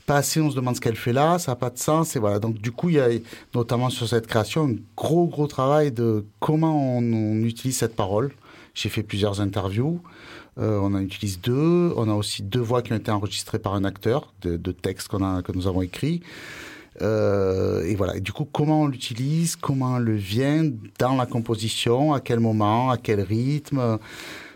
pas 0.06 0.16
assez, 0.16 0.40
on 0.40 0.50
se 0.50 0.56
demande 0.56 0.76
ce 0.76 0.80
qu'elle 0.80 0.96
fait 0.96 1.12
là, 1.12 1.38
ça 1.38 1.52
n'a 1.52 1.56
pas 1.56 1.70
de 1.70 1.78
sens. 1.78 2.16
Et 2.16 2.18
voilà. 2.18 2.38
Donc, 2.38 2.58
du 2.58 2.72
coup, 2.72 2.88
il 2.90 2.96
y 2.96 3.00
a 3.00 3.08
notamment 3.54 3.90
sur 3.90 4.08
cette 4.08 4.26
création 4.26 4.68
un 4.68 4.74
gros, 4.96 5.26
gros 5.26 5.46
travail 5.46 5.92
de 5.92 6.24
comment 6.40 6.98
on, 6.98 7.02
on 7.02 7.36
utilise 7.44 7.76
cette 7.76 7.96
parole. 7.96 8.32
J'ai 8.74 8.88
fait 8.88 9.02
plusieurs 9.02 9.40
interviews. 9.40 10.00
Euh, 10.58 10.78
on 10.80 10.94
en 10.94 11.00
utilise 11.00 11.40
deux. 11.40 11.92
On 11.96 12.08
a 12.08 12.14
aussi 12.14 12.42
deux 12.42 12.60
voix 12.60 12.82
qui 12.82 12.92
ont 12.92 12.96
été 12.96 13.10
enregistrées 13.10 13.58
par 13.58 13.74
un 13.74 13.84
acteur 13.84 14.32
de, 14.42 14.56
de 14.56 14.72
textes 14.72 15.08
qu'on 15.08 15.24
a, 15.24 15.42
que 15.42 15.52
nous 15.52 15.66
avons 15.66 15.82
écrits. 15.82 16.20
Euh, 17.02 17.84
et 17.84 17.94
voilà. 17.96 18.16
Et 18.16 18.20
du 18.20 18.32
coup, 18.32 18.44
comment 18.44 18.82
on 18.82 18.86
l'utilise, 18.86 19.56
comment 19.56 19.94
on 19.94 19.98
le 19.98 20.14
vient 20.14 20.70
dans 20.98 21.16
la 21.16 21.26
composition, 21.26 22.12
à 22.12 22.20
quel 22.20 22.40
moment, 22.40 22.90
à 22.90 22.98
quel 22.98 23.20
rythme 23.20 23.98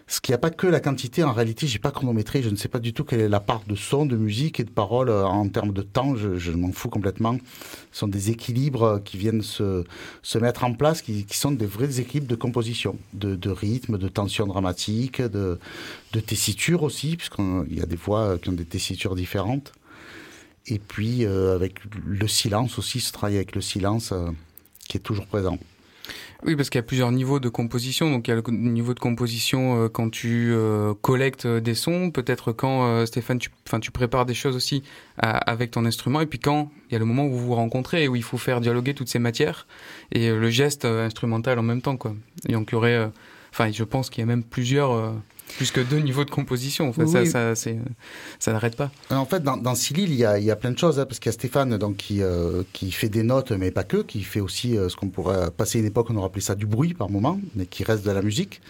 ce 0.08 0.22
qu'il 0.22 0.34
n'y 0.34 0.40
pas 0.40 0.50
que 0.50 0.66
la 0.66 0.80
quantité, 0.80 1.22
en 1.22 1.32
réalité, 1.32 1.66
j'ai 1.66 1.78
pas 1.78 1.90
chronométré, 1.90 2.42
je 2.42 2.48
ne 2.48 2.56
sais 2.56 2.68
pas 2.68 2.78
du 2.78 2.94
tout 2.94 3.04
quelle 3.04 3.20
est 3.20 3.28
la 3.28 3.40
part 3.40 3.62
de 3.68 3.74
son, 3.74 4.06
de 4.06 4.16
musique 4.16 4.58
et 4.58 4.64
de 4.64 4.70
parole 4.70 5.10
euh, 5.10 5.24
en 5.24 5.46
termes 5.48 5.72
de 5.72 5.82
temps, 5.82 6.16
je, 6.16 6.38
je 6.38 6.50
m'en 6.50 6.72
fous 6.72 6.88
complètement. 6.88 7.36
Ce 7.92 8.00
sont 8.00 8.08
des 8.08 8.30
équilibres 8.30 9.02
qui 9.04 9.18
viennent 9.18 9.42
se, 9.42 9.84
se 10.22 10.38
mettre 10.38 10.64
en 10.64 10.72
place, 10.72 11.02
qui, 11.02 11.26
qui 11.26 11.36
sont 11.36 11.50
des 11.50 11.66
vrais 11.66 12.00
équilibres 12.00 12.26
de 12.26 12.36
composition, 12.36 12.96
de, 13.12 13.50
rythme, 13.50 13.98
de 13.98 14.08
tension 14.08 14.46
dramatique, 14.46 15.20
de, 15.20 15.58
tessiture 16.26 16.82
aussi, 16.84 17.16
puisqu'il 17.16 17.76
y 17.78 17.82
a 17.82 17.86
des 17.86 17.96
voix 17.96 18.38
qui 18.38 18.48
ont 18.48 18.52
des 18.52 18.64
tessitures 18.64 19.14
différentes. 19.14 19.72
Et 20.66 20.78
puis, 20.78 21.24
euh, 21.24 21.54
avec 21.54 21.80
le 22.04 22.28
silence 22.28 22.78
aussi, 22.78 23.00
ce 23.00 23.12
travail 23.12 23.36
avec 23.36 23.54
le 23.54 23.60
silence 23.60 24.12
euh, 24.12 24.30
qui 24.88 24.96
est 24.96 25.00
toujours 25.00 25.26
présent. 25.26 25.58
Oui, 26.46 26.54
parce 26.54 26.70
qu'il 26.70 26.78
y 26.78 26.84
a 26.84 26.84
plusieurs 26.86 27.10
niveaux 27.10 27.40
de 27.40 27.48
composition. 27.48 28.10
Donc 28.12 28.28
il 28.28 28.30
y 28.30 28.32
a 28.32 28.36
le 28.36 28.42
niveau 28.52 28.94
de 28.94 29.00
composition 29.00 29.82
euh, 29.84 29.88
quand 29.88 30.08
tu 30.08 30.52
euh, 30.52 30.94
collectes 31.02 31.46
euh, 31.46 31.60
des 31.60 31.74
sons, 31.74 32.12
peut-être 32.12 32.52
quand 32.52 32.86
euh, 32.86 33.06
Stéphane, 33.06 33.40
tu, 33.40 33.50
tu 33.80 33.90
prépares 33.90 34.24
des 34.24 34.34
choses 34.34 34.54
aussi 34.54 34.84
à- 35.18 35.36
avec 35.36 35.72
ton 35.72 35.84
instrument, 35.84 36.20
et 36.20 36.26
puis 36.26 36.38
quand 36.38 36.70
il 36.88 36.92
y 36.92 36.96
a 36.96 37.00
le 37.00 37.04
moment 37.06 37.24
où 37.26 37.32
vous 37.32 37.44
vous 37.46 37.54
rencontrez 37.56 38.04
et 38.04 38.08
où 38.08 38.14
il 38.14 38.22
faut 38.22 38.38
faire 38.38 38.60
dialoguer 38.60 38.94
toutes 38.94 39.08
ces 39.08 39.18
matières 39.18 39.66
et 40.12 40.28
euh, 40.28 40.38
le 40.38 40.48
geste 40.48 40.84
euh, 40.84 41.04
instrumental 41.06 41.58
en 41.58 41.62
même 41.64 41.82
temps, 41.82 41.96
quoi. 41.96 42.14
Et 42.48 42.52
donc 42.52 42.68
il 42.70 42.74
y 42.74 42.76
aurait, 42.76 43.10
enfin, 43.52 43.72
je 43.72 43.82
pense 43.82 44.08
qu'il 44.08 44.20
y 44.20 44.22
a 44.22 44.26
même 44.26 44.44
plusieurs, 44.44 44.92
plus 45.56 45.70
que 45.70 45.80
deux 45.80 45.98
niveaux 45.98 46.24
de 46.24 46.30
composition. 46.30 46.88
Enfin, 46.88 47.06
ça, 47.06 47.20
Oui. 47.22 47.26
ça, 47.28 47.54
c'est, 47.54 47.78
ça 48.38 48.52
n'arrête 48.52 48.76
pas. 48.76 48.90
En 49.10 49.24
fait, 49.24 49.42
dans, 49.42 49.56
dans 49.56 49.74
Silil, 49.74 50.10
il 50.10 50.16
y 50.16 50.24
a, 50.24 50.38
il 50.38 50.44
y 50.44 50.50
a 50.50 50.56
plein 50.56 50.70
de 50.70 50.78
choses, 50.78 50.98
hein, 51.00 51.06
parce 51.06 51.18
qu'il 51.18 51.28
y 51.30 51.30
a 51.30 51.32
Stéphane 51.32 51.76
donc, 51.78 51.96
qui, 51.96 52.22
euh, 52.22 52.62
qui 52.72 52.90
fait 52.92 53.08
des 53.08 53.22
notes, 53.22 53.52
mais 53.52 53.70
pas 53.70 53.84
que, 53.84 53.98
qui 53.98 54.22
fait 54.22 54.40
aussi 54.40 54.76
euh, 54.76 54.88
ce 54.88 54.96
qu'on 54.96 55.08
pourrait 55.08 55.50
passer 55.50 55.78
une 55.78 55.86
époque, 55.86 56.08
on 56.10 56.16
aurait 56.16 56.26
appelé 56.26 56.42
ça 56.42 56.54
du 56.54 56.66
bruit 56.66 56.94
par 56.94 57.10
moment, 57.10 57.40
mais 57.56 57.66
qui 57.66 57.84
reste 57.84 58.04
de 58.04 58.10
la 58.10 58.22
musique. 58.22 58.60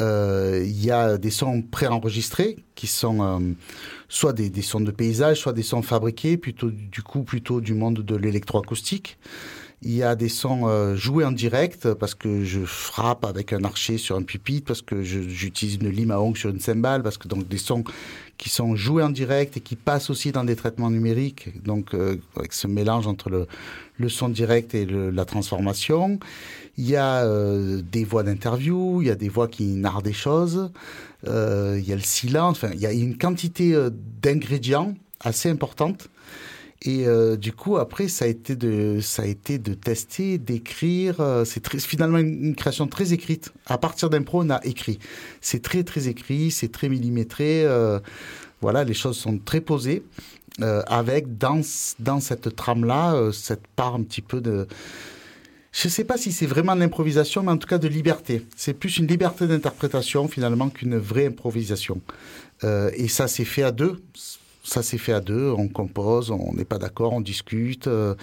Euh, 0.00 0.62
il 0.64 0.84
y 0.84 0.90
a 0.90 1.18
des 1.18 1.30
sons 1.30 1.62
préenregistrés, 1.62 2.56
qui 2.74 2.86
sont 2.86 3.22
euh, 3.22 3.38
soit 4.08 4.32
des, 4.32 4.50
des 4.50 4.62
sons 4.62 4.80
de 4.80 4.90
paysage, 4.90 5.38
soit 5.40 5.52
des 5.52 5.62
sons 5.62 5.82
fabriqués, 5.82 6.36
plutôt 6.36 6.70
du 6.70 7.02
coup 7.02 7.22
plutôt 7.22 7.60
du 7.60 7.74
monde 7.74 8.00
de 8.00 8.16
l'électroacoustique. 8.16 9.18
Il 9.86 9.94
y 9.94 10.02
a 10.02 10.14
des 10.16 10.30
sons 10.30 10.62
euh, 10.66 10.96
joués 10.96 11.26
en 11.26 11.32
direct 11.32 11.92
parce 11.92 12.14
que 12.14 12.42
je 12.42 12.60
frappe 12.64 13.24
avec 13.26 13.52
un 13.52 13.64
archer 13.64 13.98
sur 13.98 14.16
un 14.16 14.22
pupitre, 14.22 14.66
parce 14.66 14.80
que 14.80 15.02
j'utilise 15.02 15.74
une 15.74 15.90
lime 15.90 16.10
à 16.10 16.20
ongles 16.20 16.38
sur 16.38 16.48
une 16.48 16.58
cymbale, 16.60 17.02
parce 17.02 17.18
que 17.18 17.28
donc 17.28 17.46
des 17.48 17.58
sons 17.58 17.84
qui 18.38 18.48
sont 18.48 18.74
joués 18.76 19.02
en 19.02 19.10
direct 19.10 19.58
et 19.58 19.60
qui 19.60 19.76
passent 19.76 20.08
aussi 20.08 20.32
dans 20.32 20.42
des 20.42 20.56
traitements 20.56 20.90
numériques, 20.90 21.62
donc 21.62 21.92
euh, 21.92 22.16
avec 22.36 22.54
ce 22.54 22.66
mélange 22.66 23.06
entre 23.06 23.28
le, 23.28 23.46
le 23.98 24.08
son 24.08 24.30
direct 24.30 24.74
et 24.74 24.86
le- 24.86 25.10
la 25.10 25.26
transformation. 25.26 26.18
Il 26.78 26.88
y 26.88 26.96
a 26.96 27.22
euh, 27.24 27.82
des 27.92 28.04
voix 28.04 28.22
d'interview, 28.22 29.02
il 29.02 29.08
y 29.08 29.10
a 29.10 29.14
des 29.16 29.28
voix 29.28 29.48
qui 29.48 29.64
narrent 29.76 30.02
des 30.02 30.14
choses, 30.14 30.70
euh, 31.28 31.78
il 31.78 31.86
y 31.86 31.92
a 31.92 31.96
le 31.96 32.02
silence, 32.02 32.56
enfin 32.56 32.70
il 32.72 32.80
y 32.80 32.86
a 32.86 32.92
une 32.92 33.18
quantité 33.18 33.74
euh, 33.74 33.90
d'ingrédients 34.22 34.94
assez 35.20 35.50
importante. 35.50 36.08
Et 36.84 37.06
euh, 37.06 37.36
du 37.36 37.52
coup, 37.52 37.78
après, 37.78 38.08
ça 38.08 38.26
a 38.26 38.28
été 38.28 38.56
de, 38.56 39.00
ça 39.00 39.22
a 39.22 39.26
été 39.26 39.58
de 39.58 39.72
tester, 39.72 40.36
d'écrire. 40.36 41.20
euh, 41.20 41.44
c'est 41.46 41.66
finalement 41.80 42.18
une, 42.18 42.54
création 42.54 42.86
très 42.86 43.14
écrite. 43.14 43.52
À 43.66 43.78
partir 43.78 44.10
d'impro, 44.10 44.42
on 44.42 44.50
a 44.50 44.60
écrit. 44.64 44.98
C'est 45.40 45.62
très, 45.62 45.82
très 45.82 46.08
écrit, 46.08 46.50
c'est 46.50 46.70
très 46.70 46.90
millimétré. 46.90 47.64
euh, 47.64 48.00
voilà, 48.60 48.84
les 48.84 48.94
choses 48.94 49.16
sont 49.16 49.38
très 49.38 49.60
posées. 49.60 50.02
avec 50.60 51.36
dans, 51.38 51.62
dans 51.98 52.20
cette 52.20 52.54
trame-là, 52.54 53.30
cette 53.32 53.66
part 53.66 53.94
un 53.94 54.02
petit 54.02 54.22
peu 54.22 54.40
de. 54.40 54.66
Je 55.72 55.88
ne 55.88 55.90
sais 55.90 56.04
pas 56.04 56.16
si 56.16 56.30
c'est 56.32 56.46
vraiment 56.46 56.76
de 56.76 56.80
l'improvisation, 56.80 57.42
mais 57.42 57.50
en 57.50 57.56
tout 57.56 57.66
cas 57.66 57.78
de 57.78 57.88
liberté. 57.88 58.46
C'est 58.56 58.74
plus 58.74 58.98
une 58.98 59.06
liberté 59.06 59.46
d'interprétation 59.46 60.28
finalement 60.28 60.68
qu'une 60.68 60.96
vraie 60.96 61.26
improvisation. 61.26 62.00
Et 62.62 63.08
ça 63.08 63.26
s'est 63.26 63.44
fait 63.44 63.64
à 63.64 63.72
deux. 63.72 64.00
Ça 64.64 64.82
s'est 64.82 64.98
fait 64.98 65.12
à 65.12 65.20
deux. 65.20 65.50
On 65.56 65.68
compose, 65.68 66.30
on 66.30 66.52
n'est 66.54 66.64
pas 66.64 66.78
d'accord, 66.78 67.12
on 67.12 67.20
discute. 67.20 67.86
euh, 67.86 68.14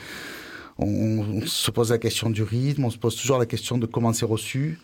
on, 0.78 1.42
se 1.46 1.72
pose 1.72 1.92
la 1.92 2.00
question 2.00 2.30
du 2.30 2.44
rythme, 2.44 2.86
on 2.86 2.90
se 2.90 2.98
pose 2.98 3.16
toujours 3.16 3.38
la 3.38 3.46
question 3.46 3.78
de 3.78 3.86
comment 3.86 4.12
c'est 4.12 4.26
reçu. 4.26 4.80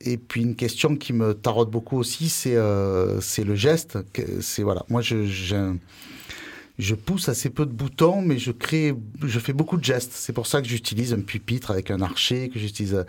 Et 0.00 0.16
puis 0.16 0.42
une 0.42 0.56
question 0.56 0.96
qui 0.96 1.12
me 1.12 1.34
taraude 1.34 1.70
beaucoup 1.70 1.96
aussi, 1.96 2.28
c'est 2.28 2.56
euh, 2.56 3.20
le 3.38 3.54
geste. 3.54 3.98
C'est 4.40 4.62
voilà, 4.62 4.84
moi 4.88 5.00
je, 5.00 5.26
je 6.80 6.94
pousse 6.94 7.28
assez 7.28 7.50
peu 7.50 7.66
de 7.66 7.72
boutons, 7.72 8.22
mais 8.22 8.38
je 8.38 8.50
crée, 8.50 8.94
je 9.22 9.38
fais 9.38 9.52
beaucoup 9.52 9.76
de 9.76 9.84
gestes. 9.84 10.12
C'est 10.14 10.32
pour 10.32 10.46
ça 10.46 10.62
que 10.62 10.68
j'utilise 10.68 11.12
un 11.12 11.20
pupitre 11.20 11.70
avec 11.70 11.90
un 11.90 12.00
archer, 12.00 12.48
que 12.48 12.58
j'utilise 12.58 12.94
euh, 12.94 13.04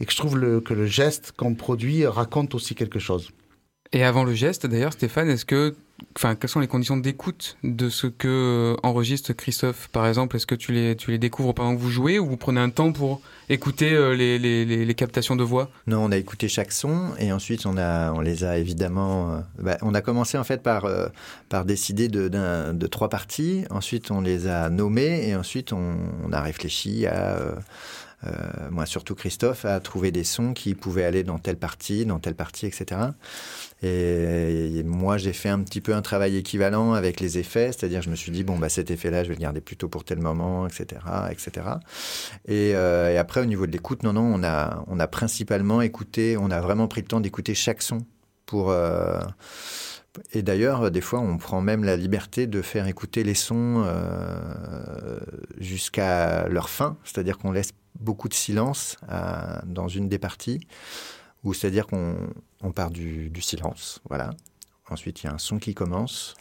et 0.00 0.06
que 0.06 0.12
je 0.12 0.16
trouve 0.16 0.60
que 0.62 0.74
le 0.74 0.86
geste 0.86 1.32
qu'on 1.36 1.54
produit 1.54 2.06
raconte 2.06 2.54
aussi 2.54 2.74
quelque 2.74 2.98
chose. 2.98 3.30
Et 3.92 4.04
avant 4.04 4.24
le 4.24 4.34
geste, 4.34 4.66
d'ailleurs, 4.66 4.92
Stéphane, 4.92 5.28
est-ce 5.28 5.44
que, 5.44 5.74
enfin, 6.16 6.34
quelles 6.34 6.50
sont 6.50 6.60
les 6.60 6.66
conditions 6.66 6.96
d'écoute 6.96 7.56
de 7.62 7.88
ce 7.88 8.06
que 8.06 8.28
euh, 8.28 8.76
enregistre 8.82 9.32
Christophe, 9.32 9.88
par 9.88 10.06
exemple? 10.06 10.36
Est-ce 10.36 10.46
que 10.46 10.54
tu 10.54 10.72
les, 10.72 10.96
tu 10.96 11.10
les 11.10 11.18
découvres 11.18 11.54
pendant 11.54 11.74
que 11.74 11.80
vous 11.80 11.90
jouez 11.90 12.18
ou 12.18 12.26
vous 12.26 12.36
prenez 12.36 12.60
un 12.60 12.70
temps 12.70 12.92
pour 12.92 13.20
écouter 13.48 13.92
euh, 13.92 14.14
les, 14.14 14.38
les, 14.38 14.64
les, 14.64 14.94
captations 14.94 15.36
de 15.36 15.44
voix? 15.44 15.70
Non, 15.86 16.04
on 16.04 16.12
a 16.12 16.16
écouté 16.16 16.48
chaque 16.48 16.72
son 16.72 17.10
et 17.18 17.32
ensuite 17.32 17.66
on, 17.66 17.76
a, 17.76 18.12
on 18.12 18.20
les 18.20 18.44
a 18.44 18.58
évidemment. 18.58 19.32
euh, 19.32 19.40
bah, 19.58 19.78
on 19.82 19.94
a 19.94 20.00
commencé 20.00 20.38
en 20.38 20.44
fait 20.44 20.62
par, 20.62 20.88
par 21.48 21.64
décider 21.64 22.08
de, 22.08 22.28
de 22.28 22.86
trois 22.86 23.08
parties. 23.08 23.64
Ensuite, 23.70 24.10
on 24.10 24.20
les 24.20 24.46
a 24.46 24.70
nommées 24.70 25.28
et 25.28 25.36
ensuite 25.36 25.72
on, 25.72 25.96
a 26.32 26.40
réfléchi 26.40 27.06
à. 27.06 27.38
moi, 28.70 28.86
surtout 28.86 29.14
Christophe, 29.14 29.64
à 29.64 29.78
trouver 29.80 30.10
des 30.10 30.24
sons 30.24 30.52
qui 30.52 30.74
pouvaient 30.74 31.04
aller 31.04 31.22
dans 31.22 31.38
telle 31.38 31.56
partie, 31.56 32.04
dans 32.04 32.18
telle 32.18 32.34
partie, 32.34 32.66
etc. 32.66 33.00
Et, 33.86 34.82
moi, 34.84 35.16
j'ai 35.16 35.32
fait 35.32 35.48
un 35.48 35.60
petit 35.60 35.80
peu 35.80 35.94
un 35.94 36.02
travail 36.02 36.36
équivalent 36.36 36.92
avec 36.92 37.20
les 37.20 37.38
effets, 37.38 37.72
c'est-à-dire 37.72 38.02
je 38.02 38.10
me 38.10 38.16
suis 38.16 38.32
dit 38.32 38.44
bon 38.44 38.58
bah 38.58 38.68
cet 38.68 38.90
effet-là, 38.90 39.24
je 39.24 39.28
vais 39.28 39.34
le 39.34 39.40
garder 39.40 39.60
plutôt 39.60 39.88
pour 39.88 40.04
tel 40.04 40.18
moment, 40.18 40.66
etc., 40.66 41.00
etc. 41.30 41.66
Et, 42.46 42.74
euh, 42.74 43.12
et 43.12 43.18
après, 43.18 43.40
au 43.40 43.44
niveau 43.44 43.66
de 43.66 43.72
l'écoute, 43.72 44.02
non, 44.02 44.12
non, 44.12 44.40
on 44.86 45.00
a, 45.00 45.06
principalement 45.06 45.82
écouté, 45.82 46.36
on 46.38 46.50
a 46.50 46.60
vraiment 46.60 46.88
pris 46.88 47.00
le 47.00 47.06
temps 47.06 47.20
d'écouter 47.20 47.54
chaque 47.54 47.82
son 47.82 47.98
pour. 48.44 48.70
euh, 48.70 49.20
et 50.32 50.42
d'ailleurs, 50.42 50.90
des 50.90 51.02
fois, 51.02 51.20
on 51.20 51.36
prend 51.36 51.60
même 51.60 51.84
la 51.84 51.96
liberté 51.96 52.46
de 52.46 52.62
faire 52.62 52.86
écouter 52.86 53.22
les 53.22 53.34
sons 53.34 53.82
euh, 53.84 55.20
jusqu'à 55.58 56.48
leur 56.48 56.70
fin, 56.70 56.96
c'est-à-dire 57.04 57.36
qu'on 57.36 57.52
laisse 57.52 57.72
beaucoup 58.00 58.28
de 58.28 58.34
silence 58.34 58.96
dans 59.66 59.88
une 59.88 60.08
des 60.08 60.18
parties, 60.18 60.60
c'est-à-dire 61.54 61.86
qu'on 61.86 62.16
on 62.62 62.72
part 62.72 62.90
du, 62.90 63.30
du 63.30 63.40
silence, 63.40 64.00
voilà. 64.08 64.30
Ensuite, 64.88 65.22
il 65.22 65.26
y 65.26 65.28
a 65.28 65.32
un 65.32 65.38
son 65.38 65.58
qui 65.58 65.74
commence, 65.74 66.34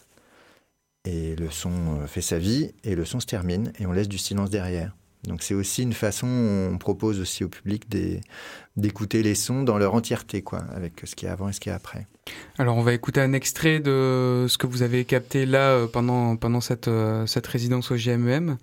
et 1.03 1.36
le 1.36 1.49
son 1.49 2.02
euh, 2.02 2.07
fait 2.07 2.22
sa 2.22 2.38
vie, 2.38 2.72
et 2.84 2.95
le 2.95 3.06
son 3.06 3.19
se 3.19 3.26
termine, 3.26 3.72
et 3.80 3.86
on 3.86 3.91
laisse 3.91 4.07
du 4.07 4.18
silence 4.18 4.49
derrière. 4.49 4.95
Donc 5.27 5.43
c'est 5.43 5.53
aussi 5.53 5.84
une 5.84 5.93
façon, 5.93 6.27
on 6.27 6.77
propose 6.77 7.19
aussi 7.19 7.43
au 7.43 7.49
public 7.49 7.84
d'écouter 8.77 9.23
les 9.23 9.35
sons 9.35 9.64
dans 9.64 9.77
leur 9.77 9.95
entièreté, 9.95 10.41
quoi, 10.41 10.60
avec 10.76 10.93
ce 11.03 11.15
qu'il 11.15 11.27
y 11.27 11.30
a 11.30 11.34
avant 11.34 11.49
et 11.49 11.53
ce 11.53 11.60
qu'il 11.60 11.69
y 11.69 11.73
a 11.73 11.76
après. 11.76 12.07
Alors, 12.57 12.76
on 12.77 12.81
va 12.81 12.93
écouter 12.93 13.22
un 13.22 13.34
extrait 13.34 13.80
de 13.80 14.47
ce 14.49 14.57
que 14.57 14.65
vous 14.65 14.81
avez 14.81 15.06
capté 15.06 15.45
là 15.45 15.73
euh, 15.73 15.88
pendant, 15.88 16.35
pendant 16.38 16.60
cette, 16.60 16.88
euh, 16.88 17.27
cette 17.27 17.45
résidence 17.45 17.91
au 17.91 17.95
GMEM. 17.95 18.57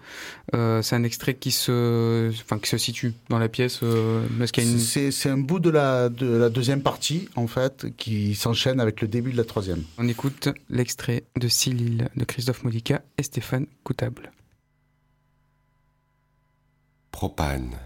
Euh, 0.55 0.83
c'est 0.83 0.97
un 0.97 1.05
extrait 1.05 1.35
qui 1.35 1.53
se, 1.53 2.29
enfin, 2.31 2.59
qui 2.59 2.69
se 2.69 2.77
situe 2.79 3.15
dans 3.29 3.39
la 3.39 3.49
pièce. 3.49 3.81
euh, 3.85 4.27
une... 4.59 4.79
C'est 4.79 5.29
un 5.29 5.39
bout 5.39 5.61
de 5.61 5.71
la, 5.71 6.09
de 6.09 6.27
la 6.27 6.49
deuxième 6.49 6.83
partie, 6.83 7.29
en 7.37 7.47
fait, 7.47 7.87
qui 7.97 8.35
s'enchaîne 8.35 8.81
avec 8.81 9.01
le 9.01 9.07
début 9.07 9.31
de 9.31 9.37
la 9.37 9.45
troisième. 9.45 9.83
On 9.97 10.09
écoute 10.09 10.49
l'extrait 10.69 11.23
de 11.37 11.47
Silil 11.47 12.09
de 12.17 12.25
Christophe 12.25 12.65
Modica 12.65 13.03
et 13.17 13.23
Stéphane 13.23 13.67
Coutable. 13.85 14.33
Propane. 17.13 17.79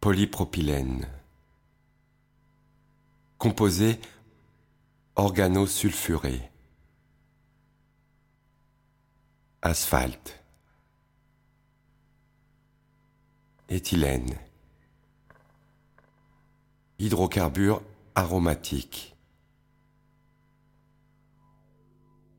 Polypropylène. 0.00 1.06
Composé 3.36 4.00
organosulfuré. 5.16 6.50
Asphalte. 9.60 10.42
Éthylène. 13.68 14.38
Hydrocarbures 16.98 17.82
aromatiques. 18.14 19.14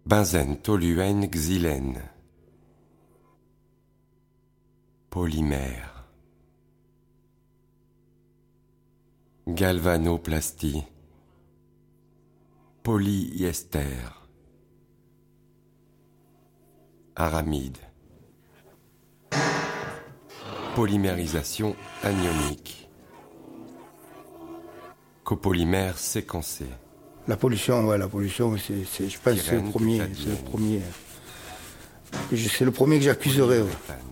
Benzène, 0.06 0.60
toluène, 0.62 1.30
xylène. 1.30 2.15
Polymère. 5.20 6.04
Galvanoplastie. 9.48 10.84
Polyester. 12.84 13.96
Aramide. 17.16 17.78
Polymérisation 20.76 21.78
anionique. 22.04 22.90
Copolymère 25.24 25.98
séquencé. 25.98 26.66
La 27.30 27.38
pollution, 27.38 27.88
ouais, 27.88 27.98
la 27.98 28.10
pollution, 28.10 28.58
c'est, 28.58 28.84
c'est- 28.84 29.08
je 29.08 29.18
pense 29.18 29.34
que 29.36 29.40
c'est 29.40 29.62
le 29.62 29.70
premier. 29.70 30.00
C'est 30.14 30.30
le 30.32 30.36
premier. 30.52 30.82
C'est 32.36 32.66
le 32.66 32.72
premier 32.72 32.98
que 32.98 33.04
j'accuserai. 33.06 33.62
ouais. 33.62 33.70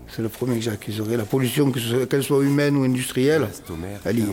C'est 0.08 0.22
le 0.22 0.28
premier 0.28 0.56
que 0.56 0.62
j'accuserai. 0.62 1.16
La 1.16 1.24
pollution, 1.24 1.72
soit- 1.74 2.06
qu'elle 2.06 2.22
soit 2.22 2.42
humaine 2.42 2.76
ou 2.76 2.84
industrielle, 2.84 3.48
elle 4.04 4.18
y 4.18 4.22
est. 4.22 4.26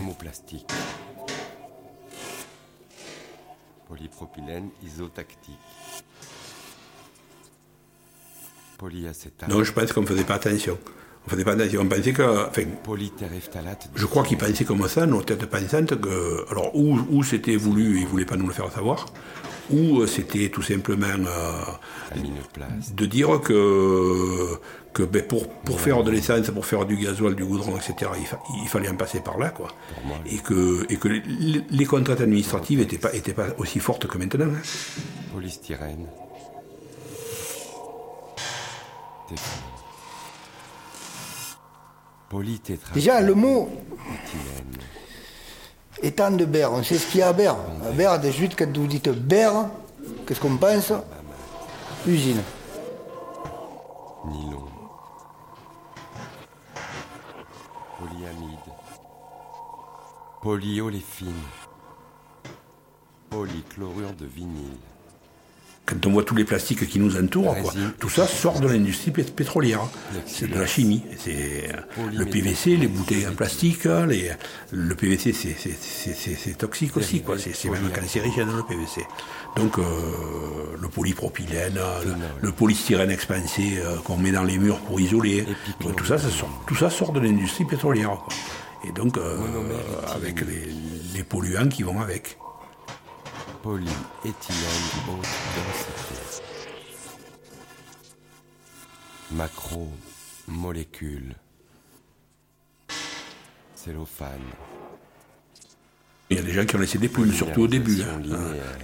Polypropylène 3.88 4.68
isotactique. 4.84 5.58
Polyacétate. 8.78 9.48
Non, 9.48 9.62
je 9.62 9.72
pense 9.72 9.92
qu'on 9.92 10.02
ne 10.02 10.06
faisait 10.06 10.24
pas 10.24 10.34
attention. 10.34 10.78
Enfin, 11.26 11.36
dépendance, 11.36 11.68
on 11.78 11.86
pensait 11.86 12.12
que. 12.12 12.48
Enfin, 12.48 12.62
je 13.94 14.06
crois 14.06 14.24
qu'ils 14.24 14.38
pensaient 14.38 14.64
comme 14.64 14.88
ça, 14.88 15.06
nos 15.06 15.22
têtes 15.22 15.46
pensantes, 15.46 16.00
que. 16.00 16.44
Alors, 16.50 16.74
ou, 16.74 16.98
ou 17.10 17.22
c'était 17.22 17.54
voulu, 17.56 17.98
ils 17.98 18.02
ne 18.04 18.08
voulaient 18.08 18.24
pas 18.24 18.36
nous 18.36 18.48
le 18.48 18.52
faire 18.52 18.72
savoir, 18.72 19.06
ou 19.70 20.00
euh, 20.00 20.06
c'était 20.06 20.48
tout 20.50 20.62
simplement 20.62 21.06
euh, 21.06 21.62
de 22.94 23.06
dire 23.06 23.40
que, 23.40 24.58
que 24.92 25.02
ben, 25.02 25.22
pour, 25.26 25.48
pour 25.48 25.80
faire 25.80 26.02
de 26.02 26.10
l'essence, 26.10 26.50
pour 26.50 26.66
faire 26.66 26.84
du 26.84 26.96
gasoil, 26.96 27.34
du 27.34 27.44
goudron, 27.44 27.76
etc., 27.76 28.10
il, 28.18 28.26
fa- 28.26 28.40
il 28.62 28.68
fallait 28.68 28.88
en 28.88 28.96
passer 28.96 29.20
par 29.20 29.38
là, 29.38 29.50
quoi. 29.50 29.68
Et 30.26 30.38
que, 30.38 30.84
et 30.90 30.96
que 30.96 31.08
les, 31.08 31.22
les 31.70 31.84
contraintes 31.86 32.20
administratives 32.20 32.78
n'étaient 32.80 32.98
pas, 32.98 33.14
étaient 33.14 33.32
pas 33.34 33.48
aussi 33.58 33.78
fortes 33.78 34.06
que 34.06 34.18
maintenant. 34.18 34.46
hein. 34.46 34.62
Polystyrène. 35.32 36.06
Polytétra. 42.28 42.94
Déjà, 42.94 43.20
le 43.20 43.34
mot 43.34 43.68
Éthylène. 44.24 44.78
Étant 46.02 46.30
de 46.30 46.44
Berre, 46.44 46.72
on 46.72 46.82
sait 46.82 46.98
ce 46.98 47.06
qu'il 47.06 47.20
y 47.20 47.22
a 47.22 47.28
à 47.28 47.32
Berre. 47.32 47.56
À 47.86 47.90
Berre, 47.92 48.20
suite, 48.32 48.56
quand 48.58 48.76
vous 48.76 48.86
dites 48.86 49.08
Berre, 49.08 49.68
qu'est-ce 50.26 50.40
qu'on 50.40 50.56
pense? 50.56 50.92
Usine. 52.06 52.42
Nylon. 54.26 54.64
Polyamide. 57.98 58.58
Polyoléphine. 60.42 61.32
Polychlorure 63.30 64.12
de 64.12 64.26
vinyle. 64.26 64.91
Quand 65.92 66.06
on 66.08 66.12
voit 66.12 66.24
tous 66.24 66.34
les 66.34 66.44
plastiques 66.44 66.88
qui 66.88 66.98
nous 66.98 67.16
entourent, 67.16 67.54
quoi, 67.62 67.72
tout 67.98 68.08
ça 68.08 68.26
sort 68.26 68.60
de 68.60 68.68
l'industrie 68.68 69.10
pét- 69.10 69.30
pétrolière. 69.32 69.80
C'est 70.26 70.48
de 70.50 70.58
la 70.58 70.66
chimie. 70.66 71.02
C'est 71.18 71.68
le 72.12 72.24
PVC, 72.24 72.76
les 72.76 72.86
bouteilles 72.88 73.26
en 73.26 73.34
plastique, 73.34 73.84
les, 73.84 74.30
le 74.70 74.94
PVC, 74.94 75.32
c'est- 75.32 76.56
toxique 76.58 76.96
aussi, 76.96 77.20
quoi. 77.20 77.36
C'est 77.38 77.68
même 77.70 77.90
cancérigène 78.00 78.48
le 78.56 78.62
PVC. 78.62 79.06
Donc 79.56 79.78
euh, 79.78 79.82
le 80.80 80.88
polypropylène, 80.88 81.74
le, 82.06 82.14
le 82.46 82.52
polystyrène 82.52 83.10
expansé 83.10 83.74
euh, 83.78 83.96
qu'on 84.04 84.16
met 84.16 84.30
dans 84.32 84.44
les 84.44 84.56
murs 84.58 84.78
pour 84.80 84.98
isoler, 85.00 85.44
tout 85.94 86.04
ça, 86.06 86.16
ça 86.18 86.30
sort, 86.30 86.48
tout 86.66 86.74
ça 86.74 86.88
sort 86.88 87.12
de 87.12 87.20
l'industrie 87.20 87.64
pétrolière. 87.66 88.10
quoi. 88.24 88.28
Et 88.88 88.92
donc 88.92 89.18
euh, 89.18 89.36
avec 90.14 90.40
les, 90.40 90.68
les 91.14 91.22
polluants 91.22 91.68
qui 91.68 91.82
vont 91.82 92.00
avec. 92.00 92.38
Polyéthylène 93.62 94.90
haute 95.08 95.26
densité. 95.56 96.42
Macromolécules. 99.32 101.34
Cellophane. 103.76 104.28
Il 106.30 106.36
y 106.36 106.40
a 106.40 106.42
des 106.42 106.52
gens 106.52 106.64
qui 106.64 106.76
ont 106.76 106.78
laissé 106.78 106.96
des 106.98 107.08
plumes, 107.08 107.32
surtout 107.32 107.62
au 107.62 107.68
début. 107.68 108.00
hein. 108.02 108.20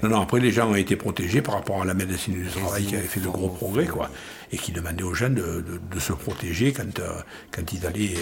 Non, 0.02 0.08
non, 0.10 0.20
après 0.20 0.38
les 0.38 0.52
gens 0.52 0.70
ont 0.70 0.74
été 0.74 0.96
protégés 0.96 1.40
par 1.40 1.54
rapport 1.54 1.80
à 1.80 1.84
la 1.86 1.94
médecine 1.94 2.34
du 2.34 2.46
travail 2.48 2.84
qui 2.84 2.94
avait 2.96 3.06
fait 3.06 3.20
de 3.20 3.28
gros 3.28 3.48
progrès, 3.48 3.86
quoi, 3.86 4.10
et 4.52 4.58
qui 4.58 4.70
demandait 4.72 5.02
aux 5.02 5.14
gens 5.14 5.30
de, 5.30 5.62
de- 5.62 5.80
de 5.90 5.98
se 6.00 6.12
protéger 6.12 6.72
quand, 6.74 6.98
euh, 6.98 7.22
quand, 7.50 7.72
ils 7.72 7.86
allaient, 7.86 8.14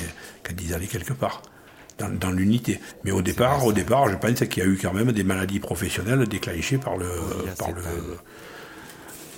quand 0.45 0.55
ils 0.63 0.73
allaient 0.75 0.87
quelque 0.87 1.13
part, 1.13 1.43
dans, 1.99 2.09
dans 2.19 2.31
l'unité. 2.31 2.81
Mais 3.05 3.11
au 3.11 3.23
départ, 3.23 3.65
au 3.65 3.73
départ, 3.73 4.09
je 4.09 4.17
pense 4.17 4.41
qu'il 4.49 4.63
y 4.63 4.67
a 4.67 4.69
eu 4.69 4.79
quand 4.81 4.93
même 4.93 5.13
des 5.13 5.25
maladies 5.25 5.61
professionnelles 5.61 6.27
déclenchées 6.27 6.79
par 6.79 6.97
le, 6.97 7.09
par 7.59 7.73
le, 7.73 7.83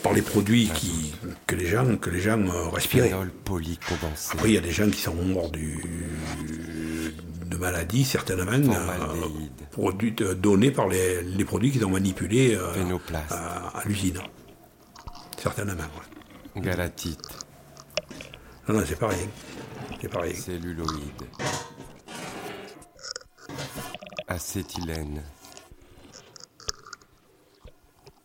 par 0.02 0.12
les 0.12 0.22
produits 0.22 0.68
qui, 0.74 1.12
que 1.46 1.54
les 1.56 1.66
gens, 1.66 1.96
que 1.96 2.10
les 2.10 2.20
gens 2.20 2.40
euh, 2.40 2.68
respiraient. 2.68 3.12
Après, 3.12 4.48
il 4.48 4.54
y 4.54 4.58
a 4.58 4.60
des 4.60 4.72
gens 4.72 4.88
qui 4.90 5.00
sont 5.00 5.14
morts 5.14 5.50
du, 5.50 5.82
de 7.46 7.56
maladies, 7.56 8.04
certainement, 8.04 8.52
euh, 8.52 8.94
produites, 9.72 10.22
euh, 10.22 10.34
données 10.34 10.70
par 10.70 10.88
les, 10.88 11.22
les 11.22 11.44
produits 11.44 11.70
qu'ils 11.72 11.84
ont 11.84 11.90
manipulés 11.90 12.54
euh, 12.54 12.96
à, 13.30 13.78
à 13.78 13.84
l'usine. 13.86 14.18
Certainement, 15.40 15.74
ouais. 15.74 16.62
Galatite. 16.62 17.28
Non, 18.68 18.74
non, 18.74 18.84
c'est 18.86 18.98
pas 18.98 19.08
rien. 19.08 19.28
C'est 20.00 20.08
pas 20.08 20.20
rien. 20.20 20.34
Celluloïde. 20.34 21.22
Acétylène. 24.26 25.22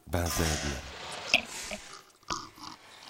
Benzène. 0.07 0.45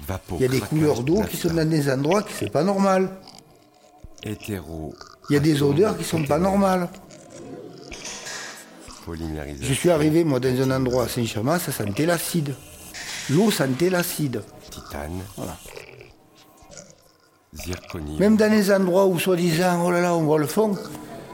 Vapo. 0.07 0.35
Il 0.37 0.41
y 0.41 0.45
a 0.45 0.47
des 0.47 0.59
couleurs 0.59 1.03
d'eau 1.03 1.21
qui 1.23 1.37
sont 1.37 1.53
dans 1.53 1.69
des 1.69 1.91
endroits 1.91 2.23
qui 2.23 2.33
c'est 2.33 2.51
pas 2.51 2.63
normal. 2.63 3.09
Hétéro. 4.23 4.93
Il 5.29 5.33
y 5.33 5.37
a 5.37 5.39
des 5.39 5.61
odeurs 5.61 5.97
qui 5.97 6.03
sont 6.03 6.23
pas 6.23 6.37
normales. 6.37 6.89
Je 9.61 9.73
suis 9.73 9.89
arrivé, 9.89 10.23
moi, 10.23 10.39
dans 10.39 10.61
un 10.61 10.71
endroit 10.71 11.05
à 11.05 11.07
Saint-Chamas, 11.07 11.59
ça 11.59 11.71
sentait 11.71 12.05
l'acide. 12.05 12.55
L'eau 13.29 13.51
sentait 13.51 13.89
l'acide. 13.89 14.43
Titane. 14.69 15.21
Voilà. 15.35 15.57
Zirconium. 17.53 18.19
Même 18.19 18.37
dans 18.37 18.51
les 18.51 18.71
endroits 18.71 19.05
où, 19.05 19.19
soi-disant, 19.19 19.85
oh 19.85 19.91
là 19.91 20.01
là, 20.01 20.15
on 20.15 20.23
voit 20.23 20.39
le 20.39 20.47
fond, 20.47 20.77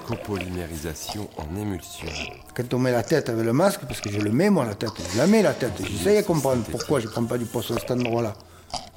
Copolymérisation 0.10 1.30
en 1.38 1.56
émulsion. 1.56 2.08
quand 2.56 2.74
on 2.74 2.80
met 2.80 2.92
la 2.92 3.04
tête 3.04 3.30
avec 3.30 3.46
le 3.46 3.54
masque, 3.54 3.82
parce 3.88 4.02
que 4.02 4.10
je 4.10 4.18
le 4.18 4.32
mets, 4.32 4.50
moi, 4.50 4.66
la 4.66 4.74
tête, 4.74 4.90
je 5.14 5.18
la 5.20 5.28
mets, 5.28 5.44
la 5.44 5.54
tête. 5.54 5.74
J'essaye 5.88 6.18
de 6.18 6.26
comprendre 6.26 6.64
pourquoi 6.72 7.00
je 7.00 7.08
prends 7.08 7.24
pas 7.26 7.38
du 7.38 7.46
poisson 7.46 7.76
à 7.76 7.80
cet 7.80 7.92
endroit-là. 7.92 8.34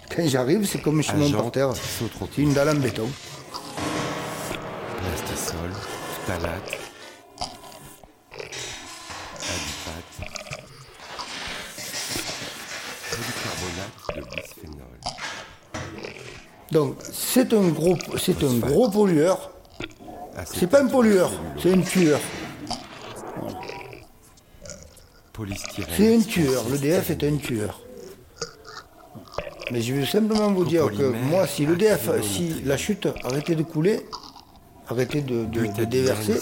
Quand 0.08 0.26
j'arrive, 0.26 0.64
c'est 0.66 0.80
comme 0.80 1.02
chez 1.02 1.12
mon 1.12 1.50
terre. 1.50 1.72
C'est 1.74 2.38
une 2.38 2.54
dalle 2.54 2.70
en 2.70 2.80
béton. 2.80 3.10
Plastisol. 4.96 5.70
Phthalate. 6.24 6.78
Adipate. 9.52 10.12
Polycarbonate 13.10 14.16
de 14.16 14.22
bisphénol. 14.34 14.98
Donc, 16.70 16.96
c'est 17.12 17.52
un 17.52 17.68
gros, 17.68 17.98
c'est 18.16 18.42
un 18.42 18.54
gros 18.54 18.88
pollueur. 18.88 19.51
C'est 20.46 20.66
pas 20.66 20.82
un 20.82 20.86
pollueur, 20.86 21.30
c'est 21.62 21.72
un 21.72 21.80
tueur. 21.80 22.20
C'est 25.96 26.14
un 26.14 26.20
tueur. 26.20 26.64
L'EDF 26.70 27.10
est 27.10 27.24
un 27.24 27.36
tueur. 27.36 27.80
Mais 29.70 29.80
je 29.80 29.94
veux 29.94 30.04
simplement 30.04 30.50
vous 30.52 30.64
dire 30.64 30.86
que 30.90 31.02
moi, 31.30 31.46
si 31.46 31.64
l'EDF, 31.66 32.10
si 32.22 32.62
la 32.64 32.76
chute 32.76 33.08
arrêtait 33.24 33.54
de 33.54 33.62
couler, 33.62 34.06
arrêtait 34.88 35.22
de, 35.22 35.44
de- 35.44 35.66
de 35.66 35.84
déverser, 35.84 36.38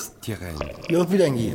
il 0.88 0.90
n'y 0.90 0.96
aurait 0.96 1.06
plus 1.06 1.18
d'anguilles. 1.18 1.54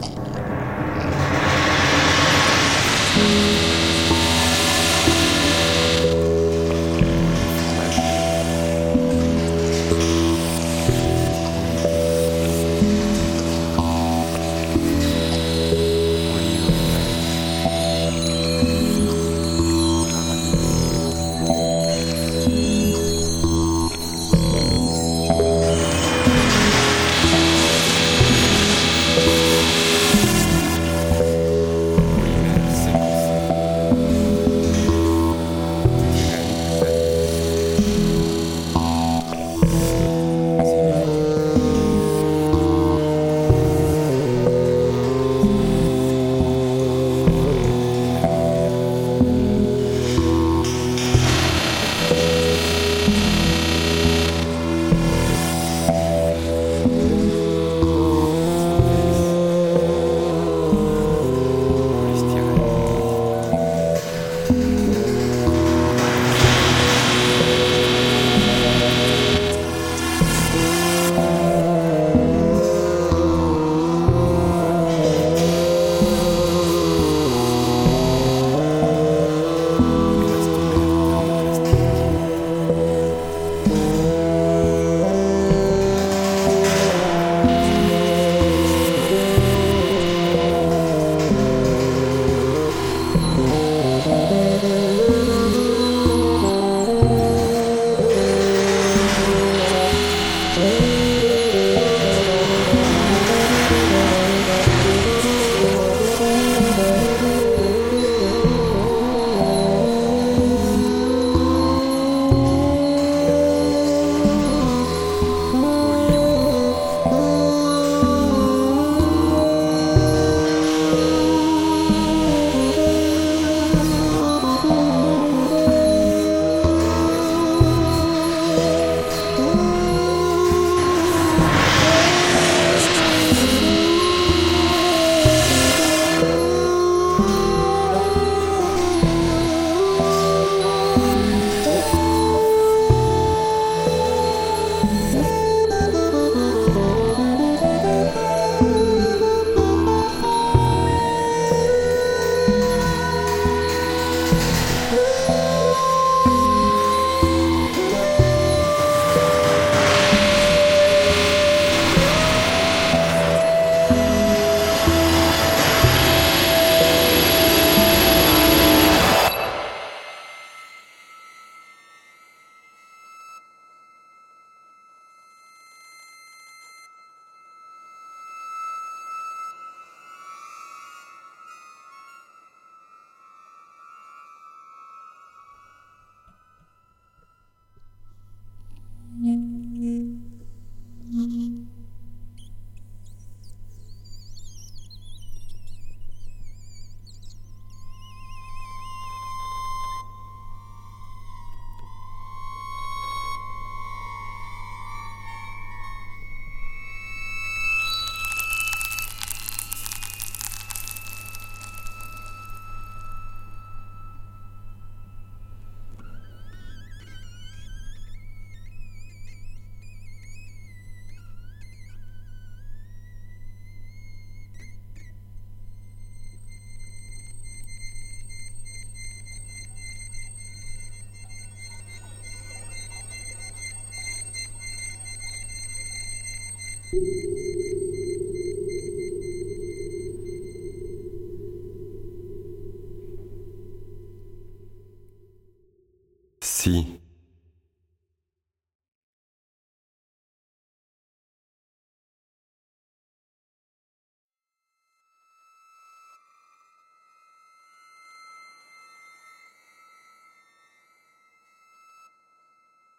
Si. 246.65 246.99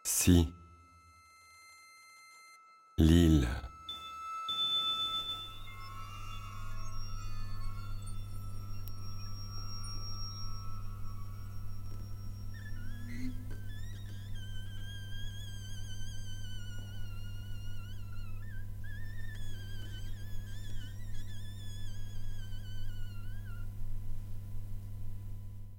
Si. 0.05 0.56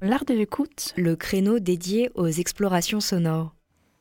L'art 0.08 0.24
de 0.24 0.34
l'écoute, 0.34 0.94
le 0.96 1.18
créneau 1.18 1.60
dédié 1.60 2.12
aux 2.16 2.30
explorations 2.30 3.02
sonores. 3.02 3.57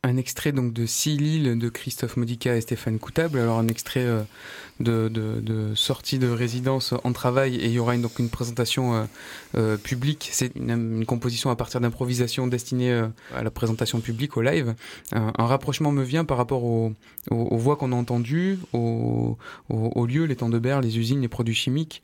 Un 0.06 0.18
extrait 0.18 0.52
donc 0.52 0.72
de 0.72 0.86
Six 0.86 1.16
Lille 1.16 1.58
de 1.58 1.68
Christophe 1.68 2.16
Modica 2.16 2.54
et 2.54 2.60
Stéphane 2.60 3.00
Coutable. 3.00 3.40
Alors 3.40 3.58
un 3.58 3.66
extrait 3.66 4.04
euh, 4.04 4.22
de, 4.78 5.72
sortie 5.74 6.20
de 6.20 6.28
résidence 6.28 6.94
en 7.02 7.12
travail 7.12 7.56
et 7.56 7.64
il 7.64 7.72
y 7.72 7.80
aura 7.80 7.96
une, 7.96 8.02
donc 8.02 8.20
une 8.20 8.30
présentation 8.30 8.94
euh, 8.94 9.04
euh, 9.56 9.76
publique. 9.76 10.28
C'est 10.30 10.54
une, 10.54 11.04
composition 11.06 11.50
à 11.50 11.56
partir 11.56 11.80
d'improvisation 11.80 12.46
destinée 12.46 12.92
à 13.34 13.42
la 13.42 13.50
présentation 13.50 13.98
publique, 13.98 14.36
au 14.36 14.42
live. 14.42 14.76
Un, 15.12 15.32
rapprochement 15.38 15.90
me 15.90 16.04
vient 16.04 16.24
par 16.24 16.36
rapport 16.36 16.62
aux, 16.62 16.94
voix 17.30 17.74
qu'on 17.74 17.90
a 17.90 17.96
entendues, 17.96 18.58
aux, 18.72 19.36
lieux, 20.06 20.24
les 20.24 20.36
temps 20.36 20.48
de 20.48 20.58
berre, 20.60 20.80
les 20.80 20.98
usines, 20.98 21.20
les 21.20 21.28
produits 21.28 21.54
chimiques. 21.54 22.02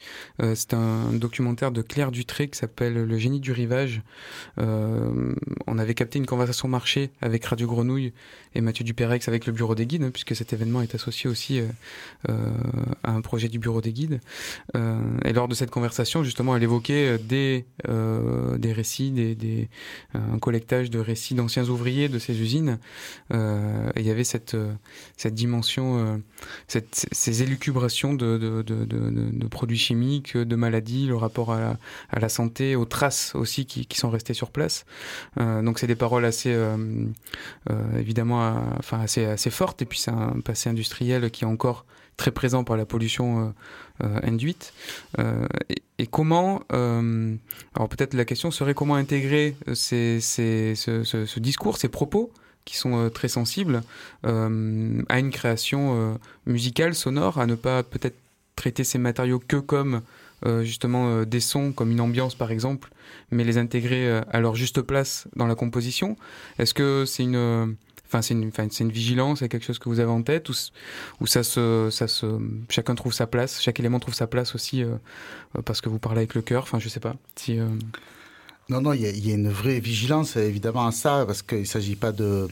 C'est 0.54 0.74
un 0.74 1.12
documentaire 1.12 1.70
de 1.70 1.82
Claire 1.82 2.10
Dutré 2.10 2.48
qui 2.48 2.58
s'appelle 2.58 2.94
Le 2.94 3.18
génie 3.18 3.40
du 3.40 3.52
rivage. 3.52 4.02
On 4.58 5.78
avait 5.78 5.94
capté 5.94 6.18
une 6.18 6.26
conversation 6.26 6.68
marché 6.68 7.10
avec 7.20 7.44
Radio 7.44 7.66
Et 8.54 8.60
Mathieu 8.60 8.84
Dupérex 8.84 9.28
avec 9.28 9.46
le 9.46 9.52
Bureau 9.52 9.74
des 9.74 9.86
guides, 9.86 10.02
hein, 10.02 10.10
puisque 10.10 10.36
cet 10.36 10.52
événement 10.52 10.82
est 10.82 10.94
associé 10.94 11.28
aussi 11.28 11.60
euh, 11.60 11.66
euh, 12.28 12.50
à 13.02 13.12
un 13.12 13.20
projet 13.20 13.48
du 13.48 13.58
Bureau 13.58 13.80
des 13.80 13.92
guides. 13.92 14.20
Euh, 14.76 15.00
et 15.24 15.32
lors 15.32 15.48
de 15.48 15.54
cette 15.54 15.70
conversation, 15.70 16.22
justement, 16.22 16.54
elle 16.56 16.62
évoquait 16.62 17.18
des, 17.18 17.64
des 17.84 18.72
récits, 18.72 19.10
des, 19.10 19.34
des, 19.34 19.68
un 20.14 20.38
collectage 20.38 20.90
de 20.90 20.98
récits 20.98 21.34
d'anciens 21.34 21.68
ouvriers 21.68 22.08
de 22.08 22.18
ces 22.18 22.40
usines. 22.40 22.78
il 23.30 24.02
y 24.02 24.10
avait 24.10 24.24
cette, 24.24 24.56
cette 25.16 25.34
dimension, 25.34 26.22
cette, 26.68 27.06
ces 27.12 27.42
élucubrations 27.42 28.14
de, 28.14 28.38
de, 28.38 28.62
de, 28.62 29.46
produits 29.46 29.78
chimiques, 29.78 30.36
de 30.36 30.56
maladies, 30.56 31.06
le 31.06 31.16
rapport 31.16 31.52
à 31.52 31.60
la, 31.60 31.78
à 32.10 32.20
la 32.20 32.28
santé, 32.28 32.76
aux 32.76 32.84
traces 32.84 33.34
aussi 33.34 33.66
qui, 33.66 33.86
qui 33.86 33.98
sont 33.98 34.10
restées 34.10 34.34
sur 34.34 34.50
place. 34.50 34.84
donc 35.36 35.78
c'est 35.78 35.86
des 35.86 35.96
paroles 35.96 36.24
assez 36.24 36.54
évidemment 37.98 38.42
euh, 38.42 38.52
enfin, 38.78 39.00
assez, 39.00 39.24
assez 39.24 39.50
forte. 39.50 39.82
Et 39.82 39.84
puis 39.84 39.98
c'est 39.98 40.10
un 40.10 40.40
passé 40.44 40.70
industriel 40.70 41.30
qui 41.30 41.44
est 41.44 41.46
encore 41.48 41.84
très 42.16 42.30
présent 42.30 42.62
par 42.64 42.76
la 42.76 42.84
pollution 42.84 43.54
euh, 44.02 44.18
induite. 44.22 44.72
Et, 45.98 46.06
comment, 46.08 46.62
alors 46.70 47.88
peut-être 47.88 48.14
la 48.14 48.24
question 48.24 48.50
serait 48.50 48.74
comment 48.74 48.96
intégrer 48.96 49.56
ces, 49.72 50.20
ces, 50.20 50.74
ce, 50.74 51.38
discours, 51.38 51.78
ces 51.78 51.88
propos 51.88 52.32
qui 52.64 52.76
sont 52.76 52.96
euh, 52.96 53.08
très 53.08 53.28
sensibles 53.28 53.82
euh, 54.26 55.02
à 55.08 55.18
une 55.18 55.30
création 55.30 55.96
euh, 55.96 56.14
musicale, 56.46 56.94
sonore, 56.94 57.38
à 57.38 57.46
ne 57.46 57.54
pas 57.54 57.82
peut-être 57.82 58.16
traiter 58.56 58.84
ces 58.84 58.98
matériaux 58.98 59.40
que 59.40 59.56
comme 59.56 60.02
justement 60.62 61.22
des 61.22 61.40
sons, 61.40 61.72
comme 61.72 61.90
une 61.90 62.00
ambiance 62.00 62.34
par 62.34 62.50
exemple, 62.50 62.90
mais 63.30 63.44
les 63.44 63.58
intégrer 63.58 64.20
à 64.30 64.40
leur 64.40 64.54
juste 64.54 64.82
place 64.82 65.28
dans 65.36 65.46
la 65.46 65.54
composition. 65.54 66.16
Est-ce 66.58 66.74
que 66.74 67.04
c'est 67.06 67.22
une 67.22 67.76
Enfin, 68.12 68.20
c'est 68.20 68.34
une, 68.34 68.48
enfin, 68.48 68.68
une 68.68 68.92
vigilance, 68.92 69.38
c'est 69.38 69.48
quelque 69.48 69.64
chose 69.64 69.78
que 69.78 69.88
vous 69.88 69.98
avez 69.98 70.10
en 70.10 70.20
tête, 70.20 70.50
ou, 70.50 70.52
ou 71.22 71.26
ça 71.26 71.42
se, 71.42 71.88
ça 71.90 72.08
se, 72.08 72.26
chacun 72.68 72.94
trouve 72.94 73.14
sa 73.14 73.26
place, 73.26 73.62
chaque 73.62 73.80
élément 73.80 74.00
trouve 74.00 74.12
sa 74.12 74.26
place 74.26 74.54
aussi, 74.54 74.82
euh, 74.82 74.96
parce 75.64 75.80
que 75.80 75.88
vous 75.88 75.98
parlez 75.98 76.18
avec 76.18 76.34
le 76.34 76.42
cœur. 76.42 76.64
Enfin, 76.64 76.78
je 76.78 76.90
sais 76.90 77.00
pas. 77.00 77.16
Si, 77.36 77.58
euh... 77.58 77.68
Non, 78.68 78.82
non, 78.82 78.92
il 78.92 79.00
y, 79.00 79.28
y, 79.28 79.32
a 79.32 79.34
une 79.34 79.48
vraie 79.48 79.80
vigilance 79.80 80.36
évidemment 80.36 80.86
à 80.86 80.92
ça, 80.92 81.24
parce 81.26 81.40
qu'il 81.40 81.66
s'agit 81.66 81.96
pas 81.96 82.12
de, 82.12 82.48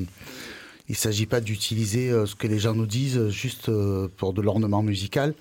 il 0.89 0.97
s'agit 0.97 1.27
pas 1.27 1.43
d'utiliser 1.43 2.11
euh, 2.11 2.25
ce 2.25 2.35
que 2.35 2.47
les 2.47 2.59
gens 2.59 2.75
nous 2.75 2.87
disent 2.87 3.29
juste 3.29 3.69
euh, 3.69 4.09
pour 4.17 4.33
de 4.33 4.41
l'ornement 4.41 4.83
musical, 4.83 5.35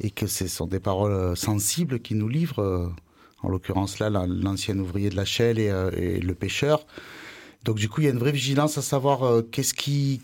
et 0.00 0.10
que 0.10 0.26
ce 0.26 0.46
sont 0.48 0.66
des 0.66 0.80
paroles 0.80 1.36
sensibles 1.36 2.00
qui 2.00 2.14
nous 2.14 2.28
livrent. 2.28 2.62
Euh, 2.62 2.88
en 3.42 3.48
l'occurrence 3.48 3.98
là, 3.98 4.10
l'ancien 4.10 4.78
ouvrier 4.78 5.10
de 5.10 5.16
la 5.16 5.22
et, 5.22 5.70
euh, 5.70 5.90
et 5.94 6.20
le 6.20 6.34
pêcheur. 6.34 6.86
Donc 7.66 7.78
du 7.78 7.88
coup, 7.88 8.00
il 8.00 8.04
y 8.04 8.06
a 8.06 8.12
une 8.12 8.18
vraie 8.18 8.32
vigilance 8.32 8.78
à 8.78 8.82
savoir 8.82 9.24
euh, 9.24 9.42
qu'est-ce 9.42 9.74
qui, 9.74 10.22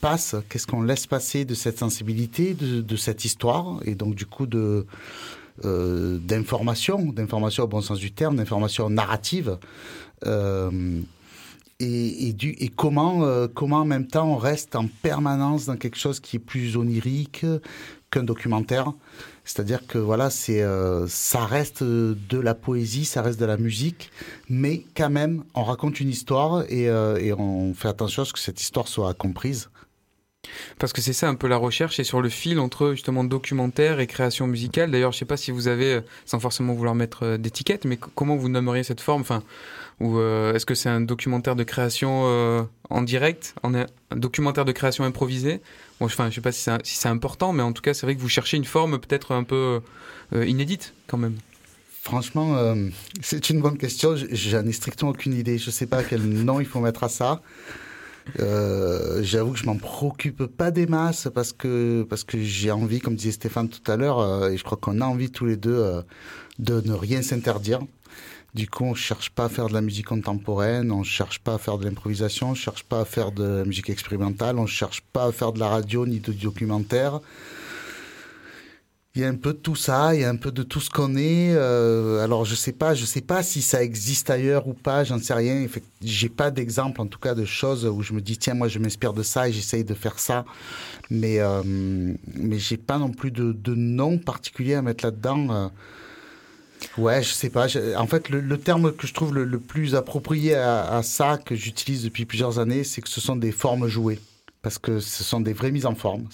passe, 0.00 0.34
qu'est-ce 0.48 0.66
qu'on 0.66 0.82
laisse 0.82 1.06
passer 1.06 1.44
de 1.44 1.54
cette 1.54 1.78
sensibilité, 1.78 2.54
de, 2.54 2.96
cette 2.96 3.24
histoire, 3.24 3.78
et 3.84 3.94
donc 3.94 4.16
du 4.16 4.26
coup 4.26 4.46
de 4.46 4.84
euh, 5.64 6.18
d'information, 6.18 7.12
d'information 7.12 7.64
au 7.64 7.66
bon 7.68 7.80
sens 7.80 8.00
du 8.00 8.10
terme, 8.10 8.34
d'information 8.34 8.90
narrative. 8.90 9.58
Euh, 10.26 11.00
et, 11.78 12.28
et, 12.28 12.68
comment, 12.68 13.24
euh, 13.24 13.46
comment 13.46 13.78
en 13.78 13.84
même 13.86 14.06
temps 14.06 14.30
on 14.32 14.36
reste 14.36 14.76
en 14.76 14.86
permanence 15.02 15.66
dans 15.66 15.76
quelque 15.76 15.96
chose 15.96 16.20
qui 16.20 16.36
est 16.36 16.40
plus 16.40 16.76
onirique 16.76 17.46
qu'un 18.10 18.22
documentaire. 18.22 18.92
C'est-à-dire 19.44 19.86
que 19.86 19.98
voilà, 19.98 20.30
c'est 20.30 20.62
euh, 20.62 21.06
ça 21.08 21.44
reste 21.44 21.82
de 21.82 22.38
la 22.38 22.54
poésie, 22.54 23.04
ça 23.04 23.22
reste 23.22 23.40
de 23.40 23.46
la 23.46 23.56
musique, 23.56 24.10
mais 24.48 24.84
quand 24.96 25.10
même, 25.10 25.44
on 25.54 25.64
raconte 25.64 26.00
une 26.00 26.08
histoire 26.08 26.64
et, 26.68 26.88
euh, 26.88 27.16
et 27.18 27.32
on 27.32 27.74
fait 27.74 27.88
attention 27.88 28.22
à 28.22 28.24
ce 28.24 28.32
que 28.32 28.38
cette 28.38 28.60
histoire 28.60 28.88
soit 28.88 29.14
comprise. 29.14 29.70
Parce 30.78 30.92
que 30.92 31.00
c'est 31.00 31.12
ça 31.12 31.28
un 31.28 31.34
peu 31.34 31.48
la 31.48 31.56
recherche, 31.56 31.96
c'est 31.96 32.04
sur 32.04 32.22
le 32.22 32.28
fil 32.28 32.58
entre 32.58 32.92
justement 32.92 33.24
documentaire 33.24 34.00
et 34.00 34.06
création 34.06 34.46
musicale. 34.46 34.90
D'ailleurs, 34.90 35.12
je 35.12 35.18
sais 35.18 35.24
pas 35.24 35.36
si 35.36 35.50
vous 35.50 35.68
avez, 35.68 36.00
sans 36.24 36.40
forcément 36.40 36.72
vouloir 36.72 36.94
mettre 36.94 37.36
d'étiquette, 37.36 37.84
mais 37.84 37.98
comment 38.14 38.36
vous 38.36 38.48
nommeriez 38.48 38.82
cette 38.82 39.00
forme? 39.00 39.20
Enfin, 39.20 39.42
ou 40.00 40.18
euh, 40.18 40.54
est-ce 40.54 40.64
que 40.64 40.74
c'est 40.74 40.88
un 40.88 41.02
documentaire 41.02 41.56
de 41.56 41.62
création 41.62 42.22
euh, 42.24 42.62
en 42.88 43.02
direct, 43.02 43.54
un 43.62 43.86
documentaire 44.16 44.64
de 44.64 44.72
création 44.72 45.04
improvisée? 45.04 45.60
Bon, 46.00 46.06
enfin, 46.06 46.30
je 46.30 46.36
sais 46.36 46.40
pas 46.40 46.52
si 46.52 46.70
c'est 46.82 47.08
important, 47.08 47.52
mais 47.52 47.62
en 47.62 47.72
tout 47.72 47.82
cas, 47.82 47.92
c'est 47.92 48.06
vrai 48.06 48.16
que 48.16 48.20
vous 48.20 48.28
cherchez 48.28 48.56
une 48.56 48.64
forme 48.64 48.98
peut-être 48.98 49.32
un 49.32 49.44
peu 49.44 49.80
euh, 50.34 50.46
inédite 50.46 50.94
quand 51.06 51.18
même. 51.18 51.36
Franchement, 52.02 52.56
euh, 52.56 52.88
c'est 53.20 53.50
une 53.50 53.60
bonne 53.60 53.76
question. 53.76 54.14
J'en 54.16 54.64
ai 54.66 54.72
strictement 54.72 55.10
aucune 55.10 55.34
idée. 55.34 55.58
Je 55.58 55.70
sais 55.70 55.86
pas 55.86 56.02
quel 56.02 56.22
nom 56.22 56.58
il 56.58 56.66
faut 56.66 56.80
mettre 56.80 57.04
à 57.04 57.10
ça. 57.10 57.42
Euh, 58.38 59.22
J'avoue 59.22 59.52
que 59.52 59.58
je 59.58 59.66
m'en 59.66 59.76
préoccupe 59.76 60.46
pas 60.46 60.70
des 60.70 60.86
masses 60.86 61.28
parce 61.34 61.52
que 61.52 62.06
j'ai 62.32 62.70
envie, 62.70 63.00
comme 63.00 63.14
disait 63.14 63.32
Stéphane 63.32 63.68
tout 63.68 63.90
à 63.90 63.96
l'heure, 63.98 64.48
et 64.48 64.56
je 64.56 64.64
crois 64.64 64.78
qu'on 64.80 65.02
a 65.02 65.04
envie 65.04 65.30
tous 65.30 65.44
les 65.44 65.56
deux 65.56 66.02
de 66.58 66.80
ne 66.80 66.94
rien 66.94 67.20
s'interdire. 67.20 67.80
Du 68.54 68.68
coup, 68.68 68.84
on 68.84 68.94
cherche 68.94 69.30
pas 69.30 69.44
à 69.44 69.48
faire 69.48 69.68
de 69.68 69.74
la 69.74 69.80
musique 69.80 70.06
contemporaine, 70.06 70.90
on 70.90 71.04
cherche 71.04 71.38
pas 71.38 71.54
à 71.54 71.58
faire 71.58 71.78
de 71.78 71.84
l'improvisation, 71.84 72.50
on 72.50 72.54
cherche 72.54 72.82
pas 72.82 73.00
à 73.00 73.04
faire 73.04 73.30
de 73.30 73.44
la 73.44 73.64
musique 73.64 73.90
expérimentale, 73.90 74.58
on 74.58 74.66
cherche 74.66 75.02
pas 75.12 75.26
à 75.26 75.32
faire 75.32 75.52
de 75.52 75.60
la 75.60 75.68
radio 75.68 76.04
ni 76.04 76.18
de 76.18 76.32
documentaire. 76.32 77.20
Il 79.16 79.22
y 79.22 79.24
a 79.24 79.28
un 79.28 79.34
peu 79.34 79.52
de 79.52 79.58
tout 79.58 79.74
ça, 79.74 80.14
il 80.14 80.20
y 80.20 80.24
a 80.24 80.28
un 80.30 80.36
peu 80.36 80.52
de 80.52 80.62
tout 80.62 80.80
ce 80.80 80.88
qu'on 80.88 81.16
est. 81.16 81.52
Euh, 81.52 82.22
alors 82.22 82.44
je 82.44 82.54
sais 82.54 82.72
pas, 82.72 82.94
je 82.94 83.04
sais 83.04 83.20
pas 83.20 83.42
si 83.42 83.60
ça 83.60 83.82
existe 83.82 84.30
ailleurs 84.30 84.68
ou 84.68 84.72
pas, 84.72 85.02
j'en 85.02 85.18
sais 85.18 85.34
rien. 85.34 85.66
J'ai 86.02 86.28
pas 86.28 86.52
d'exemple 86.52 87.00
en 87.00 87.06
tout 87.06 87.18
cas 87.18 87.34
de 87.34 87.44
choses 87.44 87.84
où 87.86 88.02
je 88.02 88.12
me 88.12 88.20
dis 88.20 88.38
tiens 88.38 88.54
moi 88.54 88.68
je 88.68 88.78
m'inspire 88.78 89.12
de 89.12 89.24
ça 89.24 89.48
et 89.48 89.52
j'essaye 89.52 89.82
de 89.82 89.94
faire 89.94 90.20
ça, 90.20 90.44
mais 91.10 91.40
euh, 91.40 91.62
mais 91.64 92.58
j'ai 92.58 92.76
pas 92.76 92.98
non 92.98 93.10
plus 93.10 93.32
de, 93.32 93.52
de 93.52 93.74
nom 93.74 94.16
particulier 94.18 94.74
à 94.74 94.82
mettre 94.82 95.04
là-dedans. 95.04 95.70
Euh, 96.98 97.02
Ouais, 97.02 97.22
je 97.22 97.30
sais 97.30 97.50
pas. 97.50 97.68
Je, 97.68 97.96
en 97.96 98.06
fait, 98.06 98.28
le, 98.28 98.40
le, 98.40 98.58
terme 98.58 98.92
que 98.92 99.06
je 99.06 99.14
trouve 99.14 99.34
le, 99.34 99.44
le 99.44 99.58
plus 99.58 99.94
approprié 99.94 100.54
à, 100.54 100.96
à 100.96 101.02
ça, 101.02 101.38
que 101.38 101.54
j'utilise 101.54 102.04
depuis 102.04 102.24
plusieurs 102.24 102.58
années, 102.58 102.84
c'est 102.84 103.00
que 103.00 103.08
ce 103.08 103.20
sont 103.20 103.36
des 103.36 103.52
formes 103.52 103.86
jouées. 103.88 104.18
Parce 104.62 104.78
que 104.78 105.00
ce 105.00 105.24
sont 105.24 105.40
des 105.40 105.54
vraies 105.54 105.70
mises 105.70 105.86
en 105.86 105.94
forme. 105.94 106.24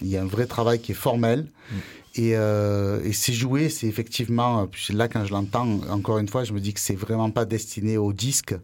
Il 0.00 0.08
y 0.08 0.16
a 0.16 0.22
un 0.22 0.26
vrai 0.26 0.46
travail 0.46 0.80
qui 0.80 0.92
est 0.92 0.96
formel. 0.96 1.40
Mmh. 1.70 1.74
Et, 2.14 2.36
euh, 2.36 3.02
et 3.04 3.12
c'est 3.12 3.32
joué, 3.32 3.68
c'est 3.68 3.86
effectivement. 3.88 4.68
Là, 4.90 5.08
quand 5.08 5.24
je 5.24 5.32
l'entends, 5.32 5.80
encore 5.90 6.18
une 6.18 6.28
fois, 6.28 6.44
je 6.44 6.52
me 6.52 6.60
dis 6.60 6.72
que 6.72 6.80
c'est 6.80 6.94
vraiment 6.94 7.30
pas 7.30 7.44
destiné 7.44 7.98
au 7.98 8.12
disque. 8.12 8.54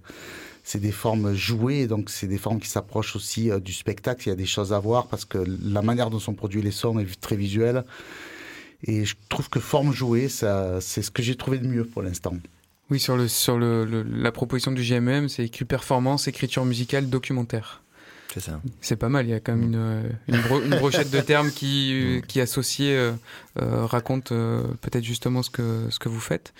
c'est 0.64 0.78
des 0.78 0.92
formes 0.92 1.34
jouées, 1.34 1.86
donc 1.86 2.08
c'est 2.08 2.28
des 2.28 2.38
formes 2.38 2.60
qui 2.60 2.68
s'approchent 2.68 3.16
aussi 3.16 3.50
euh, 3.50 3.58
du 3.58 3.72
spectacle. 3.72 4.26
Il 4.26 4.30
y 4.30 4.32
a 4.32 4.36
des 4.36 4.46
choses 4.46 4.72
à 4.72 4.78
voir 4.78 5.08
parce 5.08 5.24
que 5.24 5.38
la 5.64 5.82
manière 5.82 6.08
dont 6.08 6.20
sont 6.20 6.34
produits 6.34 6.62
les 6.62 6.70
sons 6.70 6.98
est 6.98 7.20
très 7.20 7.36
visuelle. 7.36 7.84
Et 8.84 9.04
je 9.04 9.14
trouve 9.28 9.48
que 9.48 9.60
forme 9.60 9.92
jouée, 9.92 10.28
ça, 10.28 10.80
c'est 10.80 11.02
ce 11.02 11.10
que 11.10 11.22
j'ai 11.22 11.36
trouvé 11.36 11.58
de 11.58 11.66
mieux 11.66 11.84
pour 11.84 12.02
l'instant. 12.02 12.34
Oui, 12.90 12.98
sur, 13.00 13.16
le, 13.16 13.28
sur 13.28 13.56
le, 13.58 13.84
le- 13.84 14.02
la 14.02 14.32
proposition 14.32 14.72
du 14.72 14.82
GMM, 14.82 15.28
c'est 15.28 15.44
écrit 15.44 15.64
performance, 15.64 16.28
écriture 16.28 16.64
musicale, 16.64 17.08
documentaire. 17.08 17.82
C'est 18.34 18.40
ça. 18.40 18.60
C'est 18.80 18.96
pas 18.96 19.10
mal, 19.10 19.26
il 19.26 19.30
y 19.30 19.34
a 19.34 19.40
quand 19.40 19.54
même 19.54 19.62
une, 19.74 20.02
une, 20.34 20.40
bro- 20.40 20.62
une 20.62 20.70
brochette 20.76 21.10
de 21.10 21.20
termes 21.20 21.50
qui, 21.50 22.22
qui 22.28 22.40
associés 22.40 22.96
euh, 22.96 23.12
euh, 23.60 23.84
raconte 23.84 24.32
euh, 24.32 24.62
peut-être 24.80 25.04
justement 25.04 25.42
ce 25.42 25.50
que, 25.50 25.86
ce 25.90 25.98
que 25.98 26.08
vous 26.08 26.18
faites. 26.20 26.54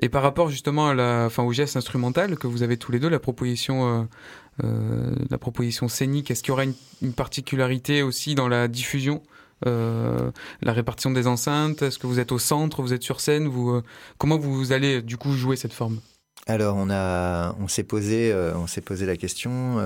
Et 0.00 0.08
par 0.08 0.22
rapport 0.22 0.48
justement 0.48 0.88
à 0.88 0.94
la, 0.94 1.24
enfin, 1.26 1.42
au 1.42 1.52
geste 1.52 1.76
instrumental 1.76 2.36
que 2.38 2.46
vous 2.46 2.62
avez 2.62 2.78
tous 2.78 2.92
les 2.92 2.98
deux, 2.98 3.10
la 3.10 3.18
proposition, 3.18 4.00
euh, 4.00 4.64
euh, 4.64 5.14
la 5.30 5.36
proposition 5.38 5.86
scénique, 5.88 6.30
est-ce 6.30 6.42
qu'il 6.42 6.48
y 6.50 6.52
aura 6.52 6.64
une, 6.64 6.74
une 7.02 7.12
particularité 7.12 8.02
aussi 8.02 8.34
dans 8.34 8.48
la 8.48 8.66
diffusion 8.66 9.22
euh, 9.66 10.30
la 10.62 10.72
répartition 10.72 11.10
des 11.10 11.26
enceintes, 11.26 11.82
est-ce 11.82 11.98
que 11.98 12.06
vous 12.06 12.20
êtes 12.20 12.32
au 12.32 12.38
centre, 12.38 12.82
vous 12.82 12.92
êtes 12.92 13.02
sur 13.02 13.20
scène, 13.20 13.48
vous, 13.48 13.70
euh, 13.70 13.82
comment 14.18 14.38
vous 14.38 14.72
allez 14.72 15.02
du 15.02 15.16
coup 15.16 15.32
jouer 15.32 15.56
cette 15.56 15.72
forme? 15.72 16.00
Alors 16.46 16.76
on 16.76 16.88
on 17.60 17.68
s'est 17.68 17.82
posé, 17.82 18.32
euh, 18.32 18.54
posé 18.80 19.04
la 19.04 19.16
question 19.16 19.76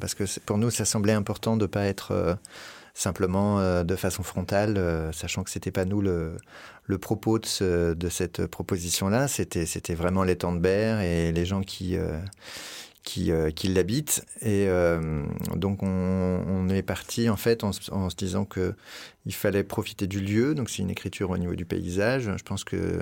parce 0.00 0.14
que 0.14 0.24
pour 0.46 0.56
nous 0.58 0.70
ça 0.70 0.84
semblait 0.84 1.14
important 1.14 1.56
de 1.56 1.66
pas 1.66 1.84
être 1.86 2.38
simplement 2.94 3.82
de 3.82 3.96
façon 3.96 4.22
frontale, 4.22 5.10
sachant 5.12 5.42
que 5.42 5.50
c'était 5.50 5.72
pas 5.72 5.84
nous 5.84 6.00
le, 6.00 6.36
le 6.84 6.98
propos 6.98 7.38
de, 7.38 7.46
ce- 7.46 7.94
de 7.94 8.08
cette 8.08 8.46
proposition-là. 8.46 9.26
C'était, 9.28 9.66
c'était 9.66 9.94
vraiment 9.94 10.22
les 10.22 10.36
temps 10.36 10.52
de 10.52 10.60
Berre 10.60 11.00
et 11.00 11.32
les 11.32 11.44
gens 11.46 11.62
qui 11.62 11.96
qui, 13.02 13.32
euh, 13.32 13.50
qui 13.50 13.68
l'habitent. 13.68 14.24
Et 14.40 14.66
euh, 14.68 15.24
donc 15.54 15.82
on, 15.82 16.68
est 16.68 16.82
parti 16.82 17.28
en 17.28 17.36
fait 17.36 17.64
en, 17.64 17.72
se- 17.72 18.16
disant 18.16 18.44
que 18.44 18.74
il 19.26 19.34
fallait 19.34 19.64
profiter 19.64 20.06
du 20.06 20.20
lieu. 20.20 20.54
Donc 20.54 20.70
c'est 20.70 20.82
une 20.82 20.90
écriture 20.90 21.30
au 21.30 21.38
niveau 21.38 21.54
du 21.54 21.64
paysage. 21.64 22.30
Je 22.36 22.42
pense 22.42 22.64
que 22.64 23.00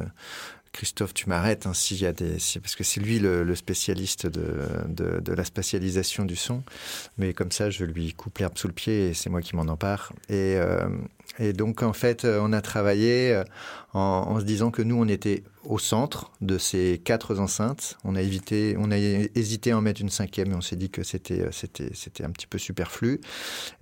Christophe, 0.73 1.15
tu 1.15 1.29
m'arrêtes 1.29 1.67
hein, 1.67 1.75
s'il 1.75 1.99
des, 2.13 2.37
parce 2.63 2.77
que 2.77 2.85
c'est 2.85 3.01
lui 3.01 3.19
le, 3.19 3.55
spécialiste 3.55 4.27
de, 4.27 5.21
de, 5.21 5.33
la 5.33 5.45
spatialisation 5.45 6.25
du 6.25 6.37
son. 6.37 6.63
Mais 7.19 7.33
comme 7.33 7.51
ça, 7.51 7.71
je 7.71 7.85
lui 7.85 8.13
coupe 8.15 8.39
l'herbe 8.39 8.57
sous 8.57 8.69
le 8.69 8.73
pied 8.73 9.09
et 9.09 9.15
c'est 9.15 9.31
moi 9.31 9.43
qui 9.43 9.57
m'en 9.57 9.63
empare. 9.63 10.13
Et, 10.29 10.57
euh, 10.57 10.89
et 11.39 11.53
donc 11.53 11.83
en 11.83 11.93
fait, 11.93 12.25
on 12.25 12.53
a 12.53 12.61
travaillé 12.63 13.43
en, 13.93 14.01
en 14.01 14.41
se 14.41 14.45
disant 14.45 14.71
que 14.71 14.83
nous, 14.83 14.97
on 14.97 15.09
était 15.09 15.43
au 15.65 15.79
centre 15.79 16.33
de 16.41 16.59
ces 16.59 17.01
quatre 17.05 17.39
enceintes. 17.39 17.99
On 18.05 18.17
a 18.17 18.23
évité, 18.23 18.77
on 18.79 18.91
a 18.91 18.97
hésité 18.97 19.73
à 19.73 19.79
en 19.79 19.81
mettre 19.81 20.01
une 20.01 20.09
cinquième, 20.09 20.53
et 20.53 20.55
on 20.55 20.61
s'est 20.61 20.77
dit 20.77 20.91
que 20.91 21.03
c'était, 21.03 21.45
c'était, 21.53 21.91
c'était 21.95 22.25
un 22.25 22.31
petit 22.31 22.47
peu 22.47 22.59
superflu. 22.59 23.21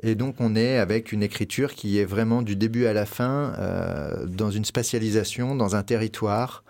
Et 0.02 0.14
donc, 0.14 0.36
on 0.40 0.56
est 0.56 0.78
avec 0.78 1.12
une 1.12 1.22
écriture 1.22 1.74
qui 1.74 1.98
est 1.98 2.04
vraiment 2.04 2.42
du 2.42 2.56
début 2.56 2.86
à 2.86 2.92
la 2.92 3.06
fin 3.06 3.52
euh, 3.58 4.26
dans 4.26 4.50
une 4.50 4.64
spatialisation, 4.64 5.54
dans 5.54 5.76
un 5.76 5.82
territoire, 5.82 6.64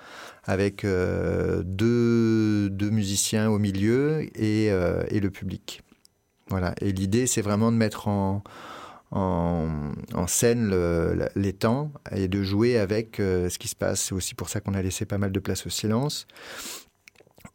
avec 0.44 0.84
euh, 0.84 1.62
deux, 1.64 2.70
deux 2.70 2.90
musiciens 2.90 3.50
au 3.50 3.58
milieu 3.58 4.22
et, 4.34 4.70
euh, 4.70 5.02
et 5.10 5.20
le 5.20 5.30
public. 5.30 5.82
Voilà. 6.48 6.74
Et 6.80 6.92
l'idée, 6.92 7.26
c'est 7.26 7.42
vraiment 7.42 7.70
de 7.70 7.76
mettre 7.76 8.08
en, 8.08 8.42
en, 9.10 9.92
scène 10.26 10.74
les 11.34 11.52
temps 11.52 11.92
et 12.14 12.28
de 12.28 12.42
jouer 12.42 12.78
avec 12.78 13.20
euh, 13.20 13.48
ce 13.48 13.58
qui 13.58 13.68
se 13.68 13.76
passe. 13.76 14.02
C'est 14.02 14.14
aussi 14.14 14.34
pour 14.34 14.48
ça 14.48 14.60
qu'on 14.60 14.74
a 14.74 14.82
laissé 14.82 15.06
pas 15.06 15.18
mal 15.18 15.32
de 15.32 15.40
place 15.40 15.66
au 15.66 15.70
silence. 15.70 16.26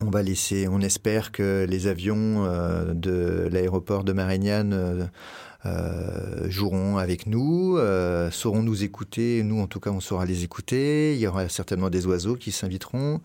On 0.02 0.10
va 0.10 0.24
laisser, 0.24 0.68
on 0.68 0.82
espère 0.82 1.32
que 1.32 1.66
les 1.70 1.88
avions 1.88 2.46
euh, 2.46 2.94
de 2.94 3.48
l'aéroport 3.52 4.04
de 4.04 4.14
Marignane 4.14 5.12
euh, 5.66 6.50
joueront 6.50 6.98
avec 6.98 7.26
nous, 7.26 7.78
euh, 7.78 8.30
sauront 8.32 8.64
nous 8.64 8.84
écouter. 8.84 9.44
Nous, 9.44 9.62
en 9.62 9.68
tout 9.68 9.80
cas, 9.80 9.92
on 9.92 10.02
saura 10.02 10.26
les 10.26 10.44
écouter. 10.44 11.14
Il 11.16 11.20
y 11.20 11.28
aura 11.28 11.48
certainement 11.48 11.90
des 11.90 12.06
oiseaux 12.06 12.36
qui 12.36 12.52
s'inviteront, 12.52 13.22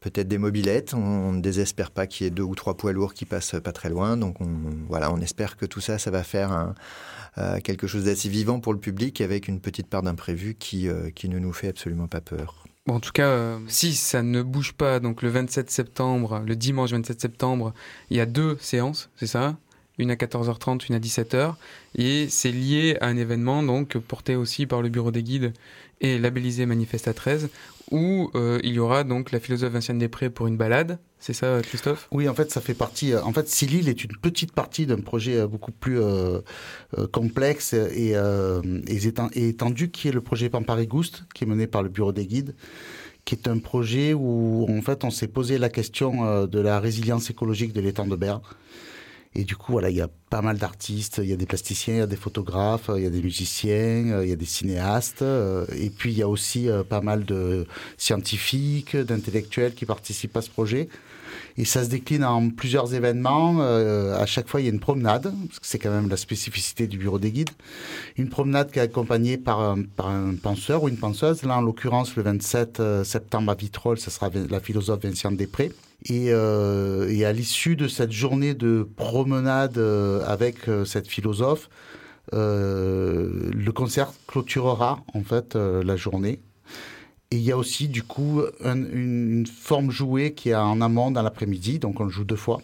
peut-être 0.00 0.28
des 0.28 0.38
mobilettes. 0.38 0.92
On, 0.94 1.32
ne 1.32 1.40
désespère 1.40 1.90
pas 1.90 2.06
qu'il 2.06 2.24
y 2.24 2.26
ait 2.26 2.30
deux 2.30 2.42
ou 2.42 2.54
trois 2.54 2.76
poids 2.76 2.92
lourds 2.92 3.14
qui 3.14 3.24
passent 3.24 3.56
pas 3.62 3.72
très 3.72 3.88
loin. 3.88 4.16
Donc, 4.16 4.40
on, 4.40 4.48
voilà, 4.88 5.10
on 5.12 5.18
espère 5.18 5.56
que 5.56 5.64
tout 5.64 5.80
ça, 5.80 5.98
ça 5.98 6.10
va 6.10 6.22
faire 6.22 6.74
euh, 7.38 7.60
quelque 7.60 7.86
chose 7.86 8.04
d'assez 8.04 8.28
vivant 8.28 8.60
pour 8.60 8.74
le 8.74 8.80
public 8.80 9.20
avec 9.20 9.48
une 9.48 9.60
petite 9.60 9.88
part 9.88 10.02
d'imprévu 10.02 10.56
qui, 10.58 10.88
ne 10.88 11.38
nous 11.38 11.52
fait 11.52 11.68
absolument 11.68 12.06
pas 12.06 12.20
peur. 12.20 12.64
En 12.86 13.00
tout 13.00 13.12
cas, 13.12 13.58
si 13.66 13.94
ça 13.94 14.22
ne 14.22 14.42
bouge 14.42 14.72
pas, 14.72 14.98
donc 14.98 15.22
le 15.22 15.28
27 15.28 15.70
septembre, 15.70 16.42
le 16.46 16.56
dimanche 16.56 16.90
27 16.90 17.20
septembre, 17.20 17.74
il 18.10 18.16
y 18.16 18.20
a 18.20 18.26
deux 18.26 18.56
séances, 18.60 19.10
c'est 19.16 19.26
ça? 19.26 19.56
Une 19.98 20.10
à 20.10 20.14
14h30, 20.14 20.86
une 20.88 20.94
à 20.94 21.00
17h. 21.00 21.54
Et 21.96 22.28
c'est 22.28 22.52
lié 22.52 22.96
à 23.00 23.06
un 23.08 23.16
événement 23.16 23.62
donc 23.62 23.98
porté 23.98 24.36
aussi 24.36 24.66
par 24.66 24.80
le 24.82 24.88
bureau 24.88 25.10
des 25.10 25.22
guides 25.22 25.52
et 26.00 26.18
labellisé 26.18 26.64
Manifeste 26.66 27.08
à 27.08 27.12
13, 27.14 27.48
où 27.90 28.30
euh, 28.36 28.60
il 28.62 28.74
y 28.74 28.78
aura 28.78 29.02
donc 29.02 29.32
la 29.32 29.40
philosophe 29.40 29.72
Vinciane 29.72 29.98
Després 29.98 30.30
pour 30.30 30.46
une 30.46 30.56
balade. 30.56 30.98
C'est 31.18 31.32
ça, 31.32 31.60
Christophe? 31.62 32.06
Oui, 32.12 32.28
en 32.28 32.34
fait, 32.34 32.52
ça 32.52 32.60
fait 32.60 32.74
partie. 32.74 33.12
euh, 33.12 33.22
En 33.24 33.32
fait, 33.32 33.48
Silil 33.48 33.88
est 33.88 34.04
une 34.04 34.12
petite 34.22 34.52
partie 34.52 34.86
d'un 34.86 35.00
projet 35.00 35.36
euh, 35.38 35.48
beaucoup 35.48 35.72
plus 35.72 35.98
euh, 36.00 36.38
euh, 36.96 37.08
complexe 37.08 37.72
et, 37.72 38.12
euh, 38.14 38.62
et 38.86 38.98
éten- 38.98 39.30
et 39.32 39.48
étendu, 39.48 39.90
qui 39.90 40.06
est 40.06 40.12
le 40.12 40.20
projet 40.20 40.48
Pamparigouste, 40.48 41.24
qui 41.34 41.42
est 41.42 41.46
mené 41.48 41.66
par 41.66 41.82
le 41.82 41.88
Bureau 41.88 42.12
des 42.12 42.26
guides, 42.26 42.54
qui 43.24 43.34
est 43.34 43.48
un 43.48 43.58
projet 43.58 44.14
où, 44.14 44.66
en 44.68 44.80
fait, 44.82 45.02
on 45.02 45.10
s'est 45.10 45.26
posé 45.26 45.58
la 45.58 45.68
question 45.68 46.46
de 46.46 46.60
la 46.60 46.78
résilience 46.78 47.28
écologique 47.30 47.72
de 47.72 47.80
l'étang 47.80 48.06
de 48.06 48.14
Berre. 48.14 48.40
Et 49.34 49.44
du 49.44 49.56
coup, 49.56 49.72
voilà, 49.72 49.90
il 49.90 49.96
y 49.96 50.00
a 50.00 50.08
pas 50.30 50.42
mal 50.42 50.58
d'artistes, 50.58 51.20
il 51.22 51.28
y 51.28 51.32
a 51.32 51.36
des 51.36 51.46
plasticiens, 51.46 51.94
il 51.94 51.98
y 51.98 52.02
a 52.02 52.06
des 52.06 52.16
photographes, 52.16 52.90
il 52.96 53.02
y 53.02 53.06
a 53.06 53.10
des 53.10 53.22
musiciens, 53.22 54.10
euh, 54.10 54.24
il 54.24 54.30
y 54.30 54.32
a 54.32 54.36
des 54.36 54.44
cinéastes, 54.44 55.22
euh, 55.22 55.66
et 55.76 55.90
puis 55.90 56.12
il 56.12 56.18
y 56.18 56.22
a 56.22 56.28
aussi 56.28 56.68
euh, 56.68 56.82
pas 56.82 57.00
mal 57.00 57.24
de 57.24 57.66
scientifiques, 57.96 58.96
d'intellectuels 58.96 59.74
qui 59.74 59.86
participent 59.86 60.36
à 60.36 60.42
ce 60.42 60.50
projet. 60.50 60.88
Et 61.56 61.64
ça 61.64 61.84
se 61.84 61.90
décline 61.90 62.24
en 62.24 62.50
plusieurs 62.50 62.94
événements. 62.94 63.56
Euh, 63.60 64.16
à 64.16 64.26
chaque 64.26 64.48
fois, 64.48 64.60
il 64.60 64.64
y 64.64 64.68
a 64.68 64.72
une 64.72 64.80
promenade, 64.80 65.34
parce 65.48 65.58
que 65.58 65.66
c'est 65.66 65.78
quand 65.78 65.90
même 65.90 66.08
la 66.08 66.16
spécificité 66.16 66.86
du 66.86 66.98
bureau 66.98 67.18
des 67.18 67.32
guides. 67.32 67.50
Une 68.16 68.28
promenade 68.28 68.70
qui 68.70 68.78
est 68.78 68.82
accompagnée 68.82 69.38
par 69.38 69.60
un, 69.60 69.84
penseur 70.40 70.84
ou 70.84 70.88
une 70.88 70.96
penseuse. 70.96 71.42
Là, 71.42 71.58
en 71.58 71.62
l'occurrence, 71.62 72.14
le 72.16 72.22
27 72.22 72.80
euh, 72.80 73.04
septembre 73.04 73.50
à 73.50 73.54
Vitrolles, 73.54 73.98
ce 73.98 74.10
sera 74.10 74.30
la 74.50 74.60
philosophe 74.60 75.02
Vinciane 75.02 75.36
Després. 75.36 75.72
Et, 76.04 76.32
euh, 76.32 77.08
et 77.10 77.24
à 77.24 77.32
l'issue 77.32 77.74
de 77.76 77.88
cette 77.88 78.12
journée 78.12 78.54
de 78.54 78.88
promenade 78.96 79.78
euh, 79.78 80.24
avec 80.26 80.68
euh, 80.68 80.84
cette 80.84 81.08
philosophe, 81.08 81.68
euh, 82.34 83.50
le 83.52 83.72
concert 83.72 84.12
clôturera 84.28 85.00
en 85.14 85.22
fait 85.22 85.56
euh, 85.56 85.82
la 85.82 85.96
journée. 85.96 86.40
Et 87.30 87.36
il 87.36 87.42
y 87.42 87.52
a 87.52 87.56
aussi 87.58 87.88
du 87.88 88.02
coup 88.04 88.42
un- 88.64 88.76
une, 88.76 89.40
une 89.40 89.46
forme 89.46 89.90
jouée 89.90 90.34
qui 90.34 90.50
est 90.50 90.54
en 90.54 90.80
amont 90.80 91.10
dans 91.10 91.22
l'après-midi, 91.22 91.78
donc 91.78 92.00
on 92.00 92.04
le 92.04 92.10
joue 92.10 92.24
deux 92.24 92.36
fois 92.36 92.62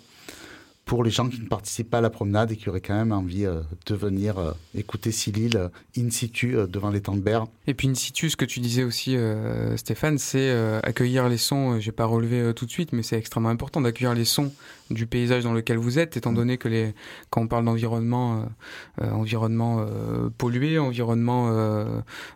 pour 0.85 1.03
les 1.03 1.11
gens 1.11 1.29
qui 1.29 1.41
ne 1.41 1.47
participent 1.47 1.91
pas 1.91 1.99
à 1.99 2.03
la 2.03 2.11
promenade 2.11 2.53
et 2.53 2.57
qui 2.57 2.69
auraient 2.69 2.81
quand 2.81 2.95
même 2.95 3.13
envie 3.13 3.47
euh, 3.47 3.61
de 3.87 3.95
venir 3.95 4.39
euh, 4.39 4.53
écouter 4.75 5.13
Cyril 5.13 5.57
euh, 5.57 5.69
in 5.97 6.11
situ 6.11 6.57
devant 6.69 6.91
les 6.91 7.01
temps 7.01 7.15
de 7.15 7.21
Berre. 7.21 7.47
Et 7.67 7.75
puis 7.75 7.89
in 7.89 7.95
situ, 7.95 8.29
ce 8.29 8.37
que 8.37 8.45
tu 8.45 8.61
disais 8.61 8.85
aussi, 8.85 9.17
Stéphane, 9.77 10.19
c'est 10.19 10.51
accueillir 10.83 11.29
les 11.29 11.39
sons. 11.39 11.81
J'ai 11.81 11.93
pas 11.93 12.05
relevé 12.05 12.53
tout 12.55 12.67
de 12.67 12.71
suite, 12.71 12.93
mais 12.93 13.03
c'est 13.03 13.17
extrêmement 13.17 13.49
important 13.49 13.81
d'accueillir 13.81 14.15
les 14.15 14.25
sons 14.25 14.53
du 14.91 15.07
paysage 15.07 15.45
dans 15.45 15.53
lequel 15.55 15.79
vous 15.79 15.99
êtes, 15.99 16.17
étant 16.17 16.33
donné 16.33 16.59
que 16.59 16.69
les, 16.69 16.95
quand 17.31 17.41
on 17.43 17.47
parle 17.49 17.65
d'environnement, 17.65 18.41
euh, 19.01 19.05
euh, 19.05 19.11
environnement 19.13 19.79
euh, 19.81 20.29
pollué, 20.37 20.79
environnement 20.79 21.49
euh, 21.51 21.85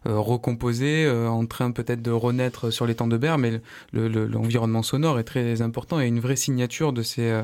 euh, 0.07 0.19
recomposé, 0.19 1.05
euh, 1.05 1.29
en 1.29 1.45
train 1.47 1.71
peut-être 1.73 2.03
de 2.03 2.11
renaître 2.11 2.71
sur 2.71 2.87
les 2.87 2.95
temps 2.95 3.07
de 3.09 3.17
berre, 3.19 3.39
mais 3.39 3.61
le- 3.93 4.09
le- 4.09 4.27
l'environnement 4.27 4.83
sonore 4.83 5.19
est 5.19 5.25
très 5.25 5.61
important 5.63 6.01
et 6.01 6.07
une 6.07 6.21
vraie 6.21 6.37
signature 6.37 6.93
de 6.93 7.03
ces, 7.03 7.43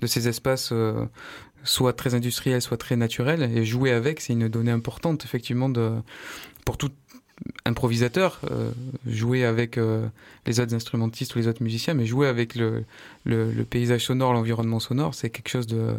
de 0.00 0.06
ces 0.06 0.28
espaces. 0.28 0.70
euh, 0.72 1.04
soit 1.64 1.94
très 1.94 2.14
industriels, 2.14 2.62
soit 2.62 2.76
très 2.76 2.94
naturels, 2.94 3.42
et 3.42 3.64
jouer 3.64 3.90
avec, 3.90 4.20
c'est 4.20 4.34
une 4.34 4.46
donnée 4.48 4.70
importante, 4.70 5.24
effectivement, 5.24 5.68
de, 5.68 5.90
pour 6.64 6.78
tout 6.78 6.92
improvisateur, 7.64 8.40
euh, 8.50 8.70
jouer 9.06 9.44
avec 9.44 9.76
euh, 9.76 10.06
les 10.46 10.60
autres 10.60 10.74
instrumentistes 10.74 11.34
ou 11.34 11.38
les 11.38 11.48
autres 11.48 11.62
musiciens, 11.62 11.94
mais 11.94 12.06
jouer 12.06 12.28
avec 12.28 12.54
le, 12.54 12.84
le, 13.24 13.50
le 13.52 13.64
paysage 13.64 14.04
sonore, 14.06 14.32
l'environnement 14.32 14.80
sonore, 14.80 15.14
c'est 15.14 15.30
quelque 15.30 15.48
chose 15.48 15.66
de, 15.66 15.94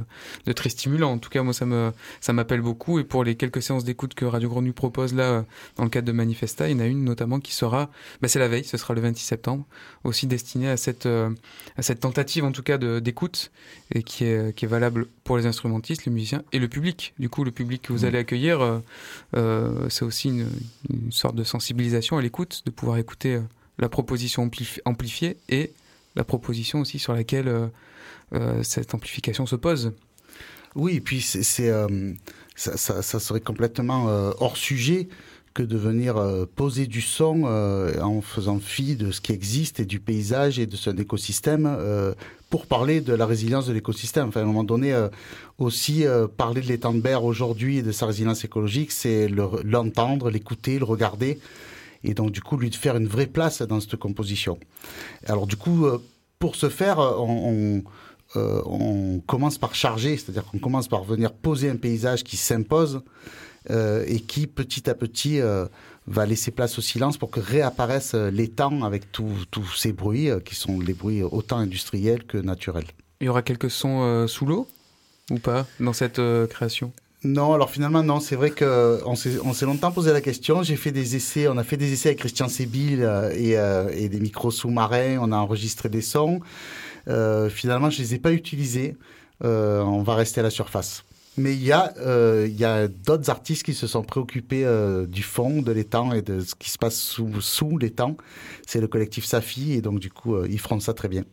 de 0.46 0.52
très 0.54 0.70
stimulant. 0.70 1.12
En 1.12 1.18
tout 1.18 1.30
cas, 1.30 1.44
moi, 1.44 1.54
ça 1.54 1.66
me 1.66 1.92
ça 2.22 2.34
m'appelle 2.34 2.62
beaucoup. 2.62 3.00
Et 3.00 3.04
pour 3.04 3.24
les 3.24 3.36
quelques 3.36 3.62
séances 3.62 3.84
d'écoute 3.84 4.14
que 4.14 4.26
Radio 4.26 4.50
Grenouille 4.50 4.72
propose 4.72 5.14
là, 5.14 5.46
dans 5.76 5.84
le 5.84 5.90
cadre 5.90 6.08
de 6.08 6.12
Manifesta, 6.12 6.70
il 6.70 6.74
y 6.74 6.76
en 6.76 6.80
a 6.84 6.86
une 6.86 7.04
notamment 7.04 7.40
qui 7.40 7.54
sera, 7.54 7.90
bah, 8.22 8.28
c'est 8.28 8.40
la 8.40 8.48
veille, 8.48 8.64
ce 8.64 8.78
sera 8.78 8.94
le 8.94 9.02
26 9.02 9.24
septembre, 9.24 9.66
aussi 10.04 10.28
destinée 10.28 10.70
à 10.70 10.78
cette, 10.78 11.06
euh, 11.06 11.30
à 11.78 11.82
cette 11.82 12.00
tentative 12.00 12.44
en 12.46 12.52
tout 12.52 12.64
cas 12.64 12.78
de- 12.78 13.00
d'écoute 13.00 13.52
et 13.94 14.04
qui 14.04 14.24
est, 14.26 14.56
qui 14.56 14.66
est 14.66 14.68
valable 14.68 15.08
pour 15.24 15.38
les 15.38 15.46
instrumentistes, 15.46 16.06
les 16.06 16.12
musiciens 16.12 16.44
et 16.54 16.60
le 16.60 16.68
public. 16.68 17.14
Du 17.20 17.30
coup, 17.30 17.44
le 17.44 17.52
public 17.52 17.82
que 17.82 17.94
vous 17.94 18.06
allez 18.06 18.18
accueillir, 18.18 18.62
euh, 18.62 18.80
euh, 19.36 19.90
c'est 19.90 20.06
aussi 20.06 20.30
une, 20.30 20.48
une 20.90 21.12
sorte 21.12 21.36
de 21.36 21.44
sensibilisation 21.44 22.18
à 22.18 22.22
l'écoute, 22.22 22.62
de 22.66 22.72
pouvoir 22.72 22.98
écouter 22.98 23.36
euh, 23.36 23.42
la 23.80 23.90
proposition 23.90 24.46
ampli- 24.48 24.80
amplifiée 24.86 25.38
et 25.50 25.72
la 26.16 26.24
proposition 26.24 26.82
aussi 26.82 27.00
sur 27.00 27.14
laquelle 27.14 27.48
euh, 27.48 27.68
euh, 28.34 28.64
cette 28.64 28.94
amplification 28.94 29.46
se 29.46 29.56
pose. 29.56 29.94
Oui, 30.76 30.96
et 30.96 31.02
puis 31.02 31.22
c'est, 31.22 31.70
euh, 31.70 32.14
ça, 32.56 33.02
ça, 33.02 33.20
serait 33.20 33.42
complètement 33.42 34.06
hors 34.40 34.58
sujet 34.58 35.08
que 35.54 35.64
de 35.64 35.78
venir 35.78 36.24
poser 36.56 36.86
du 36.86 37.02
son 37.02 37.46
en 37.46 38.22
faisant 38.22 38.60
fi 38.60 38.96
de 38.96 39.10
ce 39.12 39.22
qui 39.22 39.32
existe 39.32 39.80
et 39.80 39.86
du 39.86 40.00
paysage 40.00 40.60
et 40.60 40.68
de 40.68 40.76
son 40.76 40.96
écosystème 40.98 41.68
pour 42.52 42.68
parler 42.68 43.02
de 43.02 43.14
la 43.14 43.26
résilience 43.26 43.66
de 43.66 43.74
l'écosystème. 43.74 44.28
Enfin, 44.28 44.42
à 44.42 44.44
un 44.44 44.48
moment 44.48 44.64
donné, 44.64 44.94
aussi 45.58 46.06
parler 46.36 46.62
de 46.62 46.68
l'étang 46.68 46.94
de 46.94 47.00
Berre 47.00 47.24
aujourd'hui 47.24 47.78
et 47.78 47.82
de 47.82 47.92
sa 47.92 48.06
résilience 48.06 48.44
écologique, 48.46 48.92
c'est 48.92 49.28
le- 49.28 49.64
l'entendre, 49.64 50.30
l'écouter, 50.30 50.78
le 50.78 50.86
regarder 50.86 51.40
et 52.04 52.14
donc 52.14 52.32
du 52.32 52.42
coup 52.42 52.58
lui 52.58 52.70
de 52.70 52.76
faire 52.76 52.96
une 52.96 53.08
vraie 53.08 53.28
place 53.28 53.62
dans 53.62 53.80
cette 53.80 53.96
composition. 53.96 54.60
Alors 55.26 55.48
du 55.48 55.56
coup, 55.56 55.86
euh, 55.86 56.02
pour 56.40 56.56
ce 56.56 56.70
faire, 56.70 57.00
euh, 57.00 57.80
euh, 58.36 58.62
on 58.66 59.20
commence 59.26 59.58
par 59.58 59.76
charger, 59.76 60.18
c'est-à-dire 60.18 60.46
qu'on 60.46 60.60
commence 60.60 60.88
par 60.88 61.04
venir 61.04 61.34
poser 61.34 61.70
un 61.70 61.76
paysage 61.76 62.24
qui 62.24 62.38
s'impose 62.38 63.02
et 63.70 64.22
qui 64.22 64.48
petit 64.48 64.90
à 64.90 64.96
petit 64.96 65.42
va 66.08 66.26
laisser 66.26 66.52
place 66.52 66.80
au 66.80 66.82
silence 66.82 67.18
pour 67.18 67.30
que 67.30 67.42
réapparaissent 67.42 68.14
euh, 68.14 68.32
l'étang 68.32 68.84
avec 68.84 69.12
tous 69.12 69.36
ces 69.76 69.92
bruits 69.92 70.30
qui 70.46 70.56
sont 70.56 70.80
les 70.80 70.94
bruits 70.94 71.22
autant 71.22 71.58
industriels 71.58 72.24
que 72.24 72.38
naturels. 72.38 72.88
Il 73.20 73.26
y 73.26 73.30
aura 73.30 73.42
quelques 73.42 73.70
sons 73.70 74.26
sous 74.28 74.46
l'eau 74.46 74.70
ou 75.32 75.40
pas 75.40 75.66
dans 75.82 75.92
cette 75.92 76.22
création? 76.50 76.94
Non, 77.24 77.54
alors 77.54 77.72
finalement 77.72 78.04
non, 78.04 78.20
c'est 78.20 78.36
vrai 78.36 78.52
que 78.52 79.02
on 79.06 79.16
s'est 79.16 79.40
on 79.44 79.52
s'est 79.52 79.66
longtemps 79.66 79.92
posé 79.92 80.14
la 80.14 80.22
question. 80.22 80.62
J'ai 80.62 80.76
fait 80.76 80.92
des 80.92 81.16
essais, 81.16 81.48
on 81.48 81.58
a 81.58 81.64
fait 81.64 81.78
des 81.78 81.92
essais 81.92 82.10
avec 82.10 82.20
Christian 82.20 82.48
Sébil 82.48 83.02
euh, 83.02 83.32
et, 83.36 83.58
euh, 83.58 83.90
et 83.92 84.08
des 84.08 84.20
micros 84.20 84.52
sous-marins. 84.52 85.18
On 85.20 85.32
a 85.32 85.38
enregistré 85.38 85.90
des 85.90 86.02
sons. 86.02 86.42
Euh, 87.08 87.50
finalement, 87.50 87.90
je 87.90 88.04
les 88.04 88.14
ai 88.14 88.20
pas 88.20 88.32
utilisés. 88.32 88.96
On 89.42 90.04
va 90.04 90.16
rester 90.16 90.42
à 90.42 90.44
la 90.44 90.50
surface. 90.50 91.04
Mais 91.38 91.54
il 91.54 91.64
y 91.64 91.72
a 91.72 91.94
a 91.96 92.88
d'autres 92.88 93.30
artistes 93.30 93.64
qui 93.64 93.74
se 93.74 93.88
sont 93.88 94.04
préoccupés 94.04 94.66
du 95.08 95.24
fond, 95.24 95.62
de 95.62 95.72
l'étang 95.72 96.14
et 96.14 96.22
de 96.22 96.40
ce 96.42 96.56
qui 96.56 96.70
se 96.70 96.78
passe 96.78 96.98
sous 97.00 97.42
sous 97.42 97.78
l'étang. 97.78 98.18
C'est 98.66 98.82
le 98.82 98.88
collectif 98.88 99.26
Safi 99.26 99.74
et 99.74 99.82
donc 99.82 100.00
du 100.00 100.10
coup 100.12 100.44
ils 100.46 100.60
feront 100.60 100.80
ça 100.80 100.94
très 100.94 101.08
bien. 101.08 101.24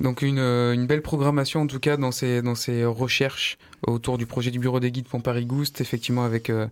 Donc 0.00 0.22
une, 0.22 0.38
euh, 0.38 0.74
une 0.74 0.86
belle 0.86 1.02
programmation 1.02 1.62
en 1.62 1.66
tout 1.66 1.80
cas 1.80 1.96
dans 1.96 2.12
ces, 2.12 2.42
dans 2.42 2.54
ces 2.54 2.84
recherches 2.84 3.58
autour 3.86 4.18
du 4.18 4.26
projet 4.26 4.50
du 4.50 4.58
bureau 4.58 4.80
des 4.80 4.90
guides 4.90 5.08
Pont-Paris-Gouste, 5.08 5.80
effectivement 5.80 6.24
avec, 6.24 6.50
euh, 6.50 6.66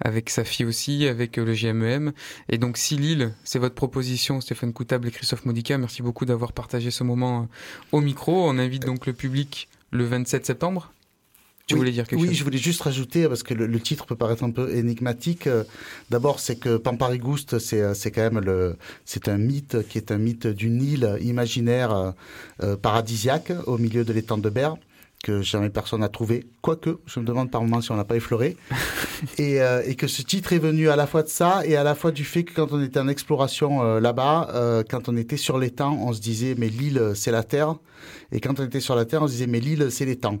avec 0.00 0.30
Safi 0.30 0.64
aussi, 0.64 1.06
avec 1.06 1.38
euh, 1.38 1.44
le 1.44 1.54
GMEM. 1.54 2.12
Et 2.48 2.58
donc 2.58 2.76
si 2.76 2.96
Lille, 2.96 3.32
c'est 3.44 3.58
votre 3.58 3.74
proposition, 3.74 4.40
Stéphane 4.40 4.72
Coutable 4.72 5.08
et 5.08 5.10
Christophe 5.10 5.44
Modica, 5.44 5.78
merci 5.78 6.02
beaucoup 6.02 6.24
d'avoir 6.24 6.52
partagé 6.52 6.90
ce 6.90 7.04
moment 7.04 7.42
euh, 7.42 7.96
au 7.96 8.00
micro. 8.00 8.48
On 8.48 8.58
invite 8.58 8.84
donc 8.84 9.06
le 9.06 9.12
public 9.12 9.68
le 9.90 10.04
27 10.04 10.46
septembre. 10.46 10.92
Tu 11.70 11.74
oui, 11.74 11.80
voulais 11.80 11.92
dire 11.92 12.06
quelque 12.06 12.20
oui, 12.20 12.28
chose 12.28 12.36
je 12.36 12.44
voulais 12.44 12.58
juste 12.58 12.82
rajouter, 12.82 13.28
parce 13.28 13.42
que 13.42 13.54
le, 13.54 13.66
le 13.66 13.80
titre 13.80 14.04
peut 14.06 14.16
paraître 14.16 14.42
un 14.44 14.50
peu 14.50 14.74
énigmatique. 14.74 15.46
euh, 15.46 15.64
D'abord, 16.10 16.40
c'est 16.40 16.56
que 16.56 16.76
Pamparigouste, 16.76 17.58
c'est 17.58 17.80
euh, 17.80 17.94
c'est 17.94 18.10
quand 18.10 18.22
même 18.22 18.40
le, 18.40 18.76
c'est 19.04 19.28
un 19.28 19.38
mythe 19.38 19.86
qui 19.88 19.98
est 19.98 20.10
un 20.10 20.18
mythe 20.18 20.46
d'une 20.46 20.82
île 20.82 21.16
imaginaire 21.20 21.92
euh, 21.94 22.10
euh, 22.62 22.76
paradisiaque 22.76 23.52
au 23.66 23.78
milieu 23.78 24.04
de 24.04 24.12
l'étang 24.12 24.38
de 24.38 24.50
Berre 24.50 24.76
que 25.22 25.42
jamais 25.42 25.68
personne 25.68 26.00
n'a 26.00 26.08
trouvé. 26.08 26.46
Quoique, 26.62 26.98
je 27.04 27.20
me 27.20 27.26
demande 27.26 27.50
par 27.50 27.60
moment 27.60 27.82
si 27.82 27.90
on 27.92 27.96
l'a 27.96 28.04
pas 28.06 28.16
effleuré. 28.16 28.56
et, 29.38 29.60
euh, 29.60 29.82
et 29.86 29.94
que 29.94 30.06
ce 30.06 30.22
titre 30.22 30.54
est 30.54 30.58
venu 30.58 30.88
à 30.88 30.96
la 30.96 31.06
fois 31.06 31.22
de 31.22 31.28
ça 31.28 31.60
et 31.66 31.76
à 31.76 31.84
la 31.84 31.94
fois 31.94 32.10
du 32.10 32.24
fait 32.24 32.42
que 32.42 32.54
quand 32.54 32.72
on 32.72 32.82
était 32.82 32.98
en 32.98 33.06
exploration 33.06 33.82
euh, 33.82 34.00
là-bas, 34.00 34.48
euh, 34.54 34.82
quand 34.88 35.10
on 35.10 35.16
était 35.18 35.36
sur 35.36 35.58
l'étang, 35.58 35.98
on 36.00 36.14
se 36.14 36.20
disait 36.22 36.54
mais 36.56 36.68
l'île 36.70 37.12
c'est 37.14 37.30
la 37.32 37.42
terre. 37.44 37.74
Et 38.32 38.40
quand 38.40 38.58
on 38.60 38.64
était 38.64 38.80
sur 38.80 38.96
la 38.96 39.04
terre, 39.04 39.22
on 39.22 39.26
se 39.28 39.32
disait 39.32 39.46
mais 39.46 39.60
l'île 39.60 39.88
c'est 39.90 40.06
l'étang. 40.06 40.38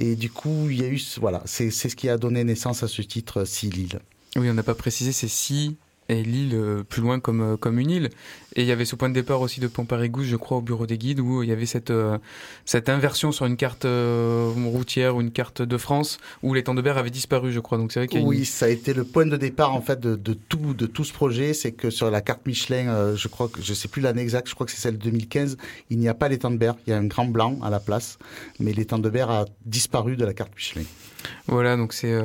Et 0.00 0.16
du 0.16 0.30
coup, 0.30 0.68
il 0.70 0.80
y 0.80 0.84
a 0.84 0.88
eu, 0.88 0.98
voilà, 1.18 1.42
c'est 1.44 1.70
ce 1.70 1.94
qui 1.94 2.08
a 2.08 2.16
donné 2.16 2.42
naissance 2.42 2.82
à 2.82 2.88
ce 2.88 3.02
titre, 3.02 3.44
Si 3.44 3.68
l'île. 3.68 4.00
Oui, 4.36 4.48
on 4.48 4.54
n'a 4.54 4.62
pas 4.62 4.74
précisé, 4.74 5.12
c'est 5.12 5.28
si 5.28 5.76
et 6.10 6.22
l'île 6.22 6.54
euh, 6.54 6.82
plus 6.82 7.02
loin 7.02 7.20
comme, 7.20 7.40
euh, 7.40 7.56
comme 7.56 7.78
une 7.78 7.90
île. 7.90 8.10
Et 8.56 8.62
il 8.62 8.66
y 8.66 8.72
avait 8.72 8.84
ce 8.84 8.96
point 8.96 9.08
de 9.08 9.14
départ 9.14 9.40
aussi 9.40 9.60
de 9.60 9.68
Pont-Paris-Gousse, 9.68 10.26
je 10.26 10.34
crois, 10.34 10.56
au 10.58 10.60
bureau 10.60 10.84
des 10.86 10.98
guides, 10.98 11.20
où 11.20 11.44
il 11.44 11.48
y 11.48 11.52
avait 11.52 11.66
cette, 11.66 11.90
euh, 11.90 12.18
cette 12.64 12.88
inversion 12.88 13.30
sur 13.30 13.46
une 13.46 13.56
carte 13.56 13.84
euh, 13.84 14.50
routière 14.66 15.14
ou 15.14 15.20
une 15.20 15.30
carte 15.30 15.62
de 15.62 15.76
France, 15.76 16.18
où 16.42 16.52
l'étang 16.52 16.74
de 16.74 16.82
Berre 16.82 16.98
avait 16.98 17.10
disparu, 17.10 17.52
je 17.52 17.60
crois. 17.60 17.78
Donc 17.78 17.92
c'est 17.92 18.00
vrai 18.00 18.08
qu'il 18.08 18.20
une- 18.20 18.26
Oui, 18.26 18.44
ça 18.44 18.66
a 18.66 18.68
été 18.70 18.92
le 18.92 19.04
point 19.04 19.24
de 19.24 19.36
départ 19.36 19.72
en 19.72 19.80
fait 19.80 20.00
de, 20.00 20.16
de 20.16 20.34
tout 20.34 20.74
de 20.74 20.86
tout 20.86 21.04
ce 21.04 21.12
projet, 21.12 21.54
c'est 21.54 21.70
que 21.72 21.90
sur 21.90 22.10
la 22.10 22.20
carte 22.20 22.44
Michelin, 22.44 23.14
je 23.14 23.28
crois 23.28 23.48
que 23.48 23.62
je 23.62 23.72
sais 23.72 23.86
plus 23.88 24.02
l'année 24.02 24.22
exacte, 24.22 24.48
je 24.48 24.54
crois 24.54 24.66
que 24.66 24.72
c'est 24.72 24.80
celle 24.80 24.98
de 24.98 25.04
2015, 25.04 25.56
il 25.90 25.98
n'y 25.98 26.08
a 26.08 26.14
pas 26.14 26.28
l'étang 26.28 26.50
de 26.50 26.56
Berre, 26.56 26.74
il 26.86 26.90
y 26.90 26.92
a 26.92 26.98
un 26.98 27.06
grand 27.06 27.26
blanc 27.26 27.56
à 27.62 27.70
la 27.70 27.78
place, 27.78 28.18
mais 28.58 28.72
l'étang 28.72 28.98
de 28.98 29.08
Berre 29.10 29.30
a 29.30 29.44
disparu 29.64 30.16
de 30.16 30.24
la 30.24 30.34
carte 30.34 30.50
Michelin. 30.56 30.82
Voilà, 31.46 31.76
donc 31.76 31.92
c'est 31.92 32.18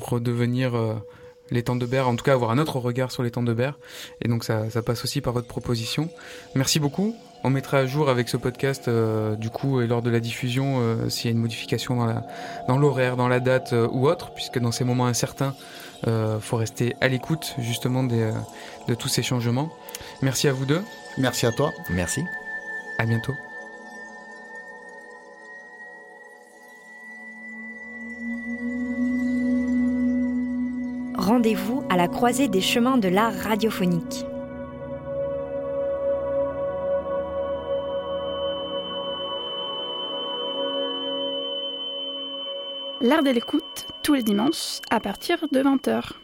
redevenir 0.00 0.72
euh, 1.52 1.54
l'étang 1.54 1.76
de 1.76 1.86
Berre, 1.86 2.08
en 2.08 2.16
tout 2.16 2.24
cas 2.24 2.32
avoir 2.32 2.50
un 2.50 2.58
autre 2.58 2.78
regard 2.78 3.12
sur 3.12 3.22
l'étang 3.22 3.42
de 3.42 3.52
Berre. 3.52 3.78
Et 4.20 4.28
donc 4.28 4.44
ça, 4.44 4.70
ça 4.70 4.82
passe 4.82 5.04
aussi 5.04 5.20
par 5.20 5.32
votre 5.32 5.48
proposition. 5.48 6.08
Merci 6.54 6.80
beaucoup. 6.80 7.14
On 7.44 7.50
mettra 7.50 7.78
à 7.78 7.86
jour 7.86 8.08
avec 8.08 8.28
ce 8.28 8.36
podcast, 8.36 8.86
euh, 8.86 9.34
du 9.34 9.50
coup, 9.50 9.80
et 9.80 9.86
lors 9.86 10.00
de 10.00 10.10
la 10.10 10.20
diffusion, 10.20 10.78
euh, 10.80 11.08
s'il 11.08 11.26
y 11.26 11.28
a 11.28 11.32
une 11.32 11.42
modification 11.42 11.96
dans 11.96 12.06
la 12.06 12.24
dans 12.68 12.78
l'horaire, 12.78 13.16
dans 13.16 13.28
la 13.28 13.40
date 13.40 13.72
euh, 13.72 13.88
ou 13.90 14.06
autre, 14.08 14.32
puisque 14.32 14.60
dans 14.60 14.70
ces 14.70 14.84
moments 14.84 15.06
incertains, 15.06 15.54
euh, 16.06 16.38
faut 16.38 16.56
rester 16.56 16.94
à 17.00 17.08
l'écoute 17.08 17.54
justement 17.58 18.04
des, 18.04 18.30
de 18.88 18.94
tous 18.94 19.08
ces 19.08 19.22
changements. 19.22 19.70
Merci 20.22 20.46
à 20.46 20.52
vous 20.52 20.66
deux. 20.66 20.82
Merci 21.18 21.46
à 21.46 21.52
toi. 21.52 21.72
Merci. 21.90 22.22
À 22.98 23.06
bientôt. 23.06 23.34
Rendez-vous 31.24 31.84
à 31.88 31.96
la 31.96 32.08
croisée 32.08 32.48
des 32.48 32.60
chemins 32.60 32.98
de 32.98 33.06
l'art 33.06 33.32
radiophonique. 33.32 34.26
L'art 43.00 43.22
de 43.22 43.30
l'écoute, 43.30 43.86
tous 44.02 44.14
les 44.14 44.24
dimanches, 44.24 44.80
à 44.90 44.98
partir 44.98 45.46
de 45.52 45.62
20h. 45.62 46.14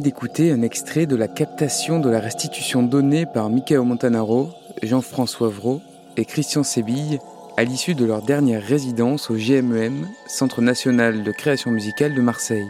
D'écouter 0.00 0.50
un 0.50 0.62
extrait 0.62 1.06
de 1.06 1.16
la 1.16 1.28
captation 1.28 2.00
de 2.00 2.08
la 2.08 2.20
restitution 2.20 2.82
donnée 2.82 3.26
par 3.26 3.50
Michael 3.50 3.82
Montanaro, 3.82 4.50
Jean-François 4.82 5.48
Vraud 5.48 5.80
et 6.16 6.24
Christian 6.24 6.62
Sébille 6.62 7.18
à 7.56 7.64
l'issue 7.64 7.94
de 7.94 8.04
leur 8.04 8.22
dernière 8.22 8.62
résidence 8.62 9.30
au 9.30 9.34
GMEM, 9.34 10.08
Centre 10.26 10.60
national 10.60 11.22
de 11.22 11.30
création 11.30 11.70
musicale 11.70 12.14
de 12.14 12.20
Marseille. 12.20 12.68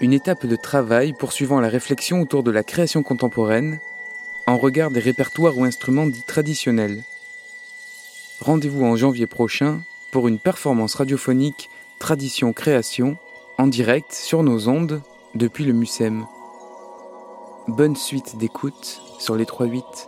Une 0.00 0.12
étape 0.12 0.46
de 0.46 0.56
travail 0.56 1.12
poursuivant 1.12 1.60
la 1.60 1.68
réflexion 1.68 2.20
autour 2.20 2.42
de 2.42 2.50
la 2.50 2.62
création 2.62 3.02
contemporaine 3.02 3.78
en 4.46 4.56
regard 4.56 4.90
des 4.90 5.00
répertoires 5.00 5.58
ou 5.58 5.64
instruments 5.64 6.06
dits 6.06 6.24
traditionnels. 6.26 7.02
Rendez-vous 8.40 8.84
en 8.84 8.96
janvier 8.96 9.26
prochain 9.26 9.82
pour 10.10 10.28
une 10.28 10.38
performance 10.38 10.94
radiophonique 10.94 11.68
Tradition-Création 11.98 13.16
en 13.58 13.66
direct 13.66 14.12
sur 14.12 14.42
nos 14.42 14.68
ondes 14.68 15.02
depuis 15.34 15.64
le 15.64 15.72
MUSEM. 15.72 16.26
Bonne 17.78 17.94
suite 17.94 18.36
d'écoute 18.36 19.00
sur 19.20 19.36
les 19.36 19.44
3-8. 19.44 20.07